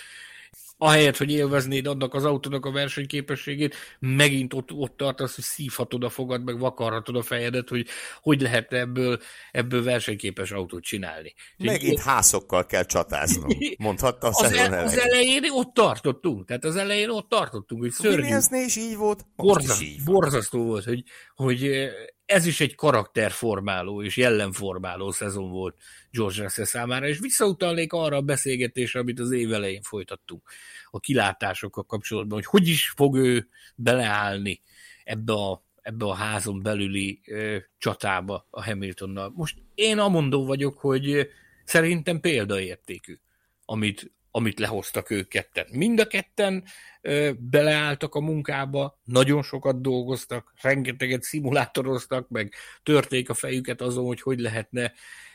ahelyett, 0.85 1.17
hogy 1.17 1.31
élveznéd 1.31 1.87
annak 1.87 2.15
az 2.15 2.25
autónak 2.25 2.67
a 2.67 2.71
versenyképességét, 2.71 3.75
megint 3.99 4.55
ott, 4.55 4.73
ott 4.73 4.97
tartasz, 4.97 5.35
hogy 5.35 5.45
szívhatod 5.45 6.05
a 6.05 6.09
fogad, 6.09 6.45
meg 6.45 6.59
vakarhatod 6.59 7.17
a 7.17 7.23
fejedet, 7.23 7.69
hogy 7.69 7.87
hogy 8.21 8.41
lehetne 8.41 8.79
ebből, 8.79 9.21
ebből 9.53 9.83
versenyképes 9.83 10.51
autót 10.51 10.83
csinálni. 10.83 11.35
Megint 11.57 11.93
így, 11.93 12.01
házokkal 12.05 12.67
kell 12.67 12.85
csatáznunk, 12.85 13.55
mondhatta 13.79 14.27
a 14.27 14.45
az, 14.45 14.53
el, 14.53 14.85
az 14.85 14.99
elején 14.99 15.43
ott 15.51 15.75
tartottunk, 15.75 16.47
tehát 16.47 16.65
az 16.65 16.77
elején 16.77 17.09
ott 17.09 17.29
tartottunk, 17.29 17.81
hogy 17.81 17.91
szörnyű. 17.91 18.37
is 18.65 18.77
így 18.77 18.97
volt, 18.97 19.27
Borzasztó, 19.37 19.85
is 19.85 19.91
így 19.91 20.05
borzasztó 20.05 20.65
volt, 20.65 20.85
hogy, 20.85 21.03
hogy 21.35 21.89
ez 22.27 22.47
is 22.47 22.61
egy 22.61 22.75
karakterformáló 22.75 24.03
és 24.03 24.17
jellemformáló 24.17 25.11
szezon 25.11 25.51
volt 25.51 25.77
George 26.11 26.43
Russell 26.43 26.65
számára, 26.65 27.09
és 27.09 27.19
visszautalnék 27.19 27.93
arra 27.93 28.17
a 28.17 28.23
beszélgetésre, 28.23 29.01
amit 29.01 29.21
az 29.21 29.31
év 29.31 29.53
elején 29.53 29.83
folytattunk 29.83 30.43
a 30.91 31.01
kilátásokkal 31.01 31.85
kapcsolatban, 31.85 32.39
hogy 32.39 32.47
hogy 32.47 32.69
is 32.69 32.93
fog 32.97 33.17
ő 33.17 33.49
beleállni 33.75 34.61
ebbe 35.05 35.33
a, 35.33 35.65
ebbe 35.83 36.05
a 36.05 36.15
házon 36.15 36.63
belüli 36.63 37.21
ö, 37.27 37.57
csatába 37.79 38.47
a 38.51 38.65
Hamiltonnal. 38.65 39.33
Most 39.35 39.59
én 39.75 39.99
amondó 39.99 40.47
vagyok, 40.47 40.79
hogy 40.79 41.29
szerintem 41.65 42.21
példaértékű, 42.21 43.19
amit, 43.65 44.13
amit 44.37 44.59
lehoztak 44.59 45.11
ők 45.11 45.29
ketten. 45.29 45.67
Mind 45.73 46.01
a 46.01 46.07
ketten 46.07 46.65
ö, 47.01 47.31
beleálltak 47.39 48.15
a 48.15 48.21
munkába, 48.21 49.01
nagyon 49.05 49.43
sokat 49.43 49.81
dolgoztak, 49.81 50.53
rengeteget 50.61 51.23
szimulátoroztak, 51.23 52.29
meg 52.29 52.55
törték 52.83 53.31
a 53.31 53.35
fejüket 53.35 53.81
azon, 53.81 54.05
hogy 54.05 54.21
hogy 54.21 54.39
lehetne 54.39 54.93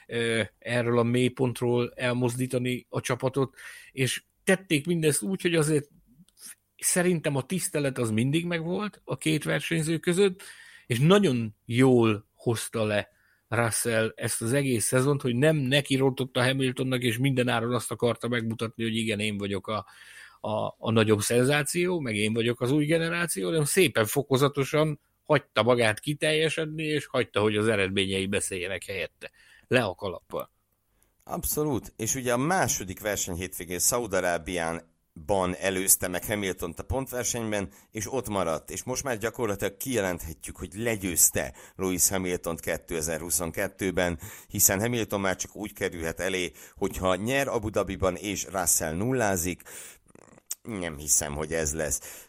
ö, 0.08 0.42
erről 0.60 1.00
a 1.00 1.04
mélypontról 1.04 1.94
elmozdítani 1.96 2.86
a 2.90 3.02
csapatot, 3.02 3.56
és 3.92 4.24
tették 4.44 4.86
mindezt 4.86 5.22
úgy, 5.22 5.42
hogy 5.42 5.56
azért 5.56 5.90
szerintem 6.78 7.36
a 7.36 7.46
tisztelet 7.46 7.98
az 7.98 8.12
mindig 8.12 8.46
megvolt 8.46 9.02
a 9.04 9.18
két 9.18 9.44
versenyző 9.44 9.98
között, 9.98 10.44
és 10.86 11.00
nagyon 11.00 11.56
jól 11.66 12.28
hozta 12.34 12.84
le 12.84 13.10
Russell 13.50 14.12
ezt 14.16 14.42
az 14.42 14.54
egész 14.54 14.86
szezont, 14.86 15.22
hogy 15.22 15.36
nem 15.36 15.56
neki 15.56 15.96
rontott 15.96 16.38
a 16.38 16.44
Hamiltonnak, 16.44 17.02
és 17.02 17.18
mindenáron 17.18 17.74
azt 17.74 17.92
akarta 17.92 18.28
megmutatni, 18.28 18.84
hogy 18.84 18.96
igen, 18.96 19.20
én 19.20 19.38
vagyok 19.38 19.68
a, 19.68 19.86
a, 20.42 20.76
a 20.78 20.92
nagyobb 20.92 21.20
szenzáció, 21.20 22.00
meg 22.00 22.16
én 22.16 22.34
vagyok 22.34 22.62
az 22.62 22.72
új 22.72 22.86
generáció, 22.86 23.46
hanem 23.46 23.64
szépen 23.64 24.06
fokozatosan 24.06 25.00
hagyta 25.26 25.64
magát 25.64 26.00
kiteljesedni, 26.00 26.84
és 26.84 27.06
hagyta, 27.06 27.42
hogy 27.42 27.56
az 27.56 27.68
eredményei 27.68 28.28
beszéljenek 28.28 28.84
helyette. 28.84 29.32
Le 29.68 29.84
a 29.84 29.96
kalappal. 29.96 30.52
Abszolút, 31.24 31.94
és 31.96 32.16
ugye 32.16 32.34
a 32.34 32.38
második 32.38 33.00
verseny 33.00 33.36
hétvégén 33.36 33.80
Szaudarábián 33.80 34.82
ban 35.26 35.56
előzte 35.56 36.08
meg 36.08 36.26
hamilton 36.26 36.74
a 36.78 36.82
pontversenyben, 36.82 37.70
és 37.92 38.14
ott 38.14 38.30
maradt, 38.30 38.72
és 38.72 38.84
most 38.84 39.04
már 39.04 39.18
gyakorlatilag 39.18 39.78
kijelenthetjük, 39.78 40.58
hogy 40.58 40.74
legyőzte 40.76 41.54
Lewis 41.76 42.10
Hamilton 42.10 42.58
2022-ben, 42.62 44.20
hiszen 44.48 44.80
Hamilton 44.80 45.20
már 45.20 45.36
csak 45.36 45.56
úgy 45.56 45.74
kerülhet 45.74 46.20
elé, 46.20 46.52
hogyha 46.76 47.16
nyer 47.16 47.48
Abu 47.48 47.70
Dhabiban 47.70 48.16
és 48.16 48.46
Russell 48.52 48.94
nullázik, 48.94 49.62
nem 50.62 50.98
hiszem, 50.98 51.34
hogy 51.36 51.54
ez 51.54 51.74
lesz. 51.74 52.26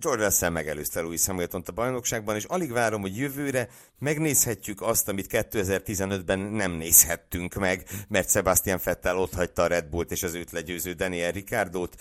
George 0.00 0.24
Russell 0.24 0.50
megelőzte 0.50 1.00
Lewis 1.00 1.26
hamilton 1.26 1.62
a 1.66 1.72
bajnokságban, 1.72 2.36
és 2.36 2.44
alig 2.44 2.72
várom, 2.72 3.00
hogy 3.00 3.16
jövőre 3.16 3.68
megnézhetjük 3.98 4.80
azt, 4.80 5.08
amit 5.08 5.26
2015-ben 5.30 6.38
nem 6.38 6.72
nézhettünk 6.72 7.54
meg, 7.54 7.88
mert 8.08 8.30
Sebastian 8.30 8.80
Vettel 8.84 9.18
ott 9.18 9.34
hagyta 9.34 9.62
a 9.62 9.66
Red 9.66 9.86
Bullt 9.86 10.10
és 10.10 10.22
az 10.22 10.34
őt 10.34 10.50
legyőző 10.50 10.92
Daniel 10.92 11.32
Ricciardot. 11.32 11.94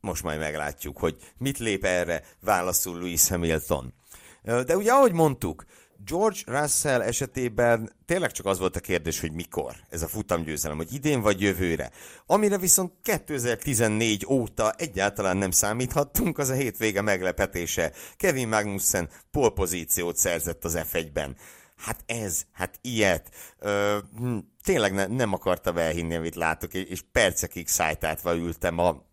Most 0.00 0.22
majd 0.22 0.38
meglátjuk, 0.38 0.98
hogy 0.98 1.16
mit 1.38 1.58
lép 1.58 1.84
erre 1.84 2.22
válaszul 2.40 2.98
Lewis 2.98 3.28
Hamilton. 3.28 3.94
De 4.42 4.76
ugye, 4.76 4.92
ahogy 4.92 5.12
mondtuk, 5.12 5.64
George 6.04 6.38
Russell 6.46 7.00
esetében 7.00 7.92
tényleg 8.06 8.32
csak 8.32 8.46
az 8.46 8.58
volt 8.58 8.76
a 8.76 8.80
kérdés, 8.80 9.20
hogy 9.20 9.32
mikor 9.32 9.74
ez 9.88 10.02
a 10.02 10.08
futamgyőzelem, 10.08 10.76
hogy 10.76 10.94
idén 10.94 11.20
vagy 11.20 11.40
jövőre. 11.40 11.90
Amire 12.26 12.58
viszont 12.58 12.92
2014 13.02 14.26
óta 14.28 14.72
egyáltalán 14.76 15.36
nem 15.36 15.50
számíthattunk, 15.50 16.38
az 16.38 16.48
a 16.48 16.54
hétvége 16.54 17.00
meglepetése. 17.00 17.92
Kevin 18.16 18.48
Magnussen 18.48 19.08
polpozíciót 19.30 20.16
szerzett 20.16 20.64
az 20.64 20.78
F1-ben. 20.92 21.36
Hát 21.76 22.02
ez, 22.06 22.42
hát 22.52 22.78
ilyet. 22.82 23.28
Ö, 23.58 23.98
hm, 24.16 24.36
tényleg 24.62 24.92
ne, 24.92 25.06
nem 25.06 25.32
akarta 25.32 25.80
elhinni, 25.80 26.14
amit 26.14 26.34
látok, 26.34 26.74
és 26.74 27.00
percekig 27.12 27.68
szájtátva 27.68 28.34
ültem 28.34 28.78
a 28.78 29.04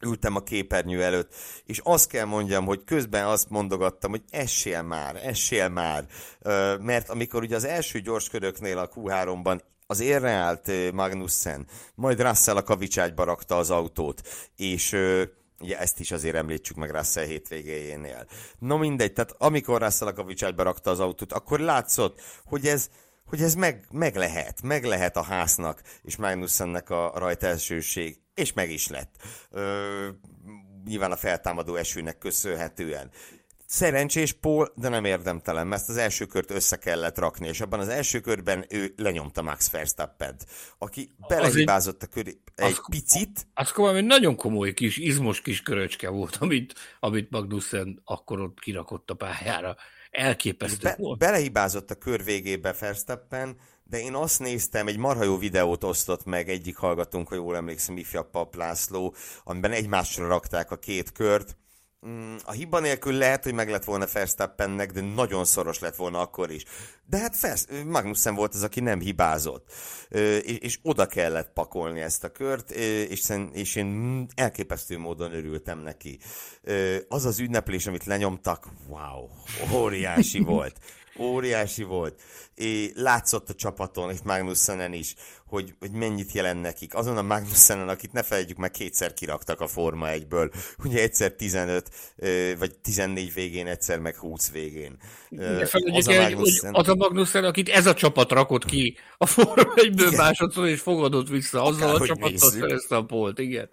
ültem 0.00 0.36
a 0.36 0.42
képernyő 0.42 1.02
előtt, 1.02 1.34
és 1.64 1.80
azt 1.84 2.08
kell 2.08 2.24
mondjam, 2.24 2.64
hogy 2.64 2.84
közben 2.84 3.26
azt 3.26 3.50
mondogattam, 3.50 4.10
hogy 4.10 4.22
essél 4.30 4.82
már, 4.82 5.16
essél 5.16 5.68
már, 5.68 6.06
mert 6.80 7.08
amikor 7.08 7.42
ugye 7.42 7.56
az 7.56 7.64
első 7.64 8.00
gyorsköröknél 8.00 8.78
a 8.78 8.88
Q3-ban 8.88 9.60
az 9.86 10.00
érre 10.00 10.30
állt 10.30 10.92
Magnussen, 10.92 11.66
majd 11.94 12.20
Russell 12.20 12.56
a 12.56 12.62
kavicságyba 12.62 13.24
rakta 13.24 13.56
az 13.56 13.70
autót, 13.70 14.22
és 14.56 14.96
ugye 15.60 15.78
ezt 15.78 16.00
is 16.00 16.10
azért 16.10 16.34
említsük 16.34 16.76
meg 16.76 16.90
Russell 16.90 17.24
hétvégéjénél. 17.24 18.26
No 18.58 18.76
mindegy, 18.76 19.12
tehát 19.12 19.34
amikor 19.38 19.82
Russell 19.82 20.08
a 20.08 20.12
kavicságyba 20.12 20.62
rakta 20.62 20.90
az 20.90 21.00
autót, 21.00 21.32
akkor 21.32 21.60
látszott, 21.60 22.20
hogy 22.44 22.66
ez, 22.66 22.90
hogy 23.24 23.42
ez 23.42 23.54
meg, 23.54 23.86
meg 23.90 24.16
lehet, 24.16 24.62
meg 24.62 24.84
lehet 24.84 25.16
a 25.16 25.22
háznak 25.22 25.82
és 26.02 26.16
Magnussennek 26.16 26.90
a 26.90 27.12
rajta 27.14 27.46
elsőség 27.46 28.20
és 28.34 28.52
meg 28.52 28.70
is 28.70 28.88
lett. 28.88 29.14
Ö, 29.50 30.08
nyilván 30.84 31.12
a 31.12 31.16
feltámadó 31.16 31.74
esőnek 31.74 32.18
köszönhetően. 32.18 33.10
Szerencsés 33.66 34.32
Paul, 34.32 34.72
de 34.74 34.88
nem 34.88 35.04
érdemtelen, 35.04 35.66
mert 35.66 35.88
az 35.88 35.96
első 35.96 36.26
kört 36.26 36.50
össze 36.50 36.76
kellett 36.76 37.18
rakni, 37.18 37.48
és 37.48 37.60
abban 37.60 37.80
az 37.80 37.88
első 37.88 38.20
körben 38.20 38.64
ő 38.68 38.94
lenyomta 38.96 39.42
Max 39.42 39.70
verstappen 39.70 40.36
aki 40.78 41.10
belehibázott 41.28 42.02
a 42.02 42.06
köré 42.06 42.40
egy 42.54 42.70
az, 42.70 42.80
picit. 42.90 43.46
Az 43.54 43.70
komoly, 43.70 43.96
egy 43.96 44.04
nagyon 44.04 44.36
komoly 44.36 44.74
kis, 44.74 44.96
izmos 44.96 45.40
kis 45.40 45.62
köröcske 45.62 46.08
volt, 46.08 46.36
amit, 46.36 46.74
amit 47.00 47.30
Magnussen 47.30 48.00
akkor 48.04 48.40
ott 48.40 48.60
kirakott 48.60 49.10
a 49.10 49.14
pályára. 49.14 49.76
Elképesztő 50.10 50.88
be, 50.88 50.94
volt. 50.98 51.18
Belehibázott 51.18 51.90
a 51.90 51.94
kör 51.94 52.24
végébe 52.24 52.74
Verstappen, 52.80 53.56
de 53.84 54.00
én 54.00 54.14
azt 54.14 54.38
néztem, 54.38 54.86
egy 54.86 54.96
marha 54.96 55.24
jó 55.24 55.38
videót 55.38 55.84
osztott 55.84 56.24
meg 56.24 56.48
egyik 56.48 56.76
hallgatónk, 56.76 57.28
ha 57.28 57.34
jól 57.34 57.56
emlékszem, 57.56 57.96
ifjabb 57.96 58.30
Pap 58.30 58.54
László, 58.56 59.14
amiben 59.44 59.72
egymásra 59.72 60.26
rakták 60.26 60.70
a 60.70 60.78
két 60.78 61.12
kört, 61.12 61.56
a 62.44 62.52
hiba 62.52 62.80
nélkül 62.80 63.12
lehet, 63.12 63.44
hogy 63.44 63.54
meg 63.54 63.70
lett 63.70 63.84
volna 63.84 64.06
Verstappennek, 64.12 64.92
de 64.92 65.00
nagyon 65.00 65.44
szoros 65.44 65.78
lett 65.78 65.96
volna 65.96 66.20
akkor 66.20 66.50
is. 66.50 66.64
De 67.06 67.18
hát 67.18 67.36
Ferst, 67.36 67.84
Magnussen 67.84 68.34
volt 68.34 68.54
az, 68.54 68.62
aki 68.62 68.80
nem 68.80 69.00
hibázott. 69.00 69.72
És, 70.42 70.58
és 70.58 70.78
oda 70.82 71.06
kellett 71.06 71.52
pakolni 71.52 72.00
ezt 72.00 72.24
a 72.24 72.28
kört, 72.28 72.70
és, 72.70 73.32
és 73.52 73.76
én 73.76 74.26
elképesztő 74.34 74.98
módon 74.98 75.32
örültem 75.32 75.78
neki. 75.78 76.18
Az 77.08 77.24
az 77.24 77.38
ünneplés, 77.38 77.86
amit 77.86 78.04
lenyomtak, 78.04 78.68
wow, 78.88 79.28
óriási 79.74 80.38
volt. 80.54 80.78
Óriási 81.20 81.82
volt. 81.82 82.20
É, 82.54 82.92
látszott 82.94 83.48
a 83.48 83.54
csapaton, 83.54 84.10
és 84.10 84.18
Magnussenen 84.24 84.92
is, 84.92 85.14
hogy, 85.46 85.74
hogy 85.78 85.90
mennyit 85.90 86.32
jelent 86.32 86.60
nekik. 86.60 86.94
Azon 86.94 87.16
a 87.16 87.22
Magnussenen, 87.22 87.88
akit 87.88 88.12
ne 88.12 88.22
felejtjük 88.22 88.58
meg, 88.58 88.70
kétszer 88.70 89.14
kiraktak 89.14 89.60
a 89.60 89.66
Forma 89.66 90.06
1-ből. 90.10 90.54
Ugye 90.84 91.02
egyszer 91.02 91.32
15, 91.32 91.90
vagy 92.58 92.74
14 92.82 93.34
végén, 93.34 93.66
egyszer 93.66 93.98
meg 93.98 94.16
20 94.16 94.50
végén. 94.50 94.96
az, 95.92 96.08
a 96.08 96.20
Magnussen... 96.20 96.74
az 96.74 96.88
a 96.88 96.94
Magnussen, 96.94 97.44
akit 97.44 97.68
ez 97.68 97.86
a 97.86 97.94
csapat 97.94 98.32
rakott 98.32 98.64
ki 98.64 98.96
a 99.18 99.26
Forma 99.26 99.72
1-ből 99.74 100.16
másodszor, 100.16 100.68
és 100.68 100.80
fogadott 100.80 101.28
vissza. 101.28 101.62
Azzal 101.62 101.88
Akár, 101.88 102.02
a 102.02 102.06
csapattal 102.06 102.50
szerezte 102.50 102.96
a 102.96 103.04
polt, 103.04 103.38
igen. 103.38 103.70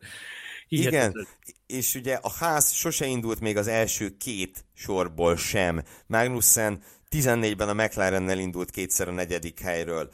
Hihetetlen. 0.67 1.09
Igen, 1.09 1.27
és 1.67 1.95
ugye 1.95 2.13
a 2.21 2.31
ház 2.31 2.71
sose 2.71 3.05
indult 3.05 3.39
még 3.39 3.57
az 3.57 3.67
első 3.67 4.17
két 4.17 4.65
sorból 4.73 5.37
sem. 5.37 5.83
Magnussen 6.07 6.81
14-ben 7.11 7.69
a 7.69 7.73
McLarennel 7.73 8.39
indult 8.39 8.71
kétszer 8.71 9.07
a 9.07 9.11
negyedik 9.11 9.59
helyről. 9.59 10.09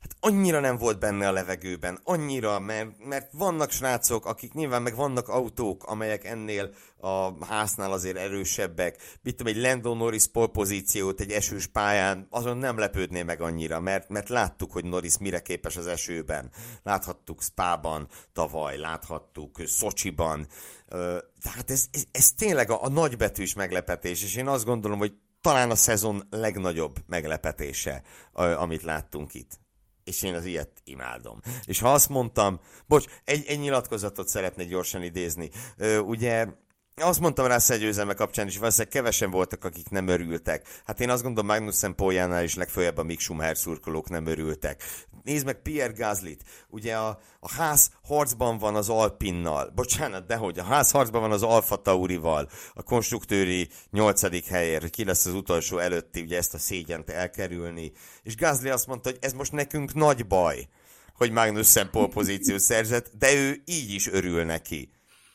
hát 0.00 0.16
annyira 0.20 0.60
nem 0.60 0.76
volt 0.76 0.98
benne 0.98 1.28
a 1.28 1.32
levegőben, 1.32 2.00
annyira, 2.04 2.58
mert, 2.58 3.04
mert 3.04 3.32
vannak 3.32 3.70
srácok, 3.70 4.26
akik 4.26 4.52
nyilván 4.52 4.82
meg 4.82 4.94
vannak 4.94 5.28
autók, 5.28 5.84
amelyek 5.84 6.24
ennél 6.24 6.74
a 6.96 7.44
háznál 7.44 7.92
azért 7.92 8.16
erősebbek. 8.16 8.96
Mit 9.22 9.36
tudom, 9.36 9.52
egy 9.52 9.60
Lando 9.60 9.94
Norris 9.94 10.26
pozíciót 10.52 11.20
egy 11.20 11.30
esős 11.30 11.66
pályán, 11.66 12.26
azon 12.30 12.56
nem 12.56 12.78
lepődné 12.78 13.22
meg 13.22 13.40
annyira, 13.40 13.80
mert, 13.80 14.08
mert 14.08 14.28
láttuk, 14.28 14.72
hogy 14.72 14.84
Norris 14.84 15.18
mire 15.18 15.40
képes 15.42 15.76
az 15.76 15.86
esőben. 15.86 16.50
Láthattuk 16.82 17.42
Spában 17.42 18.08
tavaly, 18.32 18.78
láthattuk 18.78 19.60
Szocsiban. 19.66 20.46
Tehát 21.42 21.70
ez, 21.70 21.84
ez, 21.92 22.04
ez 22.12 22.32
tényleg 22.32 22.70
a, 22.70 22.84
a 22.84 22.88
nagybetűs 22.88 23.54
meglepetés, 23.54 24.22
és 24.22 24.36
én 24.36 24.48
azt 24.48 24.64
gondolom, 24.64 24.98
hogy 24.98 25.12
talán 25.42 25.70
a 25.70 25.74
szezon 25.74 26.26
legnagyobb 26.30 26.96
meglepetése, 27.06 28.02
amit 28.32 28.82
láttunk 28.82 29.34
itt 29.34 29.60
és 30.04 30.22
én 30.22 30.34
az 30.34 30.44
ilyet 30.44 30.70
imádom. 30.84 31.40
És 31.64 31.80
ha 31.80 31.92
azt 31.92 32.08
mondtam, 32.08 32.60
bocs, 32.86 33.04
egy, 33.24 33.44
egy 33.46 33.58
nyilatkozatot 33.58 34.28
szeretnék 34.28 34.68
gyorsan 34.68 35.02
idézni. 35.02 35.50
Ugye 36.04 36.46
azt 36.94 37.20
mondtam 37.20 37.46
rá 37.46 37.58
Szegyőzeme 37.58 38.14
kapcsán 38.14 38.46
is, 38.46 38.58
valószínűleg 38.58 38.92
kevesen 38.92 39.30
voltak, 39.30 39.64
akik 39.64 39.88
nem 39.88 40.08
örültek. 40.08 40.66
Hát 40.84 41.00
én 41.00 41.10
azt 41.10 41.22
gondolom, 41.22 41.46
Magnussen 41.46 41.94
Pójánál 41.94 42.44
is 42.44 42.54
legfőjebb 42.54 42.98
a 42.98 43.02
Mick 43.02 43.20
szurkolók 43.52 44.08
nem 44.08 44.26
örültek. 44.26 44.82
Nézd 45.22 45.44
meg 45.44 45.62
Pierre 45.62 45.92
Gaslyt. 45.92 46.42
Ugye 46.68 46.96
a, 46.96 47.18
a 47.40 47.50
ház 47.52 47.90
harcban 48.02 48.58
van 48.58 48.74
az 48.74 48.88
Alpinnal. 48.88 49.70
Bocsánat, 49.74 50.26
dehogy. 50.26 50.58
A 50.58 50.64
ház 50.64 50.90
harcban 50.90 51.20
van 51.20 51.32
az 51.32 51.42
Alfa 51.42 51.76
Taurival. 51.76 52.48
A 52.74 52.82
konstruktőri 52.82 53.68
nyolcadik 53.90 54.46
helyért, 54.46 54.80
hogy 54.80 54.90
ki 54.90 55.04
lesz 55.04 55.26
az 55.26 55.34
utolsó 55.34 55.78
előtti, 55.78 56.20
ugye 56.20 56.36
ezt 56.36 56.54
a 56.54 56.58
szégyent 56.58 57.10
elkerülni. 57.10 57.92
És 58.22 58.36
Gasly 58.36 58.70
azt 58.70 58.86
mondta, 58.86 59.08
hogy 59.10 59.18
ez 59.20 59.32
most 59.32 59.52
nekünk 59.52 59.94
nagy 59.94 60.26
baj, 60.26 60.68
hogy 61.14 61.30
Magnussen 61.30 61.90
pozíciót 61.90 62.60
szerzett, 62.60 63.10
de 63.18 63.34
ő 63.34 63.62
így 63.64 63.90
is 63.90 64.08
örül 64.08 64.44
neki 64.44 64.90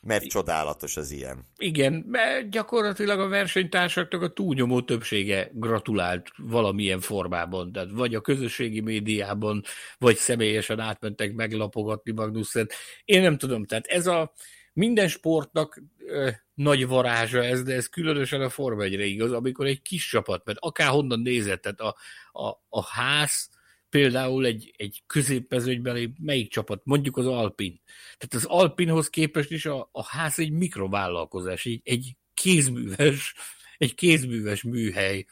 mert 0.07 0.25
csodálatos 0.25 0.97
az 0.97 1.11
ilyen. 1.11 1.45
Igen, 1.57 1.93
mert 2.07 2.49
gyakorlatilag 2.49 3.19
a 3.19 3.27
versenytársaknak 3.27 4.21
a 4.21 4.33
túlnyomó 4.33 4.81
többsége 4.81 5.49
gratulált 5.53 6.27
valamilyen 6.37 6.99
formában, 6.99 7.71
tehát 7.71 7.89
vagy 7.91 8.15
a 8.15 8.21
közösségi 8.21 8.81
médiában, 8.81 9.63
vagy 9.97 10.15
személyesen 10.15 10.79
átmentek 10.79 11.33
meglapogatni 11.33 12.11
Magnussen. 12.11 12.69
Én 13.05 13.21
nem 13.21 13.37
tudom, 13.37 13.65
tehát 13.65 13.87
ez 13.87 14.07
a 14.07 14.33
minden 14.73 15.07
sportnak 15.07 15.81
ö, 16.05 16.29
nagy 16.53 16.87
varázsa 16.87 17.43
ez, 17.43 17.63
de 17.63 17.73
ez 17.73 17.87
különösen 17.87 18.41
a 18.41 18.49
Forma 18.49 18.83
1 18.83 18.93
igaz, 18.93 19.31
amikor 19.31 19.65
egy 19.65 19.81
kis 19.81 20.09
csapat, 20.09 20.45
mert 20.45 20.57
akárhonnan 20.61 21.19
nézett, 21.19 21.61
tehát 21.61 21.79
a, 21.79 21.95
a, 22.31 22.47
a 22.69 22.83
ház, 22.85 23.49
például 23.89 24.45
egy, 24.45 24.73
egy 24.77 25.03
középmezőnyben 25.07 26.15
melyik 26.19 26.51
csapat, 26.51 26.81
mondjuk 26.83 27.17
az 27.17 27.25
Alpin. 27.25 27.81
Tehát 28.17 28.33
az 28.33 28.45
Alpinhoz 28.45 29.09
képest 29.09 29.51
is 29.51 29.65
a, 29.65 29.89
a 29.91 30.03
ház 30.03 30.39
egy 30.39 30.51
mikrovállalkozás, 30.51 31.65
egy, 31.65 31.81
egy 31.83 32.15
kézműves, 32.33 33.35
egy 33.77 33.95
kézműves 33.95 34.63
műhely 34.63 35.25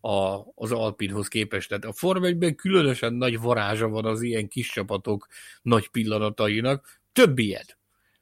a, 0.00 0.40
az 0.54 0.72
Alpinhoz 0.72 1.28
képest. 1.28 1.68
Tehát 1.68 1.84
a 1.84 1.92
Forma 1.92 2.26
1 2.26 2.54
különösen 2.54 3.14
nagy 3.14 3.38
varázsa 3.38 3.88
van 3.88 4.04
az 4.04 4.22
ilyen 4.22 4.48
kis 4.48 4.70
csapatok 4.70 5.26
nagy 5.62 5.88
pillanatainak. 5.88 7.00
Több 7.12 7.38
ilyet. 7.38 7.78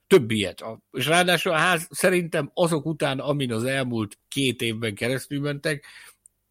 Több 0.06 0.30
ilyet. 0.30 0.64
És 0.92 1.06
ráadásul 1.06 1.52
a 1.52 1.56
ház 1.56 1.86
szerintem 1.90 2.50
azok 2.54 2.86
után, 2.86 3.18
amin 3.18 3.52
az 3.52 3.64
elmúlt 3.64 4.18
két 4.28 4.62
évben 4.62 4.94
keresztül 4.94 5.40
mentek, 5.40 5.84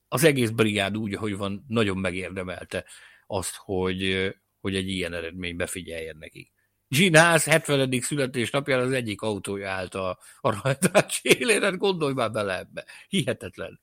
az 0.07 0.23
egész 0.23 0.49
brigád 0.49 0.97
úgy, 0.97 1.13
ahogy 1.13 1.37
van, 1.37 1.65
nagyon 1.67 1.97
megérdemelte 1.97 2.85
azt, 3.27 3.55
hogy, 3.55 4.33
hogy 4.59 4.75
egy 4.75 4.89
ilyen 4.89 5.13
eredmény 5.13 5.55
befigyeljen 5.55 6.17
nekik. 6.17 6.51
Ginás 6.87 7.45
70. 7.45 8.01
születésnapján 8.01 8.79
az 8.79 8.91
egyik 8.91 9.21
autója 9.21 9.69
állt 9.69 9.95
a, 9.95 10.19
a 10.39 10.61
rajtás 10.61 11.19
élén, 11.23 11.61
hát 11.61 11.77
gondolj 11.77 12.13
már 12.13 12.31
bele 12.31 12.57
ebbe. 12.57 12.85
Hihetetlen. 13.07 13.81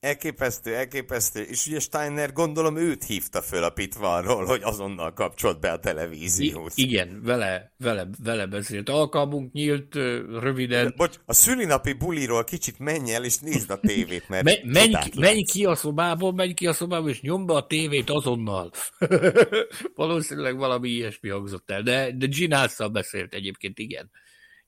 Elképesztő, 0.00 0.74
elképesztő. 0.74 1.42
És 1.42 1.66
ugye 1.66 1.80
Steiner 1.80 2.32
gondolom 2.32 2.76
őt 2.76 3.04
hívta 3.04 3.42
föl 3.42 3.64
a 3.64 3.70
Pitvanról, 3.70 4.44
hogy 4.44 4.60
azonnal 4.62 5.12
kapcsolt 5.12 5.60
be 5.60 5.72
a 5.72 5.78
televízióhoz. 5.78 6.72
I- 6.78 6.82
igen, 6.82 7.20
vele, 7.22 7.72
vele, 7.78 8.08
vele 8.24 8.46
beszélt. 8.46 8.88
Alkalmunk 8.88 9.52
nyílt 9.52 9.94
röviden. 10.40 10.84
De, 10.84 10.92
bocs, 10.96 11.16
a 11.26 11.32
szülinapi 11.32 11.92
buliról 11.92 12.44
kicsit 12.44 12.78
menj 12.78 13.12
el 13.14 13.24
és 13.24 13.38
nézd 13.38 13.70
a 13.70 13.80
tévét, 13.80 14.28
mert 14.28 14.44
Me, 14.44 14.54
menj, 14.64 14.92
ki, 14.92 15.18
menj 15.18 15.42
ki 15.42 15.64
a 15.64 15.74
szobából, 15.74 16.32
menj 16.32 16.52
ki 16.52 16.66
a 16.66 16.72
szobából, 16.72 17.10
és 17.10 17.20
nyomd 17.20 17.46
be 17.46 17.54
a 17.54 17.66
tévét 17.66 18.10
azonnal. 18.10 18.70
Valószínűleg 19.94 20.56
valami 20.56 20.88
ilyesmi 20.88 21.28
hangzott 21.28 21.70
el, 21.70 21.82
de, 21.82 22.12
de 22.16 22.26
Ginásszal 22.26 22.88
beszélt 22.88 23.34
egyébként, 23.34 23.78
igen. 23.78 24.10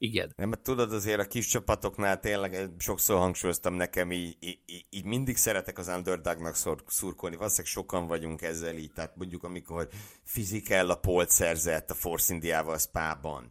Igen. 0.05 0.33
Nem, 0.37 0.49
mert 0.49 0.63
tudod, 0.63 0.93
azért 0.93 1.21
a 1.21 1.27
kis 1.27 1.47
csapatoknál 1.47 2.21
tényleg 2.21 2.55
eh, 2.55 2.69
sokszor 2.79 3.19
hangsúlyoztam 3.19 3.75
nekem, 3.75 4.13
így, 4.13 4.37
így, 4.41 4.59
így 4.91 5.05
mindig 5.05 5.37
szeretek 5.37 5.79
az 5.79 5.89
underdognak 5.89 6.55
szor, 6.55 6.83
szurkolni. 6.87 7.37
Valószínűleg 7.37 7.73
sokan 7.73 8.07
vagyunk 8.07 8.43
ezzel 8.43 8.77
így. 8.77 8.93
Tehát 8.93 9.17
mondjuk, 9.17 9.45
amikor 9.45 9.89
Fizikell 10.25 10.91
a 10.91 10.95
polt 10.95 11.31
szerzett 11.31 11.91
a 11.91 11.95
Force 11.95 12.35
Indiával 12.35 12.79
Spában, 12.79 13.51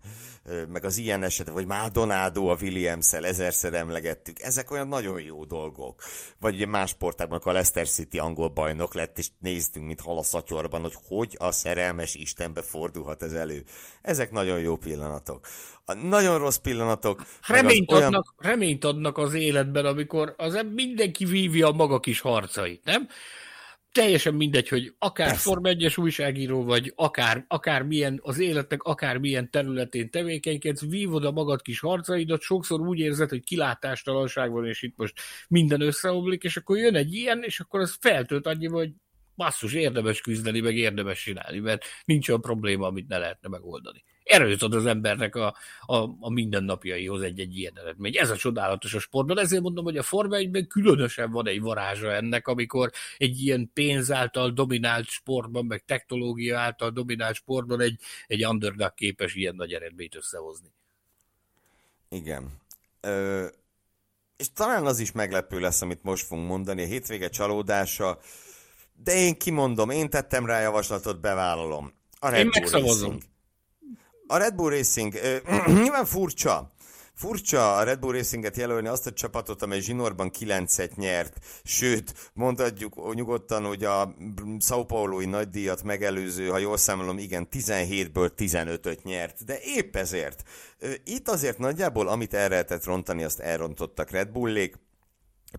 meg 0.68 0.86
az 0.86 0.98
ilyen 0.98 1.24
eset, 1.24 1.50
vagy 1.50 1.66
Maldonado 1.66 2.48
a 2.48 2.58
Williams-el, 2.62 3.26
ezerszer 3.26 3.74
emlegettük. 3.74 4.42
Ezek 4.42 4.72
olyan 4.72 4.88
nagyon 4.88 5.22
jó 5.22 5.46
dolgok. 5.46 6.02
Vagy 6.40 6.56
ugye 6.56 6.66
más 6.66 6.90
sportákban, 6.90 7.40
a 7.44 7.52
Leicester 7.52 7.88
City 7.88 8.20
angol 8.20 8.50
bajnok 8.50 8.94
lett, 8.94 9.18
és 9.18 9.30
néztünk, 9.40 9.86
mint 9.86 10.02
hal 10.02 10.18
a 10.18 10.24
szatyorban, 10.24 10.82
hogy 10.82 10.96
hogy 11.08 11.36
a 11.40 11.52
szerelmes 11.52 12.16
Istenbe 12.16 12.62
fordulhat 12.62 13.24
ez 13.24 13.34
elő. 13.34 13.64
Ezek 14.02 14.32
nagyon 14.32 14.60
jó 14.60 14.78
pillanatok. 14.78 15.48
A 15.92 16.08
nagyon 16.08 16.40
rossz 16.40 16.58
pillanatok. 16.58 17.24
Reményt, 17.48 17.92
olyan... 17.92 18.04
adnak, 18.04 18.34
reményt 18.38 18.84
adnak 18.84 19.18
az 19.18 19.34
életben, 19.34 19.86
amikor 19.86 20.34
az 20.38 20.66
mindenki 20.74 21.26
vívja 21.26 21.68
a 21.68 21.72
maga 21.72 22.00
kis 22.00 22.20
harcait, 22.20 22.84
nem? 22.84 23.08
Teljesen 23.92 24.34
mindegy, 24.34 24.68
hogy 24.68 24.94
akár 25.00 25.28
Persze. 25.28 25.42
Form 25.42 25.66
1 25.66 25.94
újságíró 25.96 26.64
vagy, 26.64 26.94
akár, 26.96 27.46
akár 27.48 27.84
milyen, 27.84 28.20
az 28.24 28.40
életnek 28.40 28.84
akár 28.84 29.18
milyen 29.18 29.50
területén 29.50 30.10
tevékenykedsz, 30.10 30.82
vívod 30.82 31.26
a 31.26 31.32
magad 31.32 31.62
kis 31.62 31.80
harcaidat, 31.80 32.42
sokszor 32.42 32.82
úgy 32.82 33.00
érzed, 33.00 33.30
hogy 33.30 33.44
kilátástalanság 33.44 34.52
van, 34.52 34.66
és 34.66 34.82
itt 34.82 34.98
most 34.98 35.20
minden 35.48 35.82
összeomlik, 35.82 36.44
és 36.44 36.58
akkor 36.58 36.78
jön 36.78 36.96
egy 36.96 37.14
ilyen, 37.14 37.44
és 37.44 37.60
akkor 37.60 37.80
az 37.80 37.98
feltölt 38.00 38.48
annyi, 38.48 38.68
hogy 38.68 38.92
basszus, 39.36 39.74
érdemes 39.74 40.22
küzdeni, 40.22 40.60
meg 40.60 40.76
érdemes 40.76 41.24
csinálni, 41.24 41.60
mert 41.60 41.86
nincs 42.06 42.30
olyan 42.30 42.42
probléma, 42.42 42.88
amit 42.88 43.08
ne 43.08 43.18
lehetne 43.18 43.50
megoldani 43.50 44.04
erőt 44.24 44.62
ad 44.62 44.74
az 44.74 44.86
embernek 44.86 45.36
a, 45.36 45.56
a, 45.86 45.96
a 46.20 46.30
mindennapjaihoz 46.30 47.22
egy-egy 47.22 47.58
ilyen 47.58 47.80
eredmény. 47.80 48.18
Ez 48.18 48.30
a 48.30 48.36
csodálatos 48.36 48.94
a 48.94 49.00
sportban. 49.00 49.40
Ezért 49.40 49.62
mondom, 49.62 49.84
hogy 49.84 49.98
a 49.98 50.04
Forma 50.04 50.36
1 50.36 50.68
különösen 50.68 51.32
van 51.32 51.48
egy 51.48 51.62
varázsa 51.62 52.12
ennek, 52.12 52.48
amikor 52.48 52.92
egy 53.18 53.42
ilyen 53.42 53.72
pénz 53.74 54.12
által 54.12 54.50
dominált 54.50 55.08
sportban, 55.08 55.66
meg 55.66 55.84
technológia 55.86 56.60
által 56.60 56.90
dominált 56.90 57.36
sportban 57.36 57.82
egy, 57.82 58.00
egy 58.28 58.46
underdog 58.46 58.94
képes 58.94 59.36
ilyen 59.36 59.56
nagy 59.56 59.74
eredményt 59.74 60.16
összehozni. 60.16 60.70
Igen. 62.10 62.60
Ö, 63.02 63.46
és 64.38 64.52
talán 64.54 64.86
az 64.86 65.00
is 65.00 65.12
meglepő 65.12 65.60
lesz, 65.60 65.82
amit 65.82 66.04
most 66.04 66.26
fogunk 66.26 66.48
mondani, 66.48 66.84
a 66.84 66.86
hétvége 66.86 67.30
csalódása, 67.30 68.20
de 69.04 69.14
én 69.14 69.38
kimondom, 69.38 69.90
én 69.90 70.10
tettem 70.10 70.46
rá 70.46 70.60
javaslatot, 70.60 71.22
bevállalom. 71.22 71.94
A 72.20 72.30
Red 72.30 72.40
én 72.40 72.50
megszavazom. 72.54 73.18
A 74.32 74.38
Red 74.38 74.56
Bull 74.56 74.70
Racing, 74.70 75.14
nyilván 75.82 76.06
furcsa, 76.06 76.72
Furcsa 77.14 77.76
a 77.76 77.84
Red 77.84 78.00
Bull 78.00 78.12
Racinget 78.12 78.58
jelölni 78.58 78.88
azt 78.88 79.08
a 79.08 79.12
csapatot, 79.12 79.62
amely 79.62 79.80
zsinórban 79.80 80.32
9-et 80.40 80.96
nyert, 80.96 81.38
sőt, 81.64 82.32
mondhatjuk 82.34 83.14
nyugodtan, 83.14 83.66
hogy 83.66 83.84
a 83.84 84.14
São 84.60 84.84
Paulo-i 84.88 85.26
nagydíjat 85.26 85.84
megelőző, 85.84 86.48
ha 86.48 86.58
jól 86.58 86.78
számolom, 86.78 87.18
igen, 87.18 87.48
17-ből 87.52 88.32
15-öt 88.38 89.04
nyert, 89.04 89.46
de 89.46 89.60
épp 89.62 89.96
ezért. 89.96 90.44
Itt 91.04 91.28
azért 91.28 91.58
nagyjából, 91.58 92.08
amit 92.08 92.34
el 92.34 92.50
lehetett 92.50 92.86
rontani, 92.86 93.24
azt 93.24 93.40
elrontottak 93.40 94.10
Red 94.10 94.30
Bullék. 94.30 94.76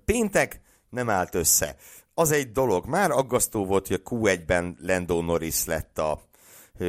Péntek 0.04 0.60
nem 0.90 1.10
állt 1.10 1.34
össze. 1.34 1.76
Az 2.14 2.30
egy 2.30 2.52
dolog, 2.52 2.86
már 2.86 3.10
aggasztó 3.10 3.66
volt, 3.66 3.86
hogy 3.86 4.00
a 4.04 4.08
Q1-ben 4.08 4.76
Lando 4.80 5.22
Norris 5.22 5.64
lett 5.64 5.98
a 5.98 6.30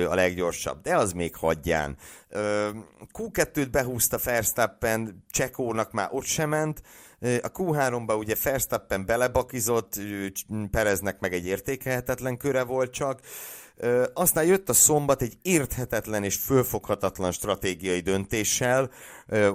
a 0.09 0.15
leggyorsabb, 0.15 0.81
de 0.81 0.95
az 0.95 1.11
még 1.11 1.35
hagyján. 1.35 1.97
Q2-t 3.13 3.67
behúzta 3.71 4.17
Verstappen, 4.23 5.25
Csekónak 5.31 5.91
már 5.91 6.07
ott 6.11 6.25
sem 6.25 6.49
ment, 6.49 6.81
a 7.19 7.51
Q3-ba 7.51 8.17
ugye 8.17 8.35
Verstappen 8.43 9.05
belebakizott, 9.05 9.99
Pereznek 10.71 11.19
meg 11.19 11.33
egy 11.33 11.45
értékelhetetlen 11.45 12.37
köre 12.37 12.63
volt 12.63 12.91
csak, 12.91 13.19
aztán 14.13 14.45
jött 14.45 14.69
a 14.69 14.73
szombat 14.73 15.21
egy 15.21 15.37
érthetetlen 15.41 16.23
és 16.23 16.35
fölfoghatatlan 16.35 17.31
stratégiai 17.31 17.99
döntéssel, 17.99 18.89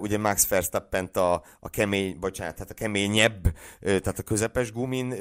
ugye 0.01 0.19
Max 0.19 0.49
verstappen 0.49 1.05
a, 1.05 1.33
a 1.61 1.71
kemény, 1.71 2.19
bocsánat, 2.19 2.59
hát 2.59 2.71
a 2.71 2.75
keményebb, 2.75 3.53
tehát 3.81 4.19
a 4.19 4.23
közepes 4.23 4.73
gumin 4.73 5.15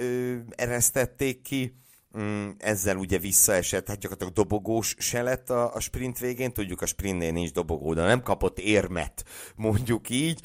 eresztették 0.56 1.42
ki, 1.42 1.76
mm, 2.20 2.50
ezzel 2.58 2.96
ugye 2.96 3.18
visszaesett, 3.18 3.88
hát 3.88 4.00
gyakorlatilag 4.00 4.34
dobogós 4.34 4.96
se 5.00 5.22
lett 5.22 5.50
a, 5.50 5.74
a 5.74 5.80
sprint 5.80 6.20
végén, 6.20 6.54
tudjuk 6.54 6.82
a 6.82 6.86
sprintnél 6.86 7.32
nincs 7.32 7.52
dobogó, 7.52 7.94
de 7.94 8.02
nem 8.02 8.22
kapott 8.22 8.60
érmet, 8.60 9.26
mondjuk 9.56 10.10
így. 10.10 10.42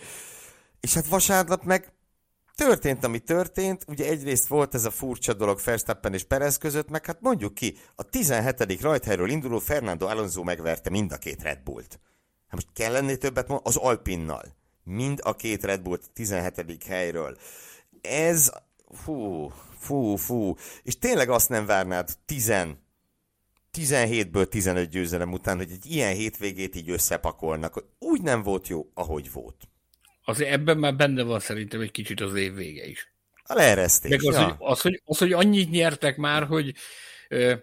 És 0.80 0.94
hát 0.94 1.06
vasárnap 1.06 1.64
meg 1.64 1.92
történt, 2.54 3.04
ami 3.04 3.18
történt, 3.18 3.84
ugye 3.88 4.08
egyrészt 4.08 4.46
volt 4.46 4.74
ez 4.74 4.84
a 4.84 4.90
furcsa 4.90 5.32
dolog 5.32 5.60
Verstappen 5.64 6.14
és 6.14 6.24
Perez 6.24 6.58
között, 6.58 6.88
meg 6.88 7.06
hát 7.06 7.20
mondjuk 7.20 7.54
ki, 7.54 7.76
a 7.94 8.02
17. 8.02 8.80
rajthelyről 8.80 9.30
induló 9.30 9.58
Fernando 9.58 10.06
Alonso 10.06 10.42
megverte 10.42 10.90
mind 10.90 11.12
a 11.12 11.16
két 11.16 11.42
Red 11.42 11.60
Bullt. 11.64 12.00
Hát 12.46 12.54
most 12.54 12.68
kell 12.72 12.92
lenni 12.92 13.16
többet 13.16 13.48
mondani? 13.48 13.68
Az 13.68 13.76
Alpinnal. 13.76 14.44
Mind 14.84 15.20
a 15.22 15.34
két 15.34 15.64
Red 15.64 15.82
Bullt 15.82 16.10
17. 16.12 16.84
helyről. 16.84 17.36
Ez, 18.00 18.50
fú, 18.90 19.52
fú, 19.83 20.16
fú. 20.16 20.55
És 20.83 20.99
tényleg 20.99 21.28
azt 21.30 21.49
nem 21.49 21.66
várnád 21.66 22.09
10 22.26 22.53
17-ből 23.78 24.49
15 24.49 24.91
győzelem 24.91 25.33
után, 25.33 25.57
hogy 25.57 25.70
egy 25.70 25.87
ilyen 25.87 26.14
hétvégét 26.14 26.76
így 26.76 26.91
összepakolnak. 26.91 27.85
Úgy 27.99 28.22
nem 28.22 28.43
volt 28.43 28.68
jó, 28.68 28.91
ahogy 28.95 29.33
volt. 29.33 29.57
Azért 30.24 30.51
ebben 30.51 30.78
már 30.78 30.97
benne 30.97 31.22
van 31.22 31.41
szerintem 31.41 31.80
egy 31.80 31.91
kicsit 31.91 32.20
az 32.20 32.35
év 32.35 32.55
vége 32.55 32.87
is. 32.87 33.12
A 33.45 33.55
leeresztés. 33.55 34.11
Meg 34.11 34.24
az, 34.24 34.35
ja. 34.35 34.45
hogy, 34.45 34.55
az, 34.59 34.80
hogy, 34.80 35.03
az, 35.05 35.18
hogy 35.18 35.33
annyit 35.33 35.70
nyertek 35.70 36.16
már, 36.16 36.45
hogy 36.45 36.74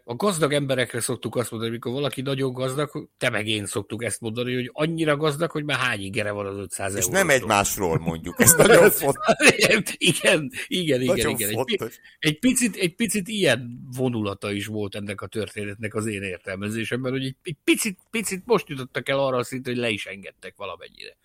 a 0.04 0.16
gazdag 0.16 0.54
emberekre 0.54 1.00
szoktuk 1.00 1.36
azt 1.36 1.52
mondani, 1.52 1.72
amikor 1.72 1.92
valaki 1.92 2.22
nagyon 2.22 2.54
gazdag, 2.54 3.10
te 3.18 3.30
meg 3.30 3.48
én 3.48 3.66
szoktuk 3.66 4.04
ezt 4.04 4.22
mondani, 4.22 4.54
hogy 4.54 4.70
annyira 4.74 5.18
gazdag, 5.18 5.52
hogy 5.52 5.64
már 5.64 5.78
hány 5.78 6.02
ingere 6.02 6.32
van 6.32 6.46
az 6.46 6.58
500 6.58 6.96
És 6.96 7.02
euró. 7.02 7.14
nem 7.14 7.30
egymásról 7.30 8.00
mondjuk, 8.00 8.42
ez 8.42 8.54
nagyon 8.54 8.90
fontos. 9.02 9.26
igen, 9.58 9.84
igen, 9.98 10.52
igen, 10.68 11.04
Nagyon 11.04 11.32
igen. 11.32 11.50
Egy, 11.50 11.56
fontos. 11.56 12.00
egy, 12.20 12.40
picit, 12.40 12.76
egy 12.76 12.96
picit 12.96 13.28
ilyen 13.28 13.90
vonulata 13.96 14.52
is 14.52 14.66
volt 14.66 14.96
ennek 14.96 15.22
a 15.22 15.28
történetnek 15.28 15.94
az 15.96 16.06
én 16.06 16.22
értelmezésemben, 16.22 17.12
hogy 17.12 17.26
egy, 17.26 17.36
egy 17.44 17.58
picit, 17.64 17.98
picit 18.10 18.42
most 18.46 18.70
jutottak 18.70 19.10
el 19.10 19.20
arra 19.20 19.38
a 19.38 19.44
szintre, 19.44 19.72
hogy 19.72 19.80
le 19.82 19.90
is 19.90 20.06
engedtek 20.06 20.54
valamennyire. 20.58 21.18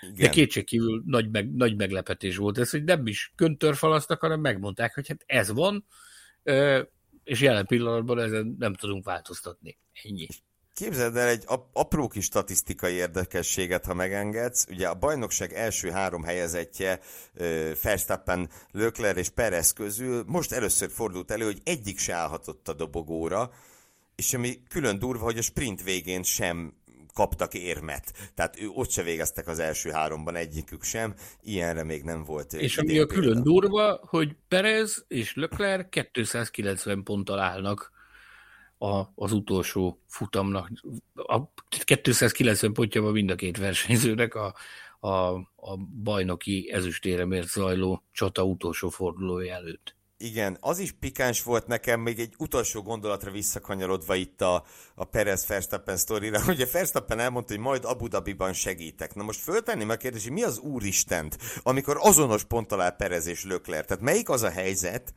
De 0.00 0.08
Igen. 0.14 0.30
kétségkívül 0.30 1.02
nagy, 1.06 1.30
meg, 1.30 1.54
nagy 1.54 1.76
meglepetés 1.76 2.36
volt 2.36 2.58
ez, 2.58 2.70
hogy 2.70 2.84
nem 2.84 3.06
is 3.06 3.32
köntörfalasztak, 3.36 4.20
hanem 4.20 4.40
megmondták, 4.40 4.94
hogy 4.94 5.08
hát 5.08 5.22
ez 5.26 5.52
van, 5.52 5.86
és 7.24 7.40
jelen 7.40 7.66
pillanatban 7.66 8.18
ezen 8.18 8.56
nem 8.58 8.74
tudunk 8.74 9.04
változtatni. 9.04 9.78
Ennyi. 10.02 10.26
Képzeld 10.74 11.16
el 11.16 11.28
egy 11.28 11.42
ap- 11.46 11.68
apró 11.72 12.08
kis 12.08 12.24
statisztikai 12.24 12.94
érdekességet, 12.94 13.84
ha 13.84 13.94
megengedsz. 13.94 14.66
Ugye 14.70 14.88
a 14.88 14.94
bajnokság 14.94 15.52
első 15.52 15.90
három 15.90 16.22
helyezettje 16.22 17.00
Verstappen, 17.82 18.50
Lökler 18.70 19.16
és 19.16 19.28
Perez 19.28 19.72
közül 19.72 20.24
most 20.26 20.52
először 20.52 20.90
fordult 20.90 21.30
elő, 21.30 21.44
hogy 21.44 21.60
egyik 21.64 21.98
se 21.98 22.14
állhatott 22.14 22.68
a 22.68 22.72
dobogóra, 22.72 23.50
és 24.14 24.34
ami 24.34 24.62
külön 24.68 24.98
durva, 24.98 25.24
hogy 25.24 25.38
a 25.38 25.42
sprint 25.42 25.82
végén 25.82 26.22
sem 26.22 26.74
kaptak 27.14 27.54
érmet. 27.54 28.12
Tehát 28.34 28.60
ő 28.60 28.68
ott 28.68 28.90
se 28.90 29.02
végeztek 29.02 29.48
az 29.48 29.58
első 29.58 29.90
háromban 29.90 30.34
egyikük 30.36 30.82
sem. 30.82 31.14
Ilyenre 31.42 31.84
még 31.84 32.02
nem 32.02 32.24
volt. 32.24 32.52
És 32.52 32.78
ami 32.78 32.98
a 32.98 33.06
külön 33.06 33.32
példa. 33.32 33.40
durva, 33.40 34.00
hogy 34.02 34.36
Perez 34.48 35.04
és 35.08 35.34
Leclerc 35.34 35.88
290 36.12 37.02
ponttal 37.02 37.38
állnak 37.38 37.92
a, 38.78 39.12
az 39.14 39.32
utolsó 39.32 40.00
futamnak. 40.06 40.70
A 41.14 41.40
290 41.84 42.72
pontja 42.72 43.02
van 43.02 43.12
mind 43.12 43.30
a 43.30 43.34
két 43.34 43.56
versenyzőnek 43.56 44.34
a, 44.34 44.54
a, 45.00 45.08
a 45.56 45.76
bajnoki 46.02 46.70
ezüstéremért 46.72 47.48
zajló 47.48 48.02
csata 48.12 48.44
utolsó 48.44 48.88
fordulója 48.88 49.54
előtt. 49.54 49.96
Igen, 50.22 50.56
az 50.60 50.78
is 50.78 50.92
pikáns 50.92 51.42
volt 51.42 51.66
nekem, 51.66 52.00
még 52.00 52.18
egy 52.18 52.34
utolsó 52.38 52.82
gondolatra 52.82 53.30
visszakanyarodva 53.30 54.14
itt 54.14 54.40
a, 54.40 54.64
a 54.94 55.04
Perez 55.04 55.46
Verstappen 55.46 55.96
sztorira. 55.96 56.40
Ugye 56.48 56.66
Verstappen 56.72 57.18
elmondta, 57.18 57.52
hogy 57.52 57.62
majd 57.62 57.84
Abu 57.84 58.08
Dhabiban 58.08 58.52
segítek. 58.52 59.14
Na 59.14 59.22
most 59.22 59.40
föltenném 59.40 59.88
a 59.88 59.94
kérdést, 59.94 60.24
hogy 60.24 60.32
mi 60.32 60.42
az 60.42 60.58
úristent, 60.58 61.38
amikor 61.62 61.98
azonos 62.00 62.44
ponttal 62.44 62.80
áll 62.80 62.96
Perez 62.96 63.26
és 63.26 63.44
Lökler? 63.44 63.84
Tehát 63.84 64.02
melyik 64.02 64.28
az 64.28 64.42
a 64.42 64.50
helyzet, 64.50 65.14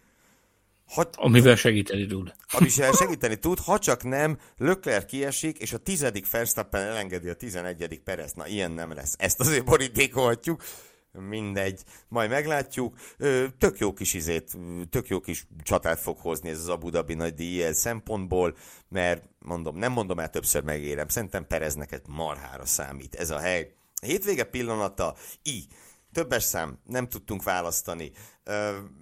ha, 0.94 1.10
Amivel 1.16 1.56
segíteni 1.56 2.06
tud. 2.06 2.34
ami 2.52 2.70
se 2.70 2.92
segíteni 3.00 3.36
tud, 3.36 3.60
ha 3.60 3.80
csak 3.80 4.04
nem, 4.04 4.38
Lökler 4.58 5.06
kiesik, 5.06 5.58
és 5.58 5.74
a 5.74 5.78
tizedik 5.78 6.32
Verstappen 6.32 6.82
elengedi 6.82 7.30
a 7.30 7.34
tizenegyedik 7.34 8.00
Perez. 8.00 8.34
Na, 8.34 8.48
ilyen 8.48 8.72
nem 8.72 8.94
lesz. 8.94 9.16
Ezt 9.18 9.40
azért 9.40 9.66
borítékolhatjuk. 9.66 10.64
Mindegy, 11.20 11.84
majd 12.08 12.30
meglátjuk. 12.30 12.98
Tök 13.58 13.78
jó 13.78 13.94
kis 13.94 14.14
izét, 14.14 14.58
tök 14.90 15.08
jó 15.08 15.20
kis 15.20 15.48
csatát 15.64 16.00
fog 16.00 16.18
hozni 16.18 16.50
ez 16.50 16.60
az 16.60 16.70
Abu 16.70 16.90
Dhabi 16.90 17.14
nagy 17.14 17.34
díj 17.34 17.72
szempontból, 17.72 18.58
mert 18.90 19.24
mondom, 19.40 19.78
nem 19.78 19.92
mondom 19.92 20.20
el 20.20 20.30
többször 20.30 20.64
megérem, 20.64 21.08
szerintem 21.08 21.48
Pereznek 21.48 21.92
egy 21.92 22.08
marhára 22.08 22.66
számít 22.66 23.16
ez 23.16 23.30
a 23.30 23.40
hely. 23.40 23.74
Hétvége 24.02 24.44
pillanata, 24.44 25.16
I. 25.44 25.68
Többes 26.12 26.44
szám, 26.44 26.80
nem 26.84 27.08
tudtunk 27.08 27.44
választani. 27.44 28.12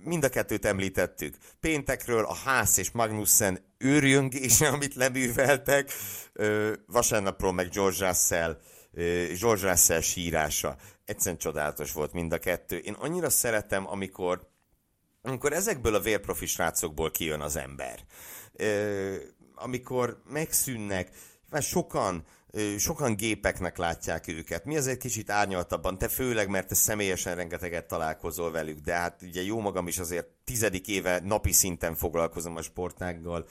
Mind 0.04 0.24
a 0.24 0.30
kettőt 0.30 0.66
említettük. 0.66 1.38
Péntekről 1.60 2.26
a 2.26 2.36
Ház 2.36 2.78
és 2.78 2.92
Magnussen 2.92 3.60
őrjöngése, 3.78 4.68
amit 4.68 4.96
leműveltek. 4.96 5.92
Vasárnapról 6.88 7.52
meg 7.54 7.70
George 7.70 8.08
Russell, 8.08 8.60
George 9.40 9.70
Russell 9.70 10.02
sírása. 10.02 10.78
Egyszerűen 11.06 11.38
csodálatos 11.38 11.92
volt 11.92 12.14
mind 12.14 12.34
a 12.34 12.40
kettő. 12.40 12.78
Én 12.78 12.94
annyira 12.94 13.30
szeretem, 13.30 13.90
amikor 13.90 14.52
amikor 15.26 15.54
ezekből 15.54 15.96
a 15.96 16.00
vérprofi 16.00 16.46
srácokból 16.46 17.12
kijön 17.12 17.42
az 17.42 17.56
ember. 17.56 18.00
Ö, 18.54 19.16
amikor 19.56 20.22
megszűnnek, 20.30 21.10
mert 21.50 21.66
sokan, 21.66 22.26
sokan 22.78 23.16
gépeknek 23.16 23.78
látják 23.78 24.28
őket. 24.28 24.66
Mi 24.66 24.78
azért 24.78 25.00
kicsit 25.00 25.30
árnyaltabban, 25.30 25.98
te 25.98 26.08
főleg, 26.08 26.50
mert 26.50 26.68
te 26.68 26.76
személyesen 26.76 27.36
rengeteget 27.36 27.88
találkozol 27.88 28.52
velük, 28.52 28.80
de 28.80 28.94
hát 28.94 29.22
ugye 29.22 29.42
jó 29.42 29.60
magam 29.60 29.88
is 29.88 29.98
azért 29.98 30.28
tizedik 30.44 30.88
éve 30.88 31.20
napi 31.24 31.52
szinten 31.52 31.96
foglalkozom 31.96 32.56
a 32.56 32.62
sportággal. 32.62 33.46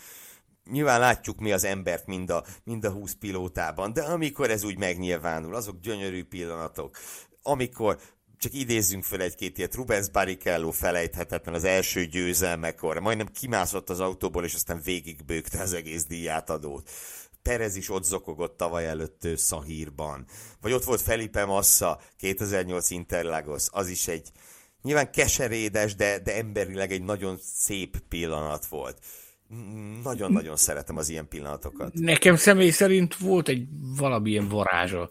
Nyilván 0.71 1.01
látjuk 1.01 1.41
mi 1.41 1.53
az 1.53 1.65
embert 1.65 2.07
mind 2.07 2.31
a, 2.31 2.45
mind 2.65 2.85
a 2.85 2.91
20 2.91 3.15
pilótában, 3.15 3.93
de 3.93 4.03
amikor 4.03 4.51
ez 4.51 4.65
úgy 4.65 4.79
megnyilvánul, 4.79 5.55
azok 5.55 5.81
gyönyörű 5.81 6.25
pillanatok. 6.25 6.97
Amikor 7.43 7.99
csak 8.39 8.55
idézzünk 8.55 9.05
fel 9.05 9.21
egy-két 9.21 9.59
ilyet, 9.59 9.75
Rubens 9.75 10.11
Barrichello 10.11 10.71
felejthetetlen 10.71 11.55
az 11.55 11.65
első 11.65 12.05
győzelmekor, 12.05 12.99
majdnem 12.99 13.27
kimászott 13.27 13.91
az 13.91 14.01
autóból, 14.01 14.45
és 14.45 14.55
aztán 14.55 14.81
végigbőgte 14.85 15.61
az 15.61 15.73
egész 15.73 16.05
díjátadót. 16.05 16.91
Perez 17.43 17.77
is 17.77 17.91
ott 17.91 18.05
zokogott 18.05 18.57
tavaly 18.57 18.87
előtt 18.87 19.29
Szahírban. 19.37 20.27
Vagy 20.61 20.73
ott 20.73 20.85
volt 20.85 21.01
Felipe 21.01 21.45
Massa, 21.45 22.01
2008 22.17 22.91
Interlagos, 22.91 23.67
az 23.71 23.89
is 23.89 24.09
egy 24.09 24.29
nyilván 24.83 25.11
keserédes, 25.11 25.95
de, 25.95 26.19
de 26.19 26.37
emberileg 26.37 26.93
egy 26.93 27.03
nagyon 27.03 27.39
szép 27.43 27.99
pillanat 28.09 28.67
volt. 28.67 28.99
Nagyon-nagyon 30.03 30.57
szeretem 30.57 30.97
az 30.97 31.09
ilyen 31.09 31.29
pillanatokat. 31.29 31.93
Nekem 31.95 32.37
személy 32.37 32.71
szerint 32.71 33.17
volt 33.17 33.49
egy 33.49 33.67
valamilyen 33.97 34.49
varázsa 34.49 35.11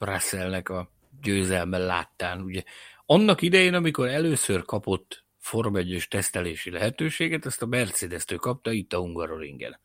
Russellnek 0.00 0.68
a 0.68 0.90
győzelmen 1.22 1.80
láttán. 1.80 2.40
Ugye, 2.40 2.62
annak 3.06 3.42
idején, 3.42 3.74
amikor 3.74 4.08
először 4.08 4.64
kapott 4.64 5.24
Form 5.38 5.76
1 5.76 6.06
tesztelési 6.10 6.70
lehetőséget, 6.70 7.46
ezt 7.46 7.62
a 7.62 7.66
Mercedes-től 7.66 8.38
kapta 8.38 8.72
itt 8.72 8.92
a 8.92 8.98
Hungaroringen. 8.98 9.80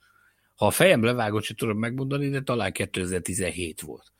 Ha 0.55 0.65
a 0.65 0.71
fejem 0.71 1.03
levágott, 1.03 1.43
sem 1.43 1.55
tudom 1.55 1.77
megmondani, 1.77 2.29
de 2.29 2.41
talán 2.41 2.71
2017 2.71 3.81
volt. 3.81 4.13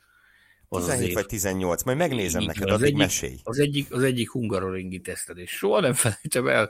Az 0.68 0.82
az 0.82 0.86
17 0.86 1.10
év. 1.10 1.16
vagy 1.16 1.26
18, 1.26 1.84
majd 1.84 1.98
megnézem 1.98 2.42
Így 2.42 2.48
neked, 2.48 2.68
az 2.68 2.74
addig 2.74 2.86
egyik, 2.86 2.98
mesélj. 2.98 3.40
Az 3.44 3.60
egyik, 3.60 3.94
az 3.94 4.04
egyik 4.04 4.32
hungaroringi 4.32 5.00
tesztelés. 5.00 5.52
Soha 5.52 5.80
nem 5.80 5.94
felejtem 5.94 6.48
el, 6.48 6.70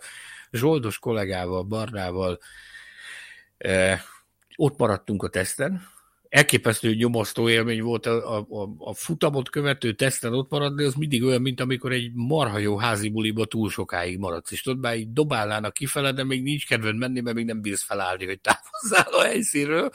Zsoldos 0.52 1.00
kollégával, 1.00 1.64
Barnával, 1.64 2.40
eh, 3.58 4.02
ott 4.56 4.78
maradtunk 4.78 5.24
a 5.24 5.30
teszten, 5.30 5.94
elképesztő 6.36 6.94
nyomasztó 6.94 7.50
élmény 7.50 7.82
volt 7.82 8.06
a, 8.06 8.40
a, 8.40 8.76
a, 8.78 8.94
futamot 8.94 9.50
követő 9.50 9.94
teszten 9.94 10.34
ott 10.34 10.50
maradni, 10.50 10.84
az 10.84 10.94
mindig 10.94 11.24
olyan, 11.24 11.42
mint 11.42 11.62
amikor 11.62 11.92
egy 11.92 12.12
marha 12.14 12.58
jó 12.58 12.78
házi 12.78 13.10
buliba 13.10 13.46
túl 13.46 13.70
sokáig 13.70 14.18
maradsz, 14.18 14.52
és 14.52 14.62
tudod, 14.62 14.80
már 14.80 14.98
így 14.98 15.14
dobálnának 15.14 15.74
kifele, 15.74 16.12
de 16.12 16.24
még 16.24 16.44
nincs 16.44 16.68
kedved 16.68 16.96
menni, 16.96 17.20
mert 17.20 17.36
még 17.36 17.46
nem 17.46 17.62
bírsz 17.62 17.84
felállni, 17.84 18.26
hogy 18.26 18.40
távozzál 18.40 19.14
a 19.14 19.24
helyszínről. 19.24 19.90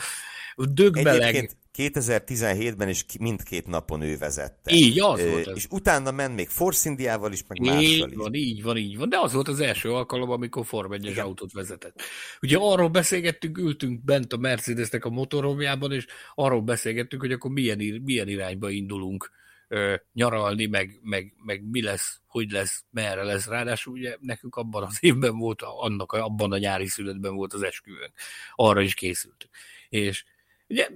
Dögbeleg. 0.57 1.21
Egyébként 1.21 1.57
2017-ben 1.79 2.89
is 2.89 3.05
mindkét 3.21 3.67
napon 3.67 4.03
ő 4.03 4.17
vezette. 4.17 4.75
Így, 4.75 5.01
az 5.01 5.27
volt 5.27 5.47
ez. 5.47 5.57
És 5.57 5.67
utána 5.71 6.11
ment 6.11 6.35
még 6.35 6.49
Force 6.49 6.89
Indiával 6.89 7.33
is, 7.33 7.43
meg 7.47 7.61
mással 7.61 7.83
Így 7.83 8.11
is. 8.11 8.15
van, 8.15 8.35
így 8.35 8.63
van, 8.63 8.77
így 8.77 8.97
van. 8.97 9.09
De 9.09 9.19
az 9.19 9.33
volt 9.33 9.49
az 9.49 9.61
első 9.61 9.93
alkalom, 9.93 10.31
amikor 10.31 10.67
Form 10.67 10.93
1 10.93 11.19
autót 11.19 11.53
vezetett. 11.53 12.03
Ugye 12.43 12.57
arról 12.57 12.89
beszélgettünk, 12.89 13.59
ültünk 13.59 14.05
bent 14.05 14.33
a 14.33 14.37
Mercedesnek 14.37 15.05
a 15.05 15.11
motoromjában, 15.11 15.93
és 15.93 16.07
arról 16.35 16.61
beszélgettünk, 16.61 17.23
hogy 17.23 17.33
akkor 17.33 17.51
milyen, 17.51 17.81
ir- 17.81 18.05
milyen 18.05 18.29
irányba 18.29 18.71
indulunk 18.71 19.31
ö, 19.69 19.95
nyaralni, 20.13 20.67
meg, 20.67 20.99
meg, 21.03 21.35
meg 21.45 21.71
mi 21.71 21.83
lesz, 21.83 22.21
hogy 22.27 22.51
lesz, 22.51 22.85
merre 22.91 23.23
lesz. 23.23 23.47
Ráadásul 23.47 23.93
ugye 23.93 24.17
nekünk 24.21 24.57
abban 24.57 24.83
az 24.83 24.97
évben 25.01 25.39
volt, 25.39 25.63
annak, 25.63 26.13
abban 26.13 26.53
a 26.53 26.59
nyári 26.59 26.87
születben 26.87 27.35
volt 27.35 27.53
az 27.53 27.63
esküvőnk. 27.63 28.13
Arra 28.55 28.81
is 28.81 28.95
készültünk. 28.95 29.53
És 29.89 30.25
Ugye 30.71 30.89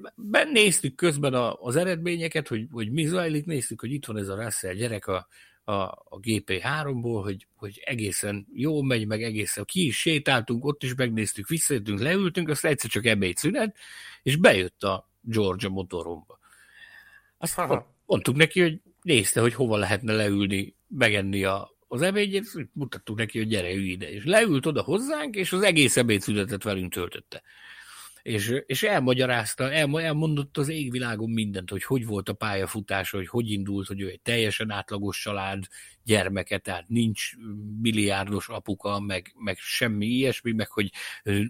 néztük 0.52 0.94
közben 0.94 1.34
a, 1.34 1.54
az 1.54 1.76
eredményeket, 1.76 2.48
hogy, 2.48 2.66
hogy 2.70 2.90
mi 2.90 3.06
zajlik, 3.06 3.44
néztük, 3.44 3.80
hogy 3.80 3.92
itt 3.92 4.04
van 4.06 4.16
ez 4.16 4.28
a 4.28 4.42
Russell 4.42 4.74
gyerek 4.74 5.06
a, 5.06 5.28
a, 5.64 5.72
a 5.72 6.20
GP3-ból, 6.22 7.20
hogy, 7.22 7.46
hogy 7.56 7.82
egészen 7.84 8.46
jó 8.52 8.82
megy, 8.82 9.06
meg 9.06 9.22
egészen 9.22 9.64
ki 9.64 9.86
is 9.86 10.00
sétáltunk, 10.00 10.64
ott 10.64 10.82
is 10.82 10.94
megnéztük, 10.94 11.48
visszajöttünk, 11.48 12.00
leültünk, 12.00 12.48
aztán 12.48 12.72
egyszer 12.72 12.90
csak 12.90 13.06
ebédszünet, 13.06 13.76
és 14.22 14.36
bejött 14.36 14.82
a 14.82 15.10
Georgia 15.20 15.68
motoromba. 15.68 16.38
Azt 17.38 17.60
mondtuk 18.06 18.36
neki, 18.36 18.60
hogy 18.60 18.80
nézte, 19.02 19.40
hogy 19.40 19.54
hova 19.54 19.76
lehetne 19.76 20.12
leülni, 20.12 20.76
megenni 20.88 21.44
a, 21.44 21.76
az 21.88 22.02
ebédjét, 22.02 22.68
mutattuk 22.72 23.18
neki, 23.18 23.38
hogy 23.38 23.48
gyere, 23.48 23.74
ülj 23.74 23.88
ide. 23.88 24.10
És 24.10 24.24
leült 24.24 24.66
oda 24.66 24.82
hozzánk, 24.82 25.36
és 25.36 25.52
az 25.52 25.62
egész 25.62 25.96
ebédszünetet 25.96 26.62
velünk 26.62 26.92
töltötte 26.92 27.42
és, 28.24 28.62
és 28.66 28.82
elmagyarázta, 28.82 29.72
el, 29.72 30.00
elmondott 30.00 30.56
az 30.58 30.68
égvilágon 30.68 31.30
mindent, 31.30 31.70
hogy 31.70 31.84
hogy 31.84 32.06
volt 32.06 32.28
a 32.28 32.32
pályafutása, 32.32 33.16
hogy 33.16 33.28
hogy 33.28 33.50
indult, 33.50 33.86
hogy 33.86 34.00
ő 34.00 34.08
egy 34.08 34.20
teljesen 34.20 34.70
átlagos 34.70 35.20
család 35.20 35.64
gyermeke, 36.04 36.58
tehát 36.58 36.88
nincs 36.88 37.30
milliárdos 37.82 38.48
apuka, 38.48 39.00
meg, 39.00 39.34
meg 39.38 39.56
semmi 39.58 40.06
ilyesmi, 40.06 40.52
meg 40.52 40.70
hogy 40.70 40.90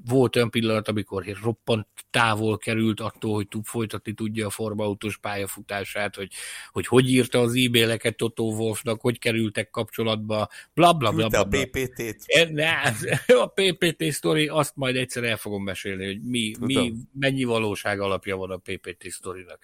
volt 0.05 0.36
olyan 0.36 0.50
pillanat, 0.50 0.88
amikor 0.88 1.24
roppant 1.42 1.86
távol 2.11 2.59
került 2.59 3.00
attól, 3.00 3.34
hogy 3.34 3.48
tud 3.48 3.64
folytatni 3.64 4.12
tudja 4.12 4.46
a 4.46 4.50
formautós 4.50 5.18
pályafutását, 5.18 6.14
hogy, 6.14 6.32
hogy 6.70 6.86
hogy 6.86 7.11
írta 7.11 7.40
az 7.40 7.55
e-maileket 7.55 8.16
Toto 8.16 8.44
Wolfnak, 8.44 9.00
hogy 9.00 9.18
kerültek 9.18 9.70
kapcsolatba, 9.70 10.48
bla 10.74 10.92
bla 10.92 11.12
bla. 11.12 11.28
bla, 11.28 11.44
bla. 11.44 11.61
a 11.61 11.64
PPT-t? 11.64 12.24
E, 12.26 12.50
ne, 12.50 12.72
a 13.42 13.46
PPT 13.46 14.12
sztori, 14.12 14.48
azt 14.48 14.76
majd 14.76 14.96
egyszer 14.96 15.24
el 15.24 15.36
fogom 15.36 15.62
mesélni, 15.62 16.07
hogy 16.07 16.22
mi, 16.22 16.55
mi 16.61 16.92
mennyi 17.12 17.44
valóság 17.44 18.00
alapja 18.00 18.36
van 18.36 18.50
a 18.50 18.57
PPT 18.57 19.11
sztorinak. 19.11 19.59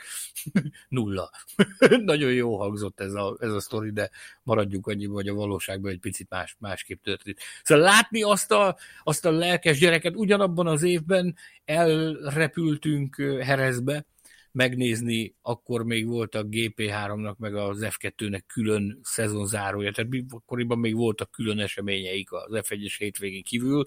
Nulla. 0.88 1.30
Nagyon 2.05 2.32
jó 2.32 2.59
hangzott 2.59 3.01
ez 3.01 3.12
a, 3.12 3.36
ez 3.41 3.53
a 3.53 3.61
sztori, 3.61 3.91
de 3.91 4.11
maradjunk 4.43 4.80
annyiba, 4.87 5.14
hogy 5.14 5.28
a 5.28 5.35
valóságban 5.35 5.91
egy 5.91 6.01
picit 6.01 6.31
más, 6.31 6.57
másképp 6.59 7.03
történt. 7.03 7.39
Szóval 7.62 7.85
látni 7.85 8.22
azt 8.22 8.53
a, 8.53 8.76
azt 9.03 9.24
a 9.24 9.31
lelkes 9.31 9.78
gyereket, 9.78 10.16
ugyanabban 10.16 10.66
az 10.66 10.83
évben 10.83 11.37
elrepültünk 11.64 13.16
Herezbe, 13.41 14.05
megnézni, 14.53 15.35
akkor 15.43 15.85
még 15.85 16.07
volt 16.07 16.35
a 16.35 16.47
GP3-nak, 16.47 17.37
meg 17.37 17.55
az 17.55 17.78
F2-nek 17.83 18.41
külön 18.47 19.01
szezonzárója, 19.03 19.93
tehát 19.93 20.11
akkoriban 20.28 20.78
még 20.78 20.95
voltak 20.97 21.31
külön 21.31 21.59
eseményeik 21.59 22.33
az 22.33 22.51
F1-es 22.51 22.95
hétvégén 22.99 23.43
kívül. 23.43 23.85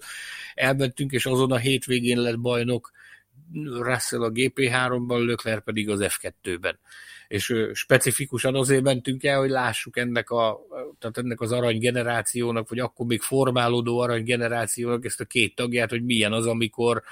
Elmentünk, 0.54 1.12
és 1.12 1.26
azon 1.26 1.52
a 1.52 1.56
hétvégén 1.56 2.20
lett 2.20 2.40
bajnok 2.40 2.90
Russell 3.62 4.22
a 4.22 4.30
GP3-ban, 4.30 5.24
Lökler 5.24 5.62
pedig 5.62 5.88
az 5.88 6.00
F2-ben. 6.02 6.78
És 7.28 7.54
specifikusan 7.72 8.54
azért 8.54 8.82
mentünk 8.82 9.24
el, 9.24 9.38
hogy 9.38 9.50
lássuk 9.50 9.96
ennek, 9.96 10.30
a, 10.30 10.60
tehát 10.98 11.18
ennek 11.18 11.40
az 11.40 11.52
aranygenerációnak, 11.52 12.68
vagy 12.68 12.78
akkor 12.78 13.06
még 13.06 13.20
formálódó 13.20 13.98
aranygenerációnak 13.98 15.04
ezt 15.04 15.20
a 15.20 15.24
két 15.24 15.54
tagját, 15.54 15.90
hogy 15.90 16.04
milyen 16.04 16.32
az, 16.32 16.46
amikor 16.46 17.02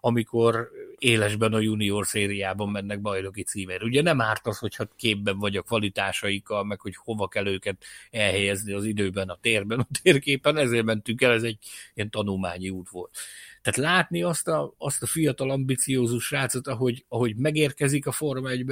amikor 0.00 0.70
élesben 0.98 1.52
a 1.52 1.60
junior 1.60 2.06
szériában 2.06 2.68
mennek 2.68 3.00
bajnoki 3.00 3.42
címért. 3.42 3.82
Ugye 3.82 4.02
nem 4.02 4.20
árt 4.20 4.46
az, 4.46 4.58
hogyha 4.58 4.88
képben 4.96 5.38
vagy 5.38 5.56
a 5.56 5.62
kvalitásaikkal, 5.62 6.64
meg 6.64 6.80
hogy 6.80 6.96
hova 6.96 7.28
kell 7.28 7.46
őket 7.46 7.84
elhelyezni 8.10 8.72
az 8.72 8.84
időben, 8.84 9.28
a 9.28 9.38
térben, 9.40 9.78
a 9.78 9.86
térképen, 10.02 10.56
ezért 10.56 10.84
mentünk 10.84 11.22
el, 11.22 11.32
ez 11.32 11.42
egy 11.42 11.58
ilyen 11.94 12.10
tanulmányi 12.10 12.70
út 12.70 12.88
volt. 12.88 13.18
Tehát 13.62 13.90
látni 13.90 14.22
azt 14.22 14.48
a, 14.48 14.74
azt 14.78 15.02
a 15.02 15.06
fiatal 15.06 15.50
ambiciózus 15.50 16.24
srácot, 16.24 16.66
ahogy, 16.66 17.04
ahogy 17.08 17.36
megérkezik 17.36 18.06
a 18.06 18.12
Forma 18.12 18.48
1 18.48 18.64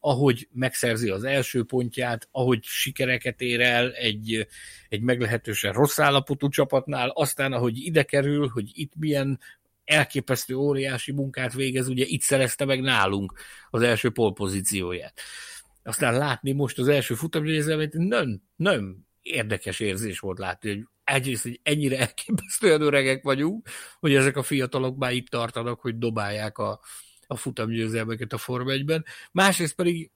ahogy 0.00 0.48
megszerzi 0.52 1.08
az 1.08 1.24
első 1.24 1.64
pontját, 1.64 2.28
ahogy 2.30 2.62
sikereket 2.62 3.40
ér 3.40 3.60
el 3.60 3.92
egy, 3.92 4.46
egy 4.88 5.00
meglehetősen 5.00 5.72
rossz 5.72 5.98
állapotú 5.98 6.48
csapatnál, 6.48 7.08
aztán 7.08 7.52
ahogy 7.52 7.78
ide 7.78 8.02
kerül, 8.02 8.48
hogy 8.48 8.70
itt 8.72 8.92
milyen 8.96 9.40
elképesztő 9.84 10.54
óriási 10.54 11.12
munkát 11.12 11.52
végez, 11.52 11.88
ugye 11.88 12.04
itt 12.06 12.20
szerezte 12.20 12.64
meg 12.64 12.80
nálunk 12.80 13.32
az 13.70 13.82
első 13.82 14.10
polpozícióját. 14.10 15.20
Aztán 15.82 16.18
látni 16.18 16.52
most 16.52 16.78
az 16.78 16.88
első 16.88 17.14
futamgyőzelmét, 17.14 17.92
nem, 17.92 18.42
nem 18.56 19.06
érdekes 19.22 19.80
érzés 19.80 20.18
volt 20.18 20.38
látni, 20.38 20.68
hogy 20.68 20.86
egyrészt, 21.04 21.42
hogy 21.42 21.60
ennyire 21.62 21.98
elképesztően 21.98 22.80
öregek 22.80 23.22
vagyunk, 23.22 23.68
hogy 24.00 24.14
ezek 24.14 24.36
a 24.36 24.42
fiatalok 24.42 24.96
már 24.96 25.12
itt 25.12 25.28
tartanak, 25.28 25.80
hogy 25.80 25.98
dobálják 25.98 26.58
a, 26.58 26.80
a 27.26 27.36
futamgyőzelmeket 27.36 28.32
a 28.32 28.38
Form 28.38 28.66
1-ben. 28.68 29.04
Másrészt 29.32 29.74
pedig 29.74 30.10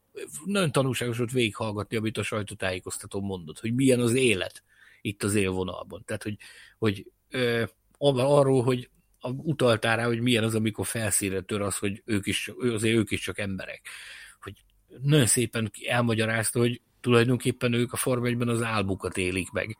nagyon 0.44 0.72
tanulságos 0.72 1.18
volt 1.18 1.32
végighallgatni, 1.32 1.96
amit 1.96 2.18
a 2.18 2.22
sajtótájékoztató 2.22 3.20
mondott, 3.20 3.60
hogy 3.60 3.74
milyen 3.74 4.00
az 4.00 4.14
élet 4.14 4.62
itt 5.00 5.22
az 5.22 5.34
élvonalban. 5.34 6.02
Tehát, 6.04 6.22
hogy, 6.22 6.36
hogy 6.78 7.06
ö, 7.30 7.64
arról, 7.98 8.62
hogy 8.62 8.90
utaltál 9.20 9.96
rá, 9.96 10.06
hogy 10.06 10.20
milyen 10.20 10.44
az, 10.44 10.54
amikor 10.54 10.86
felszínre 10.86 11.40
tör 11.40 11.60
az, 11.60 11.76
hogy 11.76 12.02
ők 12.04 12.26
is, 12.26 12.52
azért 12.58 12.96
ők 12.96 13.10
is 13.10 13.20
csak 13.20 13.38
emberek. 13.38 13.88
Hogy 14.40 14.54
nagyon 15.02 15.26
szépen 15.26 15.70
elmagyarázta, 15.86 16.58
hogy 16.58 16.80
tulajdonképpen 17.00 17.72
ők 17.72 17.92
a 17.92 17.96
Form 17.96 18.48
az 18.48 18.62
álmukat 18.62 19.16
élik 19.16 19.50
meg. 19.50 19.76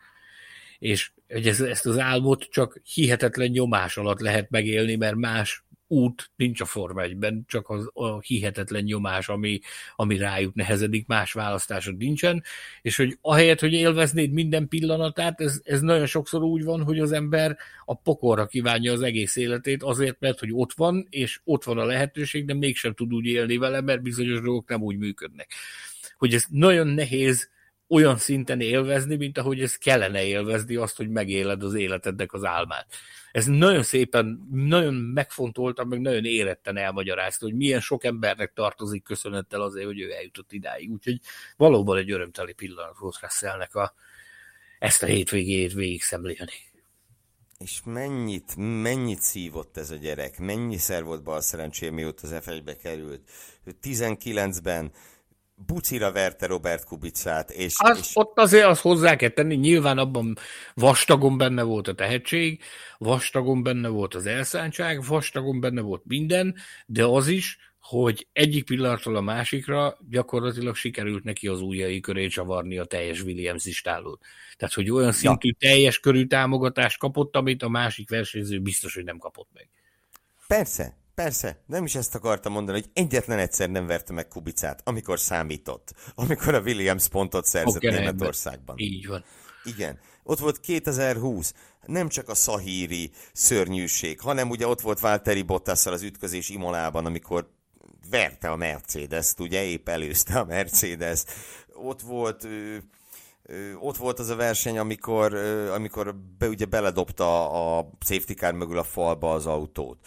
És 0.79 1.11
hogy 1.29 1.47
ez, 1.47 1.61
ezt 1.61 1.87
az 1.87 1.99
álmot 1.99 2.43
csak 2.51 2.81
hihetetlen 2.95 3.49
nyomás 3.49 3.97
alatt 3.97 4.21
lehet 4.21 4.51
megélni, 4.51 4.97
mert 4.97 5.17
más 5.17 5.63
út 5.89 6.31
nincs 6.37 6.61
a 6.61 6.65
Forma 6.65 7.03
1-ben, 7.05 7.45
csak 7.47 7.69
az, 7.71 7.91
a 7.93 8.21
hihetetlen 8.21 8.83
nyomás, 8.83 9.29
ami, 9.29 9.61
ami 9.97 10.17
rájuk 10.17 10.55
nehezedik, 10.55 11.07
más 11.07 11.33
választásod 11.33 11.97
nincsen, 11.97 12.43
és 12.83 12.97
hogy 12.97 13.19
ahelyett, 13.21 13.61
hogy 13.61 13.73
élveznéd 13.73 14.31
minden 14.31 14.69
pillanatát, 14.69 15.41
ez, 15.41 15.61
ez 15.65 15.81
nagyon 15.81 16.07
sokszor 16.07 16.43
úgy 16.43 16.65
van, 16.65 16.83
hogy 16.83 16.99
az 16.99 17.13
ember 17.13 17.57
a 17.85 17.95
pokorra 17.95 18.47
kívánja 18.47 18.93
az 18.93 19.03
egész 19.03 19.37
életét, 19.37 19.83
azért, 19.83 20.21
mert 20.21 20.39
hogy 20.39 20.51
ott 20.53 20.73
van, 20.73 21.07
és 21.11 21.41
ott 21.45 21.65
van 21.65 21.79
a 21.79 21.85
lehetőség, 21.85 22.45
de 22.45 22.55
mégsem 22.55 22.95
tud 22.95 23.15
úgy 23.15 23.27
élni 23.27 23.57
vele, 23.57 23.81
mert 23.81 24.03
bizonyos 24.03 24.41
dolgok 24.41 24.69
nem 24.69 24.83
úgy 24.83 24.97
működnek. 24.97 25.53
Hogy 26.17 26.35
ez 26.35 26.45
nagyon 26.49 26.87
nehéz 26.87 27.51
olyan 27.89 28.17
szinten 28.17 28.61
élvezni, 28.61 29.17
mint 29.17 29.39
ahogy 29.39 29.61
ez 29.61 29.77
kellene 29.77 30.25
élvezni 30.25 30.77
azt, 30.77 30.97
hogy 30.97 31.09
megéled 31.09 31.63
az 31.63 31.75
életednek 31.75 32.33
az 32.33 32.45
álmát. 32.45 32.87
Ez 33.33 33.47
nagyon 33.47 33.83
szépen, 33.83 34.49
nagyon 34.51 34.95
megfontoltam, 34.95 35.89
meg 35.89 36.01
nagyon 36.01 36.25
éretten 36.25 36.77
elmagyarázta, 36.77 37.45
hogy 37.45 37.55
milyen 37.55 37.81
sok 37.81 38.05
embernek 38.05 38.53
tartozik 38.53 39.03
köszönettel 39.03 39.61
azért, 39.61 39.87
hogy 39.87 40.01
ő 40.01 40.13
eljutott 40.13 40.53
idáig. 40.53 40.91
Úgyhogy 40.91 41.21
valóban 41.57 41.99
egy 41.99 42.11
örömteli 42.11 42.53
pillanat 42.53 42.99
volt 42.99 43.19
Russellnek 43.21 43.75
a, 43.75 43.95
ezt 44.79 45.03
a 45.03 45.07
hétvégét 45.07 45.73
végig 45.73 46.03
szemlélni. 46.03 46.53
És 47.59 47.81
mennyit, 47.85 48.55
mennyit 48.57 49.21
szívott 49.21 49.77
ez 49.77 49.91
a 49.91 49.97
gyerek, 49.97 50.39
mennyiszer 50.39 51.05
volt 51.05 51.23
bal 51.23 51.41
szerencsé, 51.41 51.89
mióta 51.89 52.27
az 52.27 52.45
F1-be 52.45 52.77
került. 52.77 53.31
19-ben 53.83 54.93
bucira 55.67 56.13
verte 56.13 56.47
Robert 56.47 56.85
Kubicát. 56.85 57.51
És, 57.51 57.75
az, 57.77 57.99
és... 57.99 58.11
Ott 58.15 58.39
azért 58.39 58.67
azt 58.67 58.81
hozzá 58.81 59.17
kell 59.17 59.29
tenni, 59.29 59.55
nyilván 59.55 59.99
abban 59.99 60.37
vastagon 60.75 61.39
benne 61.39 61.63
volt 61.63 61.89
a 61.89 61.95
tehetség, 61.95 62.63
vastagon 62.99 63.63
benne 63.63 63.89
volt 63.89 64.15
az 64.15 64.27
elszántság, 64.27 65.05
vastagon 65.05 65.61
benne 65.61 65.81
volt 65.81 66.03
minden, 66.05 66.55
de 66.87 67.05
az 67.05 67.29
is, 67.29 67.59
hogy 67.81 68.29
egyik 68.33 68.65
pillanatról 68.65 69.17
a 69.17 69.21
másikra 69.21 69.99
gyakorlatilag 70.09 70.75
sikerült 70.75 71.25
neki 71.25 71.49
az 71.49 71.61
ujjai 71.61 72.01
köré 72.01 72.27
csavarni 72.27 72.79
a 72.79 72.85
teljes 72.85 73.23
Williams 73.23 73.65
istálót. 73.65 74.25
Tehát, 74.57 74.75
hogy 74.75 74.91
olyan 74.91 75.13
szintű 75.13 75.49
ja. 75.49 75.69
teljes 75.69 76.01
körű 76.01 76.27
támogatást 76.27 76.99
kapott, 76.99 77.37
amit 77.37 77.63
a 77.63 77.69
másik 77.69 78.11
versenyző 78.11 78.61
biztos, 78.61 78.95
hogy 78.95 79.05
nem 79.05 79.19
kapott 79.19 79.49
meg. 79.53 79.69
Persze, 80.47 80.97
Persze, 81.19 81.63
nem 81.67 81.85
is 81.85 81.95
ezt 81.95 82.15
akartam 82.15 82.53
mondani, 82.53 82.81
hogy 82.81 82.91
egyetlen 82.93 83.39
egyszer 83.39 83.71
nem 83.71 83.87
verte 83.87 84.13
meg 84.13 84.29
Kubicát, 84.29 84.81
amikor 84.85 85.19
számított, 85.19 85.95
amikor 86.15 86.55
a 86.55 86.61
Williams 86.61 87.09
pontot 87.09 87.45
szerzett 87.45 87.85
okay, 87.85 87.99
Németországban. 87.99 88.79
Így 88.79 89.07
van. 89.07 89.25
Igen. 89.65 89.99
Ott 90.23 90.39
volt 90.39 90.61
2020, 90.61 91.55
nem 91.87 92.09
csak 92.09 92.29
a 92.29 92.35
szahíri 92.35 93.11
szörnyűség, 93.33 94.21
hanem 94.21 94.51
ugye 94.51 94.67
ott 94.67 94.81
volt 94.81 95.01
Valtteri 95.01 95.43
Bottasszal 95.43 95.93
az 95.93 96.03
ütközés 96.03 96.49
Imolában, 96.49 97.07
amikor 97.07 97.51
verte 98.11 98.51
a 98.51 98.57
Mercedes-t, 98.57 99.41
ugye 99.41 99.65
épp 99.65 99.89
előzte 99.89 100.39
a 100.39 100.45
Mercedes. 100.45 101.25
Ott 101.75 102.01
volt 102.01 102.49
ott 103.81 103.97
volt 103.97 104.19
az 104.19 104.29
a 104.29 104.37
verseny, 104.37 104.79
amikor, 104.79 105.35
amikor 105.75 106.15
be, 106.39 106.49
ugye 106.49 106.65
beledobta 106.65 107.51
a 107.79 107.91
safety 108.01 108.33
car 108.33 108.53
mögül 108.53 108.79
a 108.79 108.85
falba 108.85 109.33
az 109.33 109.47
autót 109.47 109.99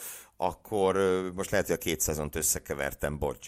akkor 0.41 0.95
most 1.35 1.51
lehet, 1.51 1.65
hogy 1.65 1.75
a 1.75 1.79
két 1.79 2.01
szezont 2.01 2.35
összekevertem, 2.35 3.17
bocs, 3.17 3.47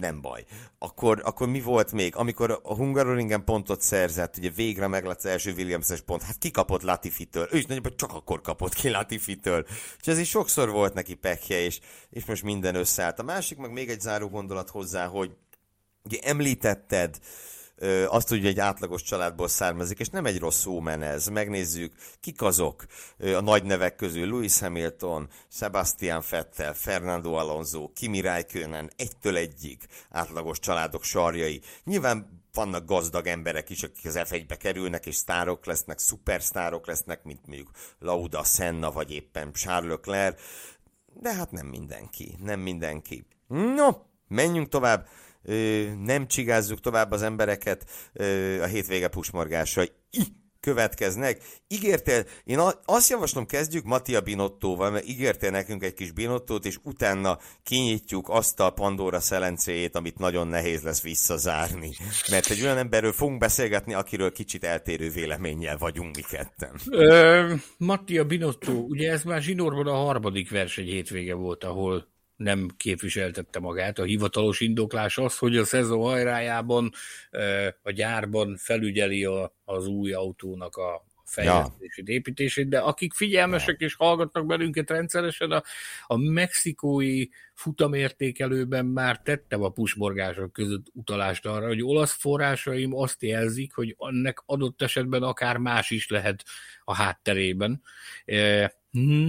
nem 0.00 0.20
baj. 0.20 0.44
Akkor, 0.78 1.20
akkor 1.24 1.48
mi 1.48 1.60
volt 1.60 1.92
még? 1.92 2.16
Amikor 2.16 2.60
a 2.62 2.74
Hungaroringen 2.74 3.44
pontot 3.44 3.80
szerzett, 3.80 4.36
ugye 4.36 4.50
végre 4.50 4.86
meg 4.86 5.06
az 5.06 5.26
első 5.26 5.52
Williams-es 5.52 6.00
pont, 6.00 6.22
hát 6.22 6.38
kikapott 6.38 6.82
Latifitől, 6.82 7.48
ő 7.52 7.56
is 7.56 7.66
nagyobb, 7.66 7.94
csak 7.94 8.12
akkor 8.12 8.40
kapott 8.40 8.74
ki 8.74 8.88
Latifitől. 8.88 9.66
Úgyhogy 9.96 10.14
ez 10.14 10.18
is 10.18 10.28
sokszor 10.28 10.70
volt 10.70 10.94
neki 10.94 11.14
pekje, 11.14 11.60
és, 11.60 11.80
és 12.10 12.24
most 12.24 12.42
minden 12.42 12.74
összeállt. 12.74 13.18
A 13.18 13.22
másik, 13.22 13.58
meg 13.58 13.72
még 13.72 13.88
egy 13.88 14.00
záró 14.00 14.28
gondolat 14.28 14.70
hozzá, 14.70 15.06
hogy 15.06 15.30
ugye 16.04 16.18
említetted, 16.22 17.18
azt 18.06 18.28
hogy 18.28 18.46
egy 18.46 18.58
átlagos 18.58 19.02
családból 19.02 19.48
származik, 19.48 19.98
és 19.98 20.08
nem 20.08 20.26
egy 20.26 20.38
rossz 20.38 20.66
ómen 20.66 21.02
ez. 21.02 21.26
Megnézzük, 21.26 21.94
kik 22.20 22.42
azok 22.42 22.86
a 23.18 23.40
nagy 23.40 23.64
nevek 23.64 23.96
közül. 23.96 24.26
Lewis 24.26 24.58
Hamilton, 24.58 25.28
Sebastian 25.48 26.22
Vettel, 26.30 26.74
Fernando 26.74 27.32
Alonso, 27.32 27.88
Kimi 27.92 28.20
Räikkönen, 28.20 28.90
egytől 28.96 29.36
egyig 29.36 29.78
átlagos 30.10 30.58
családok 30.58 31.04
sarjai. 31.04 31.60
Nyilván 31.84 32.42
vannak 32.52 32.84
gazdag 32.84 33.26
emberek 33.26 33.70
is, 33.70 33.82
akik 33.82 34.06
az 34.06 34.18
F1-be 34.18 34.56
kerülnek, 34.56 35.06
és 35.06 35.14
sztárok 35.14 35.66
lesznek, 35.66 35.98
szupersztárok 35.98 36.86
lesznek, 36.86 37.22
mint 37.22 37.46
mondjuk 37.46 37.70
Lauda, 37.98 38.44
Senna, 38.44 38.92
vagy 38.92 39.10
éppen 39.12 39.52
Charles 39.52 39.90
Leclerc, 39.90 40.40
de 41.20 41.34
hát 41.34 41.50
nem 41.50 41.66
mindenki, 41.66 42.36
nem 42.42 42.60
mindenki. 42.60 43.26
No, 43.48 43.88
menjünk 44.28 44.68
tovább 44.68 45.08
nem 46.02 46.26
csigázzuk 46.26 46.80
tovább 46.80 47.10
az 47.10 47.22
embereket 47.22 47.90
a 48.60 48.66
hétvége 48.66 49.08
pusmorgásai 49.08 49.90
következnek. 50.60 51.40
Ígértél, 51.68 52.24
én 52.44 52.60
azt 52.84 53.10
javaslom, 53.10 53.46
kezdjük 53.46 53.84
Mattia 53.84 54.20
Binottóval, 54.20 54.90
mert 54.90 55.08
ígértél 55.08 55.50
nekünk 55.50 55.82
egy 55.82 55.94
kis 55.94 56.10
Binottót, 56.10 56.64
és 56.64 56.76
utána 56.82 57.38
kinyitjuk 57.62 58.28
azt 58.28 58.60
a 58.60 58.70
Pandora 58.70 59.20
szelencéjét, 59.20 59.96
amit 59.96 60.18
nagyon 60.18 60.48
nehéz 60.48 60.82
lesz 60.82 61.02
visszazárni. 61.02 61.90
Mert 62.30 62.50
egy 62.50 62.62
olyan 62.62 62.76
emberről 62.76 63.12
fogunk 63.12 63.38
beszélgetni, 63.38 63.94
akiről 63.94 64.32
kicsit 64.32 64.64
eltérő 64.64 65.10
véleménnyel 65.10 65.78
vagyunk 65.78 66.16
mi 66.16 66.22
ketten. 66.30 66.80
Ö, 66.90 67.54
Mattia 67.76 68.24
Binotto, 68.24 68.72
ugye 68.72 69.10
ez 69.10 69.22
már 69.22 69.42
zsinórban 69.42 69.86
a 69.86 69.96
harmadik 69.96 70.50
verseny 70.50 70.86
hétvége 70.86 71.34
volt, 71.34 71.64
ahol 71.64 72.16
nem 72.38 72.68
képviseltette 72.76 73.58
magát. 73.58 73.98
A 73.98 74.04
hivatalos 74.04 74.60
indoklás 74.60 75.18
az, 75.18 75.38
hogy 75.38 75.56
a 75.56 75.64
szezon 75.64 76.00
hajrájában 76.00 76.90
a 77.82 77.90
gyárban 77.90 78.56
felügyeli 78.56 79.24
a, 79.24 79.54
az 79.64 79.86
új 79.86 80.12
autónak 80.12 80.76
a 80.76 81.04
fejlesztését, 81.28 82.08
ja. 82.08 82.14
építését, 82.14 82.68
de 82.68 82.78
akik 82.78 83.14
figyelmesek 83.14 83.80
ja. 83.80 83.86
és 83.86 83.94
hallgatnak 83.94 84.46
belünket 84.46 84.90
rendszeresen, 84.90 85.50
a, 85.50 85.62
a 86.06 86.16
mexikói 86.16 87.26
futamértékelőben 87.54 88.86
már 88.86 89.20
tettem 89.20 89.62
a 89.62 89.68
pusmorgások 89.68 90.52
között 90.52 90.86
utalást 90.92 91.46
arra, 91.46 91.66
hogy 91.66 91.82
olasz 91.82 92.12
forrásaim 92.12 92.94
azt 92.94 93.22
jelzik, 93.22 93.74
hogy 93.74 93.96
ennek 93.98 94.42
adott 94.46 94.82
esetben 94.82 95.22
akár 95.22 95.56
más 95.56 95.90
is 95.90 96.08
lehet 96.08 96.44
a 96.84 96.94
hátterében. 96.94 97.82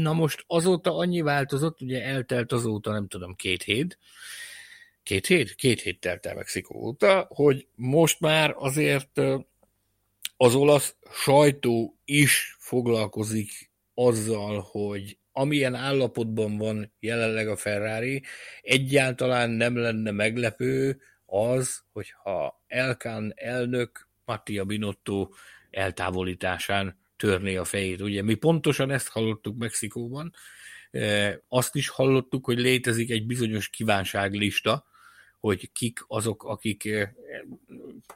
Na 0.02 0.14
most 0.14 0.44
azóta 0.48 0.98
annyi 0.98 1.22
változott, 1.22 1.82
ugye 1.82 2.04
eltelt 2.04 2.52
azóta 2.52 2.92
nem 2.92 3.08
tudom 3.08 3.36
két 3.36 3.64
hét, 3.64 3.98
két 5.04 5.28
hét? 5.28 5.56
Két 5.56 5.82
hét 5.82 6.00
telt 6.00 6.26
el 6.26 6.36
Mexikó 6.36 6.80
óta, 6.80 7.26
hogy 7.30 7.68
most 7.76 8.20
már 8.20 8.56
azért 8.58 9.22
az 10.42 10.56
olasz 10.56 10.96
sajtó 11.12 12.00
is 12.06 12.56
foglalkozik 12.60 13.72
azzal, 13.94 14.68
hogy 14.72 15.18
amilyen 15.32 15.76
állapotban 15.76 16.58
van 16.58 16.94
jelenleg 17.00 17.48
a 17.48 17.56
Ferrari, 17.56 18.24
egyáltalán 18.62 19.50
nem 19.50 19.78
lenne 19.78 20.12
meglepő 20.12 21.02
az, 21.26 21.84
hogyha 21.92 22.64
Elkán 22.68 23.34
elnök 23.36 24.08
Mattia 24.26 24.66
Binotto 24.66 25.30
eltávolításán 25.70 27.00
törné 27.18 27.56
a 27.56 27.64
fejét. 27.64 28.02
Ugye 28.02 28.24
mi 28.24 28.36
pontosan 28.36 28.92
ezt 28.92 29.10
hallottuk 29.10 29.58
Mexikóban, 29.58 30.34
azt 31.48 31.76
is 31.76 31.90
hallottuk, 31.90 32.46
hogy 32.46 32.60
létezik 32.60 33.10
egy 33.10 33.26
bizonyos 33.26 33.70
kívánságlista, 33.70 34.86
hogy 35.40 35.72
kik 35.72 36.00
azok, 36.08 36.44
akik 36.44 36.86
e, 36.86 37.16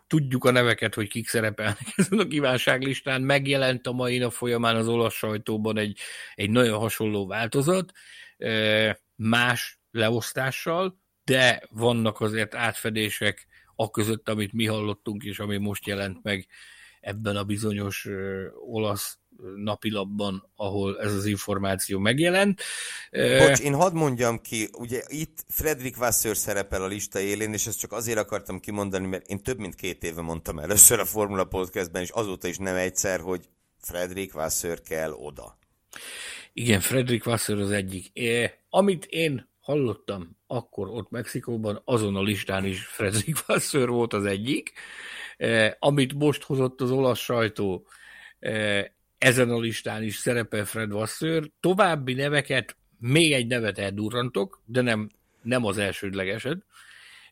tudjuk 0.07 0.45
a 0.45 0.51
neveket, 0.51 0.93
hogy 0.93 1.09
kik 1.09 1.27
szerepelnek 1.27 1.93
ezen 1.95 2.19
a 2.19 2.27
kívánságlistán. 2.27 3.21
Megjelent 3.21 3.87
a 3.87 3.91
mai 3.91 4.17
nap 4.17 4.31
folyamán 4.31 4.75
az 4.75 4.87
olasz 4.87 5.13
sajtóban 5.13 5.77
egy, 5.77 5.99
egy 6.35 6.49
nagyon 6.49 6.79
hasonló 6.79 7.27
változat, 7.27 7.91
e, 8.37 8.99
más 9.15 9.79
leosztással, 9.91 11.01
de 11.23 11.63
vannak 11.69 12.21
azért 12.21 12.55
átfedések 12.55 13.47
a 13.75 13.89
között, 13.89 14.29
amit 14.29 14.53
mi 14.53 14.65
hallottunk, 14.65 15.23
és 15.23 15.39
ami 15.39 15.57
most 15.57 15.87
jelent 15.87 16.23
meg 16.23 16.47
ebben 17.01 17.35
a 17.35 17.43
bizonyos 17.43 18.07
olasz 18.59 19.19
napilapban, 19.55 20.49
ahol 20.55 20.99
ez 20.99 21.13
az 21.13 21.25
információ 21.25 21.99
megjelent. 21.99 22.61
Bocs, 23.11 23.59
én 23.59 23.73
hadd 23.73 23.93
mondjam 23.93 24.41
ki, 24.41 24.69
ugye 24.71 25.01
itt 25.07 25.45
Fredrik 25.47 25.97
Vasseur 25.97 26.37
szerepel 26.37 26.83
a 26.83 26.87
lista 26.87 27.19
élén, 27.19 27.53
és 27.53 27.67
ezt 27.67 27.79
csak 27.79 27.91
azért 27.91 28.17
akartam 28.17 28.59
kimondani, 28.59 29.07
mert 29.07 29.27
én 29.27 29.43
több 29.43 29.57
mint 29.59 29.75
két 29.75 30.03
éve 30.03 30.21
mondtam 30.21 30.59
először 30.59 30.99
a 30.99 31.05
Formula 31.05 31.43
Podcastben, 31.43 32.01
és 32.01 32.09
azóta 32.09 32.47
is 32.47 32.57
nem 32.57 32.75
egyszer, 32.75 33.19
hogy 33.19 33.49
Fredrik 33.81 34.33
Vasseur 34.33 34.81
kell 34.81 35.11
oda. 35.11 35.57
Igen, 36.53 36.79
Fredrik 36.79 37.23
Vasseur 37.23 37.59
az 37.59 37.71
egyik. 37.71 38.09
É, 38.13 38.51
amit 38.69 39.05
én 39.05 39.51
hallottam 39.59 40.37
akkor 40.47 40.89
ott 40.89 41.09
Mexikóban, 41.09 41.81
azon 41.85 42.15
a 42.15 42.21
listán 42.21 42.65
is 42.65 42.85
Fredrik 42.85 43.45
Vasseur 43.45 43.89
volt 43.89 44.13
az 44.13 44.25
egyik. 44.25 44.73
Eh, 45.37 45.73
amit 45.79 46.13
most 46.13 46.43
hozott 46.43 46.81
az 46.81 46.91
olasz 46.91 47.19
sajtó, 47.19 47.87
ezen 49.23 49.49
a 49.49 49.59
listán 49.59 50.03
is 50.03 50.15
szerepel 50.15 50.65
Fred 50.65 50.91
Vasseur. 50.91 51.49
További 51.59 52.13
neveket, 52.13 52.77
még 52.99 53.33
egy 53.33 53.47
nevet 53.47 53.77
eldurrantok, 53.77 54.61
de 54.65 54.81
nem, 54.81 55.09
nem 55.41 55.65
az 55.65 55.77
elsődlegeset. 55.77 56.65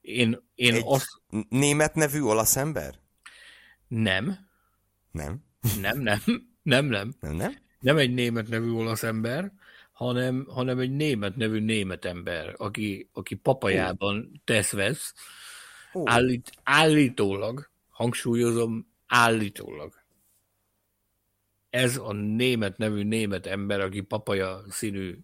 Én, 0.01 0.41
én 0.55 0.73
egy 0.73 0.81
azt... 0.85 1.21
német 1.49 1.95
nevű 1.95 2.21
olasz 2.21 2.55
ember? 2.55 2.99
Nem. 3.87 4.37
Nem? 5.11 5.43
Nem, 5.81 5.99
nem. 5.99 6.19
Nem, 6.63 6.85
nem. 6.85 7.13
Nem, 7.19 7.35
nem? 7.35 7.57
Nem 7.79 7.97
egy 7.97 8.13
német 8.13 8.47
nevű 8.47 8.71
olasz 8.71 9.03
ember, 9.03 9.51
hanem, 9.91 10.45
hanem 10.49 10.79
egy 10.79 10.91
német 10.91 11.35
nevű 11.35 11.59
német 11.59 12.05
ember, 12.05 12.53
aki, 12.57 13.09
aki 13.13 13.35
papajában 13.35 14.41
tesz-vesz, 14.43 15.13
állít, 16.03 16.51
állítólag 16.63 17.69
hangsúlyozom, 17.89 18.87
állítólag. 19.07 20.00
Ez 21.71 21.97
a 21.97 22.13
német 22.13 22.77
nevű 22.77 23.03
német 23.03 23.45
ember, 23.45 23.79
aki 23.79 24.01
papaja 24.01 24.63
színű 24.69 25.17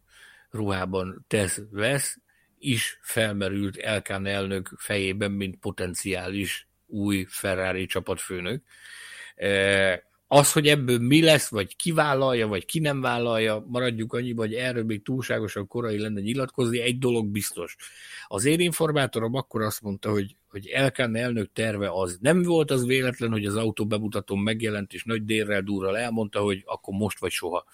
ruhában 0.49 1.26
tesz, 1.28 1.61
vesz, 1.72 2.18
is 2.60 2.99
felmerült 3.02 3.78
Elkán 3.78 4.26
elnök 4.26 4.72
fejében, 4.78 5.32
mint 5.32 5.60
potenciális 5.60 6.68
új 6.86 7.26
Ferrari 7.30 7.86
csapatfőnök. 7.86 8.64
E, 9.36 10.03
az, 10.28 10.52
hogy 10.52 10.68
ebből 10.68 10.99
mi 10.99 11.24
lesz, 11.24 11.49
vagy 11.49 11.76
ki 11.76 11.91
vállalja, 11.91 12.48
vagy 12.48 12.65
ki 12.65 12.80
nem 12.80 13.02
vállalja, 13.02 13.65
maradjuk 13.68 14.14
annyi, 14.14 14.34
hogy 14.34 14.53
erről 14.53 14.84
még 14.84 15.03
túlságosan 15.03 15.68
korai 15.68 15.99
lenne 15.99 16.22
nyilatkozni, 16.22 16.80
egy 16.80 16.98
dolog 16.98 17.28
biztos. 17.28 17.76
Az 18.28 18.45
én 18.45 18.60
informátorom 18.60 19.34
akkor 19.34 19.61
azt 19.61 19.82
mondta, 19.82 20.11
hogy, 20.11 20.36
hogy 20.58 20.68
Elkán 20.68 21.16
elnök 21.16 21.52
terve 21.54 21.90
az 21.90 22.18
nem 22.22 22.44
volt 22.44 22.72
az 22.72 22.86
véletlen, 22.86 23.32
hogy 23.32 23.46
az 23.46 23.56
autó 23.56 23.86
bemutatón 23.86 24.40
megjelent, 24.40 24.94
és 24.94 25.04
nagy 25.04 25.26
délrel 25.26 25.62
durral 25.62 25.98
elmondta, 25.98 26.40
hogy 26.40 26.64
akkor 26.66 26.94
most 26.94 27.20
vagy 27.20 27.32
soha. 27.32 27.66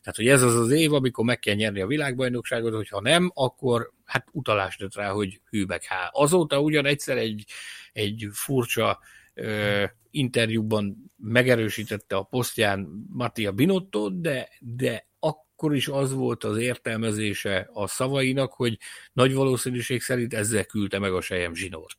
Tehát, 0.00 0.16
hogy 0.16 0.28
ez 0.28 0.42
az 0.42 0.54
az 0.54 0.70
év, 0.70 0.92
amikor 0.92 1.24
meg 1.24 1.38
kell 1.38 1.54
nyerni 1.54 1.80
a 1.80 1.86
világbajnokságot, 1.86 2.74
hogyha 2.74 3.00
nem, 3.00 3.30
akkor 3.34 3.92
hát 4.04 4.28
utalást 4.32 4.78
tett 4.78 4.94
rá, 4.94 5.10
hogy 5.10 5.40
hűbek 5.50 5.84
há. 5.84 6.10
Azóta 6.12 6.60
ugyan 6.60 6.86
egyszer 6.86 7.16
egy, 7.16 7.44
egy 7.92 8.28
furcsa 8.32 8.98
ö, 9.34 9.84
interjúban 10.10 11.12
megerősítette 11.16 12.16
a 12.16 12.22
posztján 12.22 13.06
Mattia 13.08 13.52
Binotto, 13.52 14.10
de, 14.10 14.48
de 14.60 15.06
akkor 15.18 15.74
is 15.74 15.88
az 15.88 16.12
volt 16.12 16.44
az 16.44 16.56
értelmezése 16.58 17.70
a 17.72 17.86
szavainak, 17.86 18.52
hogy 18.52 18.78
nagy 19.12 19.34
valószínűség 19.34 20.00
szerint 20.00 20.34
ezzel 20.34 20.64
küldte 20.64 20.98
meg 20.98 21.12
a 21.12 21.20
Sejem 21.20 21.54
Zsinort. 21.54 21.96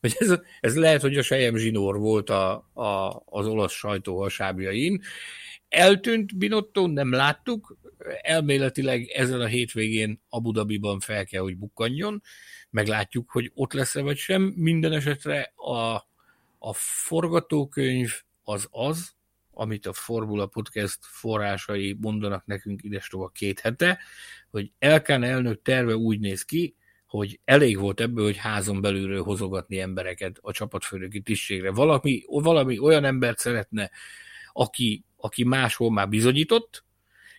ez, 0.00 0.34
ez 0.60 0.76
lehet, 0.76 1.00
hogy 1.00 1.18
a 1.18 1.22
Sejem 1.22 1.56
Zsinór 1.56 1.98
volt 1.98 2.30
a, 2.30 2.52
a, 2.72 3.22
az 3.24 3.46
olasz 3.46 3.72
sajtó 3.72 4.20
hasábjain. 4.20 5.02
Eltűnt 5.68 6.36
Binotto, 6.36 6.86
nem 6.86 7.12
láttuk, 7.12 7.76
elméletileg 8.22 9.08
ezen 9.08 9.40
a 9.40 9.46
hétvégén 9.46 10.22
Abu 10.28 10.52
Dhabiban 10.52 11.00
fel 11.00 11.24
kell, 11.24 11.42
hogy 11.42 11.56
bukkanjon, 11.56 12.22
meglátjuk, 12.70 13.30
hogy 13.30 13.50
ott 13.54 13.72
lesz-e 13.72 14.02
vagy 14.02 14.16
sem. 14.16 14.42
Minden 14.42 14.92
esetre 14.92 15.52
a, 15.56 15.94
a 16.58 16.72
forgatókönyv 16.72 18.12
az 18.42 18.68
az, 18.70 19.14
amit 19.52 19.86
a 19.86 19.92
Formula 19.92 20.46
Podcast 20.46 20.98
forrásai 21.00 21.96
mondanak 22.00 22.46
nekünk 22.46 22.82
idestova 22.82 23.28
két 23.28 23.60
hete, 23.60 23.98
hogy 24.50 24.72
Elkán 24.78 25.22
elnök 25.22 25.62
terve 25.62 25.96
úgy 25.96 26.20
néz 26.20 26.44
ki, 26.44 26.74
hogy 27.10 27.40
elég 27.44 27.78
volt 27.78 28.00
ebből, 28.00 28.24
hogy 28.24 28.36
házon 28.36 28.80
belülről 28.80 29.22
hozogatni 29.22 29.80
embereket 29.80 30.38
a 30.40 30.52
csapatfőnöki 30.52 31.20
tisztségre. 31.20 31.70
Valami, 31.70 32.22
valami 32.26 32.78
olyan 32.78 33.04
embert 33.04 33.38
szeretne, 33.38 33.90
aki, 34.52 35.04
aki 35.16 35.44
máshol 35.44 35.90
már 35.90 36.08
bizonyított, 36.08 36.84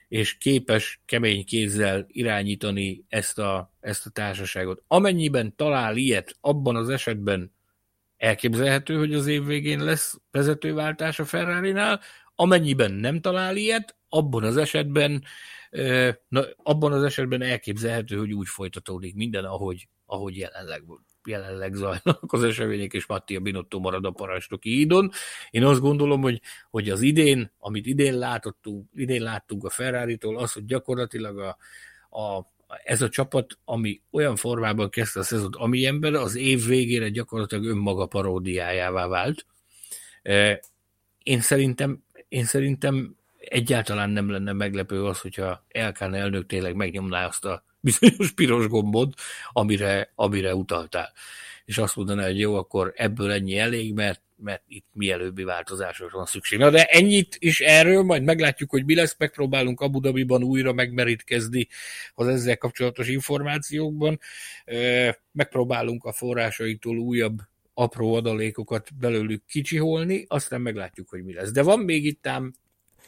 és 0.07 0.37
képes 0.37 1.01
kemény 1.05 1.45
kézzel 1.45 2.05
irányítani 2.07 3.05
ezt 3.09 3.39
a, 3.39 3.73
ezt 3.79 4.05
a 4.05 4.09
társaságot. 4.09 4.83
Amennyiben 4.87 5.55
talál 5.55 5.97
ilyet, 5.97 6.37
abban 6.41 6.75
az 6.75 6.89
esetben 6.89 7.53
elképzelhető, 8.17 8.97
hogy 8.97 9.13
az 9.13 9.27
év 9.27 9.45
végén 9.45 9.83
lesz 9.83 10.19
vezetőváltás 10.31 11.19
a 11.19 11.25
Ferrari-nál, 11.25 11.99
amennyiben 12.35 12.91
nem 12.91 13.21
talál 13.21 13.55
ilyet, 13.55 13.95
abban 14.13 14.43
az 14.43 14.57
esetben 14.57 15.23
na, 16.27 16.43
abban 16.63 16.91
az 16.91 17.03
esetben 17.03 17.41
elképzelhető, 17.41 18.17
hogy 18.17 18.33
úgy 18.33 18.47
folytatódik 18.47 19.15
minden, 19.15 19.45
ahogy, 19.45 19.87
ahogy 20.05 20.37
jelenleg 20.37 20.83
jelenleg 21.25 21.73
zajlanak 21.73 22.33
az 22.33 22.43
események, 22.43 22.93
és 22.93 23.05
Mattia 23.05 23.39
Binotto 23.39 23.79
marad 23.79 24.05
a 24.05 24.11
parancsnoki 24.11 24.69
hídon. 24.69 25.11
Én 25.49 25.63
azt 25.63 25.79
gondolom, 25.79 26.21
hogy, 26.21 26.41
hogy 26.69 26.89
az 26.89 27.01
idén, 27.01 27.51
amit 27.59 27.85
idén 27.85 28.17
látottunk, 28.17 28.89
idén 28.95 29.21
láttunk 29.21 29.63
a 29.63 29.69
Ferrari-tól, 29.69 30.37
az, 30.37 30.51
hogy 30.51 30.65
gyakorlatilag 30.65 31.39
a, 31.39 31.57
a, 32.19 32.51
ez 32.83 33.01
a 33.01 33.09
csapat, 33.09 33.57
ami 33.65 34.01
olyan 34.11 34.35
formában 34.35 34.89
kezdte 34.89 35.19
a 35.19 35.23
szezont, 35.23 35.55
amilyenben 35.55 36.15
az 36.15 36.35
év 36.35 36.65
végére 36.65 37.09
gyakorlatilag 37.09 37.65
önmaga 37.65 38.05
paródiájává 38.05 39.07
vált. 39.07 39.45
Én 41.23 41.41
szerintem, 41.41 42.03
én 42.27 42.45
szerintem 42.45 43.15
egyáltalán 43.49 44.09
nem 44.09 44.29
lenne 44.29 44.53
meglepő 44.53 45.05
az, 45.05 45.19
hogyha 45.19 45.65
Elkán 45.69 46.13
elnök 46.13 46.45
tényleg 46.45 46.75
megnyomná 46.75 47.27
azt 47.27 47.45
a 47.45 47.63
bizonyos 47.79 48.31
piros 48.31 48.67
gombot, 48.67 49.13
amire, 49.51 50.11
amire 50.15 50.55
utaltál. 50.55 51.11
És 51.65 51.77
azt 51.77 51.95
mondaná, 51.95 52.25
hogy 52.25 52.39
jó, 52.39 52.55
akkor 52.55 52.93
ebből 52.95 53.31
ennyi 53.31 53.57
elég, 53.57 53.93
mert, 53.93 54.21
mert 54.35 54.63
itt 54.67 54.85
mielőbbi 54.93 55.43
változásokra 55.43 56.17
van 56.17 56.25
szükség. 56.25 56.59
Na 56.59 56.69
de 56.69 56.85
ennyit 56.85 57.35
is 57.39 57.59
erről, 57.59 58.03
majd 58.03 58.23
meglátjuk, 58.23 58.69
hogy 58.69 58.85
mi 58.85 58.95
lesz, 58.95 59.15
megpróbálunk 59.17 59.81
Abu 59.81 59.99
Dhabiban 59.99 60.43
újra 60.43 60.73
megmerítkezni 60.73 61.67
az 62.13 62.27
ezzel 62.27 62.57
kapcsolatos 62.57 63.07
információkban. 63.07 64.19
Megpróbálunk 65.31 66.03
a 66.03 66.11
forrásaitól 66.11 66.97
újabb 66.97 67.39
apró 67.73 68.15
adalékokat 68.15 68.89
belőlük 68.99 69.45
kicsiholni, 69.45 70.25
aztán 70.27 70.61
meglátjuk, 70.61 71.09
hogy 71.09 71.23
mi 71.23 71.33
lesz. 71.33 71.51
De 71.51 71.63
van 71.63 71.79
még 71.79 72.05
itt 72.05 72.27
ám... 72.27 72.53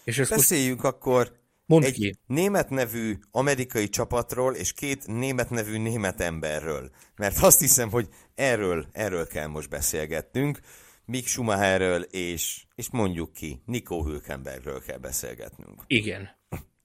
És 0.04 0.20
ezt 0.20 0.30
Beszéljünk 0.30 0.82
most... 0.82 0.94
akkor 0.94 1.42
Mondd 1.66 1.84
egy 1.84 1.94
ki. 1.94 2.18
német 2.28 2.70
nevű 2.70 3.18
amerikai 3.32 3.90
csapatról, 3.90 4.56
és 4.56 4.74
két 4.74 5.08
német 5.08 5.50
nevű 5.50 5.78
német 5.78 6.22
emberről. 6.22 6.92
Mert 7.16 7.38
azt 7.42 7.60
hiszem, 7.60 7.90
hogy 7.90 8.08
erről, 8.36 8.88
erről 8.92 9.28
kell 9.28 9.48
most 9.48 9.70
beszélgetnünk. 9.70 10.60
Mick 11.06 11.28
Schumacherről, 11.28 12.02
és, 12.02 12.64
és 12.76 12.90
mondjuk 12.92 13.34
ki, 13.34 13.62
Nico 13.66 14.04
Hülkenbergről 14.04 14.82
kell 14.82 14.98
beszélgetnünk. 14.98 15.84
Igen. 15.88 16.30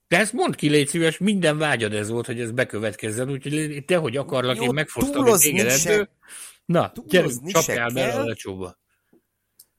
De 0.08 0.18
ezt 0.18 0.32
mondd 0.32 0.54
ki, 0.54 0.68
légy 0.68 0.88
szíves, 0.88 1.18
minden 1.18 1.58
vágyad 1.58 1.94
ez 1.94 2.08
volt, 2.08 2.26
hogy 2.26 2.40
ez 2.40 2.50
bekövetkezzen, 2.50 3.30
úgyhogy 3.30 3.84
te, 3.86 3.96
hogy 3.96 4.16
akarlak, 4.16 4.56
Jó, 4.56 4.62
én 4.62 4.70
megfosztam 4.74 5.36
téged 5.38 6.08
Na, 6.64 6.92
gyere, 7.06 7.28
csapjál 7.46 7.90
bele 7.90 8.12
a 8.12 8.24
lecsóba 8.24 8.78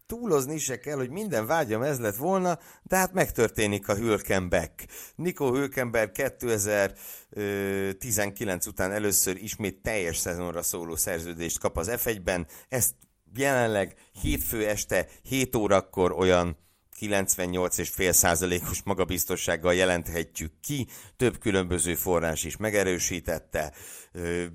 túlozni 0.09 0.57
se 0.57 0.79
kell, 0.79 0.95
hogy 0.95 1.09
minden 1.09 1.45
vágyam 1.45 1.81
ez 1.81 1.99
lett 1.99 2.15
volna, 2.15 2.59
de 2.83 2.95
hát 2.95 3.13
megtörténik 3.13 3.87
a 3.87 3.95
Hülkenbeck. 3.95 4.85
Nico 5.15 5.51
Hülkenberg 5.51 6.11
2019 6.11 8.65
után 8.65 8.91
először 8.91 9.35
ismét 9.35 9.81
teljes 9.81 10.17
szezonra 10.17 10.61
szóló 10.61 10.95
szerződést 10.95 11.59
kap 11.59 11.77
az 11.77 11.91
F1-ben, 11.91 12.47
ezt 12.69 12.93
jelenleg 13.35 13.95
hétfő 14.21 14.67
este 14.67 15.07
7 15.23 15.55
órakor 15.55 16.11
olyan 16.11 16.57
98,5 16.99 18.11
százalékos 18.11 18.83
magabiztossággal 18.83 19.73
jelenthetjük 19.73 20.51
ki, 20.61 20.87
több 21.15 21.37
különböző 21.37 21.95
forrás 21.95 22.43
is 22.43 22.57
megerősítette, 22.57 23.73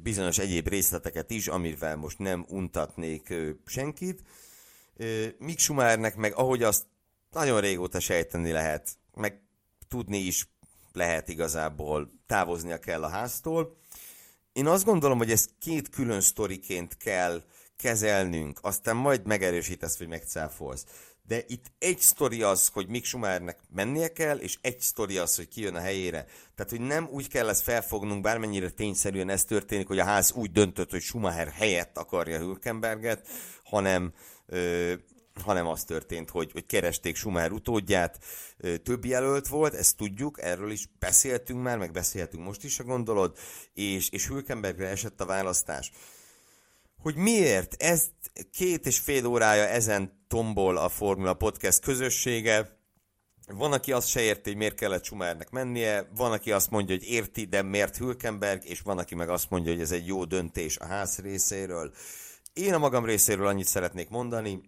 bizonyos 0.03 0.39
egyéb 0.39 0.69
részleteket 0.69 1.31
is, 1.31 1.47
amivel 1.47 1.97
most 1.97 2.19
nem 2.19 2.45
untatnék 2.49 3.35
senkit. 3.67 4.23
Mick 5.39 5.59
Schumachernek 5.59 6.17
meg 6.17 6.35
ahogy 6.35 6.63
azt 6.63 6.85
nagyon 7.31 7.61
régóta 7.61 8.01
sejteni 8.01 8.51
lehet, 8.53 8.91
meg 9.15 9.41
tudni 9.89 10.19
is 10.19 10.49
lehet 10.93 11.29
igazából, 11.29 12.13
távoznia 12.27 12.79
kell 12.79 13.03
a 13.03 13.09
háztól. 13.09 13.77
Én 14.53 14.67
azt 14.67 14.85
gondolom, 14.85 15.19
hogy 15.19 15.31
ezt 15.31 15.51
két 15.59 15.89
külön 15.89 16.21
sztoriként 16.21 16.97
kell 16.97 17.43
kezelnünk, 17.77 18.59
aztán 18.63 18.97
majd 18.97 19.27
megerősítesz, 19.27 19.99
vagy 19.99 20.09
megcáfolsz. 20.09 20.85
De 21.27 21.45
itt 21.47 21.65
egy 21.79 22.01
sztori 22.01 22.43
az, 22.43 22.69
hogy 22.69 22.89
Mick 22.89 23.05
Schumachernek 23.05 23.59
mennie 23.75 24.13
kell, 24.13 24.37
és 24.37 24.59
egy 24.61 24.81
sztori 24.81 25.19
az, 25.19 25.37
hogy 25.37 25.49
kijön 25.49 25.75
a 25.75 25.81
helyére. 25.81 26.27
Tehát, 26.55 26.71
hogy 26.71 26.81
nem 26.81 27.09
úgy 27.11 27.29
kell 27.29 27.49
ezt 27.49 27.63
felfognunk, 27.63 28.23
bármennyire 28.23 28.71
tényszerűen 28.71 29.29
ez 29.29 29.45
történik, 29.45 29.87
hogy 29.87 29.99
a 29.99 30.05
ház 30.05 30.33
úgy 30.33 30.53
döntött, 30.53 30.91
hogy 30.91 31.01
Schumacher 31.01 31.49
helyett 31.49 31.99
akarja 31.99 32.39
Hülkenberget, 32.39 33.29
hanem 33.65 34.13
hanem 35.43 35.67
az 35.67 35.85
történt, 35.85 36.31
hogy, 36.31 36.53
hogy 36.53 36.67
keresték 36.67 37.17
Schumacher 37.17 37.53
utódját, 37.53 38.19
több 38.83 39.05
jelölt 39.05 39.49
volt, 39.49 39.75
ezt 39.75 39.97
tudjuk, 39.97 40.43
erről 40.43 40.71
is 40.71 40.89
beszéltünk 40.99 41.63
már, 41.63 41.79
meg 41.79 41.93
beszéltünk 41.93 42.45
most 42.45 42.65
is, 42.65 42.79
a 42.79 42.85
gondolod, 42.85 43.37
és, 43.75 44.09
és 44.11 44.27
Hülkenbergre 44.27 44.89
esett 44.89 45.21
a 45.21 45.27
választás. 45.27 45.93
Hogy 46.99 47.15
miért? 47.15 47.83
Ez 47.83 48.05
két 48.53 48.87
és 48.87 48.99
fél 48.99 49.27
órája 49.27 49.67
ezen 49.67 50.25
tombol 50.29 50.77
a 50.77 50.89
Formula 50.89 51.35
Podcast 51.35 51.81
közössége, 51.81 52.83
van, 53.47 53.73
aki 53.73 53.93
azt 53.93 54.09
se 54.09 54.21
érti, 54.21 54.49
hogy 54.49 54.59
miért 54.59 54.75
kellett 54.75 55.05
Schumachernek 55.05 55.51
mennie, 55.51 56.09
van, 56.17 56.33
aki 56.33 56.53
azt 56.53 56.71
mondja, 56.71 56.95
hogy 56.95 57.09
érti, 57.09 57.45
de 57.45 57.63
miért 57.63 57.97
Hülkenberg, 57.97 58.65
és 58.65 58.81
van, 58.81 58.99
aki 58.99 59.15
meg 59.15 59.29
azt 59.29 59.51
mondja, 59.51 59.73
hogy 59.73 59.81
ez 59.81 59.91
egy 59.91 60.07
jó 60.07 60.25
döntés 60.25 60.79
a 60.79 60.87
ház 60.87 61.19
részéről. 61.19 61.93
Én 62.55 62.75
a 62.75 62.79
magam 62.79 63.05
részéről 63.05 63.47
annyit 63.47 63.67
szeretnék 63.67 64.09
mondani, 64.09 64.61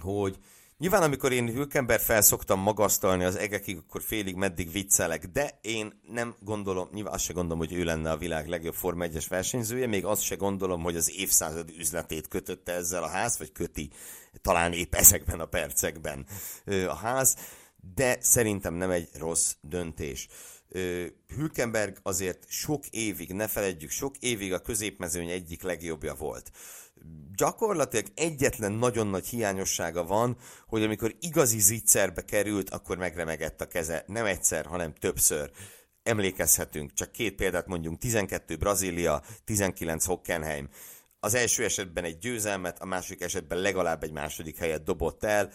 hogy 0.00 0.38
nyilván 0.78 1.02
amikor 1.02 1.32
én 1.32 1.52
Hülkenberg 1.52 2.00
fel 2.00 2.22
szoktam 2.22 2.60
magasztalni 2.60 3.24
az 3.24 3.36
egekig, 3.36 3.76
akkor 3.76 4.02
félig 4.02 4.34
meddig 4.34 4.72
viccelek, 4.72 5.26
de 5.26 5.58
én 5.60 6.00
nem 6.08 6.34
gondolom, 6.40 6.88
nyilván 6.92 7.12
azt 7.12 7.24
se 7.24 7.32
gondolom, 7.32 7.58
hogy 7.58 7.72
ő 7.72 7.84
lenne 7.84 8.10
a 8.10 8.16
világ 8.16 8.48
legjobb 8.48 8.74
Forma 8.74 9.04
1-es 9.06 9.26
versenyzője, 9.28 9.86
még 9.86 10.04
azt 10.04 10.22
se 10.22 10.34
gondolom, 10.34 10.82
hogy 10.82 10.96
az 10.96 11.12
évszázad 11.16 11.70
üzletét 11.78 12.28
kötötte 12.28 12.72
ezzel 12.72 13.02
a 13.02 13.08
ház, 13.08 13.38
vagy 13.38 13.52
köti 13.52 13.90
talán 14.42 14.72
épp 14.72 14.94
ezekben 14.94 15.40
a 15.40 15.46
percekben 15.46 16.26
a 16.66 16.94
ház, 16.94 17.36
de 17.94 18.16
szerintem 18.20 18.74
nem 18.74 18.90
egy 18.90 19.08
rossz 19.18 19.54
döntés. 19.60 20.28
Hülkenberg 21.36 21.98
azért 22.02 22.44
sok 22.48 22.86
évig, 22.86 23.32
ne 23.32 23.48
feledjük, 23.48 23.90
sok 23.90 24.16
évig 24.18 24.52
a 24.52 24.58
középmezőny 24.58 25.28
egyik 25.28 25.62
legjobbja 25.62 26.14
volt 26.14 26.50
gyakorlatilag 27.38 28.06
egyetlen 28.14 28.72
nagyon 28.72 29.06
nagy 29.06 29.26
hiányossága 29.26 30.04
van, 30.04 30.36
hogy 30.66 30.82
amikor 30.82 31.14
igazi 31.20 31.60
zicserbe 31.60 32.24
került, 32.24 32.70
akkor 32.70 32.96
megremegett 32.96 33.60
a 33.60 33.66
keze. 33.66 34.04
Nem 34.06 34.24
egyszer, 34.24 34.66
hanem 34.66 34.94
többször. 34.94 35.50
Emlékezhetünk, 36.02 36.92
csak 36.92 37.12
két 37.12 37.34
példát 37.34 37.66
mondjunk, 37.66 37.98
12 37.98 38.56
Brazília, 38.56 39.22
19 39.44 40.04
Hockenheim. 40.04 40.68
Az 41.20 41.34
első 41.34 41.64
esetben 41.64 42.04
egy 42.04 42.18
győzelmet, 42.18 42.80
a 42.80 42.86
másik 42.86 43.20
esetben 43.20 43.58
legalább 43.58 44.02
egy 44.02 44.12
második 44.12 44.56
helyet 44.56 44.82
dobott 44.82 45.24
el. 45.24 45.52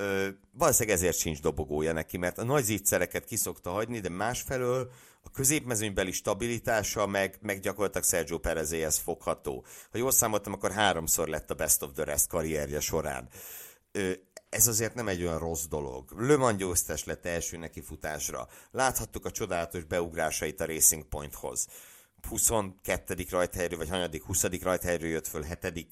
Ö, 0.00 0.28
valószínűleg 0.52 0.96
ezért 0.98 1.16
sincs 1.16 1.40
dobogója 1.40 1.92
neki, 1.92 2.16
mert 2.16 2.38
a 2.38 2.44
nagy 2.44 2.64
zicsereket 2.64 3.24
kiszokta 3.24 3.70
hagyni, 3.70 4.00
de 4.00 4.08
másfelől 4.08 4.90
a 5.22 5.30
középmezőnybeli 5.30 6.12
stabilitása 6.12 7.06
meg, 7.06 7.38
meg 7.40 7.60
gyakorlatilag 7.60 8.06
Sergio 8.06 8.38
Perezéhez 8.38 8.98
fogható. 8.98 9.64
Ha 9.90 9.98
jól 9.98 10.10
számoltam, 10.10 10.52
akkor 10.52 10.70
háromszor 10.70 11.28
lett 11.28 11.50
a 11.50 11.54
Best 11.54 11.82
of 11.82 11.90
the 11.94 12.04
Rest 12.04 12.28
karrierje 12.28 12.80
során. 12.80 13.28
Ez 14.48 14.66
azért 14.66 14.94
nem 14.94 15.08
egy 15.08 15.22
olyan 15.22 15.38
rossz 15.38 15.64
dolog. 15.64 16.20
Le 16.20 16.52
győztes 16.52 17.04
lett 17.04 17.26
első 17.26 17.56
nekifutásra. 17.56 18.48
Láthattuk 18.70 19.24
a 19.24 19.30
csodálatos 19.30 19.84
beugrásait 19.84 20.60
a 20.60 20.66
Racing 20.66 21.04
Pointhoz. 21.04 21.66
22. 22.28 23.26
rajthelyről, 23.30 23.78
vagy 23.78 23.88
hanyadik, 23.88 24.22
20. 24.22 24.44
rajthelyről 24.62 25.10
jött 25.10 25.26
föl 25.26 25.42
7 25.42 25.88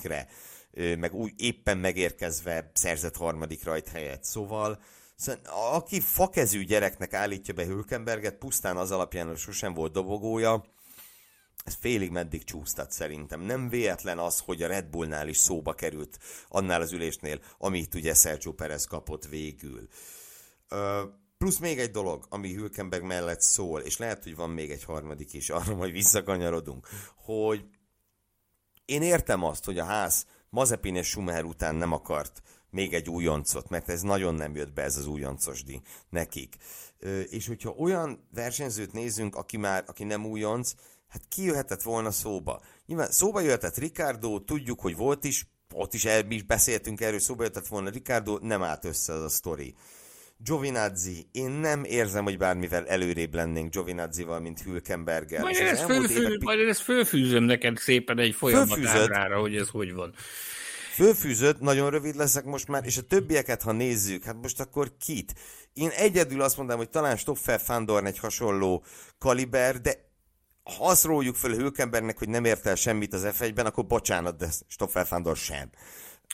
meg 0.75 1.15
úgy 1.15 1.33
éppen 1.37 1.79
megérkezve 1.79 2.71
szerzett 2.75 3.17
harmadik 3.17 3.65
rajthelyet. 3.65 4.25
Szóval 4.25 4.81
Szóval, 5.19 5.41
aki 5.75 6.01
fakezű 6.01 6.65
gyereknek 6.65 7.15
állítja 7.15 7.55
be 7.55 7.65
Hülkenberget, 7.65 8.39
pusztán 8.39 8.77
az 8.77 8.91
alapján, 8.91 9.27
hogy 9.27 9.37
sosem 9.37 9.75
volt 9.75 9.93
dobogója, 9.93 10.65
ez 11.65 11.75
félig 11.81 12.11
meddig 12.11 12.45
csúsztat 12.45 12.93
szerintem. 12.93 13.41
Nem 13.41 13.69
véletlen 13.69 14.19
az, 14.19 14.39
hogy 14.39 14.63
a 14.63 14.67
Red 14.67 14.87
Bullnál 14.87 15.29
is 15.29 15.37
szóba 15.37 15.75
került 15.75 16.19
annál 16.49 16.81
az 16.81 16.93
ülésnél, 16.93 17.41
amit 17.59 17.95
ugye 17.95 18.15
Sergio 18.15 18.53
Perez 18.53 18.85
kapott 18.85 19.27
végül. 19.27 19.89
Plusz 21.39 21.59
még 21.59 21.79
egy 21.79 21.91
dolog, 21.91 22.27
ami 22.29 22.55
Hülkenberg 22.55 23.03
mellett 23.03 23.41
szól, 23.41 23.81
és 23.81 23.97
lehet, 23.97 24.23
hogy 24.23 24.37
van 24.37 24.51
még 24.51 24.71
egy 24.71 24.85
harmadik 24.85 25.33
is, 25.33 25.51
arra 25.51 25.75
majd 25.75 25.93
visszakanyarodunk, 25.93 26.89
hogy 27.17 27.65
én 28.85 29.03
értem 29.03 29.45
azt, 29.45 29.65
hogy 29.65 29.79
a 29.79 29.85
ház 29.85 30.27
Mazepin 30.51 30.97
és 30.97 31.07
Schumacher 31.09 31.45
után 31.45 31.75
nem 31.75 31.93
akart 31.93 32.43
még 32.71 32.95
egy 32.95 33.09
újoncot, 33.09 33.69
mert 33.69 33.89
ez 33.89 34.03
nagyon 34.03 34.35
nem 34.35 34.55
jött 34.55 34.73
be 34.73 34.83
ez 34.83 34.97
az 34.97 35.07
újoncosdi 35.07 35.83
nekik. 36.11 36.57
És 37.31 37.47
hogyha 37.47 37.71
olyan 37.71 38.29
versenyzőt 38.35 38.93
nézünk, 38.93 39.37
aki 39.37 39.57
már, 39.57 39.85
aki 39.87 40.05
nem 40.05 40.27
újonc, 40.27 40.73
hát 41.09 41.23
ki 41.29 41.43
jöhetett 41.43 41.83
volna 41.83 42.11
szóba? 42.11 42.63
Nyilván 42.87 43.11
szóba 43.11 43.41
jöhetett 43.41 43.77
Ricardo, 43.77 44.41
tudjuk, 44.41 44.81
hogy 44.81 44.97
volt 44.97 45.25
is, 45.25 45.47
ott 45.73 45.95
is, 45.95 46.05
el, 46.05 46.31
is 46.31 46.43
beszéltünk 46.43 47.01
erről, 47.01 47.21
szóba 47.21 47.43
jöhetett 47.43 47.67
volna 47.67 47.91
Ricardo, 47.91 48.39
nem 48.39 48.63
állt 48.63 48.85
össze 48.85 49.13
az 49.13 49.23
a 49.23 49.29
sztori. 49.29 49.75
Giovinazzi, 50.45 51.27
én 51.33 51.51
nem 51.51 51.85
érzem, 51.85 52.25
hogy 52.25 52.39
bármivel 52.39 52.87
előrébb 52.87 53.35
lennénk 53.35 53.73
Giovinazzival, 53.73 54.41
mint 54.41 54.61
Hülkenberggel. 54.61 55.43
Majd, 55.43 55.57
én 55.57 55.67
ezt, 55.67 55.89
évek... 55.89 56.43
majd 56.43 56.59
én 56.59 56.69
ezt 56.69 56.81
fölfűzöm 56.81 57.43
neked 57.43 57.77
szépen 57.77 58.19
egy 58.19 58.35
folyamat 58.35 58.87
árára, 58.87 59.41
hogy 59.41 59.57
ez 59.57 59.69
hogy 59.69 59.93
van. 59.93 60.15
Fölfűzött, 60.95 61.61
nagyon 61.61 61.91
rövid 61.91 62.17
leszek 62.17 62.45
most 62.45 62.69
már, 62.69 62.85
és 62.85 62.97
a 62.97 63.03
többieket, 63.03 63.63
ha 63.63 63.73
nézzük, 63.73 64.25
hát 64.25 64.37
most 64.43 64.61
akkor 64.61 64.93
kit? 65.05 65.35
Én 65.73 65.89
egyedül 65.89 66.43
azt 66.43 66.57
mondanám, 66.57 66.83
hogy 66.83 66.91
talán 66.91 67.17
Stoffel 67.17 67.59
Fandorn 67.59 68.07
egy 68.07 68.19
hasonló 68.19 68.85
kaliber, 69.19 69.81
de 69.81 69.95
ha 70.63 70.85
azt 70.85 71.05
róljuk 71.05 71.37
föl 71.37 71.55
Hülkenbergnek, 71.55 72.19
hogy 72.19 72.29
nem 72.29 72.45
ért 72.45 72.67
el 72.67 72.75
semmit 72.75 73.15
az 73.15 73.29
F1-ben, 73.39 73.67
akkor 73.67 73.87
bocsánat, 73.87 74.37
de 74.37 74.49
Stoffel 74.69 75.05
Fandor 75.05 75.37
sem 75.37 75.71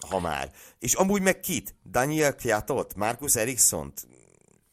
ha 0.08 0.20
már. 0.20 0.50
És 0.78 0.94
amúgy 0.94 1.22
meg 1.22 1.40
kit? 1.40 1.74
Daniel 1.90 2.34
Kjatot? 2.34 2.94
Markus 2.94 3.36
Eriksson-t? 3.36 4.06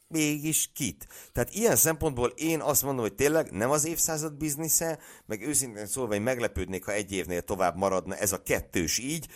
Mégis 0.07 0.69
kit? 0.73 1.07
Tehát 1.31 1.53
ilyen 1.53 1.75
szempontból 1.75 2.33
én 2.35 2.59
azt 2.59 2.83
mondom, 2.83 3.01
hogy 3.01 3.13
tényleg 3.13 3.51
nem 3.51 3.69
az 3.69 3.85
évszázad 3.85 4.33
biznisze, 4.33 4.99
meg 5.25 5.41
őszintén 5.41 5.85
szólva 5.85 6.13
én 6.13 6.21
meglepődnék, 6.21 6.85
ha 6.85 6.91
egy 6.91 7.11
évnél 7.11 7.41
tovább 7.41 7.75
maradna 7.75 8.15
ez 8.15 8.31
a 8.31 8.43
kettős 8.43 8.97
így, 8.97 9.27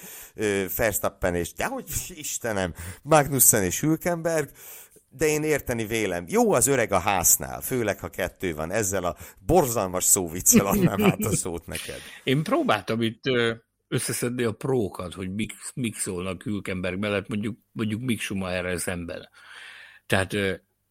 Verstappen 0.75 1.35
és, 1.35 1.53
de 1.53 1.65
hogy 1.65 1.85
Istenem, 2.15 2.73
Magnussen 3.01 3.63
és 3.63 3.79
Hülkenberg, 3.79 4.49
de 5.09 5.25
én 5.27 5.43
érteni 5.43 5.85
vélem. 5.85 6.25
Jó 6.27 6.51
az 6.51 6.67
öreg 6.67 6.91
a 6.91 6.99
háznál, 6.99 7.61
főleg 7.61 7.99
ha 7.99 8.09
kettő 8.09 8.55
van. 8.55 8.71
Ezzel 8.71 9.03
a 9.03 9.15
borzalmas 9.45 10.03
szóviccel 10.03 10.65
adnám 10.65 11.03
át 11.03 11.23
a 11.23 11.35
szót 11.35 11.65
neked. 11.65 11.99
Én 12.23 12.43
próbáltam 12.43 13.01
itt 13.01 13.21
összeszedni 13.95 14.43
a 14.43 14.51
prókat, 14.51 15.13
hogy 15.13 15.33
mik, 15.33 15.53
mik 15.73 15.95
szólnak 15.95 16.43
Hülkenberg 16.43 16.99
mellett, 16.99 17.27
mondjuk, 17.27 17.57
mondjuk 17.71 18.01
Mick 18.01 18.21
Schumacherrel 18.21 18.77
szemben. 18.77 19.29
Tehát 20.05 20.35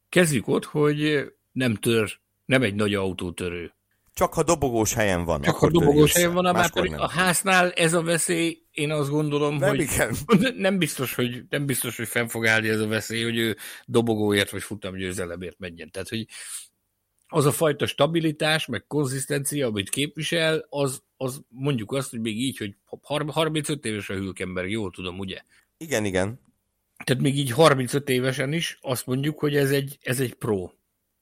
kezdjük 0.09 0.49
ott, 0.49 0.65
hogy 0.65 1.25
nem 1.53 1.75
tör, 1.75 2.19
nem 2.45 2.63
egy 2.63 2.75
nagy 2.75 2.95
autótörő. 2.95 3.75
Csak 4.15 4.35
ha 4.35 4.43
dobogós 4.43 4.95
helyen 4.95 5.25
van. 5.25 5.43
Csak 5.43 5.57
ha 5.57 5.71
dobogós 5.71 6.13
helyen 6.13 6.33
van, 6.33 6.55
már 6.55 6.71
a 6.97 7.09
háznál 7.09 7.73
ez 7.73 7.93
a 7.93 8.03
veszély, 8.03 8.63
én 8.71 8.91
azt 8.91 9.11
gondolom, 9.11 9.57
nem 9.57 9.69
hogy 9.69 9.81
igen. 9.81 10.17
nem 10.57 10.79
biztos, 10.79 11.15
hogy 11.15 11.45
nem 11.49 11.67
biztos, 11.67 11.97
hogy 11.97 12.09
fenn 12.09 12.27
fog 12.27 12.47
állni 12.47 12.69
ez 12.69 12.81
a 12.81 12.87
veszély, 12.87 13.23
hogy 13.23 13.37
ő 13.39 13.57
dobogóért 13.87 14.51
vagy 14.51 14.63
futamgyőzelemért 14.63 15.59
menjen. 15.59 15.91
Tehát, 15.91 16.09
hogy 16.09 16.27
az 17.29 17.47
a 17.47 17.53
fajta 17.53 17.87
stabilitás, 17.87 18.67
meg 18.67 18.87
konzisztencia, 18.87 19.67
amit 19.67 19.91
képvisel, 19.91 20.67
az, 20.69 21.03
az 21.17 21.43
mondjuk 21.49 21.93
azt, 21.93 22.11
hogy 22.11 22.21
még 22.21 22.41
így, 22.41 22.57
hogy 22.57 22.75
35 23.33 23.85
éves 23.85 24.11
a 24.11 24.15
Hülkenberg, 24.15 24.71
jól 24.71 24.91
tudom, 24.91 25.19
ugye? 25.19 25.41
Igen, 25.77 26.05
igen. 26.05 26.41
Tehát 27.05 27.23
még 27.23 27.39
így 27.39 27.51
35 27.51 28.09
évesen 28.09 28.53
is 28.53 28.79
azt 28.81 29.07
mondjuk, 29.07 29.39
hogy 29.39 29.57
ez 29.57 29.71
egy, 29.71 29.99
ez 30.01 30.21
egy 30.21 30.35
pro 30.35 30.71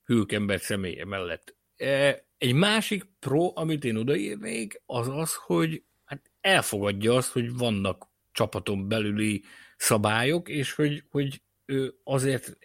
Hülkenberg 0.04 0.60
személye 0.60 1.04
mellett. 1.04 1.56
E, 1.76 2.24
egy 2.38 2.52
másik 2.52 3.04
pro, 3.18 3.52
amit 3.54 3.84
én 3.84 3.96
odaírnék, 3.96 4.82
az 4.86 5.08
az, 5.08 5.34
hogy 5.34 5.82
hát 6.04 6.30
elfogadja 6.40 7.14
azt, 7.14 7.32
hogy 7.32 7.56
vannak 7.56 8.06
csapaton 8.32 8.88
belüli 8.88 9.42
szabályok, 9.76 10.48
és 10.48 10.72
hogy, 10.72 11.04
hogy 11.10 11.42
ő 11.64 11.94
azért 12.04 12.58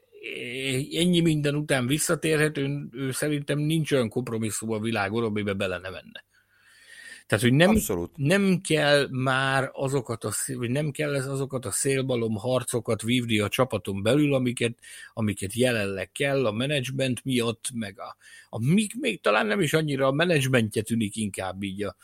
ennyi 0.91 1.20
minden 1.20 1.56
után 1.56 1.88
visszatérhet, 1.88 2.58
ő, 2.58 2.88
ő 2.91 3.12
szerintem 3.12 3.60
nincs 3.60 3.91
olyan 3.91 4.10
kompromisszum 4.10 4.72
a 4.72 4.80
világon, 4.80 5.24
amiben 5.24 5.58
bele 5.58 5.78
ne 5.78 5.90
menne. 5.90 6.26
Tehát, 7.28 7.44
hogy 7.44 7.54
nem, 7.54 7.78
nem 8.16 8.62
kell 8.62 9.08
már 9.12 9.70
azokat 9.74 10.24
a, 10.24 10.32
vagy 10.54 10.70
nem 10.70 10.91
kell 10.91 11.16
ez 11.16 11.28
azokat 11.28 11.66
a 11.66 11.72
szélbalom 11.72 12.36
harcokat 12.36 13.02
vívni 13.02 13.40
a 13.40 13.49
csapaton 13.49 14.04
belül, 14.04 14.34
amiket, 14.34 14.78
amiket 15.14 15.54
jelenleg 15.54 16.12
kell 16.12 16.45
a 16.45 16.52
menedzsment 16.52 17.24
miatt, 17.24 17.70
meg 17.74 17.99
a, 17.99 18.18
a 18.49 18.66
még, 18.66 18.91
még 18.99 19.22
talán 19.22 19.45
nem 19.45 19.62
is 19.62 19.74
annyira 19.74 20.08
a 20.08 20.12
menedzsmentje 20.12 20.82
tűnik 20.82 21.16
inkább 21.16 21.64
így 21.64 21.84
a, 21.84 21.95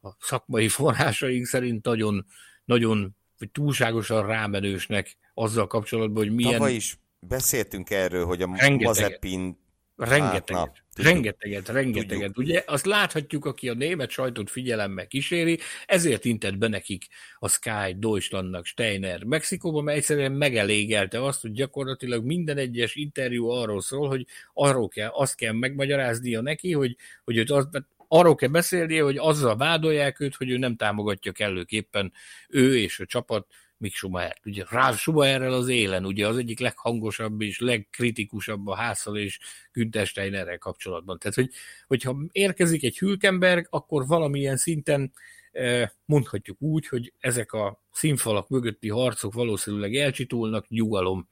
a 0.00 0.08
szakmai 0.20 0.68
forrásaink 0.78 1.46
szerint 1.46 1.84
nagyon, 1.84 2.26
nagyon 2.64 3.16
vagy 3.38 3.50
túlságosan 3.50 4.26
rámenősnek 4.26 5.16
azzal 5.34 5.66
kapcsolatban, 5.66 6.24
hogy 6.24 6.34
milyen... 6.34 6.52
Tavaly 6.52 6.74
is 6.74 6.98
beszéltünk 7.20 7.90
erről, 7.90 8.24
hogy 8.24 8.42
a 8.42 8.46
Mazepin 8.46 9.58
Rengeteget, 9.96 10.50
hát, 10.50 10.84
rengeteget, 11.02 11.68
rengeteget. 11.68 12.32
Tudjuk. 12.32 12.36
Ugye 12.36 12.62
azt 12.66 12.86
láthatjuk, 12.86 13.44
aki 13.44 13.68
a 13.68 13.74
német 13.74 14.10
sajtót 14.10 14.50
figyelemmel 14.50 15.06
kíséri, 15.06 15.58
ezért 15.86 16.24
intett 16.24 16.58
be 16.58 16.68
nekik 16.68 17.06
a 17.38 17.48
Sky 17.48 17.96
Deutschlandnak 17.96 18.66
Steiner 18.66 19.24
Mexikóban, 19.24 19.84
mert 19.84 19.98
egyszerűen 19.98 20.32
megelégelte 20.32 21.24
azt, 21.24 21.40
hogy 21.40 21.52
gyakorlatilag 21.52 22.24
minden 22.24 22.56
egyes 22.56 22.94
interjú 22.94 23.48
arról 23.48 23.80
szól, 23.80 24.08
hogy 24.08 24.26
arról 24.52 24.88
kell, 24.88 25.10
azt 25.12 25.36
kell 25.36 25.52
megmagyaráznia 25.52 26.40
neki, 26.40 26.72
hogy, 26.72 26.96
hogy 27.24 27.36
őt 27.36 27.50
az, 27.50 27.68
arról 28.08 28.34
kell 28.34 28.48
beszélnie, 28.48 29.02
hogy 29.02 29.16
azzal 29.16 29.56
vádolják 29.56 30.20
őt, 30.20 30.34
hogy 30.34 30.50
ő 30.50 30.56
nem 30.56 30.76
támogatja 30.76 31.32
kellőképpen 31.32 32.12
ő 32.48 32.78
és 32.78 33.00
a 33.00 33.06
csapat 33.06 33.46
Mick 33.78 33.94
Schumacher. 33.94 34.36
Ugye 34.44 34.64
Ralf 34.68 34.98
Schumacherrel 34.98 35.52
az 35.52 35.68
élen, 35.68 36.06
ugye 36.06 36.26
az 36.26 36.36
egyik 36.36 36.60
leghangosabb 36.60 37.40
és 37.40 37.58
legkritikusabb 37.58 38.66
a 38.66 38.74
házszal 38.74 39.16
és 39.16 39.38
Günther 39.72 40.06
Steinerrel 40.06 40.58
kapcsolatban. 40.58 41.18
Tehát, 41.18 41.34
hogy, 41.36 41.50
hogyha 41.86 42.16
érkezik 42.32 42.84
egy 42.84 42.98
Hülkenberg, 42.98 43.66
akkor 43.70 44.06
valamilyen 44.06 44.56
szinten 44.56 45.12
eh, 45.52 45.88
mondhatjuk 46.04 46.62
úgy, 46.62 46.86
hogy 46.88 47.12
ezek 47.18 47.52
a 47.52 47.82
színfalak 47.90 48.48
mögötti 48.48 48.88
harcok 48.88 49.32
valószínűleg 49.34 49.94
elcsitulnak, 49.94 50.68
nyugalom, 50.68 51.28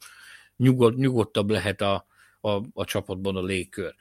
nyugod, 0.56 0.98
nyugodtabb 0.98 1.50
lehet 1.50 1.80
a, 1.80 2.06
a, 2.40 2.62
a 2.72 2.84
csapatban 2.84 3.36
a 3.36 3.42
légkör. 3.42 3.94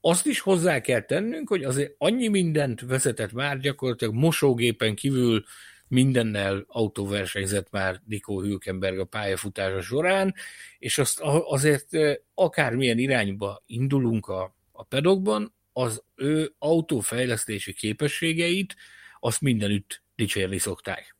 Azt 0.00 0.26
is 0.26 0.40
hozzá 0.40 0.80
kell 0.80 1.00
tennünk, 1.00 1.48
hogy 1.48 1.64
azért 1.64 1.94
annyi 1.98 2.28
mindent 2.28 2.80
vezetett 2.80 3.32
már 3.32 3.58
gyakorlatilag 3.58 4.14
mosógépen 4.14 4.94
kívül 4.94 5.44
mindennel 5.92 6.64
autóversenyzett 6.68 7.70
már 7.70 8.00
Nico 8.06 8.40
Hülkenberg 8.40 8.98
a 8.98 9.04
pályafutása 9.04 9.80
során, 9.80 10.34
és 10.78 10.98
azt 10.98 11.20
azért 11.44 11.88
akármilyen 12.34 12.98
irányba 12.98 13.62
indulunk 13.66 14.26
a, 14.26 14.54
a 14.72 14.82
pedokban, 14.82 15.54
az 15.72 16.02
ő 16.14 16.54
autófejlesztési 16.58 17.72
képességeit 17.72 18.76
azt 19.20 19.40
mindenütt 19.40 20.02
dicsérni 20.14 20.58
szokták. 20.58 21.16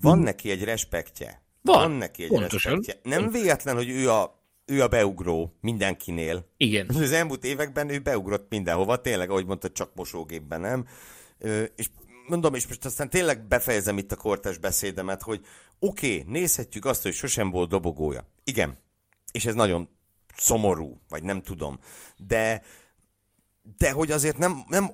Van 0.00 0.18
neki 0.18 0.50
egy 0.50 0.64
respektje. 0.64 1.42
Van, 1.62 1.78
Van 1.78 1.90
neki 1.90 2.22
egy 2.22 2.28
pontosan. 2.28 2.72
respektje. 2.72 3.10
Nem 3.18 3.30
véletlen, 3.30 3.76
hogy 3.76 3.88
ő 3.88 4.10
a 4.10 4.42
ő 4.66 4.82
a 4.82 4.88
beugró 4.88 5.56
mindenkinél. 5.60 6.46
Igen. 6.56 6.88
Az 6.88 7.12
elmúlt 7.12 7.44
években 7.44 7.88
ő 7.88 7.98
beugrott 7.98 8.50
mindenhova, 8.50 9.00
tényleg, 9.00 9.30
ahogy 9.30 9.46
mondta, 9.46 9.70
csak 9.70 9.94
mosógépben 9.94 10.60
nem. 10.60 10.86
És 11.76 11.88
mondom, 12.26 12.54
és 12.54 12.66
most 12.66 12.84
aztán 12.84 13.10
tényleg 13.10 13.46
befejezem 13.46 13.98
itt 13.98 14.12
a 14.12 14.16
kortás 14.16 14.58
beszédemet, 14.58 15.22
hogy 15.22 15.40
oké, 15.78 16.18
okay, 16.18 16.32
nézhetjük 16.32 16.84
azt, 16.84 17.02
hogy 17.02 17.12
sosem 17.12 17.50
volt 17.50 17.68
dobogója. 17.68 18.28
Igen. 18.44 18.78
És 19.32 19.44
ez 19.44 19.54
nagyon 19.54 19.88
szomorú, 20.36 21.00
vagy 21.08 21.22
nem 21.22 21.42
tudom. 21.42 21.78
De, 22.16 22.62
de 23.76 23.90
hogy 23.90 24.10
azért 24.10 24.38
nem, 24.38 24.64
nem 24.68 24.90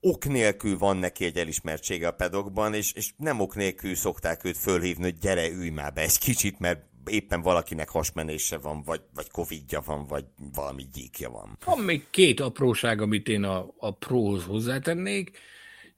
ok 0.00 0.24
nélkül 0.24 0.78
van 0.78 0.96
neki 0.96 1.24
egy 1.24 1.36
elismertsége 1.36 2.06
a 2.06 2.12
pedokban, 2.12 2.74
és, 2.74 2.92
és 2.92 3.12
nem 3.16 3.40
ok 3.40 3.54
nélkül 3.54 3.94
szokták 3.94 4.44
őt 4.44 4.56
fölhívni, 4.56 5.02
hogy 5.02 5.18
gyere, 5.18 5.48
ülj 5.48 5.68
már 5.68 5.92
be 5.92 6.00
egy 6.00 6.18
kicsit, 6.18 6.58
mert 6.58 6.80
éppen 7.06 7.42
valakinek 7.42 7.88
hasmenése 7.88 8.58
van, 8.58 8.82
vagy, 8.82 9.00
vagy 9.14 9.30
covidja 9.30 9.80
van, 9.80 10.06
vagy 10.06 10.24
valami 10.54 10.86
gyíkja 10.92 11.30
van. 11.30 11.58
Van 11.64 11.78
még 11.78 12.06
két 12.10 12.40
apróság, 12.40 13.00
amit 13.00 13.28
én 13.28 13.42
a, 13.42 13.74
a 13.78 13.90
próhoz 13.90 14.44
hozzátennék. 14.44 15.38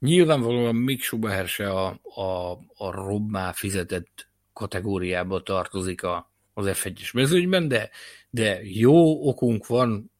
Nyilvánvalóan 0.02 0.74
Mick 0.74 1.02
Schumacher 1.02 1.48
se 1.48 1.70
a, 1.70 1.86
a, 2.02 2.50
a 2.76 2.90
robbá 2.90 3.52
fizetett 3.52 4.28
kategóriába 4.52 5.42
tartozik 5.42 6.02
a, 6.02 6.32
az 6.54 6.66
F1-es 6.68 7.14
mezőnyben, 7.14 7.68
de, 7.68 7.90
de 8.30 8.60
jó 8.62 9.28
okunk 9.28 9.66
van 9.66 10.11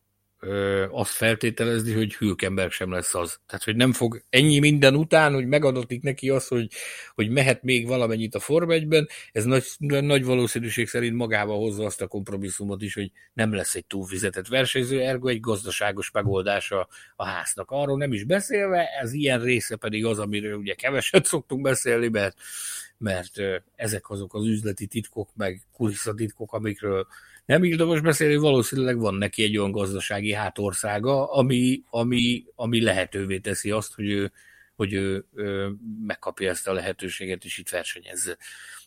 ö, 0.44 0.86
azt 0.90 1.10
feltételezni, 1.10 1.92
hogy 1.92 2.14
Hülkenberg 2.14 2.70
sem 2.70 2.90
lesz 2.90 3.14
az. 3.14 3.40
Tehát, 3.46 3.64
hogy 3.64 3.76
nem 3.76 3.92
fog 3.92 4.22
ennyi 4.30 4.58
minden 4.58 4.94
után, 4.94 5.34
hogy 5.34 5.46
megadatik 5.46 6.02
neki 6.02 6.30
az, 6.30 6.48
hogy, 6.48 6.68
hogy 7.14 7.30
mehet 7.30 7.62
még 7.62 7.86
valamennyit 7.86 8.34
a 8.34 8.40
Form 8.40 8.70
1 8.70 9.06
ez 9.32 9.44
nagy, 9.44 9.64
nagy 9.78 10.24
valószínűség 10.24 10.88
szerint 10.88 11.16
magába 11.16 11.54
hozza 11.54 11.84
azt 11.84 12.00
a 12.00 12.06
kompromisszumot 12.06 12.82
is, 12.82 12.94
hogy 12.94 13.10
nem 13.32 13.54
lesz 13.54 13.74
egy 13.74 13.86
túlfizetett 13.86 14.46
versenyző, 14.46 15.00
ergo 15.00 15.28
egy 15.28 15.40
gazdaságos 15.40 16.10
megoldása 16.10 16.88
a 17.16 17.24
háznak. 17.24 17.70
Arról 17.70 17.96
nem 17.96 18.12
is 18.12 18.24
beszélve, 18.24 18.86
ez 19.00 19.12
ilyen 19.12 19.40
része 19.40 19.76
pedig 19.76 20.04
az, 20.04 20.18
amiről 20.18 20.56
ugye 20.56 20.74
keveset 20.74 21.24
szoktunk 21.24 21.62
beszélni, 21.62 22.08
mert, 22.08 22.36
mert 22.98 23.32
ezek 23.76 24.10
azok 24.10 24.34
az 24.34 24.46
üzleti 24.46 24.86
titkok, 24.86 25.30
meg 25.34 25.60
kulisszatitkok, 25.72 26.52
amikről 26.52 27.06
nem 27.44 27.64
érdemes 27.64 28.00
beszélni, 28.00 28.36
valószínűleg 28.36 28.98
van 28.98 29.14
neki 29.14 29.42
egy 29.42 29.56
olyan 29.56 29.70
gazdasági 29.70 30.32
hátországa, 30.32 31.32
ami, 31.32 31.82
ami, 31.90 32.44
ami 32.54 32.82
lehetővé 32.82 33.38
teszi 33.38 33.70
azt, 33.70 33.94
hogy 33.94 34.10
ő, 34.10 34.32
hogy 34.74 34.92
ő, 34.92 35.26
ő 35.34 35.76
megkapja 36.06 36.50
ezt 36.50 36.68
a 36.68 36.72
lehetőséget, 36.72 37.44
és 37.44 37.58
itt 37.58 37.68
versenyezze. 37.68 38.36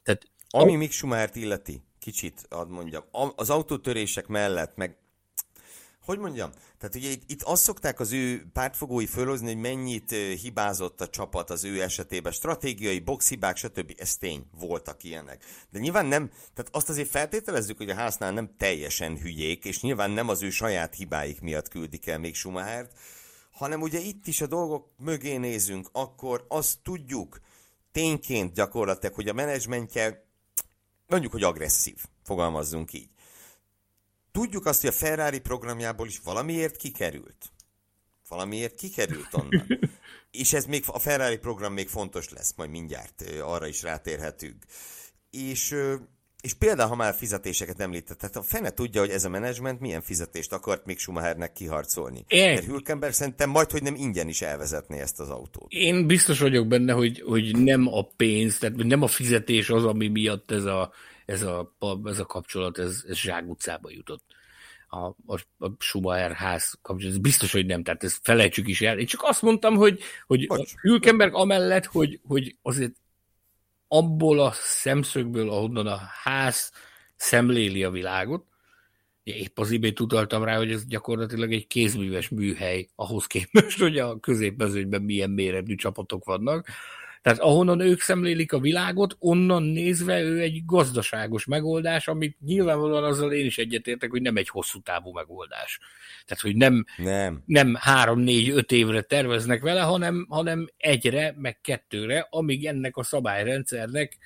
Tehát, 0.04 0.28
ami 0.50 0.74
a... 0.74 0.78
Mick 0.78 0.92
Schumachert 0.92 1.36
illeti, 1.36 1.82
kicsit 2.00 2.46
ad 2.50 2.70
mondjam, 2.70 3.04
az 3.36 3.50
autótörések 3.50 4.28
mellett, 4.28 4.76
meg 4.76 4.98
hogy 6.06 6.20
mondjam, 6.20 6.52
tehát 6.78 6.96
ugye 6.96 7.10
itt, 7.10 7.30
itt 7.32 7.42
azt 7.42 7.64
szokták 7.64 8.00
az 8.00 8.12
ő 8.12 8.46
pártfogói 8.54 9.06
fölhozni, 9.06 9.48
hogy 9.48 9.62
mennyit 9.62 10.12
hibázott 10.42 11.02
a 11.02 11.08
csapat 11.08 11.50
az 11.50 11.64
ő 11.64 11.82
esetében, 11.82 12.32
stratégiai, 12.32 13.00
boxhibák, 13.00 13.58
stb. 13.58 13.94
Ez 13.98 14.16
tény, 14.16 14.46
voltak 14.60 15.04
ilyenek. 15.04 15.44
De 15.70 15.80
nyilván 15.80 16.06
nem, 16.06 16.28
tehát 16.28 16.76
azt 16.76 16.90
azért 16.90 17.10
feltételezzük, 17.10 17.78
hogy 17.78 17.90
a 17.90 17.96
háznál 17.96 18.32
nem 18.32 18.56
teljesen 18.58 19.18
hülyék, 19.18 19.66
és 19.66 19.82
nyilván 19.82 20.12
nem 20.12 20.30
az 20.30 20.42
ő 20.42 20.50
saját 20.50 20.96
hibáik 20.96 21.42
miatt 21.42 21.68
küldik 21.68 22.08
el 22.08 22.20
még 22.20 22.36
Schumachert, 22.36 22.98
hanem 23.52 23.82
ugye 23.82 24.00
itt 24.00 24.28
is 24.28 24.42
a 24.42 24.48
dolgok 24.48 24.90
mögé 24.98 25.38
nézünk, 25.38 25.90
akkor 25.92 26.46
azt 26.48 26.80
tudjuk 26.84 27.40
tényként 27.92 28.54
gyakorlatilag, 28.54 29.16
hogy 29.16 29.28
a 29.28 29.34
menedzsmentje 29.34 30.26
mondjuk, 31.08 31.32
hogy 31.32 31.44
agresszív, 31.44 31.98
fogalmazzunk 32.24 32.94
így 32.94 33.10
tudjuk 34.36 34.66
azt, 34.66 34.82
hogy 34.82 34.90
a 34.90 34.94
Ferrari 34.94 35.40
programjából 35.40 36.08
is 36.08 36.20
valamiért 36.24 36.76
kikerült. 36.76 37.52
Valamiért 38.28 38.76
kikerült 38.76 39.30
onnan. 39.32 39.68
És 40.32 40.54
ez 40.54 40.66
még, 40.66 40.84
a 40.88 41.00
Ferrari 41.00 41.38
program 41.38 41.74
még 41.74 41.88
fontos 41.88 42.30
lesz, 42.30 42.54
majd 42.56 42.70
mindjárt 42.70 43.24
arra 43.42 43.68
is 43.68 43.82
rátérhetünk. 43.82 44.64
És, 45.30 45.76
és 46.42 46.54
például, 46.54 46.90
ha 46.90 46.96
már 46.96 47.14
fizetéseket 47.14 47.80
említett, 47.80 48.18
tehát 48.18 48.36
a 48.36 48.42
fene 48.42 48.70
tudja, 48.70 49.02
hogy 49.02 49.10
ez 49.10 49.24
a 49.24 49.30
menedzsment 49.30 49.80
milyen 49.80 50.02
fizetést 50.02 50.54
akart 50.54 50.86
még 50.86 51.00
Schumachernek 51.00 51.52
kiharcolni. 51.52 52.26
Én... 52.28 52.54
Mert 52.54 52.66
Hülkenberg 52.66 53.14
szerintem 53.14 53.50
majd, 53.50 53.72
hogy 53.72 53.84
nem 53.84 53.96
ingyen 53.96 54.28
is 54.28 54.42
elvezetné 54.42 55.00
ezt 55.00 55.20
az 55.20 55.30
autót. 55.30 55.72
Én 55.72 56.08
biztos 56.08 56.40
vagyok 56.40 56.68
benne, 56.68 56.94
hogy, 56.94 57.22
hogy 57.22 57.64
nem 57.64 57.88
a 57.88 58.08
pénz, 58.16 58.58
tehát 58.58 58.76
nem 58.76 59.02
a 59.02 59.08
fizetés 59.08 59.70
az, 59.70 59.86
ami 59.86 60.08
miatt 60.08 60.52
ez 60.52 60.64
a 60.64 60.92
ez 61.26 61.42
a, 61.42 61.76
ez 62.04 62.20
a 62.20 62.26
kapcsolat, 62.26 62.78
ez, 62.78 63.04
ez 63.08 63.16
zsákutcába 63.16 63.90
jutott 63.92 64.24
a, 64.88 65.06
a, 65.06 65.40
a 65.58 65.72
Schumacher 65.80 66.32
ház 66.32 66.78
kapcsolat. 66.82 67.14
Ez 67.14 67.22
biztos, 67.22 67.52
hogy 67.52 67.66
nem, 67.66 67.84
tehát 67.84 68.04
ezt 68.04 68.20
felejtsük 68.24 68.68
is 68.68 68.82
el. 68.82 69.00
Én 69.00 69.06
csak 69.06 69.24
azt 69.24 69.42
mondtam, 69.42 69.76
hogy, 69.76 70.02
hogy 70.26 70.48
Hülkenberg 70.82 71.34
amellett, 71.34 71.86
hogy, 71.86 72.20
hogy 72.24 72.56
azért 72.62 72.96
abból 73.88 74.40
a 74.40 74.52
szemszögből, 74.54 75.50
ahonnan 75.50 75.88
a 75.88 76.00
ház 76.24 76.72
szemléli 77.16 77.84
a 77.84 77.90
világot, 77.90 78.46
épp 79.24 79.60
az 79.60 79.72
imént 79.72 80.00
utaltam 80.00 80.44
rá, 80.44 80.58
hogy 80.58 80.72
ez 80.72 80.86
gyakorlatilag 80.86 81.54
egy 81.54 81.68
kézműves 81.68 82.30
műhely 82.30 82.88
ahhoz 82.96 83.26
képest, 83.26 83.80
hogy 83.80 83.98
a 83.98 84.20
középmezőnyben 84.20 85.02
milyen 85.02 85.30
méretű 85.30 85.76
csapatok 85.76 86.26
vannak, 86.26 86.68
tehát 87.26 87.40
ahonnan 87.40 87.80
ők 87.80 88.02
szemlélik 88.02 88.54
a 88.54 88.60
világot, 88.60 89.16
onnan 89.20 89.64
nézve 89.64 90.22
ő 90.22 90.40
egy 90.40 90.66
gazdaságos 90.66 91.46
megoldás, 91.46 92.08
amit 92.08 92.38
nyilvánvalóan 92.42 93.04
azzal 93.04 93.34
én 93.34 93.46
is 93.46 93.58
egyetértek, 93.58 94.10
hogy 94.10 94.22
nem 94.22 94.38
egy 94.38 94.50
hosszú 94.50 94.82
távú 94.82 95.12
megoldás. 95.12 95.80
Tehát, 96.26 96.44
hogy 96.44 96.56
nem, 96.56 96.86
nem. 96.98 97.44
nem 97.46 97.76
három, 97.80 98.20
négy, 98.20 98.50
öt 98.50 98.72
évre 98.72 99.02
terveznek 99.02 99.62
vele, 99.62 99.82
hanem, 99.82 100.26
hanem 100.30 100.68
egyre, 100.78 101.34
meg 101.38 101.62
kettőre, 101.62 102.28
amíg 102.30 102.66
ennek 102.66 102.98
a 102.98 103.04
szabályrendszernek, 103.04 104.18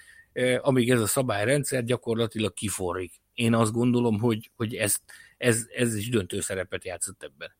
amíg 0.61 0.91
ez 0.91 1.01
a 1.01 1.07
szabályrendszer 1.07 1.83
gyakorlatilag 1.83 2.53
kiforrik. 2.53 3.13
Én 3.33 3.53
azt 3.53 3.71
gondolom, 3.71 4.19
hogy, 4.19 4.51
hogy 4.55 4.75
ez, 4.75 4.95
ez, 5.37 5.65
ez 5.75 5.95
is 5.95 6.09
döntő 6.09 6.39
szerepet 6.39 6.85
játszott 6.85 7.23
ebben 7.23 7.58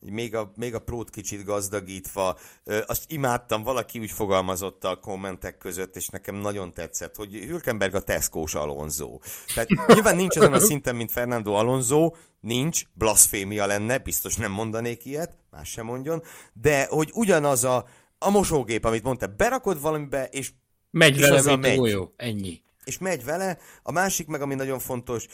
még 0.00 0.34
a, 0.34 0.52
még 0.56 0.74
a 0.74 0.78
prót 0.78 1.10
kicsit 1.10 1.44
gazdagítva, 1.44 2.38
azt 2.86 3.04
imádtam, 3.08 3.62
valaki 3.62 3.98
úgy 3.98 4.10
fogalmazott 4.10 4.84
a 4.84 4.96
kommentek 4.96 5.58
között, 5.58 5.96
és 5.96 6.08
nekem 6.08 6.34
nagyon 6.34 6.74
tetszett, 6.74 7.16
hogy 7.16 7.32
Hülkenberg 7.32 7.94
a 7.94 8.00
Tesco-s 8.00 8.54
Alonso. 8.54 9.18
Tehát 9.54 9.68
nyilván 9.94 10.16
nincs 10.16 10.36
ezen 10.36 10.52
a 10.52 10.58
szinten, 10.60 10.96
mint 10.96 11.12
Fernando 11.12 11.52
Alonso, 11.52 12.12
nincs, 12.40 12.82
blasfémia 12.94 13.66
lenne, 13.66 13.98
biztos 13.98 14.36
nem 14.36 14.52
mondanék 14.52 15.04
ilyet, 15.04 15.38
más 15.50 15.68
sem 15.68 15.84
mondjon, 15.84 16.22
de 16.52 16.86
hogy 16.90 17.10
ugyanaz 17.12 17.64
a, 17.64 17.86
a 18.18 18.30
mosógép, 18.30 18.84
amit 18.84 19.02
mondta, 19.02 19.26
berakod 19.26 19.80
valamibe, 19.80 20.28
és 20.30 20.52
Megy 20.90 21.16
és 21.16 21.28
vele, 21.28 21.42
mint 21.42 21.60
megy. 21.60 21.90
jó, 21.90 22.12
ennyi 22.16 22.62
és 22.88 22.98
megy 22.98 23.24
vele. 23.24 23.58
A 23.82 23.92
másik 23.92 24.26
meg, 24.26 24.40
ami 24.40 24.54
nagyon 24.54 24.78
fontos, 24.78 25.26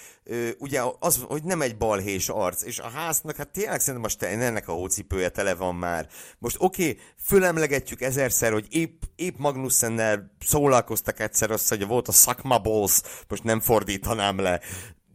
ugye 0.58 0.82
az, 0.98 1.20
hogy 1.26 1.42
nem 1.42 1.62
egy 1.62 1.76
balhés 1.76 2.28
arc, 2.28 2.62
és 2.62 2.78
a 2.78 2.88
háznak, 2.88 3.36
hát 3.36 3.48
tényleg 3.48 3.80
szerintem 3.80 4.02
most 4.02 4.22
ennek 4.22 4.68
a 4.68 4.72
hócipője 4.72 5.28
tele 5.28 5.54
van 5.54 5.74
már. 5.74 6.08
Most 6.38 6.56
oké, 6.58 6.88
okay, 6.88 7.02
fölemlegetjük 7.24 8.00
ezerszer, 8.00 8.52
hogy 8.52 8.66
épp, 8.70 9.02
épp 9.16 9.38
Magnussennel 9.38 10.34
szólalkoztak 10.40 11.20
egyszer 11.20 11.50
össze, 11.50 11.76
hogy 11.76 11.86
volt 11.86 12.08
a 12.08 12.12
Sakma 12.12 12.58
Balls, 12.58 13.00
most 13.28 13.44
nem 13.44 13.60
fordítanám 13.60 14.38
le, 14.40 14.60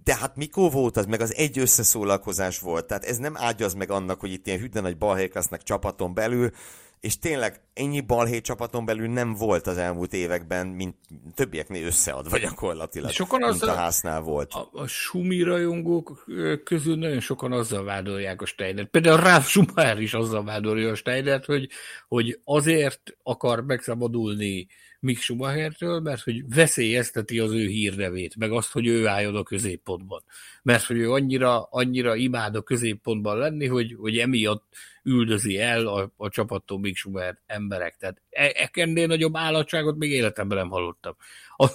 de 0.03 0.15
hát 0.15 0.35
mikor 0.35 0.71
volt 0.71 0.97
az, 0.97 1.05
meg 1.05 1.21
az 1.21 1.35
egy 1.35 1.59
összeszólalkozás 1.59 2.59
volt, 2.59 2.85
tehát 2.85 3.03
ez 3.03 3.17
nem 3.17 3.37
ágyaz 3.37 3.73
meg 3.73 3.91
annak, 3.91 4.19
hogy 4.19 4.31
itt 4.31 4.47
ilyen 4.47 4.59
hüdden 4.59 4.83
nagy 4.83 4.97
balhék 4.97 5.33
lesznek 5.33 5.63
csapaton 5.63 6.13
belül, 6.13 6.51
és 6.99 7.19
tényleg 7.19 7.61
ennyi 7.73 8.01
balhé 8.01 8.41
csapaton 8.41 8.85
belül 8.85 9.07
nem 9.07 9.33
volt 9.33 9.67
az 9.67 9.77
elmúlt 9.77 10.13
években, 10.13 10.67
mint 10.67 10.95
többieknél 11.35 11.85
összeadva 11.85 12.37
gyakorlatilag, 12.37 13.11
sokan 13.11 13.39
mint 13.39 13.51
azzal, 13.51 13.69
a 13.69 13.73
háznál 13.73 14.21
volt. 14.21 14.53
A, 14.53 14.69
a 14.71 14.87
Sumi 14.87 15.41
rajongók 15.41 16.25
közül 16.63 16.95
nagyon 16.95 17.19
sokan 17.19 17.51
azzal 17.51 17.83
vádolják 17.83 18.41
a 18.41 18.45
Steinert. 18.45 18.89
Például 18.89 19.17
Ralf 19.17 19.49
Schumacher 19.49 20.01
is 20.01 20.13
azzal 20.13 20.43
vádolja 20.43 20.91
a 20.91 20.95
Steinert, 20.95 21.45
hogy, 21.45 21.69
hogy 22.07 22.39
azért 22.43 23.17
akar 23.23 23.63
megszabadulni 23.63 24.67
Mick 24.99 25.21
Schumachertől, 25.21 25.99
mert 25.99 26.21
hogy 26.21 26.53
veszélyezteti 26.53 27.39
az 27.39 27.51
ő 27.51 27.67
hírnevét, 27.67 28.35
meg 28.35 28.51
azt, 28.51 28.71
hogy 28.71 28.87
ő 28.87 29.07
álljon 29.07 29.35
a 29.35 29.43
középpontban. 29.43 30.23
Mert 30.63 30.83
hogy 30.83 30.97
ő 30.97 31.11
annyira, 31.11 31.61
annyira 31.61 32.15
imád 32.15 32.55
a 32.55 32.61
középpontban 32.61 33.37
lenni, 33.37 33.67
hogy, 33.67 33.95
hogy 33.99 34.17
emiatt 34.17 34.63
üldözi 35.03 35.59
el 35.59 35.87
a, 35.87 36.11
a 36.17 36.29
csapattól 36.29 36.79
Mick 36.79 36.97
Schumacher 36.97 37.37
emberek. 37.45 37.95
Tehát 37.97 38.21
e, 38.29 38.69
ennél 38.73 39.07
nagyobb 39.07 39.37
állatságot 39.37 39.97
még 39.97 40.11
életemben 40.11 40.57
nem 40.57 40.69
hallottam. 40.69 41.15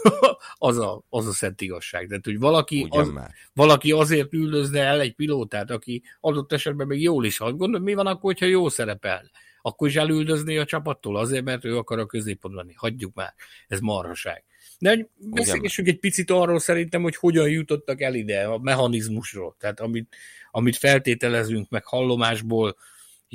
Az 0.59 0.79
a, 0.79 1.05
az 1.09 1.27
a 1.27 1.33
szent 1.33 1.61
igazság. 1.61 2.07
Tehát, 2.07 2.25
hogy 2.25 2.39
valaki, 2.39 2.87
az, 2.91 3.13
valaki 3.53 3.93
azért 3.93 4.33
üldözne 4.33 4.81
el 4.81 5.01
egy 5.01 5.15
pilótát, 5.15 5.71
aki 5.71 6.03
adott 6.21 6.53
esetben 6.53 6.87
még 6.87 7.03
jól 7.03 7.25
is 7.25 7.39
hat. 7.39 7.57
Gondolom, 7.57 7.83
mi 7.83 7.95
van 7.95 8.07
akkor, 8.07 8.23
hogyha 8.23 8.47
jó 8.47 8.69
szerepel? 8.69 9.31
akkor 9.67 9.89
is 9.89 9.97
elüldözni 9.97 10.59
a 10.59 10.65
csapattól 10.65 11.17
azért, 11.17 11.45
mert 11.45 11.65
ő 11.65 11.77
akar 11.77 11.99
a 11.99 12.07
középpontban 12.07 12.65
lenni. 12.65 12.77
Hagyjuk 12.77 13.15
már, 13.15 13.35
ez 13.69 13.81
marhaság. 13.81 14.45
De 14.79 15.09
beszélgessünk 15.17 15.89
egy 15.89 15.99
picit 15.99 16.31
arról 16.31 16.59
szerintem, 16.59 17.03
hogy 17.03 17.17
hogyan 17.17 17.49
jutottak 17.49 18.01
el 18.01 18.15
ide 18.15 18.45
a 18.45 18.59
mechanizmusról. 18.59 19.57
Tehát 19.59 19.81
amit, 19.81 20.17
amit 20.51 20.77
feltételezünk 20.77 21.71
meg 21.71 21.85
hallomásból, 21.85 22.77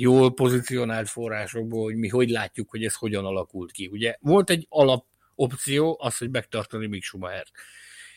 jól 0.00 0.34
pozícionált 0.34 1.08
forrásokból, 1.08 1.82
hogy 1.82 1.96
mi 1.96 2.08
hogy 2.08 2.30
látjuk, 2.30 2.70
hogy 2.70 2.84
ez 2.84 2.94
hogyan 2.94 3.24
alakult 3.24 3.70
ki. 3.70 3.88
Ugye 3.92 4.16
volt 4.20 4.50
egy 4.50 4.66
alap 4.68 5.04
opció, 5.34 5.96
az, 6.00 6.16
hogy 6.18 6.30
megtartani 6.30 6.86
Mick 6.86 7.04
Schumacher. 7.04 7.46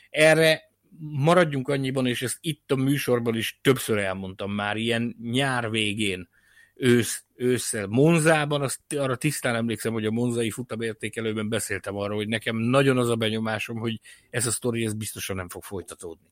Erre 0.10 0.61
maradjunk 0.99 1.68
annyiban, 1.68 2.07
és 2.07 2.22
ezt 2.22 2.38
itt 2.41 2.72
a 2.72 2.76
műsorban 2.76 3.35
is 3.35 3.60
többször 3.61 3.97
elmondtam 3.97 4.51
már, 4.51 4.77
ilyen 4.77 5.15
nyár 5.22 5.69
végén 5.69 6.30
ősz, 6.76 7.23
ősszel 7.35 7.88
Monzában, 7.88 8.61
azt, 8.61 8.80
arra 8.97 9.15
tisztán 9.15 9.55
emlékszem, 9.55 9.93
hogy 9.93 10.05
a 10.05 10.11
monzai 10.11 10.49
futamértékelőben 10.49 11.49
beszéltem 11.49 11.95
arról, 11.95 12.18
hogy 12.18 12.27
nekem 12.27 12.55
nagyon 12.57 12.97
az 12.97 13.10
a 13.10 13.15
benyomásom, 13.15 13.77
hogy 13.77 13.99
ez 14.30 14.45
a 14.45 14.51
sztori 14.51 14.85
ez 14.85 14.93
biztosan 14.93 15.35
nem 15.35 15.49
fog 15.49 15.64
folytatódni. 15.64 16.27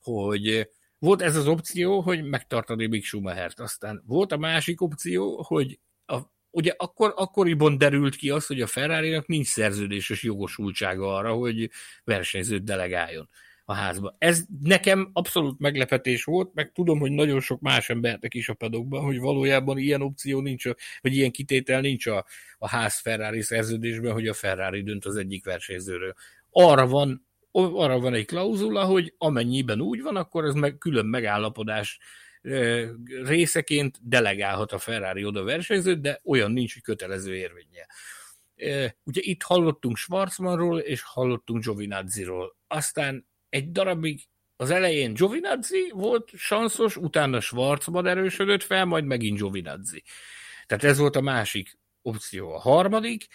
Hogy 0.00 0.68
volt 0.98 1.22
ez 1.22 1.36
az 1.36 1.46
opció, 1.46 2.00
hogy 2.00 2.24
megtartani 2.24 2.86
Mick 2.86 3.04
Schumachert. 3.04 3.60
Aztán 3.60 4.02
volt 4.06 4.32
a 4.32 4.36
másik 4.36 4.80
opció, 4.80 5.42
hogy 5.42 5.80
a, 6.06 6.18
ugye 6.50 6.74
akkor, 6.76 7.12
akkoriban 7.16 7.78
derült 7.78 8.16
ki 8.16 8.30
az, 8.30 8.46
hogy 8.46 8.60
a 8.60 8.66
ferrari 8.66 9.22
nincs 9.26 9.46
szerződéses 9.46 10.22
jogosultsága 10.22 11.14
arra, 11.14 11.32
hogy 11.32 11.70
versenyzőt 12.04 12.64
delegáljon. 12.64 13.28
a 13.68 13.74
házba. 13.74 14.16
Ez 14.18 14.44
nekem 14.62 15.10
abszolút 15.12 15.58
meglepetés 15.58 16.24
volt, 16.24 16.54
meg 16.54 16.72
tudom, 16.72 16.98
hogy 16.98 17.10
nagyon 17.10 17.40
sok 17.40 17.60
más 17.60 17.90
embernek 17.90 18.34
is 18.34 18.48
a 18.48 18.54
padokban, 18.54 19.04
hogy 19.04 19.18
valójában 19.18 19.78
ilyen 19.78 20.02
opció 20.02 20.40
nincs, 20.40 20.64
vagy 21.00 21.14
ilyen 21.16 21.30
kitétel 21.30 21.80
nincs 21.80 22.06
a, 22.06 22.26
a 22.58 22.68
ház 22.68 23.00
Ferrari 23.00 23.42
szerződésben, 23.42 24.12
hogy 24.12 24.28
a 24.28 24.34
Ferrari 24.34 24.82
dönt 24.82 25.04
az 25.04 25.16
egyik 25.16 25.44
versenyzőről. 25.44 26.14
Arra 26.50 26.86
van, 26.86 27.25
arra 27.56 28.00
van 28.00 28.14
egy 28.14 28.26
klauzula, 28.26 28.84
hogy 28.84 29.14
amennyiben 29.18 29.80
úgy 29.80 30.02
van, 30.02 30.16
akkor 30.16 30.44
ez 30.44 30.54
meg 30.54 30.78
külön 30.78 31.06
megállapodás 31.06 31.98
részeként 33.22 33.98
delegálhat 34.02 34.72
a 34.72 34.78
Ferrari 34.78 35.24
oda 35.24 35.42
versenyzőt, 35.42 36.00
de 36.00 36.20
olyan 36.24 36.52
nincs, 36.52 36.72
hogy 36.72 36.82
kötelező 36.82 37.36
érvénye. 37.36 37.86
Ugye 39.02 39.20
itt 39.20 39.42
hallottunk 39.42 39.96
Schwarzmanról, 39.96 40.78
és 40.78 41.02
hallottunk 41.02 41.62
Giovinazziról. 41.64 42.56
Aztán 42.66 43.26
egy 43.48 43.72
darabig 43.72 44.20
az 44.56 44.70
elején 44.70 45.14
Giovinazzi 45.14 45.90
volt 45.94 46.30
sanszos, 46.34 46.96
utána 46.96 47.40
Schwarzman 47.40 48.06
erősödött 48.06 48.62
fel, 48.62 48.84
majd 48.84 49.04
megint 49.04 49.36
Giovinazzi. 49.38 50.02
Tehát 50.66 50.84
ez 50.84 50.98
volt 50.98 51.16
a 51.16 51.20
másik 51.20 51.78
opció. 52.02 52.54
A 52.54 52.60
harmadik, 52.60 53.26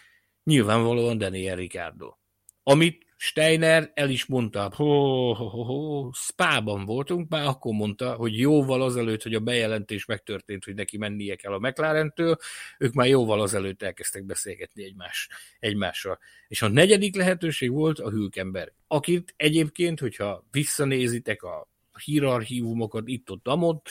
nyilvánvalóan 0.44 1.18
Daniel 1.18 1.56
Ricciardo. 1.56 2.16
Amit 2.64 3.06
Steiner 3.24 3.92
el 3.94 4.10
is 4.10 4.26
mondta, 4.26 4.72
ho, 4.76 5.34
ho, 5.34 5.64
ho, 5.64 6.10
Spában 6.14 6.86
voltunk, 6.86 7.30
már 7.30 7.46
akkor 7.46 7.74
mondta, 7.74 8.14
hogy 8.14 8.40
jóval 8.40 8.82
azelőtt, 8.82 9.24
hogy 9.24 9.34
a 9.34 9.40
bejelentés 9.40 10.06
megtörtént, 10.06 10.64
hogy 10.64 10.76
neki 10.76 10.98
mennie 10.98 11.36
kell 11.36 11.54
a 11.54 11.60
McLaren-től, 11.60 12.38
ők 12.78 12.94
már 12.94 13.08
jóval 13.08 13.42
azelőtt 13.42 13.82
elkezdtek 13.82 14.24
beszélgetni 14.24 14.84
egymás, 14.84 15.30
egymással. 15.60 16.20
És 16.48 16.62
a 16.62 16.68
negyedik 16.68 17.16
lehetőség 17.16 17.72
volt 17.72 18.00
a 18.00 18.10
Hülkenberg, 18.10 18.74
akit 18.88 19.34
egyébként, 19.38 20.00
hogyha 20.00 20.46
visszanézitek 20.52 21.44
a 21.44 21.70
hierarchívumokat 22.04 23.08
itt-ott, 23.08 23.48
amott, 23.48 23.90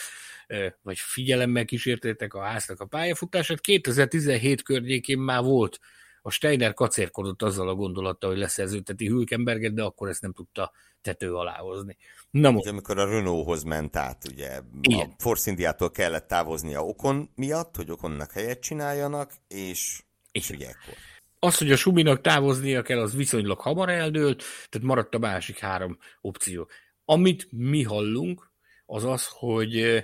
vagy 0.81 0.99
figyelemmel 0.99 1.65
kísértétek 1.65 2.33
a 2.33 2.41
háznak 2.41 2.79
a 2.79 2.85
pályafutását, 2.85 3.61
2017 3.61 4.61
környékén 4.61 5.19
már 5.19 5.43
volt 5.43 5.79
a 6.21 6.31
Steiner 6.31 6.73
kacérkodott 6.73 7.41
azzal 7.41 7.69
a 7.69 7.75
gondolattal, 7.75 8.29
hogy 8.29 8.39
leszerződteti 8.39 9.07
Hülkenberget, 9.07 9.73
de 9.73 9.83
akkor 9.83 10.09
ezt 10.09 10.21
nem 10.21 10.33
tudta 10.33 10.71
tető 11.01 11.33
alá 11.33 11.57
hozni. 11.57 11.97
Na 12.31 12.51
most. 12.51 12.67
Amikor 12.67 12.97
a 12.97 13.05
Renaulthoz 13.05 13.63
ment 13.63 13.95
át, 13.95 14.27
ugye 14.31 14.59
Igen. 14.81 15.09
a 15.09 15.13
Force 15.17 15.49
Indiától 15.49 15.91
kellett 15.91 16.27
távoznia 16.27 16.85
Okon 16.85 17.29
miatt, 17.35 17.75
hogy 17.75 17.91
Okonnak 17.91 18.31
helyet 18.31 18.59
csináljanak, 18.59 19.31
és, 19.47 20.03
és 20.31 20.49
ugye 20.49 20.67
ekkor. 20.67 20.93
Az, 21.39 21.57
hogy 21.57 21.71
a 21.71 21.75
Suminak 21.75 22.21
távoznia 22.21 22.81
kell, 22.81 22.99
az 22.99 23.15
viszonylag 23.15 23.59
hamar 23.59 23.89
eldőlt, 23.89 24.43
tehát 24.69 24.87
maradt 24.87 25.15
a 25.15 25.19
másik 25.19 25.59
három 25.59 25.97
opció. 26.21 26.69
Amit 27.05 27.47
mi 27.51 27.83
hallunk, 27.83 28.51
az 28.85 29.03
az, 29.03 29.27
hogy 29.29 30.03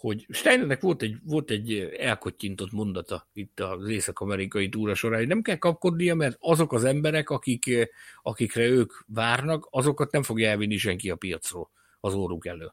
hogy 0.00 0.26
Steinernek 0.28 0.80
volt 0.80 1.02
egy, 1.02 1.16
volt 1.24 1.50
egy 1.50 1.78
elkottyintott 1.98 2.72
mondata 2.72 3.28
itt 3.32 3.60
az 3.60 3.88
észak-amerikai 3.88 4.68
túra 4.68 4.94
során, 4.94 5.18
hogy 5.18 5.28
nem 5.28 5.42
kell 5.42 5.56
kapkodnia, 5.56 6.14
mert 6.14 6.36
azok 6.40 6.72
az 6.72 6.84
emberek, 6.84 7.30
akik, 7.30 7.88
akikre 8.22 8.66
ők 8.66 8.92
várnak, 9.06 9.68
azokat 9.70 10.12
nem 10.12 10.22
fogja 10.22 10.48
elvinni 10.48 10.76
senki 10.76 11.10
a 11.10 11.16
piacról 11.16 11.70
az 12.00 12.14
óruk 12.14 12.46
elő. 12.46 12.72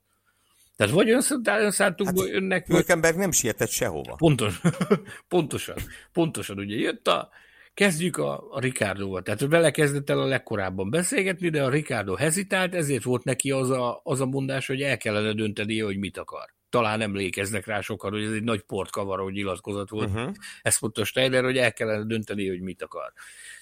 Tehát 0.76 0.94
vagy 0.94 1.10
önszántukból 1.44 2.26
hát, 2.26 2.36
önnek... 2.36 2.68
Hülkenberg 2.68 3.18
nem 3.18 3.32
sietett 3.32 3.70
sehova. 3.70 4.16
Pontos, 4.16 4.62
pontosan, 5.28 5.78
pontosan, 6.12 6.58
ugye 6.58 6.76
jött 6.76 7.08
a, 7.08 7.30
Kezdjük 7.74 8.18
a, 8.18 8.48
a 8.52 8.60
Ricardo-val. 8.60 9.22
Tehát 9.22 9.42
vele 9.42 9.72
kezdett 9.72 10.10
el 10.10 10.20
a 10.20 10.26
legkorábban 10.26 10.90
beszélgetni, 10.90 11.50
de 11.50 11.64
a 11.64 11.70
Ricardo 11.70 12.16
hezitált, 12.16 12.76
ezért 12.76 13.04
volt 13.04 13.24
neki 13.24 13.52
az 13.52 13.70
a, 13.70 14.00
az 14.04 14.22
a 14.22 14.26
mondás, 14.26 14.68
hogy 14.68 14.82
el 14.82 14.98
kellene 14.98 15.34
döntenie, 15.34 15.84
hogy 15.84 15.98
mit 15.98 16.18
akar 16.18 16.57
talán 16.70 17.02
emlékeznek 17.02 17.66
rá 17.66 17.82
sokan, 17.82 18.12
hogy 18.12 18.24
ez 18.24 18.32
egy 18.32 18.44
nagy 18.44 18.62
portkavaró 18.62 19.30
nyilatkozat 19.30 19.90
volt. 19.90 20.10
Uh-huh. 20.10 20.32
Ezt 20.62 20.82
mondta 20.82 21.06
Steiner, 21.06 21.44
hogy 21.44 21.58
el 21.58 21.74
kellene 21.74 22.04
dönteni, 22.04 22.48
hogy 22.48 22.62
mit 22.62 22.82
akar. 22.82 23.14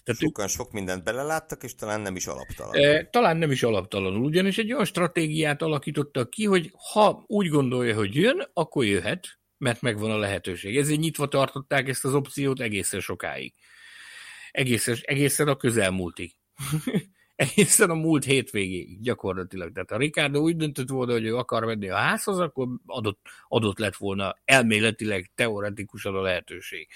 Tehát, 0.03 0.21
Sokan 0.21 0.47
sok 0.47 0.71
mindent 0.71 1.03
beleláttak, 1.03 1.63
és 1.63 1.75
talán 1.75 2.01
nem 2.01 2.15
is 2.15 2.27
alaptalan. 2.27 2.75
E, 2.75 3.05
talán 3.09 3.37
nem 3.37 3.51
is 3.51 3.63
alaptalanul, 3.63 4.23
ugyanis 4.25 4.57
egy 4.57 4.73
olyan 4.73 4.85
stratégiát 4.85 5.61
alakítottak 5.61 6.29
ki, 6.29 6.45
hogy 6.45 6.71
ha 6.93 7.23
úgy 7.27 7.47
gondolja, 7.47 7.95
hogy 7.95 8.15
jön, 8.15 8.49
akkor 8.53 8.85
jöhet, 8.85 9.39
mert 9.57 9.81
megvan 9.81 10.11
a 10.11 10.17
lehetőség. 10.17 10.77
Ezért 10.77 10.99
nyitva 10.99 11.27
tartották 11.27 11.87
ezt 11.87 12.05
az 12.05 12.13
opciót 12.13 12.59
egészen 12.59 12.99
sokáig. 12.99 13.53
Egészen, 14.51 14.97
egészen 15.01 15.47
a 15.47 15.55
közelmúltig. 15.55 16.35
egészen 17.35 17.89
a 17.89 17.93
múlt 17.93 18.23
hétvégéig 18.23 19.01
gyakorlatilag. 19.01 19.71
Tehát 19.71 19.91
a 19.91 19.97
Ricardo 19.97 20.39
úgy 20.39 20.55
döntött 20.55 20.89
volna, 20.89 21.11
hogy 21.11 21.25
ő 21.25 21.35
akar 21.35 21.65
menni 21.65 21.89
a 21.89 21.95
házhoz, 21.95 22.39
akkor 22.39 22.67
adott, 22.85 23.19
adott 23.47 23.79
lett 23.79 23.95
volna 23.95 24.35
elméletileg, 24.45 25.31
teoretikusan 25.35 26.15
a 26.15 26.21
lehetőség. 26.21 26.87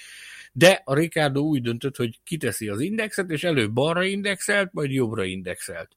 De 0.52 0.82
a 0.84 0.94
Ricardo 0.94 1.40
úgy 1.40 1.62
döntött, 1.62 1.96
hogy 1.96 2.20
kiteszi 2.24 2.68
az 2.68 2.80
indexet, 2.80 3.30
és 3.30 3.44
előbb 3.44 3.72
balra 3.72 4.02
indexelt, 4.02 4.72
majd 4.72 4.90
jobbra 4.90 5.24
indexelt. 5.24 5.96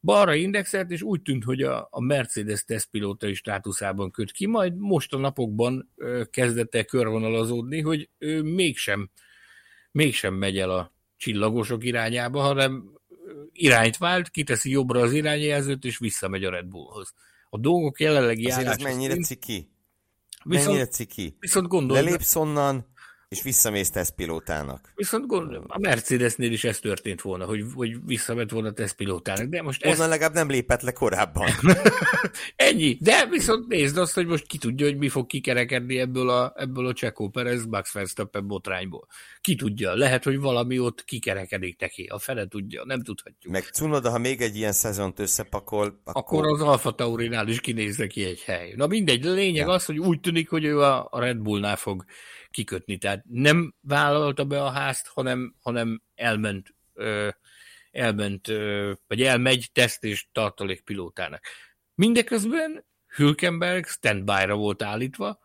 Balra 0.00 0.34
indexelt, 0.34 0.90
és 0.90 1.02
úgy 1.02 1.22
tűnt, 1.22 1.44
hogy 1.44 1.62
a, 1.62 1.88
a 1.90 2.00
Mercedes 2.00 2.64
tesztpilótai 2.64 3.34
státuszában 3.34 4.10
köt 4.10 4.30
ki, 4.30 4.46
majd 4.46 4.76
most 4.76 5.12
a 5.12 5.18
napokban 5.18 5.90
ö, 5.96 6.22
kezdett 6.30 6.74
el 6.74 6.84
körvonalazódni, 6.84 7.80
hogy 7.80 8.08
ő 8.18 8.42
mégsem, 8.42 9.10
mégsem 9.90 10.34
megy 10.34 10.58
el 10.58 10.70
a 10.70 10.92
csillagosok 11.16 11.84
irányába, 11.84 12.40
hanem 12.40 12.97
irányt 13.52 13.96
vált, 13.96 14.28
kiteszi 14.28 14.70
jobbra 14.70 15.00
az 15.00 15.12
irányjelzőt, 15.12 15.84
és 15.84 15.98
visszamegy 15.98 16.44
a 16.44 16.50
Red 16.50 16.66
Bullhoz. 16.66 17.12
A 17.50 17.58
dolgok 17.58 18.00
jelenlegi 18.00 18.50
állása... 18.50 18.70
Ez 18.70 18.78
mennyire 18.78 19.16
ciki? 19.16 19.70
Viszont, 20.44 20.66
mennyire 20.66 20.86
ciki? 20.86 21.36
Viszont 21.40 21.66
gondolj... 21.66 22.02
Lelépsz 22.02 22.36
onnan, 22.36 22.86
és 23.28 23.42
visszamész 23.42 23.90
tesztpilótának. 23.90 24.92
Viszont 24.94 25.26
gondolom, 25.26 25.64
a 25.66 25.78
Mercedesnél 25.78 26.52
is 26.52 26.64
ez 26.64 26.78
történt 26.78 27.20
volna, 27.20 27.44
hogy, 27.44 27.64
hogy 27.74 28.04
visszament 28.06 28.50
volna 28.50 28.72
tesztpilótának, 28.72 29.46
de 29.46 29.62
most. 29.62 29.86
Onnan 29.86 30.08
legalább 30.08 30.34
nem 30.34 30.48
lépett 30.48 30.80
le 30.80 30.92
korábban. 30.92 31.48
Ennyi, 32.56 32.96
de 33.00 33.26
viszont 33.26 33.66
nézd 33.66 33.96
azt, 33.96 34.14
hogy 34.14 34.26
most 34.26 34.46
ki 34.46 34.58
tudja, 34.58 34.86
hogy 34.86 34.96
mi 34.96 35.08
fog 35.08 35.26
kikerekedni 35.26 35.98
ebből 35.98 36.28
a, 36.28 36.52
ebből 36.56 36.86
a 36.86 36.92
Csekó 36.92 37.28
Perez 37.28 37.66
Max 37.66 37.92
Verstappen 37.92 38.46
botrányból. 38.46 39.06
Ki 39.40 39.54
tudja, 39.54 39.94
lehet, 39.94 40.24
hogy 40.24 40.38
valami 40.38 40.78
ott 40.78 41.04
kikerekedik 41.04 41.80
neki, 41.80 42.04
a 42.04 42.18
fele 42.18 42.46
tudja, 42.46 42.84
nem 42.84 43.02
tudhatjuk. 43.02 43.52
Meg 43.52 43.62
Cunoda, 43.62 44.10
ha 44.10 44.18
még 44.18 44.40
egy 44.40 44.56
ilyen 44.56 44.72
szezont 44.72 45.18
összepakol, 45.18 46.00
akkor... 46.04 46.38
Akkor 46.38 46.52
az 46.52 46.60
Alfa 46.60 46.94
Taurinál 46.94 47.48
is 47.48 47.60
kinéz 47.60 48.04
ki 48.08 48.24
egy 48.24 48.40
hely. 48.40 48.72
Na 48.76 48.86
mindegy, 48.86 49.26
a 49.26 49.32
lényeg 49.32 49.66
ja. 49.66 49.72
az, 49.72 49.84
hogy 49.84 49.98
úgy 49.98 50.20
tűnik, 50.20 50.48
hogy 50.48 50.64
ő 50.64 50.80
a 50.80 51.08
Red 51.12 51.36
Bullnál 51.36 51.76
fog 51.76 52.04
kikötni. 52.58 52.98
Tehát 52.98 53.24
nem 53.28 53.74
vállalta 53.80 54.44
be 54.44 54.62
a 54.62 54.70
házt, 54.70 55.06
hanem, 55.06 55.54
hanem 55.62 56.02
elment, 56.14 56.74
ö, 56.94 57.28
elment 57.90 58.48
ö, 58.48 58.92
vagy 59.06 59.22
elmegy 59.22 59.70
teszt 59.72 60.04
és 60.04 60.26
tartalék 60.32 60.80
pilótának. 60.80 61.44
Mindeközben 61.94 62.84
Hülkenberg 63.06 63.86
standby-ra 63.86 64.56
volt 64.56 64.82
állítva, 64.82 65.38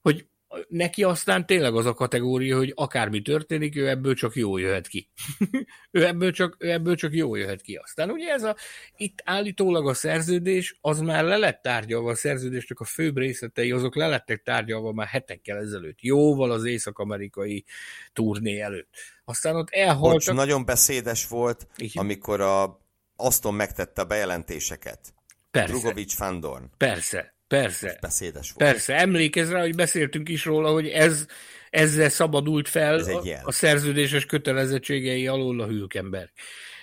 hogy 0.00 0.26
neki 0.68 1.02
aztán 1.02 1.46
tényleg 1.46 1.74
az 1.74 1.86
a 1.86 1.94
kategória, 1.94 2.56
hogy 2.56 2.72
akármi 2.74 3.22
történik, 3.22 3.76
ő 3.76 3.88
ebből 3.88 4.14
csak 4.14 4.34
jó 4.34 4.56
jöhet 4.56 4.86
ki. 4.86 5.10
ő, 5.90 6.06
ebből 6.06 6.32
csak, 6.32 6.56
ő 6.58 6.70
ebből 6.70 6.96
csak 6.96 7.14
jó 7.14 7.34
jöhet 7.34 7.60
ki. 7.60 7.74
Aztán 7.74 8.10
ugye 8.10 8.32
ez 8.32 8.42
a, 8.42 8.56
itt 8.96 9.22
állítólag 9.24 9.88
a 9.88 9.94
szerződés, 9.94 10.78
az 10.80 11.00
már 11.00 11.24
le 11.24 11.36
lett 11.36 11.62
tárgyalva, 11.62 12.10
a 12.10 12.14
szerződésnek 12.14 12.80
a 12.80 12.84
főbb 12.84 13.16
részletei, 13.16 13.70
azok 13.70 13.96
le 13.96 14.06
lettek 14.06 14.42
tárgyalva 14.42 14.92
már 14.92 15.06
hetekkel 15.06 15.58
ezelőtt, 15.58 16.00
jóval 16.00 16.50
az 16.50 16.64
észak-amerikai 16.64 17.64
turné 18.12 18.60
előtt. 18.60 18.94
Aztán 19.24 19.56
ott 19.56 19.70
elhaltak. 19.70 20.12
Bocs, 20.12 20.30
nagyon 20.30 20.64
beszédes 20.64 21.28
volt, 21.28 21.66
Igen. 21.76 22.04
amikor 22.04 22.40
a 22.40 22.80
Aston 23.16 23.54
megtette 23.54 24.02
a 24.02 24.04
bejelentéseket. 24.04 25.14
Persze. 25.50 25.72
Drugovic 25.72 26.14
Fandorn. 26.14 26.70
Persze, 26.76 27.34
Persze. 27.60 27.98
Beszédes 28.00 28.52
volt. 28.52 28.70
Persze, 28.70 28.94
emlékezz 28.96 29.50
rá, 29.50 29.60
hogy 29.60 29.74
beszéltünk 29.74 30.28
is 30.28 30.44
róla, 30.44 30.70
hogy 30.70 30.88
ez, 30.88 31.26
ezzel 31.70 32.08
szabadult 32.08 32.68
fel 32.68 32.98
ez 32.98 33.08
a, 33.08 33.22
a 33.42 33.52
szerződéses 33.52 34.26
kötelezettségei 34.26 35.26
alól 35.26 35.60
a 35.60 35.66
Hülkenberg. 35.66 36.30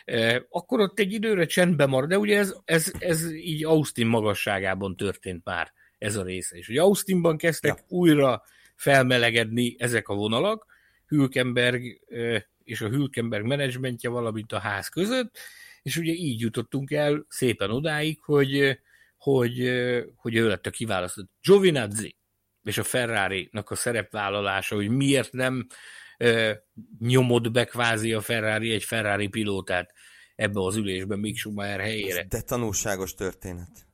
E, 0.05 0.45
akkor 0.49 0.79
ott 0.79 0.99
egy 0.99 1.13
időre 1.13 1.45
csendbe 1.45 1.85
marad, 1.85 2.09
de 2.09 2.17
ugye 2.17 2.37
ez, 2.37 2.55
ez, 2.65 2.91
ez 2.99 3.31
így 3.31 3.65
Austin 3.65 4.07
magasságában 4.07 4.95
történt 4.95 5.45
már 5.45 5.71
ez 5.97 6.15
a 6.15 6.23
része 6.23 6.57
is. 6.57 6.69
Ugye 6.69 6.81
Austinban 6.81 7.37
kezdtek 7.37 7.77
ja. 7.77 7.85
újra 7.87 8.43
felmelegedni 8.75 9.75
ezek 9.79 10.07
a 10.07 10.15
vonalak, 10.15 10.65
Hülkenberg 11.05 11.83
e, 12.09 12.47
és 12.63 12.81
a 12.81 12.89
Hülkenberg 12.89 13.45
menedzsmentje, 13.45 14.09
valamint 14.09 14.51
a 14.51 14.59
ház 14.59 14.87
között, 14.87 15.37
és 15.81 15.97
ugye 15.97 16.13
így 16.13 16.39
jutottunk 16.39 16.91
el 16.91 17.25
szépen 17.27 17.71
odáig, 17.71 18.19
hogy 18.21 18.79
hogy, 19.19 19.69
hogy 20.15 20.35
ő 20.35 20.47
lett 20.47 20.65
a 20.65 20.69
kiválasztott. 20.69 21.29
Giovinazzi 21.41 22.15
és 22.63 22.77
a 22.77 22.83
Ferrari-nak 22.83 23.69
a 23.69 23.75
szerepvállalása, 23.75 24.75
hogy 24.75 24.89
miért 24.89 25.31
nem 25.31 25.67
nyomod 26.99 27.51
be 27.51 27.65
kvázi 27.65 28.13
a 28.13 28.21
Ferrari 28.21 28.73
egy 28.73 28.83
Ferrari 28.83 29.27
pilótát 29.27 29.93
ebbe 30.35 30.61
az 30.61 30.75
ülésben 30.75 31.19
Mick 31.19 31.37
Schumacher 31.37 31.79
helyére. 31.79 32.25
De 32.29 32.41
tanulságos 32.41 33.13
történet. 33.13 33.87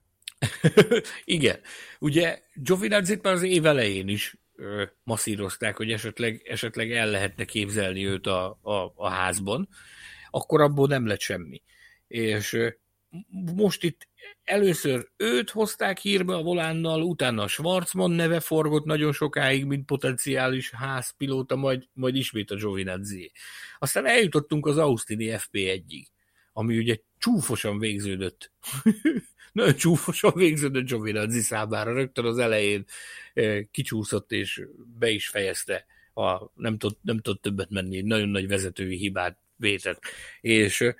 Igen. 1.23 1.60
Ugye 1.99 2.41
Giovinazzi 2.53 3.19
már 3.22 3.34
az 3.34 3.43
év 3.43 3.65
elején 3.65 4.07
is 4.07 4.38
ö, 4.56 4.84
masszírozták, 5.03 5.77
hogy 5.77 5.91
esetleg, 5.91 6.41
esetleg 6.47 6.91
el 6.91 7.07
lehetne 7.07 7.45
képzelni 7.45 8.06
őt 8.06 8.27
a, 8.27 8.60
a, 8.61 8.93
a 8.95 9.10
házban, 9.10 9.69
akkor 10.30 10.61
abból 10.61 10.88
nem 10.88 11.07
lett 11.07 11.19
semmi. 11.19 11.61
És 12.07 12.53
ö, 12.53 12.69
most 13.56 13.84
itt 13.84 14.07
először 14.43 15.07
őt 15.18 15.49
hozták 15.49 15.97
hírbe 15.99 16.35
a 16.35 16.41
volánnal, 16.41 17.02
utána 17.02 17.43
a 17.43 17.47
Schwarzman 17.47 18.11
neve 18.11 18.39
forgott 18.39 18.85
nagyon 18.85 19.14
sokáig, 19.14 19.65
mint 19.65 19.85
potenciális 19.85 20.72
házpilóta, 20.72 21.56
majd, 21.56 21.88
majd 21.93 22.15
ismét 22.15 22.52
a 22.52 22.56
Giovinazzi. 22.56 23.31
Aztán 23.80 24.06
eljutottunk 24.06 24.65
az 24.65 24.77
Austini 24.77 25.30
FP1-ig, 25.31 26.06
ami 26.53 26.77
ugye 26.77 26.97
csúfosan 27.18 27.80
végződött. 27.80 28.52
nagyon 29.52 29.76
csúfosan 29.76 30.31
végződött 30.35 30.88
Giovinazzi 30.88 31.41
számára. 31.41 31.93
Rögtön 31.93 32.26
az 32.26 32.38
elején 32.38 32.85
kicsúszott 33.72 34.31
és 34.31 34.61
be 34.99 35.10
is 35.10 35.27
fejezte 35.27 35.85
a, 36.14 36.52
nem 36.53 36.77
tud, 36.77 36.97
nem 37.02 37.19
tud 37.19 37.39
többet 37.39 37.69
menni, 37.69 38.02
nagyon 38.02 38.30
nagy 38.30 38.47
vezetői 38.47 38.97
hibát 38.97 39.38
vétett. 39.56 40.02
És 40.41 40.93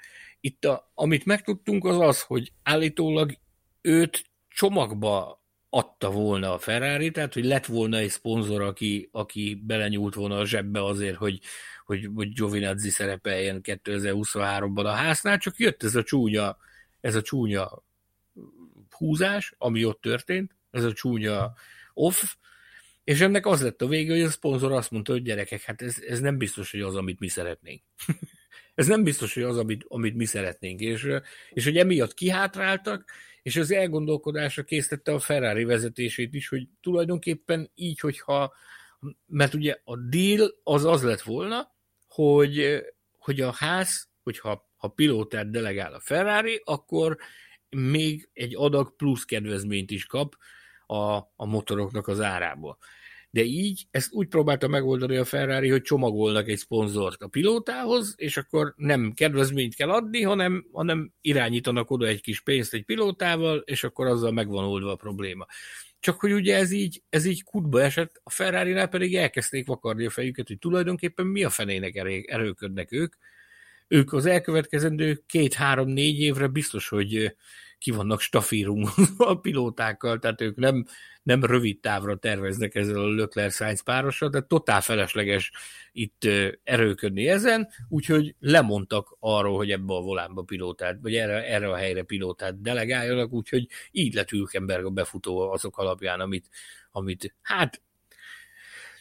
itt 0.46 0.66
a, 0.66 0.92
amit 0.94 1.26
megtudtunk 1.26 1.86
az 1.86 2.00
az, 2.00 2.22
hogy 2.22 2.52
állítólag 2.64 3.38
őt 3.82 4.26
csomagba 4.48 5.44
adta 5.70 6.12
volna 6.12 6.54
a 6.54 6.60
Ferrari, 6.60 7.12
tehát 7.12 7.34
hogy 7.34 7.46
lett 7.46 7.66
volna 7.66 7.98
egy 7.98 8.10
szponzor, 8.10 8.62
aki, 8.62 9.10
aki 9.12 9.62
belenyúlt 9.64 10.14
volna 10.14 10.38
a 10.38 10.46
zsebbe 10.46 10.84
azért, 10.84 11.16
hogy, 11.16 11.40
hogy, 11.86 12.10
hogy 12.16 12.34
Giovinazzi 12.34 12.90
szerepeljen 12.90 13.62
2023-ban 13.64 14.84
a 14.86 14.90
háznál, 14.90 15.38
csak 15.38 15.58
jött 15.58 15.84
ez 15.84 15.96
a 15.96 16.04
csúnya, 16.04 16.58
ez 17.02 17.16
a 17.16 17.22
csúnya 17.22 17.84
húzás, 18.90 19.54
ami 19.58 19.86
ott 19.86 20.02
történt, 20.02 20.56
ez 20.72 20.84
a 20.84 20.94
csúnya 20.94 21.54
off, 21.94 22.24
és 23.04 23.22
ennek 23.22 23.46
az 23.46 23.62
lett 23.62 23.82
a 23.82 23.88
vége, 23.88 24.14
hogy 24.14 24.24
a 24.24 24.30
szponzor 24.30 24.72
azt 24.72 24.92
mondta, 24.92 25.12
hogy 25.12 25.24
gyerekek, 25.24 25.62
hát 25.62 25.82
ez, 25.82 25.98
ez 26.08 26.20
nem 26.20 26.38
biztos, 26.38 26.72
hogy 26.72 26.82
az, 26.82 26.96
amit 26.96 27.20
mi 27.20 27.28
szeretnénk. 27.28 27.82
Ez 28.76 28.88
nem 28.88 29.04
biztos, 29.04 29.34
hogy 29.34 29.44
az, 29.44 29.58
amit, 29.58 29.86
amit 29.88 30.16
mi 30.16 30.26
szeretnénk, 30.26 30.80
és, 30.80 31.08
és 31.50 31.64
hogy 31.64 31.78
emiatt 31.78 32.14
kihátráltak, 32.14 33.12
és 33.42 33.56
az 33.56 33.72
elgondolkodásra 33.72 34.64
készítette 34.64 35.14
a 35.14 35.20
Ferrari 35.20 35.64
vezetését 35.64 36.34
is, 36.34 36.48
hogy 36.48 36.68
tulajdonképpen 36.82 37.72
így, 37.76 38.00
hogyha, 38.00 38.54
mert 39.26 39.54
ugye 39.54 39.78
a 39.84 39.98
deal 39.98 40.56
az 40.64 40.86
az 40.86 41.04
lett 41.04 41.22
volna, 41.22 41.76
hogy, 42.08 42.84
hogy 43.18 43.42
a 43.42 43.52
ház, 43.52 44.10
hogyha 44.24 44.70
ha 44.76 44.88
pilótát 44.88 45.50
delegál 45.50 45.94
a 45.94 46.00
Ferrari, 46.00 46.62
akkor 46.64 47.18
még 47.70 48.30
egy 48.34 48.56
adag 48.56 48.96
plusz 48.96 49.24
kedvezményt 49.24 49.92
is 49.92 50.06
kap 50.06 50.36
a, 50.86 51.16
a 51.36 51.46
motoroknak 51.46 52.08
az 52.08 52.22
árából 52.22 52.78
de 53.36 53.44
így 53.44 53.88
ezt 53.92 54.14
úgy 54.14 54.28
próbálta 54.28 54.68
megoldani 54.68 55.18
a 55.18 55.26
Ferrari, 55.26 55.70
hogy 55.70 55.82
csomagolnak 55.82 56.48
egy 56.48 56.58
szponzort 56.58 57.22
a 57.22 57.28
pilótához, 57.28 58.14
és 58.18 58.38
akkor 58.38 58.74
nem 58.78 59.12
kedvezményt 59.14 59.76
kell 59.76 59.90
adni, 59.90 60.22
hanem, 60.22 60.66
hanem 60.72 61.12
irányítanak 61.22 61.92
oda 61.92 62.08
egy 62.08 62.22
kis 62.22 62.42
pénzt 62.42 62.74
egy 62.74 62.84
pilótával, 62.84 63.58
és 63.66 63.84
akkor 63.84 64.08
azzal 64.08 64.32
megvan 64.32 64.64
oldva 64.64 64.92
a 64.92 64.96
probléma. 64.96 65.46
Csak 66.00 66.20
hogy 66.20 66.32
ugye 66.32 66.56
ez 66.56 66.72
így, 66.72 67.02
ez 67.10 67.26
így 67.26 67.44
kutba 67.44 67.82
esett, 67.82 68.22
a 68.24 68.30
ferrari 68.30 68.88
pedig 68.90 69.16
elkezdték 69.16 69.68
vakarni 69.68 70.06
a 70.06 70.10
fejüket, 70.10 70.48
hogy 70.48 70.60
tulajdonképpen 70.60 71.26
mi 71.26 71.44
a 71.44 71.50
fenének 71.50 71.96
erőködnek 72.28 72.92
ők. 72.92 73.16
Ők 73.88 74.14
az 74.14 74.26
elkövetkezendő 74.26 75.24
két-három-négy 75.26 76.20
évre 76.20 76.48
biztos, 76.48 76.88
hogy 76.88 77.36
ki 77.78 77.92
vannak 77.92 78.20
stafírunk 78.20 78.90
a 79.18 79.40
pilótákkal, 79.40 80.20
tehát 80.20 80.42
ők 80.42 80.56
nem, 80.56 80.86
nem 81.24 81.44
rövid 81.44 81.80
távra 81.80 82.18
terveznek 82.18 82.76
ezzel 82.76 83.00
a 83.00 83.16
Leclerc 83.16 83.56
Sainz 83.56 83.84
párossal, 83.84 84.30
tehát 84.30 84.48
totál 84.48 84.82
felesleges 84.82 85.52
itt 85.92 86.28
erőködni 86.64 87.28
ezen, 87.28 87.68
úgyhogy 87.90 88.36
lemondtak 88.40 89.16
arról, 89.20 89.56
hogy 89.58 89.72
ebbe 89.72 89.94
a 89.94 90.02
volánba 90.02 90.42
pilótát, 90.42 90.98
vagy 91.02 91.16
erre, 91.16 91.44
erre 91.44 91.70
a 91.70 91.76
helyre 91.76 92.04
pilótát 92.04 92.62
delegáljanak, 92.62 93.32
úgyhogy 93.32 93.68
így 93.92 94.14
lett 94.14 94.30
Hülkenberg 94.30 94.86
a 94.86 94.90
befutó 94.90 95.52
azok 95.52 95.78
alapján, 95.78 96.20
amit, 96.20 96.50
amit 96.92 97.36
hát 97.42 97.82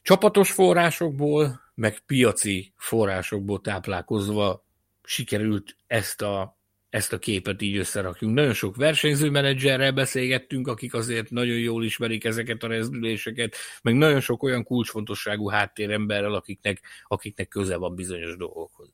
csapatos 0.02 0.52
forrásokból, 0.52 1.60
meg 1.74 2.00
piaci 2.06 2.72
forrásokból 2.76 3.60
táplálkozva 3.60 4.64
sikerült 5.02 5.76
ezt 5.86 6.22
a 6.22 6.58
ezt 6.94 7.12
a 7.12 7.18
képet 7.18 7.62
így 7.62 7.76
összerakjunk. 7.76 8.34
Nagyon 8.34 8.52
sok 8.52 8.76
versenyzőmenedzserrel 8.76 9.92
beszélgettünk, 9.92 10.68
akik 10.68 10.94
azért 10.94 11.30
nagyon 11.30 11.56
jól 11.56 11.84
ismerik 11.84 12.24
ezeket 12.24 12.62
a 12.62 12.66
rezdüléseket, 12.66 13.56
meg 13.82 13.94
nagyon 13.94 14.20
sok 14.20 14.42
olyan 14.42 14.64
kulcsfontosságú 14.64 15.48
háttéremberrel, 15.48 16.34
akiknek, 16.34 16.80
akiknek 17.06 17.48
köze 17.48 17.76
van 17.76 17.94
bizonyos 17.94 18.36
dolgokhoz. 18.36 18.88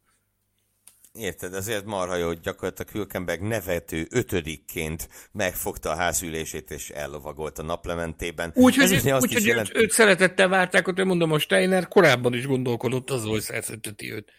Érted, 1.13 1.55
azért 1.55 1.85
marha 1.85 2.17
jó, 2.17 2.27
hogy 2.27 2.41
gyakorlatilag 2.41 2.93
Hülkenberg 2.93 3.41
nevető 3.41 4.07
ötödikként 4.11 5.09
megfogta 5.33 5.91
a 5.91 5.97
házülését 5.97 6.71
és 6.71 6.91
ellovagolt 6.91 7.59
a 7.59 7.63
naplementében. 7.63 8.53
Úgyhogy 8.55 8.93
úgy, 8.93 9.11
úgy, 9.11 9.33
hogy 9.33 9.47
jelent... 9.47 9.77
őt, 9.77 9.91
szeretettel 9.91 10.49
várták, 10.49 10.85
hogy 10.85 11.05
mondom, 11.07 11.33
a 11.33 11.39
Steiner 11.39 11.89
korábban 11.89 12.35
is 12.35 12.47
gondolkodott 12.47 13.11
az, 13.11 13.25
hogy 13.25 13.41
szerződteti 13.41 14.13
őt 14.13 14.33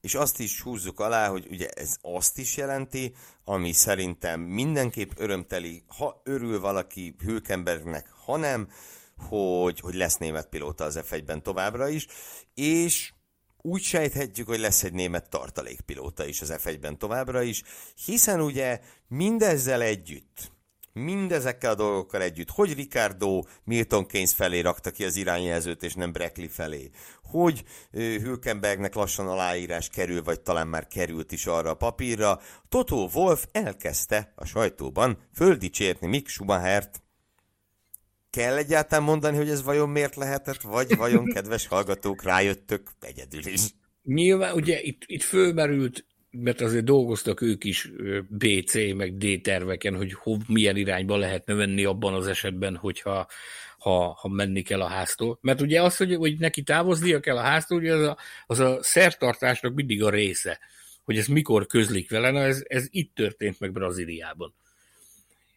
és 0.00 0.14
azt 0.14 0.40
is 0.40 0.60
húzzuk 0.60 1.00
alá, 1.00 1.28
hogy 1.28 1.46
ugye 1.50 1.68
ez 1.68 1.96
azt 2.00 2.38
is 2.38 2.56
jelenti, 2.56 3.14
ami 3.44 3.72
szerintem 3.72 4.40
mindenképp 4.40 5.10
örömteli, 5.16 5.82
ha 5.86 6.20
örül 6.24 6.60
valaki 6.60 7.14
Hülkenbergnek, 7.18 8.08
ha 8.24 8.36
nem, 8.36 8.68
hogy, 9.28 9.80
hogy 9.80 9.94
lesz 9.94 10.16
német 10.16 10.48
pilóta 10.48 10.84
az 10.84 11.00
F1-ben 11.02 11.42
továbbra 11.42 11.88
is, 11.88 12.06
és 12.54 13.12
úgy 13.62 13.82
sejthetjük, 13.82 14.46
hogy 14.46 14.60
lesz 14.60 14.82
egy 14.82 14.92
német 14.92 15.30
tartalékpilóta 15.30 16.26
is 16.26 16.40
az 16.40 16.54
F1-ben 16.56 16.98
továbbra 16.98 17.42
is, 17.42 17.62
hiszen 18.04 18.40
ugye 18.40 18.80
mindezzel 19.08 19.82
együtt, 19.82 20.50
mindezekkel 20.92 21.70
a 21.70 21.74
dolgokkal 21.74 22.22
együtt, 22.22 22.50
hogy 22.50 22.74
Ricardo 22.74 23.42
Milton 23.64 24.06
Keynes 24.06 24.34
felé 24.34 24.60
rakta 24.60 24.90
ki 24.90 25.04
az 25.04 25.16
irányjelzőt, 25.16 25.82
és 25.82 25.94
nem 25.94 26.12
Breckley 26.12 26.48
felé, 26.48 26.90
hogy 27.22 27.64
Hülkenbergnek 27.92 28.94
lassan 28.94 29.28
aláírás 29.28 29.88
kerül, 29.88 30.22
vagy 30.22 30.40
talán 30.40 30.68
már 30.68 30.86
került 30.86 31.32
is 31.32 31.46
arra 31.46 31.70
a 31.70 31.74
papírra, 31.74 32.40
Toto 32.68 33.08
Wolf 33.14 33.46
elkezdte 33.52 34.32
a 34.36 34.44
sajtóban 34.44 35.18
földicsérni 35.34 36.06
Mick 36.06 36.28
Schumachert. 36.28 37.02
Kell 38.30 38.56
egyáltalán 38.56 39.04
mondani, 39.04 39.36
hogy 39.36 39.50
ez 39.50 39.62
vajon 39.62 39.88
miért 39.88 40.16
lehetett, 40.16 40.60
vagy 40.60 40.96
vajon, 40.96 41.24
kedves 41.24 41.66
hallgatók, 41.66 42.22
rájöttök 42.22 42.90
egyedül 43.00 43.46
is? 43.46 43.60
Nyilván, 44.02 44.54
ugye 44.54 44.80
itt, 44.80 45.02
itt 45.06 45.22
fölmerült 45.22 46.04
mert 46.30 46.60
azért 46.60 46.84
dolgoztak 46.84 47.40
ők 47.40 47.64
is 47.64 47.90
B, 48.28 48.44
C, 48.66 48.74
meg 48.94 49.16
D 49.16 49.40
terveken, 49.42 49.96
hogy 49.96 50.12
hov, 50.12 50.40
milyen 50.48 50.76
irányba 50.76 51.16
lehetne 51.16 51.54
venni 51.54 51.84
abban 51.84 52.14
az 52.14 52.26
esetben, 52.26 52.76
hogyha 52.76 53.26
ha, 53.78 54.12
ha 54.20 54.28
menni 54.28 54.62
kell 54.62 54.80
a 54.80 54.88
háztól. 54.88 55.38
Mert 55.40 55.60
ugye 55.60 55.82
az, 55.82 55.96
hogy, 55.96 56.14
hogy 56.14 56.38
neki 56.38 56.62
távoznia 56.62 57.20
kell 57.20 57.36
a 57.36 57.42
háztól, 57.42 57.78
ugye 57.78 57.94
az 57.94 58.02
a, 58.02 58.16
az 58.46 58.58
a 58.58 58.78
szertartásnak 58.82 59.74
mindig 59.74 60.02
a 60.02 60.10
része, 60.10 60.58
hogy 61.04 61.18
ez 61.18 61.26
mikor 61.26 61.66
közlik 61.66 62.10
vele, 62.10 62.30
na 62.30 62.40
ez, 62.40 62.62
ez 62.68 62.86
itt 62.90 63.14
történt 63.14 63.60
meg 63.60 63.72
Brazíliában 63.72 64.54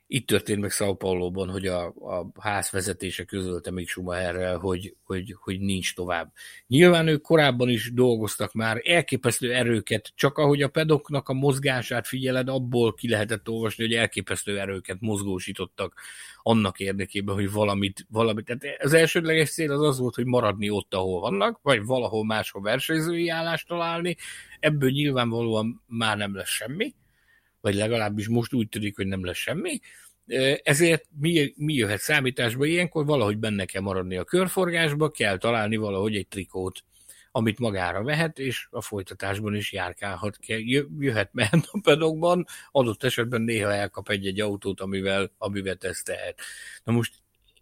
itt 0.07 0.27
történt 0.27 0.61
meg 0.61 0.71
São 0.71 0.95
Paulo-ban, 0.97 1.49
hogy 1.49 1.67
a, 1.67 1.85
a 1.85 2.31
ház 2.39 2.69
vezetése 2.69 3.23
közölte 3.23 3.71
még 3.71 3.87
Schumacherrel, 3.87 4.57
hogy, 4.57 4.95
hogy, 5.03 5.35
hogy 5.39 5.59
nincs 5.59 5.95
tovább. 5.95 6.31
Nyilván 6.67 7.07
ők 7.07 7.21
korábban 7.21 7.69
is 7.69 7.93
dolgoztak 7.93 8.53
már 8.53 8.81
elképesztő 8.83 9.53
erőket, 9.53 10.11
csak 10.15 10.37
ahogy 10.37 10.61
a 10.61 10.67
pedoknak 10.67 11.29
a 11.29 11.33
mozgását 11.33 12.07
figyeled, 12.07 12.49
abból 12.49 12.93
ki 12.93 13.09
lehetett 13.09 13.49
olvasni, 13.49 13.83
hogy 13.83 13.93
elképesztő 13.93 14.59
erőket 14.59 14.97
mozgósítottak 14.99 15.93
annak 16.41 16.79
érdekében, 16.79 17.35
hogy 17.35 17.51
valamit, 17.51 18.05
valamit. 18.09 18.45
Tehát 18.45 18.83
az 18.83 18.93
elsődleges 18.93 19.51
cél 19.51 19.71
az 19.71 19.81
az 19.81 19.99
volt, 19.99 20.15
hogy 20.15 20.25
maradni 20.25 20.69
ott, 20.69 20.93
ahol 20.93 21.19
vannak, 21.19 21.59
vagy 21.61 21.85
valahol 21.85 22.25
máshol 22.25 22.61
versenyzői 22.61 23.29
állást 23.29 23.67
találni. 23.67 24.15
Ebből 24.59 24.89
nyilvánvalóan 24.89 25.83
már 25.87 26.17
nem 26.17 26.35
lesz 26.35 26.49
semmi 26.49 26.93
vagy 27.63 27.75
legalábbis 27.75 28.27
most 28.27 28.53
úgy 28.53 28.69
tűnik, 28.69 28.95
hogy 28.95 29.07
nem 29.07 29.25
lesz 29.25 29.37
semmi. 29.37 29.79
Ezért 30.63 31.05
mi, 31.19 31.53
mi 31.55 31.73
jöhet 31.73 31.99
számításba 31.99 32.65
ilyenkor? 32.65 33.05
Valahogy 33.05 33.37
benne 33.37 33.65
kell 33.65 33.81
maradni 33.81 34.17
a 34.17 34.23
körforgásba, 34.23 35.09
kell 35.09 35.37
találni 35.37 35.75
valahogy 35.75 36.15
egy 36.15 36.27
trikót, 36.27 36.83
amit 37.31 37.59
magára 37.59 38.03
vehet, 38.03 38.39
és 38.39 38.67
a 38.69 38.81
folytatásban 38.81 39.55
is 39.55 39.71
járkálhat, 39.71 40.37
jöhet, 40.99 41.29
mehet 41.33 41.67
a 41.71 41.79
pedokban, 41.83 42.45
adott 42.71 43.03
esetben 43.03 43.41
néha 43.41 43.73
elkap 43.73 44.09
egy-egy 44.09 44.39
autót, 44.39 44.81
amivel, 44.81 45.31
amivel 45.37 45.77
ezt 45.79 46.05
tehet. 46.05 46.39
Na 46.83 46.91
most 46.91 47.13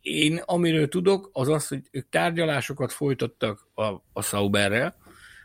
én 0.02 0.38
amiről 0.46 0.88
tudok, 0.88 1.30
az 1.34 1.48
az, 1.48 1.68
hogy 1.68 1.82
ők 1.92 2.10
tárgyalásokat 2.10 2.92
folytattak 2.92 3.68
a, 3.74 3.84
a 4.14 4.22
Sauberrel, 4.22 4.96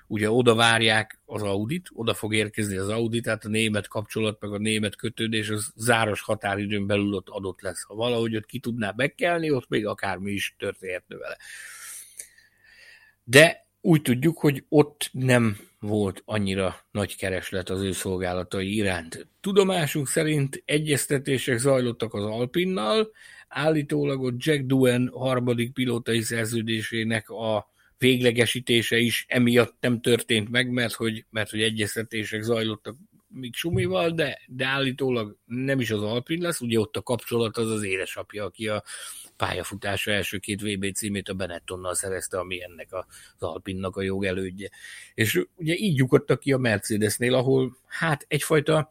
ugye 0.06 0.30
oda 0.30 0.54
várják 0.54 1.20
az 1.24 1.42
Audit, 1.42 1.88
oda 1.92 2.14
fog 2.14 2.34
érkezni 2.34 2.76
az 2.76 2.88
Audit, 2.88 3.22
tehát 3.22 3.44
a 3.44 3.48
német 3.48 3.88
kapcsolat, 3.88 4.40
meg 4.40 4.52
a 4.52 4.58
német 4.58 4.96
kötődés 4.96 5.48
az 5.48 5.72
záros 5.76 6.20
határidőn 6.20 6.86
belül 6.86 7.14
ott 7.14 7.28
adott 7.28 7.60
lesz. 7.60 7.82
Ha 7.82 7.94
valahogy 7.94 8.36
ott 8.36 8.46
ki 8.46 8.58
tudná 8.58 8.90
bekelni, 8.90 9.50
ott 9.50 9.68
még 9.68 9.86
akármi 9.86 10.32
is 10.32 10.54
történhetne 10.58 11.16
vele. 11.16 11.36
De 13.24 13.66
úgy 13.80 14.02
tudjuk, 14.02 14.38
hogy 14.38 14.64
ott 14.68 15.08
nem 15.12 15.56
volt 15.80 16.22
annyira 16.24 16.76
nagy 16.90 17.16
kereslet 17.16 17.70
az 17.70 17.80
ő 17.80 17.92
szolgálatai 17.92 18.74
iránt. 18.74 19.28
Tudomásunk 19.40 20.08
szerint 20.08 20.62
egyeztetések 20.64 21.58
zajlottak 21.58 22.14
az 22.14 22.22
Alpinnal, 22.22 23.10
állítólag 23.48 24.22
ott 24.22 24.44
Jack 24.44 24.62
Duen 24.62 25.10
harmadik 25.12 25.72
pilótai 25.72 26.20
szerződésének 26.20 27.30
a 27.30 27.70
véglegesítése 27.98 28.96
is 28.96 29.24
emiatt 29.28 29.76
nem 29.80 30.00
történt 30.00 30.50
meg, 30.50 30.70
mert 30.70 30.94
hogy, 30.94 31.24
mert 31.30 31.50
hogy 31.50 31.62
egyeztetések 31.62 32.42
zajlottak 32.42 32.96
még 33.28 33.54
Sumival, 33.54 34.10
de, 34.10 34.40
de 34.46 34.66
állítólag 34.66 35.36
nem 35.44 35.80
is 35.80 35.90
az 35.90 36.02
Alpin 36.02 36.40
lesz, 36.40 36.60
ugye 36.60 36.80
ott 36.80 36.96
a 36.96 37.02
kapcsolat 37.02 37.56
az 37.56 37.70
az 37.70 37.82
édesapja, 37.82 38.44
aki 38.44 38.68
a 38.68 38.82
pályafutása 39.36 40.10
első 40.10 40.38
két 40.38 40.60
VB 40.60 40.92
címét 40.94 41.28
a 41.28 41.34
Benettonnal 41.34 41.94
szerezte, 41.94 42.38
ami 42.38 42.62
ennek 42.62 42.88
az 42.90 43.04
Alpinnak 43.38 43.96
a 43.96 44.02
jogelődje. 44.02 44.70
És 45.14 45.42
ugye 45.54 45.74
így 45.74 45.96
lyukadtak 45.96 46.40
ki 46.40 46.52
a 46.52 46.58
Mercedesnél, 46.58 47.34
ahol 47.34 47.76
hát 47.86 48.24
egyfajta 48.28 48.90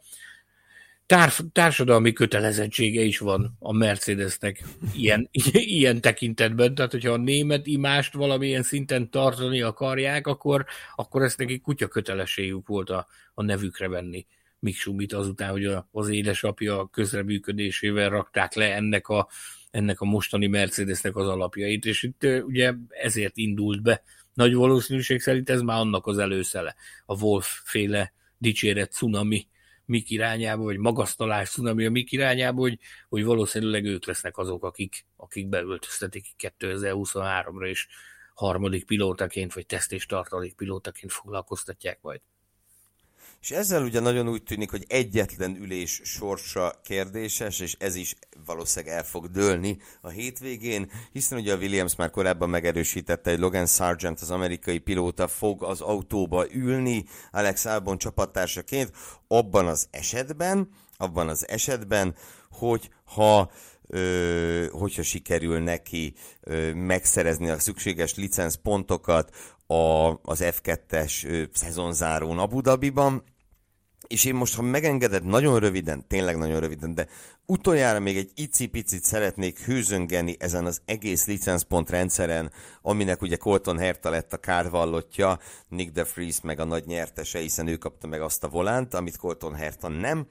tár- 1.05 1.45
társadalmi 1.51 2.13
kötelezettsége 2.13 3.01
is 3.01 3.17
van 3.17 3.55
a 3.59 3.73
Mercedesnek 3.73 4.63
ilyen, 4.95 5.29
ilyen 5.79 6.01
tekintetben, 6.01 6.75
tehát 6.75 6.91
hogyha 6.91 7.11
a 7.11 7.17
német 7.17 7.67
imást 7.67 8.13
valamilyen 8.13 8.63
szinten 8.63 9.09
tartani 9.09 9.61
akarják, 9.61 10.27
akkor, 10.27 10.65
akkor 10.95 11.21
ezt 11.21 11.37
neki 11.37 11.59
kutya 11.59 11.87
kötelességük 11.87 12.67
volt 12.67 12.89
a, 12.89 13.07
a 13.33 13.43
nevükre 13.43 13.87
venni. 13.87 14.25
Mik 14.59 14.75
Sumit 14.75 15.13
azután, 15.13 15.49
hogy 15.49 15.65
a, 15.65 15.87
az 15.91 16.09
édesapja 16.09 16.89
közreműködésével 16.91 18.09
rakták 18.09 18.53
le 18.53 18.75
ennek 18.75 19.07
a, 19.07 19.27
ennek 19.71 20.01
a 20.01 20.05
mostani 20.05 20.47
Mercedesnek 20.47 21.15
az 21.15 21.27
alapjait, 21.27 21.85
és 21.85 22.03
itt 22.03 22.27
ugye 22.45 22.73
ezért 22.89 23.37
indult 23.37 23.81
be. 23.81 24.03
Nagy 24.33 24.53
valószínűség 24.53 25.21
szerint 25.21 25.49
ez 25.49 25.61
már 25.61 25.79
annak 25.79 26.07
az 26.07 26.17
előszele. 26.17 26.75
A 27.05 27.21
Wolf 27.21 27.61
féle 27.63 28.13
dicséret 28.37 28.91
cunami 28.91 29.47
mik 29.85 30.09
irányába, 30.09 30.63
vagy 30.63 30.77
magasztalás 30.77 31.49
cunami 31.49 31.85
a 31.85 31.89
mik 31.89 32.11
irányába, 32.11 32.61
hogy, 32.61 32.79
hogy 33.09 33.23
valószínűleg 33.23 33.85
ők 33.85 34.05
lesznek 34.05 34.37
azok, 34.37 34.63
akik, 34.63 35.05
akik 35.15 35.47
beöltöztetik 35.47 36.25
2023-ra, 36.37 37.67
és 37.67 37.87
harmadik 38.33 38.85
pilótaként, 38.85 39.53
vagy 39.53 39.65
teszt 39.65 39.91
és 39.91 40.05
tartalék 40.05 40.55
pilótaként 40.55 41.11
foglalkoztatják 41.11 41.99
majd. 42.01 42.21
És 43.45 43.51
ezzel 43.51 43.83
ugye 43.83 43.99
nagyon 43.99 44.29
úgy 44.29 44.43
tűnik, 44.43 44.71
hogy 44.71 44.85
egyetlen 44.87 45.55
ülés 45.55 46.01
sorsa 46.03 46.73
kérdéses, 46.83 47.59
és 47.59 47.75
ez 47.79 47.95
is 47.95 48.15
valószínűleg 48.45 48.95
el 48.95 49.03
fog 49.03 49.29
dőlni 49.29 49.77
a 50.01 50.09
hétvégén, 50.09 50.91
hiszen 51.11 51.39
ugye 51.39 51.53
a 51.53 51.57
Williams 51.57 51.95
már 51.95 52.09
korábban 52.09 52.49
megerősítette, 52.49 53.29
hogy 53.29 53.39
Logan 53.39 53.65
Sargent, 53.65 54.21
az 54.21 54.31
amerikai 54.31 54.77
pilóta 54.77 55.27
fog 55.27 55.63
az 55.63 55.81
autóba 55.81 56.53
ülni 56.53 57.05
Alex 57.31 57.65
Albon 57.65 57.97
csapattársaként, 57.97 58.91
abban 59.27 59.67
az 59.67 59.87
esetben, 59.91 60.69
abban 60.97 61.29
az 61.29 61.47
esetben, 61.47 62.15
hogy 62.49 62.89
ha 63.03 63.51
ö, 63.87 64.65
hogyha 64.71 65.03
sikerül 65.03 65.59
neki 65.59 66.13
ö, 66.41 66.73
megszerezni 66.73 67.49
a 67.49 67.59
szükséges 67.59 68.15
licenszpontokat 68.15 69.35
a, 69.67 70.09
az 70.21 70.39
F2-es 70.41 71.47
szezonzárón 71.53 72.39
Abu 72.39 72.61
Dhabiban, 72.61 73.23
és 74.07 74.25
én 74.25 74.35
most, 74.35 74.55
ha 74.55 74.61
megengeded, 74.61 75.23
nagyon 75.23 75.59
röviden, 75.59 76.07
tényleg 76.07 76.37
nagyon 76.37 76.59
röviden, 76.59 76.93
de 76.93 77.07
utoljára 77.45 77.99
még 77.99 78.17
egy 78.17 78.31
icipicit 78.35 79.03
szeretnék 79.03 79.59
hőzöngeni 79.59 80.35
ezen 80.39 80.65
az 80.65 80.81
egész 80.85 81.25
licenszpont 81.25 81.89
rendszeren, 81.89 82.51
aminek 82.81 83.21
ugye 83.21 83.35
Colton 83.35 83.77
Herta 83.77 84.09
lett 84.09 84.33
a 84.33 84.37
kárvallottja, 84.37 85.39
Nick 85.67 85.91
de 85.91 86.05
Vries 86.15 86.41
meg 86.41 86.59
a 86.59 86.65
nagy 86.65 86.85
nyertese, 86.85 87.39
hiszen 87.39 87.67
ő 87.67 87.75
kapta 87.75 88.07
meg 88.07 88.21
azt 88.21 88.43
a 88.43 88.49
volánt, 88.49 88.93
amit 88.93 89.17
Colton 89.17 89.55
Herta 89.55 89.87
nem. 89.87 90.27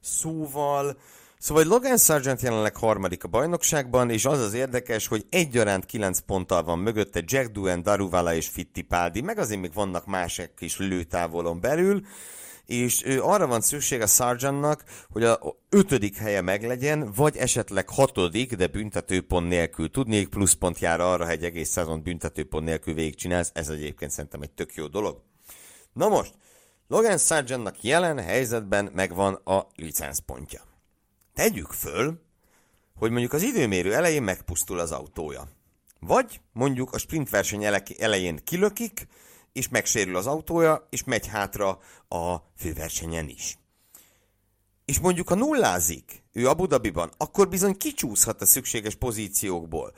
Szóval, 0.00 0.96
Szóval 1.38 1.64
Logan 1.64 1.96
Sargent 1.96 2.42
jelenleg 2.42 2.76
harmadik 2.76 3.24
a 3.24 3.28
bajnokságban, 3.28 4.10
és 4.10 4.24
az 4.24 4.40
az 4.40 4.54
érdekes, 4.54 5.06
hogy 5.06 5.26
egyaránt 5.30 5.86
9 5.86 6.18
ponttal 6.18 6.62
van 6.62 6.78
mögötte 6.78 7.22
Jack 7.24 7.52
Duen, 7.52 7.82
Daruvala 7.82 8.34
és 8.34 8.48
Fittipaldi, 8.48 9.20
meg 9.20 9.38
azért 9.38 9.60
még 9.60 9.72
vannak 9.72 10.06
mások 10.06 10.50
is 10.58 10.78
lőtávolon 10.78 11.60
belül, 11.60 12.02
és 12.68 13.04
ő 13.04 13.22
arra 13.22 13.46
van 13.46 13.60
szükség 13.60 14.00
a 14.00 14.06
Sargentnak, 14.06 14.84
hogy 15.10 15.24
a 15.24 15.40
ötödik 15.68 16.16
helye 16.16 16.40
meglegyen, 16.40 17.12
vagy 17.12 17.36
esetleg 17.36 17.88
hatodik, 17.88 18.54
de 18.54 18.66
büntetőpont 18.66 19.48
nélkül. 19.48 19.90
Tudnék 19.90 20.28
pluszpont 20.28 20.78
jár 20.78 21.00
arra, 21.00 21.24
hogy 21.24 21.32
egy 21.32 21.44
egész 21.44 21.68
szezon 21.68 22.02
büntetőpont 22.02 22.64
nélkül 22.64 22.94
végigcsinálsz, 22.94 23.50
ez 23.54 23.68
egyébként 23.68 24.10
szerintem 24.10 24.42
egy 24.42 24.50
tök 24.50 24.74
jó 24.74 24.86
dolog. 24.86 25.22
Na 25.92 26.08
most, 26.08 26.34
Logan 26.88 27.18
Sargentnak 27.18 27.82
jelen 27.82 28.18
helyzetben 28.18 28.90
megvan 28.94 29.34
a 29.34 29.66
licenszpontja. 29.74 30.62
Tegyük 31.34 31.72
föl, 31.72 32.20
hogy 32.94 33.10
mondjuk 33.10 33.32
az 33.32 33.42
időmérő 33.42 33.94
elején 33.94 34.22
megpusztul 34.22 34.78
az 34.78 34.92
autója. 34.92 35.48
Vagy 36.00 36.40
mondjuk 36.52 36.92
a 36.92 36.98
sprint 36.98 37.30
verseny 37.30 37.64
elején 37.98 38.40
kilökik, 38.44 39.06
és 39.58 39.68
megsérül 39.68 40.16
az 40.16 40.26
autója, 40.26 40.86
és 40.90 41.04
megy 41.04 41.26
hátra 41.26 41.78
a 42.08 42.36
főversenyen 42.56 43.28
is. 43.28 43.58
És 44.84 44.98
mondjuk, 44.98 45.28
ha 45.28 45.34
nullázik 45.34 46.22
ő 46.32 46.48
Abu 46.48 46.66
Dhabiban, 46.66 47.10
akkor 47.16 47.48
bizony 47.48 47.76
kicsúszhat 47.76 48.40
a 48.40 48.46
szükséges 48.46 48.94
pozíciókból. 48.94 49.92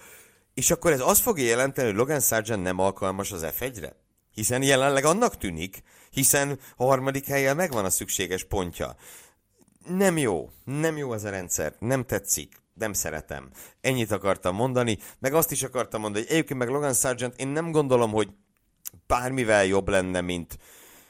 És 0.54 0.70
akkor 0.70 0.92
ez 0.92 1.00
azt 1.00 1.20
fogja 1.20 1.44
jelenteni, 1.44 1.88
hogy 1.88 1.96
Logan 1.96 2.20
Sargent 2.20 2.62
nem 2.62 2.78
alkalmas 2.78 3.32
az 3.32 3.46
F1-re? 3.58 3.96
Hiszen 4.34 4.62
jelenleg 4.62 5.04
annak 5.04 5.36
tűnik, 5.36 5.82
hiszen 6.10 6.58
a 6.76 6.84
harmadik 6.84 7.26
helyen 7.26 7.56
megvan 7.56 7.84
a 7.84 7.90
szükséges 7.90 8.44
pontja. 8.44 8.96
Nem 9.86 10.18
jó, 10.18 10.50
nem 10.64 10.96
jó 10.96 11.10
az 11.10 11.24
a 11.24 11.30
rendszer, 11.30 11.74
nem 11.78 12.04
tetszik, 12.04 12.56
nem 12.74 12.92
szeretem. 12.92 13.50
Ennyit 13.80 14.10
akartam 14.10 14.54
mondani, 14.54 14.98
meg 15.18 15.34
azt 15.34 15.52
is 15.52 15.62
akartam 15.62 16.00
mondani, 16.00 16.24
hogy 16.24 16.32
egyébként 16.32 16.58
meg 16.58 16.68
Logan 16.68 16.94
Sargent 16.94 17.40
én 17.40 17.48
nem 17.48 17.70
gondolom, 17.70 18.10
hogy 18.10 18.28
bármivel 19.06 19.64
jobb 19.64 19.88
lenne, 19.88 20.20
mint 20.20 20.58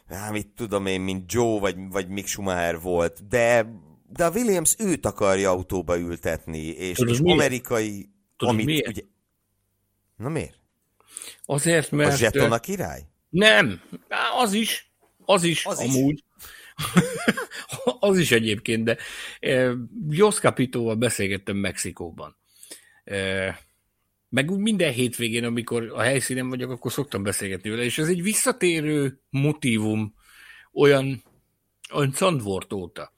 hát 0.09 0.33
mit 0.33 0.49
tudom 0.57 0.87
én, 0.87 1.01
mint 1.01 1.33
Joe 1.33 1.61
vagy, 1.61 1.77
vagy 1.91 2.09
Mick 2.09 2.27
Schumacher 2.27 2.81
volt, 2.81 3.27
de, 3.29 3.67
de 4.09 4.25
a 4.25 4.31
Williams 4.31 4.75
őt 4.79 5.07
akarja 5.07 5.51
autóba 5.51 5.99
ültetni, 5.99 6.67
és, 6.67 6.97
Tudod, 6.97 7.15
és 7.15 7.21
amerikai, 7.21 8.11
Tudod, 8.37 8.55
amit 8.55 8.67
miért? 8.67 8.89
ugye... 8.89 9.03
Na 10.17 10.29
miért? 10.29 10.59
Azért, 11.45 11.91
mert... 11.91 12.13
A 12.13 12.17
zseton 12.17 12.53
a 12.53 12.59
király? 12.59 13.07
Nem, 13.29 13.81
az 14.37 14.53
is, 14.53 14.93
az 15.25 15.43
is, 15.45 15.67
az 15.67 15.79
amúgy. 15.79 16.13
Is. 16.15 16.25
az 18.01 18.19
is 18.19 18.31
egyébként, 18.31 18.85
de 18.85 18.97
eh, 19.41 19.73
Jos 20.09 20.39
Capitóval 20.39 20.95
beszélgettem 20.95 21.57
Mexikóban. 21.57 22.37
Eh, 23.05 23.57
meg 24.31 24.51
úgy 24.51 24.59
minden 24.59 24.93
hétvégén, 24.93 25.45
amikor 25.45 25.91
a 25.95 26.01
helyszínen 26.01 26.49
vagyok, 26.49 26.71
akkor 26.71 26.93
szoktam 26.93 27.23
beszélgetni 27.23 27.71
vele, 27.71 27.83
és 27.83 27.99
ez 27.99 28.09
egy 28.09 28.23
visszatérő 28.23 29.21
motivum 29.31 30.15
olyan, 30.73 31.23
olyan 31.93 32.13
Sandvort 32.13 32.73
óta, 32.73 33.13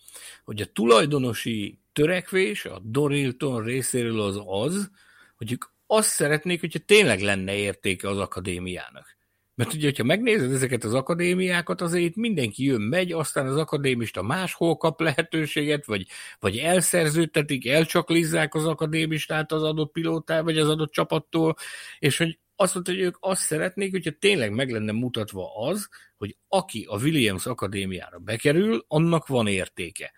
hogy 0.44 0.60
a 0.60 0.72
tulajdonosi 0.72 1.78
törekvés 1.93 2.64
a 2.64 2.80
Dorilton 2.84 3.64
részéről 3.64 4.20
az 4.20 4.43
az, 4.47 4.90
hogy 5.36 5.52
ők 5.52 5.64
azt 5.86 6.09
szeretnék, 6.09 6.60
hogyha 6.60 6.78
tényleg 6.78 7.20
lenne 7.20 7.55
értéke 7.55 8.09
az 8.09 8.18
akadémiának. 8.18 9.11
Mert 9.55 9.73
ugye, 9.74 9.85
hogyha 9.85 10.05
megnézed 10.05 10.53
ezeket 10.53 10.85
az 10.85 10.95
akadémiákat, 10.95 11.81
azért 11.81 12.05
itt 12.05 12.16
mindenki 12.16 12.65
jön, 12.65 12.81
megy, 12.81 13.12
aztán 13.12 13.47
az 13.47 13.57
akadémista 13.57 14.23
máshol 14.23 14.77
kap 14.77 15.01
lehetőséget, 15.01 15.85
vagy, 15.87 16.07
vagy 16.41 16.57
elszerződtetik, 16.59 17.66
elcsaklizzák 17.66 18.55
az 18.55 18.65
akadémistát 18.66 19.53
az 19.53 19.62
adott 19.62 19.93
pilótá, 19.93 20.41
vagy 20.41 20.59
az 20.59 20.69
adott 20.69 20.93
csapattól, 20.93 21.57
és 21.99 22.19
hogy 22.19 22.39
azt 22.57 22.74
mondta, 22.74 22.93
hogy 22.93 23.01
ők 23.01 23.16
azt 23.20 23.43
szeretnék, 23.43 23.91
hogyha 23.91 24.11
tényleg 24.19 24.53
meg 24.53 24.70
lenne 24.70 24.93
mutatva 24.93 25.66
az, 25.66 25.89
hogy 26.16 26.37
aki 26.49 26.87
a 26.89 26.97
Williams 26.97 27.47
Akadémiára 27.47 28.19
bekerül, 28.19 28.85
annak 28.89 29.27
van 29.27 29.47
értéke 29.47 30.12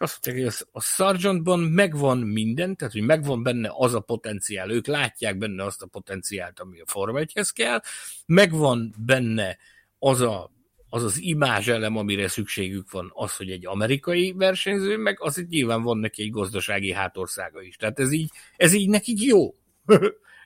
azt 0.00 0.26
mondják, 0.26 0.46
hogy 0.46 0.66
a 0.72 0.80
Sargentban 0.80 1.60
megvan 1.60 2.18
minden, 2.18 2.76
tehát 2.76 2.92
hogy 2.92 3.02
megvan 3.02 3.42
benne 3.42 3.70
az 3.72 3.94
a 3.94 4.00
potenciál, 4.00 4.70
ők 4.70 4.86
látják 4.86 5.38
benne 5.38 5.64
azt 5.64 5.82
a 5.82 5.86
potenciált, 5.86 6.60
ami 6.60 6.80
a 6.80 6.86
Forma 6.86 7.18
1 7.18 7.32
kell, 7.52 7.80
megvan 8.26 8.94
benne 8.98 9.58
az 9.98 10.20
a 10.20 10.50
az 10.92 11.04
az 11.04 11.20
imázs 11.20 11.68
elem, 11.68 11.96
amire 11.96 12.28
szükségük 12.28 12.90
van, 12.90 13.10
az, 13.14 13.36
hogy 13.36 13.50
egy 13.50 13.66
amerikai 13.66 14.32
versenyző, 14.32 14.96
meg 14.96 15.16
az, 15.20 15.34
hogy 15.34 15.46
nyilván 15.48 15.82
van 15.82 15.98
neki 15.98 16.22
egy 16.22 16.30
gazdasági 16.30 16.92
hátországa 16.92 17.62
is. 17.62 17.76
Tehát 17.76 18.00
ez 18.00 18.12
így, 18.12 18.30
ez 18.56 18.72
így 18.72 18.88
nekik 18.88 19.22
jó. 19.22 19.54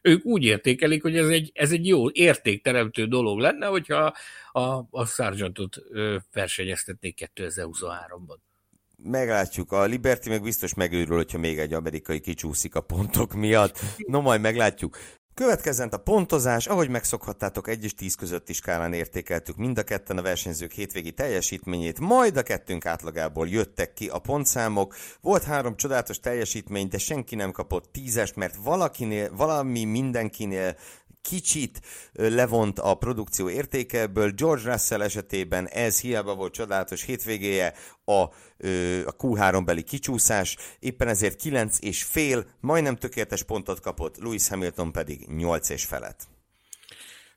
ők 0.02 0.24
úgy 0.24 0.44
értékelik, 0.44 1.02
hogy 1.02 1.16
ez 1.16 1.28
egy, 1.28 1.50
ez 1.54 1.72
egy 1.72 1.86
jó 1.86 2.10
értékteremtő 2.10 3.06
dolog 3.06 3.38
lenne, 3.38 3.66
hogyha 3.66 4.14
a, 4.52 4.86
a 4.90 5.06
Sargentot 5.06 5.76
versenyeztetnék 6.32 7.30
2023-ban. 7.36 8.36
Meglátjuk, 9.06 9.72
a 9.72 9.84
Liberty 9.84 10.28
meg 10.28 10.42
biztos 10.42 10.74
megőrül, 10.74 11.16
hogyha 11.16 11.38
még 11.38 11.58
egy 11.58 11.72
amerikai 11.72 12.20
kicsúszik 12.20 12.74
a 12.74 12.80
pontok 12.80 13.32
miatt. 13.32 13.78
No, 14.06 14.20
majd 14.20 14.40
meglátjuk. 14.40 14.98
Következzen 15.34 15.88
a 15.88 15.96
pontozás, 15.96 16.66
ahogy 16.66 16.88
megszokhattátok, 16.88 17.68
1 17.68 17.84
és 17.84 17.94
10 17.94 18.14
közötti 18.14 18.52
skálán 18.52 18.92
értékeltük 18.92 19.56
mind 19.56 19.78
a 19.78 19.82
ketten 19.82 20.18
a 20.18 20.22
versenyzők 20.22 20.72
hétvégi 20.72 21.12
teljesítményét, 21.12 22.00
majd 22.00 22.36
a 22.36 22.42
kettőnk 22.42 22.86
átlagából 22.86 23.48
jöttek 23.48 23.92
ki 23.92 24.08
a 24.08 24.18
pontszámok. 24.18 24.94
Volt 25.20 25.42
három 25.42 25.76
csodálatos 25.76 26.20
teljesítmény, 26.20 26.88
de 26.88 26.98
senki 26.98 27.34
nem 27.34 27.52
kapott 27.52 27.92
tízest, 27.92 28.36
mert 28.36 28.56
valakinél, 28.62 29.34
valami 29.36 29.84
mindenkinél 29.84 30.76
kicsit 31.28 31.80
levont 32.12 32.78
a 32.78 32.94
produkció 32.94 33.48
értékeből. 33.48 34.30
George 34.30 34.70
Russell 34.70 35.02
esetében 35.02 35.68
ez 35.68 36.00
hiába 36.00 36.34
volt 36.34 36.52
csodálatos 36.52 37.02
hétvégéje, 37.02 37.74
a, 38.04 38.12
a 38.12 39.16
Q3 39.18 39.62
beli 39.64 39.82
kicsúszás, 39.82 40.56
éppen 40.78 41.08
ezért 41.08 41.36
9 41.36 41.78
és 41.80 42.02
fél, 42.02 42.46
majdnem 42.60 42.96
tökéletes 42.96 43.42
pontot 43.42 43.80
kapott, 43.80 44.16
Lewis 44.16 44.48
Hamilton 44.48 44.92
pedig 44.92 45.26
8 45.26 45.68
és 45.68 45.84
felett. 45.84 46.22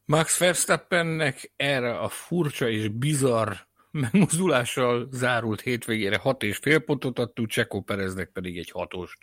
Max 0.05 0.37
Verstappennek 0.37 1.51
erre 1.55 1.99
a 1.99 2.09
furcsa 2.09 2.69
és 2.69 2.87
bizarr 2.87 3.51
megmozdulással 3.91 5.07
zárult 5.11 5.61
hétvégére 5.61 6.17
6 6.17 6.43
és 6.43 6.57
fél 6.57 6.79
pontot 6.79 7.19
adtuk, 7.19 7.47
Csekó 7.47 7.81
Pereznek 7.81 8.29
pedig 8.33 8.57
egy 8.57 8.71
hatost. 8.71 9.17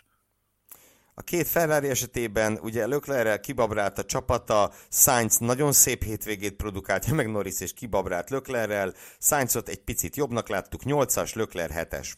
A 1.16 1.23
két 1.23 1.47
Ferrari 1.47 1.89
esetében 1.89 2.59
ugye 2.62 2.86
Löklerrel 2.86 3.41
kibabrált 3.41 3.99
a 3.99 4.05
csapata, 4.05 4.73
Sainz 4.91 5.39
nagyon 5.39 5.73
szép 5.73 6.03
hétvégét 6.03 6.57
produkált, 6.57 7.11
meg 7.11 7.31
Norris 7.31 7.61
és 7.61 7.73
kibabrált 7.73 8.31
Löklerrel, 8.31 8.95
Sainzot 9.19 9.69
egy 9.69 9.81
picit 9.81 10.16
jobbnak 10.16 10.49
láttuk, 10.49 10.81
8-as, 10.85 11.35
Lökler 11.35 11.70
7-es. 11.74 12.12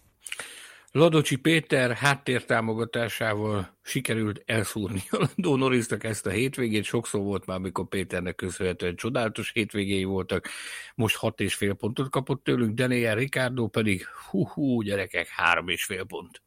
Ladocsi 0.90 1.36
Péter 1.36 1.92
háttértámogatásával 1.92 3.78
sikerült 3.82 4.42
elszúrni 4.46 5.02
a 5.10 5.16
Landó 5.16 5.56
Norrisnak 5.56 6.04
ezt 6.04 6.26
a 6.26 6.30
hétvégét. 6.30 6.84
Sokszor 6.84 7.20
volt 7.20 7.46
már, 7.46 7.56
amikor 7.56 7.88
Péternek 7.88 8.34
köszönhetően 8.34 8.96
csodálatos 8.96 9.50
hétvégéi 9.52 10.04
voltak. 10.04 10.48
Most 10.94 11.16
hat 11.16 11.40
és 11.40 11.54
fél 11.54 11.74
pontot 11.74 12.10
kapott 12.10 12.44
tőlünk, 12.44 12.74
Daniel 12.74 13.14
Ricardo 13.14 13.66
pedig 13.66 14.06
hú, 14.30 14.48
hú 14.48 14.82
gyerekek, 14.82 15.28
három 15.28 15.68
és 15.68 15.84
fél 15.84 16.04
pont 16.04 16.44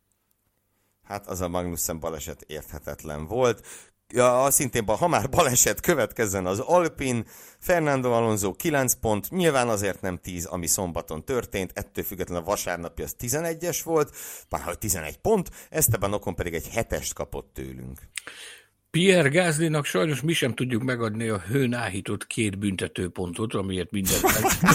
hát 1.09 1.27
az 1.27 1.41
a 1.41 1.47
Magnussen 1.47 1.99
baleset 1.99 2.41
érthetetlen 2.47 3.27
volt. 3.27 3.65
Ja, 4.13 4.47
szintén, 4.51 4.85
ha 4.85 5.07
már 5.07 5.29
baleset 5.29 5.79
következzen 5.79 6.45
az 6.45 6.59
Alpin, 6.59 7.25
Fernando 7.59 8.11
Alonso 8.11 8.53
9 8.53 8.93
pont, 8.93 9.29
nyilván 9.29 9.69
azért 9.69 10.01
nem 10.01 10.17
10, 10.17 10.45
ami 10.45 10.67
szombaton 10.67 11.25
történt, 11.25 11.71
ettől 11.73 12.03
függetlenül 12.03 12.43
a 12.43 12.45
vasárnapi 12.45 13.01
az 13.01 13.15
11-es 13.19 13.79
volt, 13.83 14.15
bár 14.49 14.75
11 14.75 15.17
pont, 15.17 15.49
Esteban 15.69 16.13
Okon 16.13 16.35
pedig 16.35 16.53
egy 16.53 16.69
7-est 16.75 17.11
kapott 17.13 17.53
tőlünk. 17.53 17.99
Pierre 18.91 19.29
Gázlinak 19.29 19.85
sajnos 19.85 20.21
mi 20.21 20.33
sem 20.33 20.53
tudjuk 20.53 20.83
megadni 20.83 21.27
a 21.27 21.39
hőn 21.39 21.73
áhított 21.73 22.27
két 22.27 22.59
büntetőpontot, 22.59 23.53
amiért 23.53 23.91
minden 23.91 24.19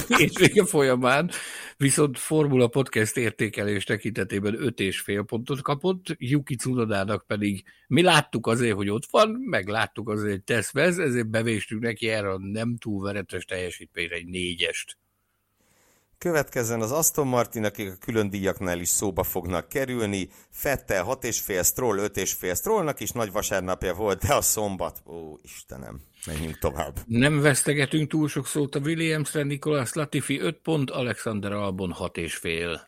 hétvége 0.09 0.65
folyamán, 0.65 1.31
viszont 1.77 2.19
Formula 2.19 2.69
Podcast 2.69 3.17
értékelés 3.17 3.85
tekintetében 3.85 4.63
öt 4.63 4.81
és 4.81 5.01
fél 5.01 5.23
pontot 5.23 5.63
kapott, 5.63 6.05
Yuki 6.19 6.55
Tsunodának 6.55 7.27
pedig 7.27 7.65
mi 7.87 8.03
láttuk 8.03 8.47
azért, 8.47 8.75
hogy 8.75 8.89
ott 8.89 9.07
van, 9.11 9.31
meg 9.31 9.69
láttuk 9.69 10.09
azért, 10.09 10.31
hogy 10.31 10.45
tesz 10.45 10.73
vez, 10.73 10.99
ezért 10.99 11.31
bevéstünk 11.31 11.83
neki 11.83 12.09
erre 12.09 12.31
a 12.31 12.39
nem 12.39 12.77
túl 12.77 13.03
veretes 13.03 13.45
teljesítményre 13.45 14.15
egy 14.15 14.27
négyest. 14.27 14.97
Következzen 16.19 16.81
az 16.81 16.93
Aston 16.93 17.27
Martin, 17.27 17.65
akik 17.65 17.91
a 17.91 17.97
külön 18.01 18.31
díjaknál 18.31 18.81
is 18.81 18.89
szóba 18.89 19.23
fognak 19.23 19.69
kerülni. 19.69 20.29
Fettel 20.51 21.05
6,5, 21.05 21.65
Stroll 21.65 21.99
5,5. 21.99 22.57
Strollnak 22.57 23.01
is 23.01 23.11
nagy 23.11 23.33
vasárnapja 23.33 23.95
volt, 23.95 24.27
de 24.27 24.35
a 24.35 24.41
szombat, 24.41 25.03
ó 25.07 25.39
Istenem, 25.43 26.01
menjünk 26.27 26.59
tovább. 26.59 26.99
Nem 27.07 27.41
vesztegetünk 27.41 28.09
túl 28.09 28.29
sok 28.29 28.47
szót 28.47 28.75
a 28.75 28.79
Williamsre, 28.79 29.43
Nikolás 29.43 29.93
Latifi 29.93 30.41
5 30.41 30.59
pont, 30.63 30.91
Alexander 30.91 31.53
Albon 31.53 31.95
6,5 31.99 32.81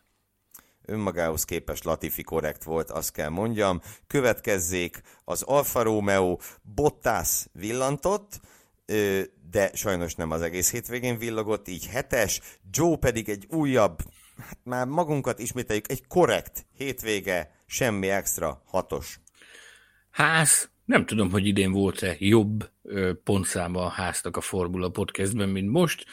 önmagához 0.87 1.45
képest 1.45 1.83
Latifi 1.83 2.23
korrekt 2.23 2.63
volt, 2.63 2.91
azt 2.91 3.11
kell 3.11 3.29
mondjam. 3.29 3.81
Következzék 4.07 5.01
az 5.23 5.41
Alfa 5.41 5.81
Romeo, 5.81 6.37
Bottas 6.61 7.45
villantott, 7.53 8.39
de 9.49 9.71
sajnos 9.73 10.15
nem 10.15 10.31
az 10.31 10.41
egész 10.41 10.71
hétvégén 10.71 11.17
villogott, 11.17 11.67
így 11.67 11.87
hetes, 11.87 12.41
Joe 12.71 12.97
pedig 12.97 13.29
egy 13.29 13.45
újabb, 13.49 13.97
hát 14.37 14.59
már 14.63 14.85
magunkat 14.85 15.39
ismételjük, 15.39 15.89
egy 15.89 16.07
korrekt 16.07 16.65
hétvége, 16.77 17.51
semmi 17.65 18.09
extra, 18.09 18.61
hatos. 18.65 19.19
Ház, 20.11 20.69
nem 20.85 21.05
tudom, 21.05 21.31
hogy 21.31 21.47
idén 21.47 21.71
volt-e 21.71 22.15
jobb 22.19 22.71
pontszáma 23.23 23.85
a 23.85 23.89
háztak 23.89 24.37
a 24.37 24.41
Formula 24.41 24.89
Podcastben, 24.89 25.49
mint 25.49 25.69
most. 25.69 26.05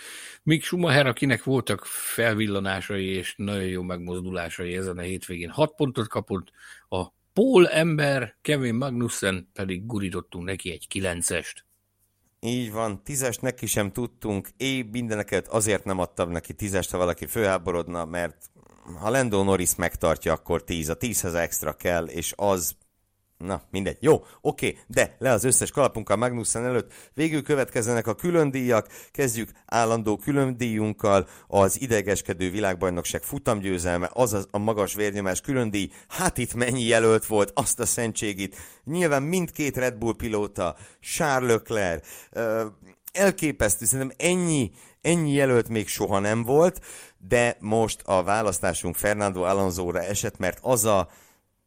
Míg 0.43 0.63
Schumacher, 0.63 1.07
akinek 1.07 1.45
voltak 1.45 1.85
felvillanásai 1.87 3.07
és 3.07 3.35
nagyon 3.37 3.67
jó 3.67 3.83
megmozdulásai 3.83 4.77
ezen 4.77 4.99
a 4.99 5.03
hétvégén, 5.03 5.51
hat 5.51 5.75
pontot 5.75 6.09
kapott, 6.09 6.51
a 6.89 7.13
Paul 7.33 7.69
ember, 7.69 8.37
Kevin 8.43 8.75
Magnussen 8.75 9.51
pedig 9.53 9.87
gurítottunk 9.87 10.45
neki 10.45 10.71
egy 10.71 10.89
kilencest. 10.89 11.65
Így 12.47 12.73
van, 12.73 13.03
tízest 13.03 13.41
neki 13.41 13.67
sem 13.67 13.93
tudtunk, 13.93 14.49
én 14.57 14.89
mindeneket 14.93 15.49
azért 15.49 15.85
nem 15.85 15.99
adtam 15.99 16.31
neki 16.31 16.53
tízest, 16.53 16.91
ha 16.91 16.99
valaki 16.99 17.27
főháborodna, 17.27 18.05
mert 18.05 18.51
ha 19.01 19.11
Lando 19.11 19.43
Norris 19.43 19.75
megtartja, 19.75 20.33
akkor 20.33 20.65
tíz, 20.65 20.89
a 20.89 20.95
tízhez 20.95 21.35
extra 21.35 21.73
kell, 21.73 22.07
és 22.07 22.33
az 22.37 22.77
Na, 23.45 23.63
mindegy. 23.71 23.97
Jó, 24.01 24.25
oké, 24.41 24.79
de 24.87 25.17
le 25.19 25.31
az 25.31 25.45
összes 25.45 25.71
kalapunkkal 25.71 26.17
Magnussen 26.17 26.65
előtt. 26.65 26.93
Végül 27.15 27.43
következzenek 27.43 28.07
a 28.07 28.15
külön 28.15 28.51
díjak. 28.51 28.87
Kezdjük 29.11 29.51
állandó 29.67 30.17
külön 30.17 30.57
díjunkkal. 30.57 31.29
Az 31.47 31.81
idegeskedő 31.81 32.51
világbajnokság 32.51 33.23
futamgyőzelme, 33.23 34.11
azaz 34.13 34.49
a 34.51 34.59
magas 34.59 34.95
vérnyomás 34.95 35.41
külön 35.41 35.71
díj. 35.71 35.91
Hát 36.09 36.39
itt 36.39 36.55
mennyi 36.55 36.83
jelölt 36.83 37.27
volt, 37.27 37.51
azt 37.55 37.81
a 37.81 37.87
szentségit. 37.87 38.57
Nyilván 38.85 39.23
mindkét 39.23 39.77
Red 39.77 39.95
Bull 39.95 40.15
pilóta, 40.17 40.77
Charles 41.01 41.51
Leclerc, 41.51 42.07
elképesztő, 43.13 43.85
szerintem 43.85 44.17
ennyi, 44.29 44.71
ennyi 45.01 45.33
jelölt 45.33 45.69
még 45.69 45.89
soha 45.89 46.19
nem 46.19 46.43
volt, 46.43 46.81
de 47.29 47.57
most 47.61 48.03
a 48.05 48.23
választásunk 48.23 48.97
Fernando 48.97 49.43
Alonso-ra 49.43 50.03
esett, 50.03 50.39
mert 50.39 50.59
az 50.63 50.85
a 50.85 51.09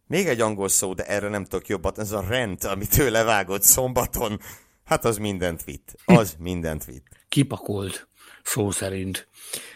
még 0.08 0.28
egy 0.28 0.42
angol 0.42 0.68
szó, 0.68 0.94
de 0.94 1.06
erre 1.06 1.30
nem 1.30 1.46
tudok 1.46 1.68
jobbat, 1.68 1.98
ez 1.98 2.12
a 2.12 2.26
rent, 2.30 2.64
amit 2.64 2.98
ő 2.98 3.10
levágott 3.10 3.64
szombaton, 3.64 4.40
hát 4.86 5.06
az 5.06 5.18
mindent 5.18 5.64
vitt. 5.64 5.96
Az 6.06 6.36
mindent 6.40 6.86
vitt. 6.86 7.06
Kipakolt, 7.30 8.08
szó 8.44 8.72
szerint. 8.72 9.28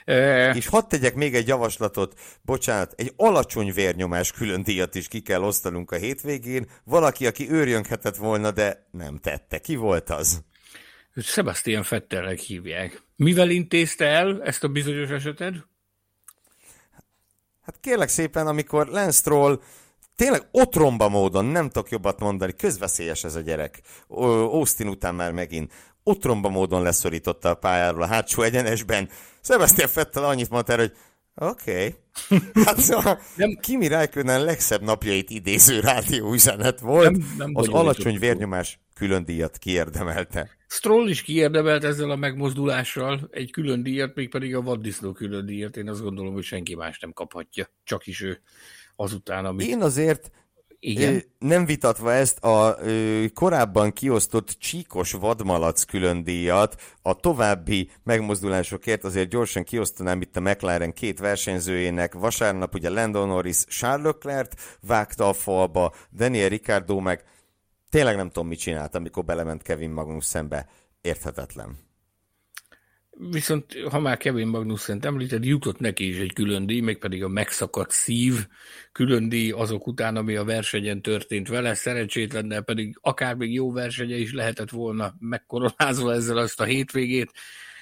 E... 0.06 0.50
És 0.56 0.68
hadd 0.68 0.88
tegyek 0.88 1.16
még 1.16 1.36
egy 1.36 1.48
javaslatot, 1.48 2.20
bocsánat, 2.42 2.94
egy 2.98 3.14
alacsony 3.16 3.74
vérnyomás 3.74 4.32
külön 4.32 4.64
díjat 4.64 4.96
is 4.96 5.08
ki 5.08 5.22
kell 5.22 5.42
osztanunk 5.42 5.92
a 5.92 5.96
hétvégén. 5.96 6.70
Valaki, 6.84 7.28
aki 7.28 7.52
őrjönkhetett 7.52 8.16
volna, 8.16 8.52
de 8.52 8.88
nem 8.92 9.18
tette. 9.18 9.60
Ki 9.60 9.76
volt 9.76 10.10
az? 10.10 10.44
Sebastian 11.16 11.84
Fettelnek 11.84 12.40
hívják. 12.40 13.02
Mivel 13.16 13.50
intézte 13.50 14.06
el 14.06 14.44
ezt 14.44 14.64
a 14.64 14.68
bizonyos 14.68 15.10
esetet? 15.10 15.54
Hát 17.62 17.80
kérlek 17.80 18.10
szépen, 18.10 18.48
amikor 18.48 18.88
Lance 18.88 19.18
Stroll 19.18 19.62
tényleg 20.22 20.48
otromba 20.52 21.10
módon, 21.10 21.46
nem 21.46 21.70
tudok 21.70 21.90
jobbat 21.90 22.20
mondani, 22.20 22.54
közveszélyes 22.56 23.24
ez 23.24 23.36
a 23.36 23.40
gyerek. 23.40 23.82
Austin 24.08 24.88
után 24.88 25.16
már 25.16 25.32
megint 25.32 25.74
otromba 26.04 26.50
módon 26.50 26.82
leszorította 26.82 27.50
a 27.50 27.56
pályáról 27.56 28.02
a 28.02 28.06
hátsó 28.06 28.42
egyenesben. 28.42 29.10
Sebastian 29.42 29.88
Fettel 29.88 30.24
annyit 30.24 30.50
mondta 30.50 30.76
hogy 30.76 30.92
oké. 31.36 31.72
Okay. 31.72 31.96
Hát 32.66 32.80
szóval 32.80 33.20
nem. 33.36 33.58
Kimi 33.62 33.88
Räikkönen 33.88 34.44
legszebb 34.44 34.82
napjait 34.82 35.30
idéző 35.30 35.80
rádióüzenet 35.80 36.80
volt. 36.80 37.12
Nem, 37.12 37.34
nem 37.38 37.52
az 37.54 37.68
alacsony 37.68 38.20
vérnyomás 38.20 38.80
külön 38.94 39.26
díjat 39.26 39.58
kiérdemelte. 39.58 40.50
Stroll 40.68 41.08
is 41.08 41.22
kiérdemelt 41.22 41.84
ezzel 41.84 42.10
a 42.12 42.16
megmozdulással 42.16 43.30
egy 43.32 43.52
külön 43.52 43.84
díjat, 43.84 44.16
még 44.16 44.30
pedig 44.30 44.56
a 44.56 44.62
vaddisznó 44.62 45.12
külön 45.12 45.46
díjat. 45.46 45.78
Én 45.78 45.90
azt 45.90 46.02
gondolom, 46.02 46.34
hogy 46.34 46.44
senki 46.44 46.76
más 46.76 47.00
nem 47.00 47.12
kaphatja, 47.12 47.70
csak 47.84 48.08
is 48.08 48.22
ő 48.22 48.42
azután, 49.02 49.46
amit... 49.46 49.68
Én 49.68 49.82
azért 49.82 50.32
igen. 50.80 51.24
Nem 51.40 51.66
vitatva 51.66 52.14
ezt 52.14 52.44
a 52.44 52.78
ö, 52.82 53.26
korábban 53.34 53.94
kiosztott 53.94 54.50
csíkos 54.60 55.12
vadmalac 55.12 55.84
külön 55.84 56.24
díjat, 56.24 56.82
a 57.02 57.14
további 57.14 57.90
megmozdulásokért 58.04 59.04
azért 59.04 59.30
gyorsan 59.30 59.64
kiosztanám 59.64 60.22
itt 60.22 60.36
a 60.36 60.40
McLaren 60.40 60.94
két 60.94 61.20
versenyzőjének. 61.20 62.14
Vasárnap 62.14 62.74
ugye 62.74 62.90
Lando 62.90 63.26
Norris 63.26 63.66
Charles 63.66 64.06
Leclerc 64.06 64.54
vágta 64.82 65.28
a 65.28 65.34
falba, 65.34 65.94
Daniel 66.12 66.50
Ricciardo 66.50 67.00
meg 67.00 67.24
Tényleg 67.90 68.16
nem 68.16 68.28
tudom, 68.28 68.48
mit 68.48 68.60
csinált, 68.60 68.96
amikor 68.96 69.24
belement 69.24 69.62
Kevin 69.62 69.90
Magnussen-be. 69.90 70.68
Érthetetlen. 71.02 71.91
Viszont 73.30 73.74
ha 73.90 74.00
már 74.00 74.18
Kevin 74.18 74.48
magnussen 74.48 75.00
említed, 75.02 75.46
jutott 75.46 75.80
neki 75.80 76.08
is 76.08 76.18
egy 76.18 76.34
külön 76.34 76.66
díj, 76.66 76.80
mégpedig 76.80 77.24
a 77.24 77.28
megszakadt 77.28 77.92
szív 77.92 78.48
külön 78.92 79.30
díj 79.30 79.52
azok 79.52 79.88
után, 79.88 80.16
ami 80.16 80.36
a 80.36 80.44
versenyen 80.44 81.02
történt 81.02 81.48
vele. 81.48 81.74
Szerencsétlennel 81.74 82.62
pedig 82.62 82.98
akár 83.02 83.36
még 83.36 83.54
jó 83.54 83.72
versenye 83.72 84.16
is 84.16 84.34
lehetett 84.34 84.70
volna 84.70 85.16
megkoronázva 85.20 86.14
ezzel 86.14 86.38
azt 86.38 86.60
a 86.60 86.64
hétvégét. 86.64 87.32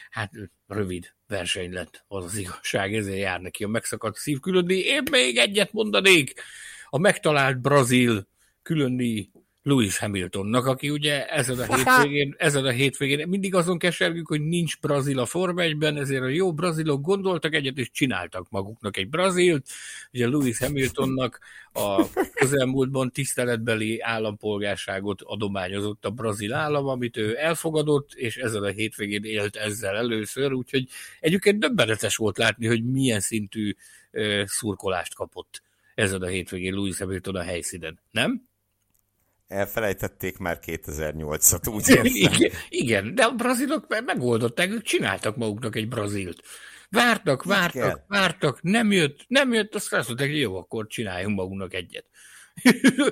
Hát 0.10 0.32
rövid 0.68 1.14
verseny 1.28 1.74
lett, 1.74 2.03
az 2.07 2.24
az 2.24 2.38
igazság, 2.38 2.95
ezért 2.95 3.20
jár 3.20 3.41
neki 3.41 3.64
a 3.64 3.68
megszakadt 3.68 4.18
szív 4.18 4.40
külön 4.40 4.66
díj. 4.66 4.82
Én 4.82 5.03
még 5.11 5.38
egyet 5.38 5.74
mondanék, 5.74 6.34
a 6.90 6.98
megtalált 6.98 7.61
brazil 7.61 8.28
külön 8.61 8.98
díj 8.98 9.30
Lewis 9.64 9.98
Hamiltonnak, 9.98 10.65
aki 10.65 10.90
ugye 10.90 11.27
ezen 11.27 11.60
a 11.60 11.76
hétvégén, 11.76 12.36
ezen 12.38 12.65
a 12.65 12.69
hétvégén 12.69 13.27
mindig 13.27 13.56
azon 13.56 13.77
kesergünk, 13.77 14.27
hogy 14.27 14.41
nincs 14.41 14.80
brazil 14.80 15.19
a 15.19 15.26
Forma 15.26 15.61
1-ben, 15.64 15.98
ezért 15.98 16.22
a 16.22 16.27
jó 16.27 16.53
brazilok 16.53 17.02
gondoltak 17.02 17.53
egyet, 17.53 17.77
és 17.77 17.91
csináltak 17.91 18.49
maguknak 18.49 18.98
egy 18.98 19.10
brazilt. 19.10 19.68
Ugye 20.14 20.27
Lewis 20.27 20.57
Hamiltonnak 20.57 21.40
a 21.73 22.06
közelmúltban 22.34 23.11
tiszteletbeli 23.11 24.02
állampolgárságot 24.02 25.22
adományozott 25.22 26.06
a 26.06 26.10
brazil 26.10 26.53
állam, 26.53 26.88
amit 26.88 27.18
ő 27.18 27.38
elfogadott, 27.38 28.14
és 28.14 28.38
ezen 28.38 28.64
a 28.64 28.68
hétvégén 28.68 29.23
élt 29.23 29.56
ezzel 29.56 29.95
először, 29.95 30.53
úgyhogy 30.53 30.88
egyébként 31.19 31.60
döbbenetes 31.60 32.15
volt 32.15 32.38
látni, 32.38 32.68
hogy 32.68 32.84
milyen 32.84 33.19
szintű 33.19 33.76
szurkolást 34.45 35.15
kapott 35.15 35.61
ezen 35.95 36.22
a 36.22 36.27
hétvégén 36.27 36.73
Lewis 36.73 36.98
Hamilton 36.98 37.36
a 37.36 37.41
helyszínen, 37.41 37.99
nem? 38.11 38.48
Elfelejtették 39.50 40.38
már 40.38 40.60
2008-at, 40.66 41.74
úgy 41.74 41.90
értem. 41.90 42.06
Igen, 42.06 42.52
igen, 42.70 43.16
de 43.16 43.24
a 43.24 43.32
brazilok 43.32 43.86
megoldották, 44.06 44.70
ők 44.70 44.82
csináltak 44.82 45.36
maguknak 45.36 45.76
egy 45.76 45.88
brazilt. 45.88 46.44
Vártak, 46.90 47.44
vártak, 47.44 47.84
Igen. 47.84 48.04
vártak, 48.08 48.62
nem 48.62 48.92
jött, 48.92 49.26
nem 49.28 49.54
jött, 49.54 49.76
azt 49.76 49.94
azt 49.94 50.08
mondták, 50.08 50.30
hogy 50.30 50.40
jó, 50.40 50.58
akkor 50.58 50.88
csináljunk 50.88 51.36
magunknak 51.36 51.74
egyet. 51.74 52.06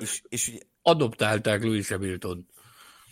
És, 0.00 0.22
és 0.28 0.52
Adoptálták 0.82 1.62
Louis 1.62 1.88
Hamilton. 1.88 2.46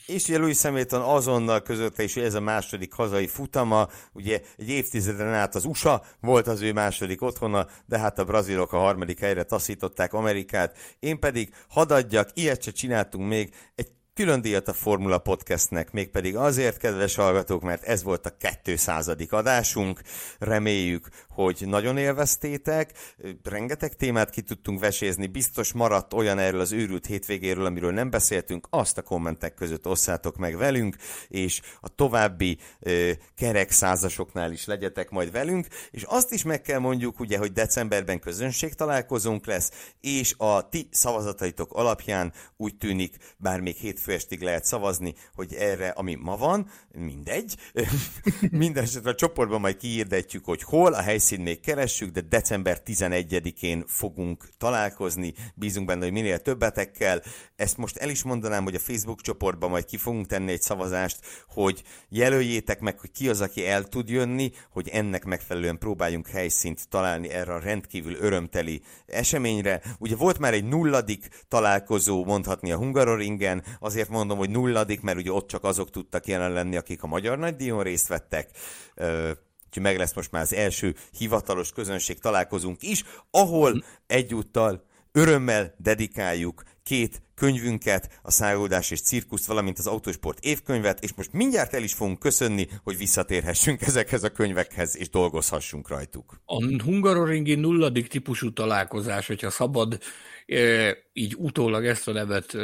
És 0.06 0.28
ugye 0.28 0.38
Louis 0.38 0.62
Hamilton 0.62 1.00
azonnal 1.00 1.62
közötte 1.62 2.02
is, 2.02 2.14
hogy 2.14 2.22
ez 2.22 2.34
a 2.34 2.40
második 2.40 2.92
hazai 2.92 3.26
futama, 3.26 3.88
ugye 4.12 4.40
egy 4.56 4.68
évtizeden 4.68 5.34
át 5.34 5.54
az 5.54 5.64
USA 5.64 6.02
volt 6.20 6.46
az 6.46 6.60
ő 6.60 6.72
második 6.72 7.22
otthona, 7.22 7.66
de 7.86 7.98
hát 7.98 8.18
a 8.18 8.24
brazilok 8.24 8.72
a 8.72 8.78
harmadik 8.78 9.18
helyre 9.18 9.42
taszították 9.42 10.12
Amerikát. 10.12 10.76
Én 10.98 11.18
pedig 11.18 11.54
hadadjak, 11.68 12.28
ilyet 12.34 12.62
se 12.62 12.70
csináltunk 12.70 13.28
még, 13.28 13.54
egy 13.74 13.88
Külön 14.16 14.40
díjat 14.40 14.68
a 14.68 14.72
Formula 14.72 15.18
Podcastnek, 15.18 15.92
mégpedig 15.92 16.36
azért, 16.36 16.78
kedves 16.78 17.14
hallgatók, 17.14 17.62
mert 17.62 17.82
ez 17.82 18.02
volt 18.02 18.26
a 18.26 18.36
200. 18.62 19.08
adásunk. 19.28 20.00
Reméljük, 20.38 21.08
hogy 21.28 21.62
nagyon 21.66 21.96
élveztétek. 21.96 22.92
Rengeteg 23.42 23.96
témát 23.96 24.30
ki 24.30 24.40
tudtunk 24.42 24.80
vesézni, 24.80 25.26
biztos 25.26 25.72
maradt 25.72 26.12
olyan 26.12 26.38
erről 26.38 26.60
az 26.60 26.72
őrült 26.72 27.06
hétvégéről, 27.06 27.64
amiről 27.64 27.92
nem 27.92 28.10
beszéltünk, 28.10 28.66
azt 28.70 28.98
a 28.98 29.02
kommentek 29.02 29.54
között 29.54 29.86
osszátok 29.86 30.36
meg 30.36 30.56
velünk, 30.56 30.96
és 31.28 31.60
a 31.80 31.88
további 31.88 32.58
ö, 32.80 33.10
kerek 33.34 33.70
százasoknál 33.70 34.52
is 34.52 34.64
legyetek 34.64 35.10
majd 35.10 35.32
velünk, 35.32 35.66
és 35.90 36.02
azt 36.02 36.32
is 36.32 36.42
meg 36.42 36.62
kell 36.62 36.78
mondjuk, 36.78 37.20
ugye, 37.20 37.38
hogy 37.38 37.52
decemberben 37.52 38.20
közönség 38.20 38.74
találkozónk 38.74 39.46
lesz, 39.46 39.92
és 40.00 40.34
a 40.36 40.68
ti 40.68 40.88
szavazataitok 40.90 41.72
alapján 41.72 42.32
úgy 42.56 42.76
tűnik, 42.76 43.16
bár 43.36 43.60
még 43.60 43.76
hétfő 43.76 44.05
hétfő 44.06 44.12
estig 44.12 44.42
lehet 44.42 44.64
szavazni, 44.64 45.14
hogy 45.34 45.54
erre, 45.54 45.88
ami 45.88 46.14
ma 46.14 46.36
van, 46.36 46.70
mindegy. 46.92 47.56
Minden 48.50 48.82
esetre 48.82 49.10
a 49.10 49.14
csoportban 49.14 49.60
majd 49.60 49.76
kiirdetjük, 49.76 50.44
hogy 50.44 50.62
hol, 50.62 50.92
a 50.92 51.00
helyszín 51.00 51.40
még 51.40 51.60
keressük, 51.60 52.10
de 52.10 52.20
december 52.20 52.82
11-én 52.86 53.84
fogunk 53.86 54.48
találkozni, 54.58 55.34
bízunk 55.54 55.86
benne, 55.86 56.04
hogy 56.04 56.12
minél 56.12 56.38
többetekkel. 56.38 57.22
Ezt 57.56 57.76
most 57.76 57.96
el 57.96 58.08
is 58.08 58.22
mondanám, 58.22 58.64
hogy 58.64 58.74
a 58.74 58.78
Facebook 58.78 59.20
csoportban 59.20 59.70
majd 59.70 59.84
ki 59.84 59.96
fogunk 59.96 60.26
tenni 60.26 60.52
egy 60.52 60.62
szavazást, 60.62 61.18
hogy 61.48 61.82
jelöljétek 62.08 62.80
meg, 62.80 63.00
hogy 63.00 63.10
ki 63.10 63.28
az, 63.28 63.40
aki 63.40 63.66
el 63.66 63.84
tud 63.84 64.08
jönni, 64.08 64.52
hogy 64.70 64.88
ennek 64.88 65.24
megfelelően 65.24 65.78
próbáljunk 65.78 66.28
helyszínt 66.28 66.88
találni 66.88 67.28
erre 67.28 67.54
a 67.54 67.60
rendkívül 67.60 68.14
örömteli 68.14 68.82
eseményre. 69.06 69.80
Ugye 69.98 70.16
volt 70.16 70.38
már 70.38 70.52
egy 70.52 70.64
nulladik 70.64 71.28
találkozó, 71.48 72.24
mondhatni 72.24 72.72
a 72.72 72.76
Hungaroringen, 72.76 73.64
az 73.78 73.95
azért 73.96 74.10
mondom, 74.10 74.38
hogy 74.38 74.50
nulladik, 74.50 75.00
mert 75.00 75.18
ugye 75.18 75.32
ott 75.32 75.48
csak 75.48 75.64
azok 75.64 75.90
tudtak 75.90 76.26
jelen 76.26 76.52
lenni, 76.52 76.76
akik 76.76 77.02
a 77.02 77.06
Magyar 77.06 77.38
Nagydíjon 77.38 77.82
részt 77.82 78.08
vettek. 78.08 78.50
Úgyhogy 79.66 79.82
meg 79.82 79.98
lesz 79.98 80.14
most 80.14 80.32
már 80.32 80.42
az 80.42 80.54
első 80.54 80.94
hivatalos 81.18 81.72
közönség 81.72 82.18
találkozunk 82.18 82.82
is, 82.82 83.04
ahol 83.30 83.84
egyúttal 84.06 84.84
örömmel 85.12 85.74
dedikáljuk 85.78 86.62
két 86.82 87.22
könyvünket, 87.34 88.20
a 88.22 88.30
Szágoldás 88.30 88.90
és 88.90 89.00
Cirkusz, 89.00 89.46
valamint 89.46 89.78
az 89.78 89.86
Autosport 89.86 90.44
évkönyvet, 90.44 91.04
és 91.04 91.14
most 91.14 91.32
mindjárt 91.32 91.74
el 91.74 91.82
is 91.82 91.94
fogunk 91.94 92.18
köszönni, 92.18 92.68
hogy 92.84 92.96
visszatérhessünk 92.96 93.82
ezekhez 93.86 94.22
a 94.22 94.30
könyvekhez, 94.30 94.96
és 94.96 95.10
dolgozhassunk 95.10 95.88
rajtuk. 95.88 96.40
A 96.44 96.82
Hungaroringi 96.82 97.54
nulladik 97.54 98.08
típusú 98.08 98.52
találkozás, 98.52 99.26
hogyha 99.26 99.50
szabad 99.50 99.98
így 101.12 101.34
utólag 101.36 101.86
ezt 101.86 102.08
a 102.08 102.12
nevet 102.12 102.56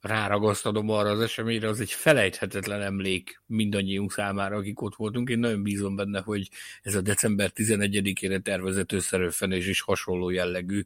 ráragasztanom 0.00 0.90
arra 0.90 1.10
az 1.10 1.20
eseményre, 1.20 1.68
az 1.68 1.80
egy 1.80 1.90
felejthetetlen 1.90 2.82
emlék 2.82 3.42
mindannyiunk 3.46 4.12
számára, 4.12 4.56
akik 4.56 4.82
ott 4.82 4.94
voltunk. 4.94 5.28
Én 5.28 5.38
nagyon 5.38 5.62
bízom 5.62 5.96
benne, 5.96 6.20
hogy 6.20 6.48
ez 6.82 6.94
a 6.94 7.00
december 7.00 7.50
11-ére 7.54 8.42
tervezett 8.42 8.92
összerőfenés 8.92 9.66
is 9.66 9.80
hasonló 9.80 10.30
jellegű 10.30 10.82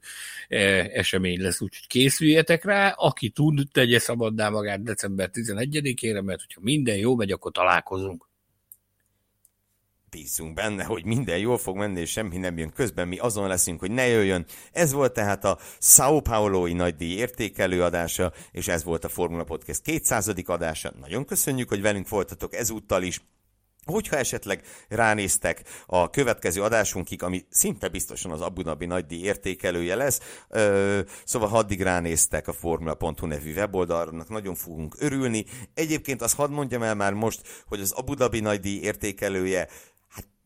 esemény 0.49 1.41
lesz, 1.41 1.61
úgyhogy 1.61 1.87
készüljetek 1.87 2.65
rá, 2.65 2.89
aki 2.89 3.31
tud, 3.31 3.69
tegye 3.73 3.99
szabaddá 3.99 4.49
magát 4.49 4.83
december 4.83 5.31
11-ére, 5.33 6.25
mert 6.25 6.41
hogyha 6.41 6.61
minden 6.61 6.97
jó 6.97 7.17
megy, 7.17 7.33
akkor 7.33 7.53
találkozunk 7.53 8.29
bízunk 10.11 10.55
benne, 10.55 10.85
hogy 10.85 11.05
minden 11.05 11.39
jól 11.39 11.59
fog 11.59 11.77
menni, 11.77 12.01
és 12.01 12.11
semmi 12.11 12.37
nem 12.37 12.59
jön 12.59 12.73
közben, 12.73 13.09
mi 13.09 13.19
azon 13.19 13.49
leszünk, 13.49 13.81
hogy 13.81 13.91
ne 13.91 14.07
jöjjön. 14.07 14.47
Ez 14.73 14.93
volt 14.93 15.13
tehát 15.13 15.45
a 15.45 15.59
Sao 15.79 16.21
Paulo-i 16.21 16.73
nagydíj 16.73 17.17
értékelő 17.17 17.83
adása, 17.83 18.33
és 18.53 18.69
ez 18.69 18.85
volt 18.85 19.05
a 19.05 19.09
Formula 19.09 19.45
Podcast 19.45 19.83
200. 19.83 20.33
adása. 20.45 20.93
Nagyon 21.01 21.25
köszönjük, 21.25 21.69
hogy 21.69 21.83
velünk 21.83 22.09
voltatok 22.09 22.55
ezúttal 22.55 23.03
is. 23.03 23.21
Hogyha 23.85 24.17
esetleg 24.17 24.63
ránéztek 24.89 25.63
a 25.87 26.11
következő 26.11 26.63
adásunkig, 26.63 27.23
ami 27.23 27.45
szinte 27.51 27.89
biztosan 27.89 28.31
az 28.31 28.41
Abu 28.41 28.63
Dhabi 28.63 28.87
nagydíj 28.87 29.23
értékelője 29.23 29.95
lesz, 29.95 30.21
ö, 30.49 31.01
szóval 31.25 31.49
addig 31.53 31.83
ránéztek 31.83 32.49
a 32.49 32.53
formula.hu 32.53 33.27
nevű 33.27 33.55
weboldalnak, 33.55 34.29
nagyon 34.29 34.55
fogunk 34.55 34.97
örülni. 34.99 35.45
Egyébként 35.75 36.23
azt 36.23 36.35
hadd 36.35 36.51
mondjam 36.51 36.83
el 36.83 36.95
már 36.95 37.13
most, 37.13 37.41
hogy 37.67 37.81
az 37.81 37.93
Abu 37.93 38.15
Dhabi 38.15 38.41
nagydíj 38.41 38.81
értékelője 38.81 39.69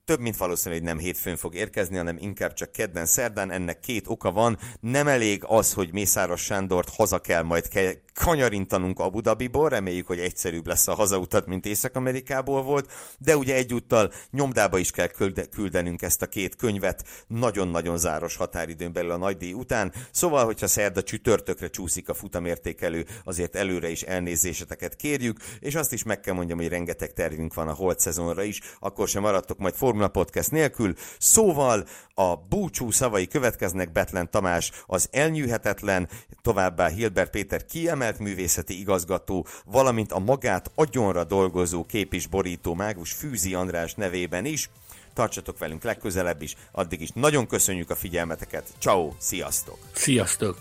több 0.04 0.20
mint 0.20 0.36
valószínű, 0.36 0.74
hogy 0.74 0.84
nem 0.84 0.98
hétfőn 0.98 1.36
fog 1.36 1.54
érkezni, 1.54 1.96
hanem 1.96 2.16
inkább 2.20 2.52
csak 2.52 2.72
kedden, 2.72 3.06
szerdán. 3.06 3.50
Ennek 3.50 3.80
két 3.80 4.08
oka 4.08 4.32
van. 4.32 4.58
Nem 4.80 5.08
elég 5.08 5.42
az, 5.46 5.72
hogy 5.72 5.92
Mészáros 5.92 6.42
Sándort 6.42 6.88
haza 6.88 7.18
kell 7.18 7.42
majd 7.42 7.68
ke- 7.68 8.02
kanyarintanunk 8.14 8.98
Abu 8.98 9.20
Dhabiból, 9.20 9.68
reméljük, 9.68 10.06
hogy 10.06 10.18
egyszerűbb 10.18 10.66
lesz 10.66 10.88
a 10.88 10.94
hazautat, 10.94 11.46
mint 11.46 11.66
Észak-Amerikából 11.66 12.62
volt, 12.62 12.92
de 13.18 13.36
ugye 13.36 13.54
egyúttal 13.54 14.12
nyomdába 14.30 14.78
is 14.78 14.90
kell 14.90 15.08
küldenünk 15.50 16.02
ezt 16.02 16.22
a 16.22 16.26
két 16.26 16.56
könyvet. 16.56 17.04
Nagyon-nagyon 17.26 17.98
záros 17.98 18.36
határidőn 18.36 18.92
belül 18.92 19.10
a 19.10 19.16
nagydíj 19.16 19.52
után, 19.52 19.92
szóval, 20.10 20.44
hogyha 20.44 20.66
szerda 20.66 21.02
csütörtökre 21.02 21.68
csúszik 21.68 22.08
a 22.08 22.14
futamértékelő, 22.14 23.06
azért 23.24 23.56
előre 23.56 23.90
is 23.90 24.02
elnézéseteket 24.02 24.96
kérjük, 24.96 25.38
és 25.60 25.74
azt 25.74 25.92
is 25.92 26.02
meg 26.02 26.20
kell 26.20 26.34
mondjam, 26.34 26.58
hogy 26.58 26.68
rengeteg 26.68 27.12
tervünk 27.12 27.54
van 27.54 27.68
a 27.68 27.74
holt 27.74 28.00
szezonra 28.00 28.42
is, 28.42 28.60
akkor 28.80 29.08
sem 29.08 29.22
maradtok 29.22 29.58
majd 29.58 29.74
Formula 29.94 30.24
Podcast 30.24 30.50
nélkül. 30.50 30.94
Szóval 31.18 31.86
a 32.14 32.36
búcsú 32.36 32.90
szavai 32.90 33.26
következnek 33.26 33.92
Betlen 33.92 34.30
Tamás, 34.30 34.70
az 34.86 35.08
elnyűhetetlen, 35.10 36.08
továbbá 36.42 36.88
Hilbert 36.88 37.30
Péter 37.30 37.66
kiemelt 37.66 38.18
művészeti 38.18 38.78
igazgató, 38.78 39.46
valamint 39.64 40.12
a 40.12 40.18
magát 40.18 40.70
agyonra 40.74 41.24
dolgozó 41.24 41.84
kép 41.86 42.14
és 42.14 42.26
borító 42.26 42.74
mágus 42.74 43.12
Fűzi 43.12 43.54
András 43.54 43.94
nevében 43.94 44.44
is. 44.44 44.70
Tartsatok 45.14 45.58
velünk 45.58 45.82
legközelebb 45.82 46.42
is, 46.42 46.56
addig 46.72 47.00
is 47.00 47.10
nagyon 47.14 47.46
köszönjük 47.46 47.90
a 47.90 47.94
figyelmeteket. 47.94 48.64
Ciao, 48.78 49.12
sziasztok! 49.18 49.78
Sziasztok! 49.92 50.58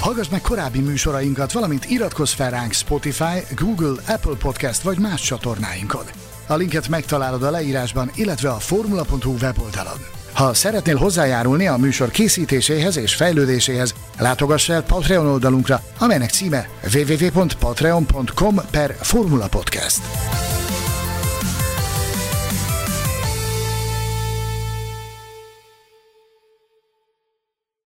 Hallgass 0.00 0.28
meg 0.28 0.40
korábbi 0.40 0.80
műsorainkat, 0.80 1.52
valamint 1.52 1.90
iratkozz 1.90 2.32
fel 2.32 2.50
ránk 2.50 2.72
Spotify, 2.72 3.54
Google, 3.56 4.02
Apple 4.06 4.36
Podcast 4.38 4.82
vagy 4.82 4.98
más 4.98 5.22
csatornáinkon. 5.22 6.27
A 6.48 6.54
linket 6.54 6.88
megtalálod 6.88 7.42
a 7.42 7.50
leírásban, 7.50 8.10
illetve 8.14 8.50
a 8.50 8.58
formula.hu 8.58 9.34
weboldalon. 9.40 9.98
Ha 10.32 10.54
szeretnél 10.54 10.96
hozzájárulni 10.96 11.66
a 11.66 11.76
műsor 11.76 12.10
készítéséhez 12.10 12.96
és 12.96 13.14
fejlődéséhez, 13.14 13.94
Látogass 14.18 14.68
el 14.68 14.82
Patreon 14.82 15.26
oldalunkra, 15.26 15.82
amelynek 15.98 16.30
címe 16.30 16.68
www.patreon.com 16.94 18.54
per 18.70 18.96
Formula 19.00 19.48
Podcast. 19.48 20.00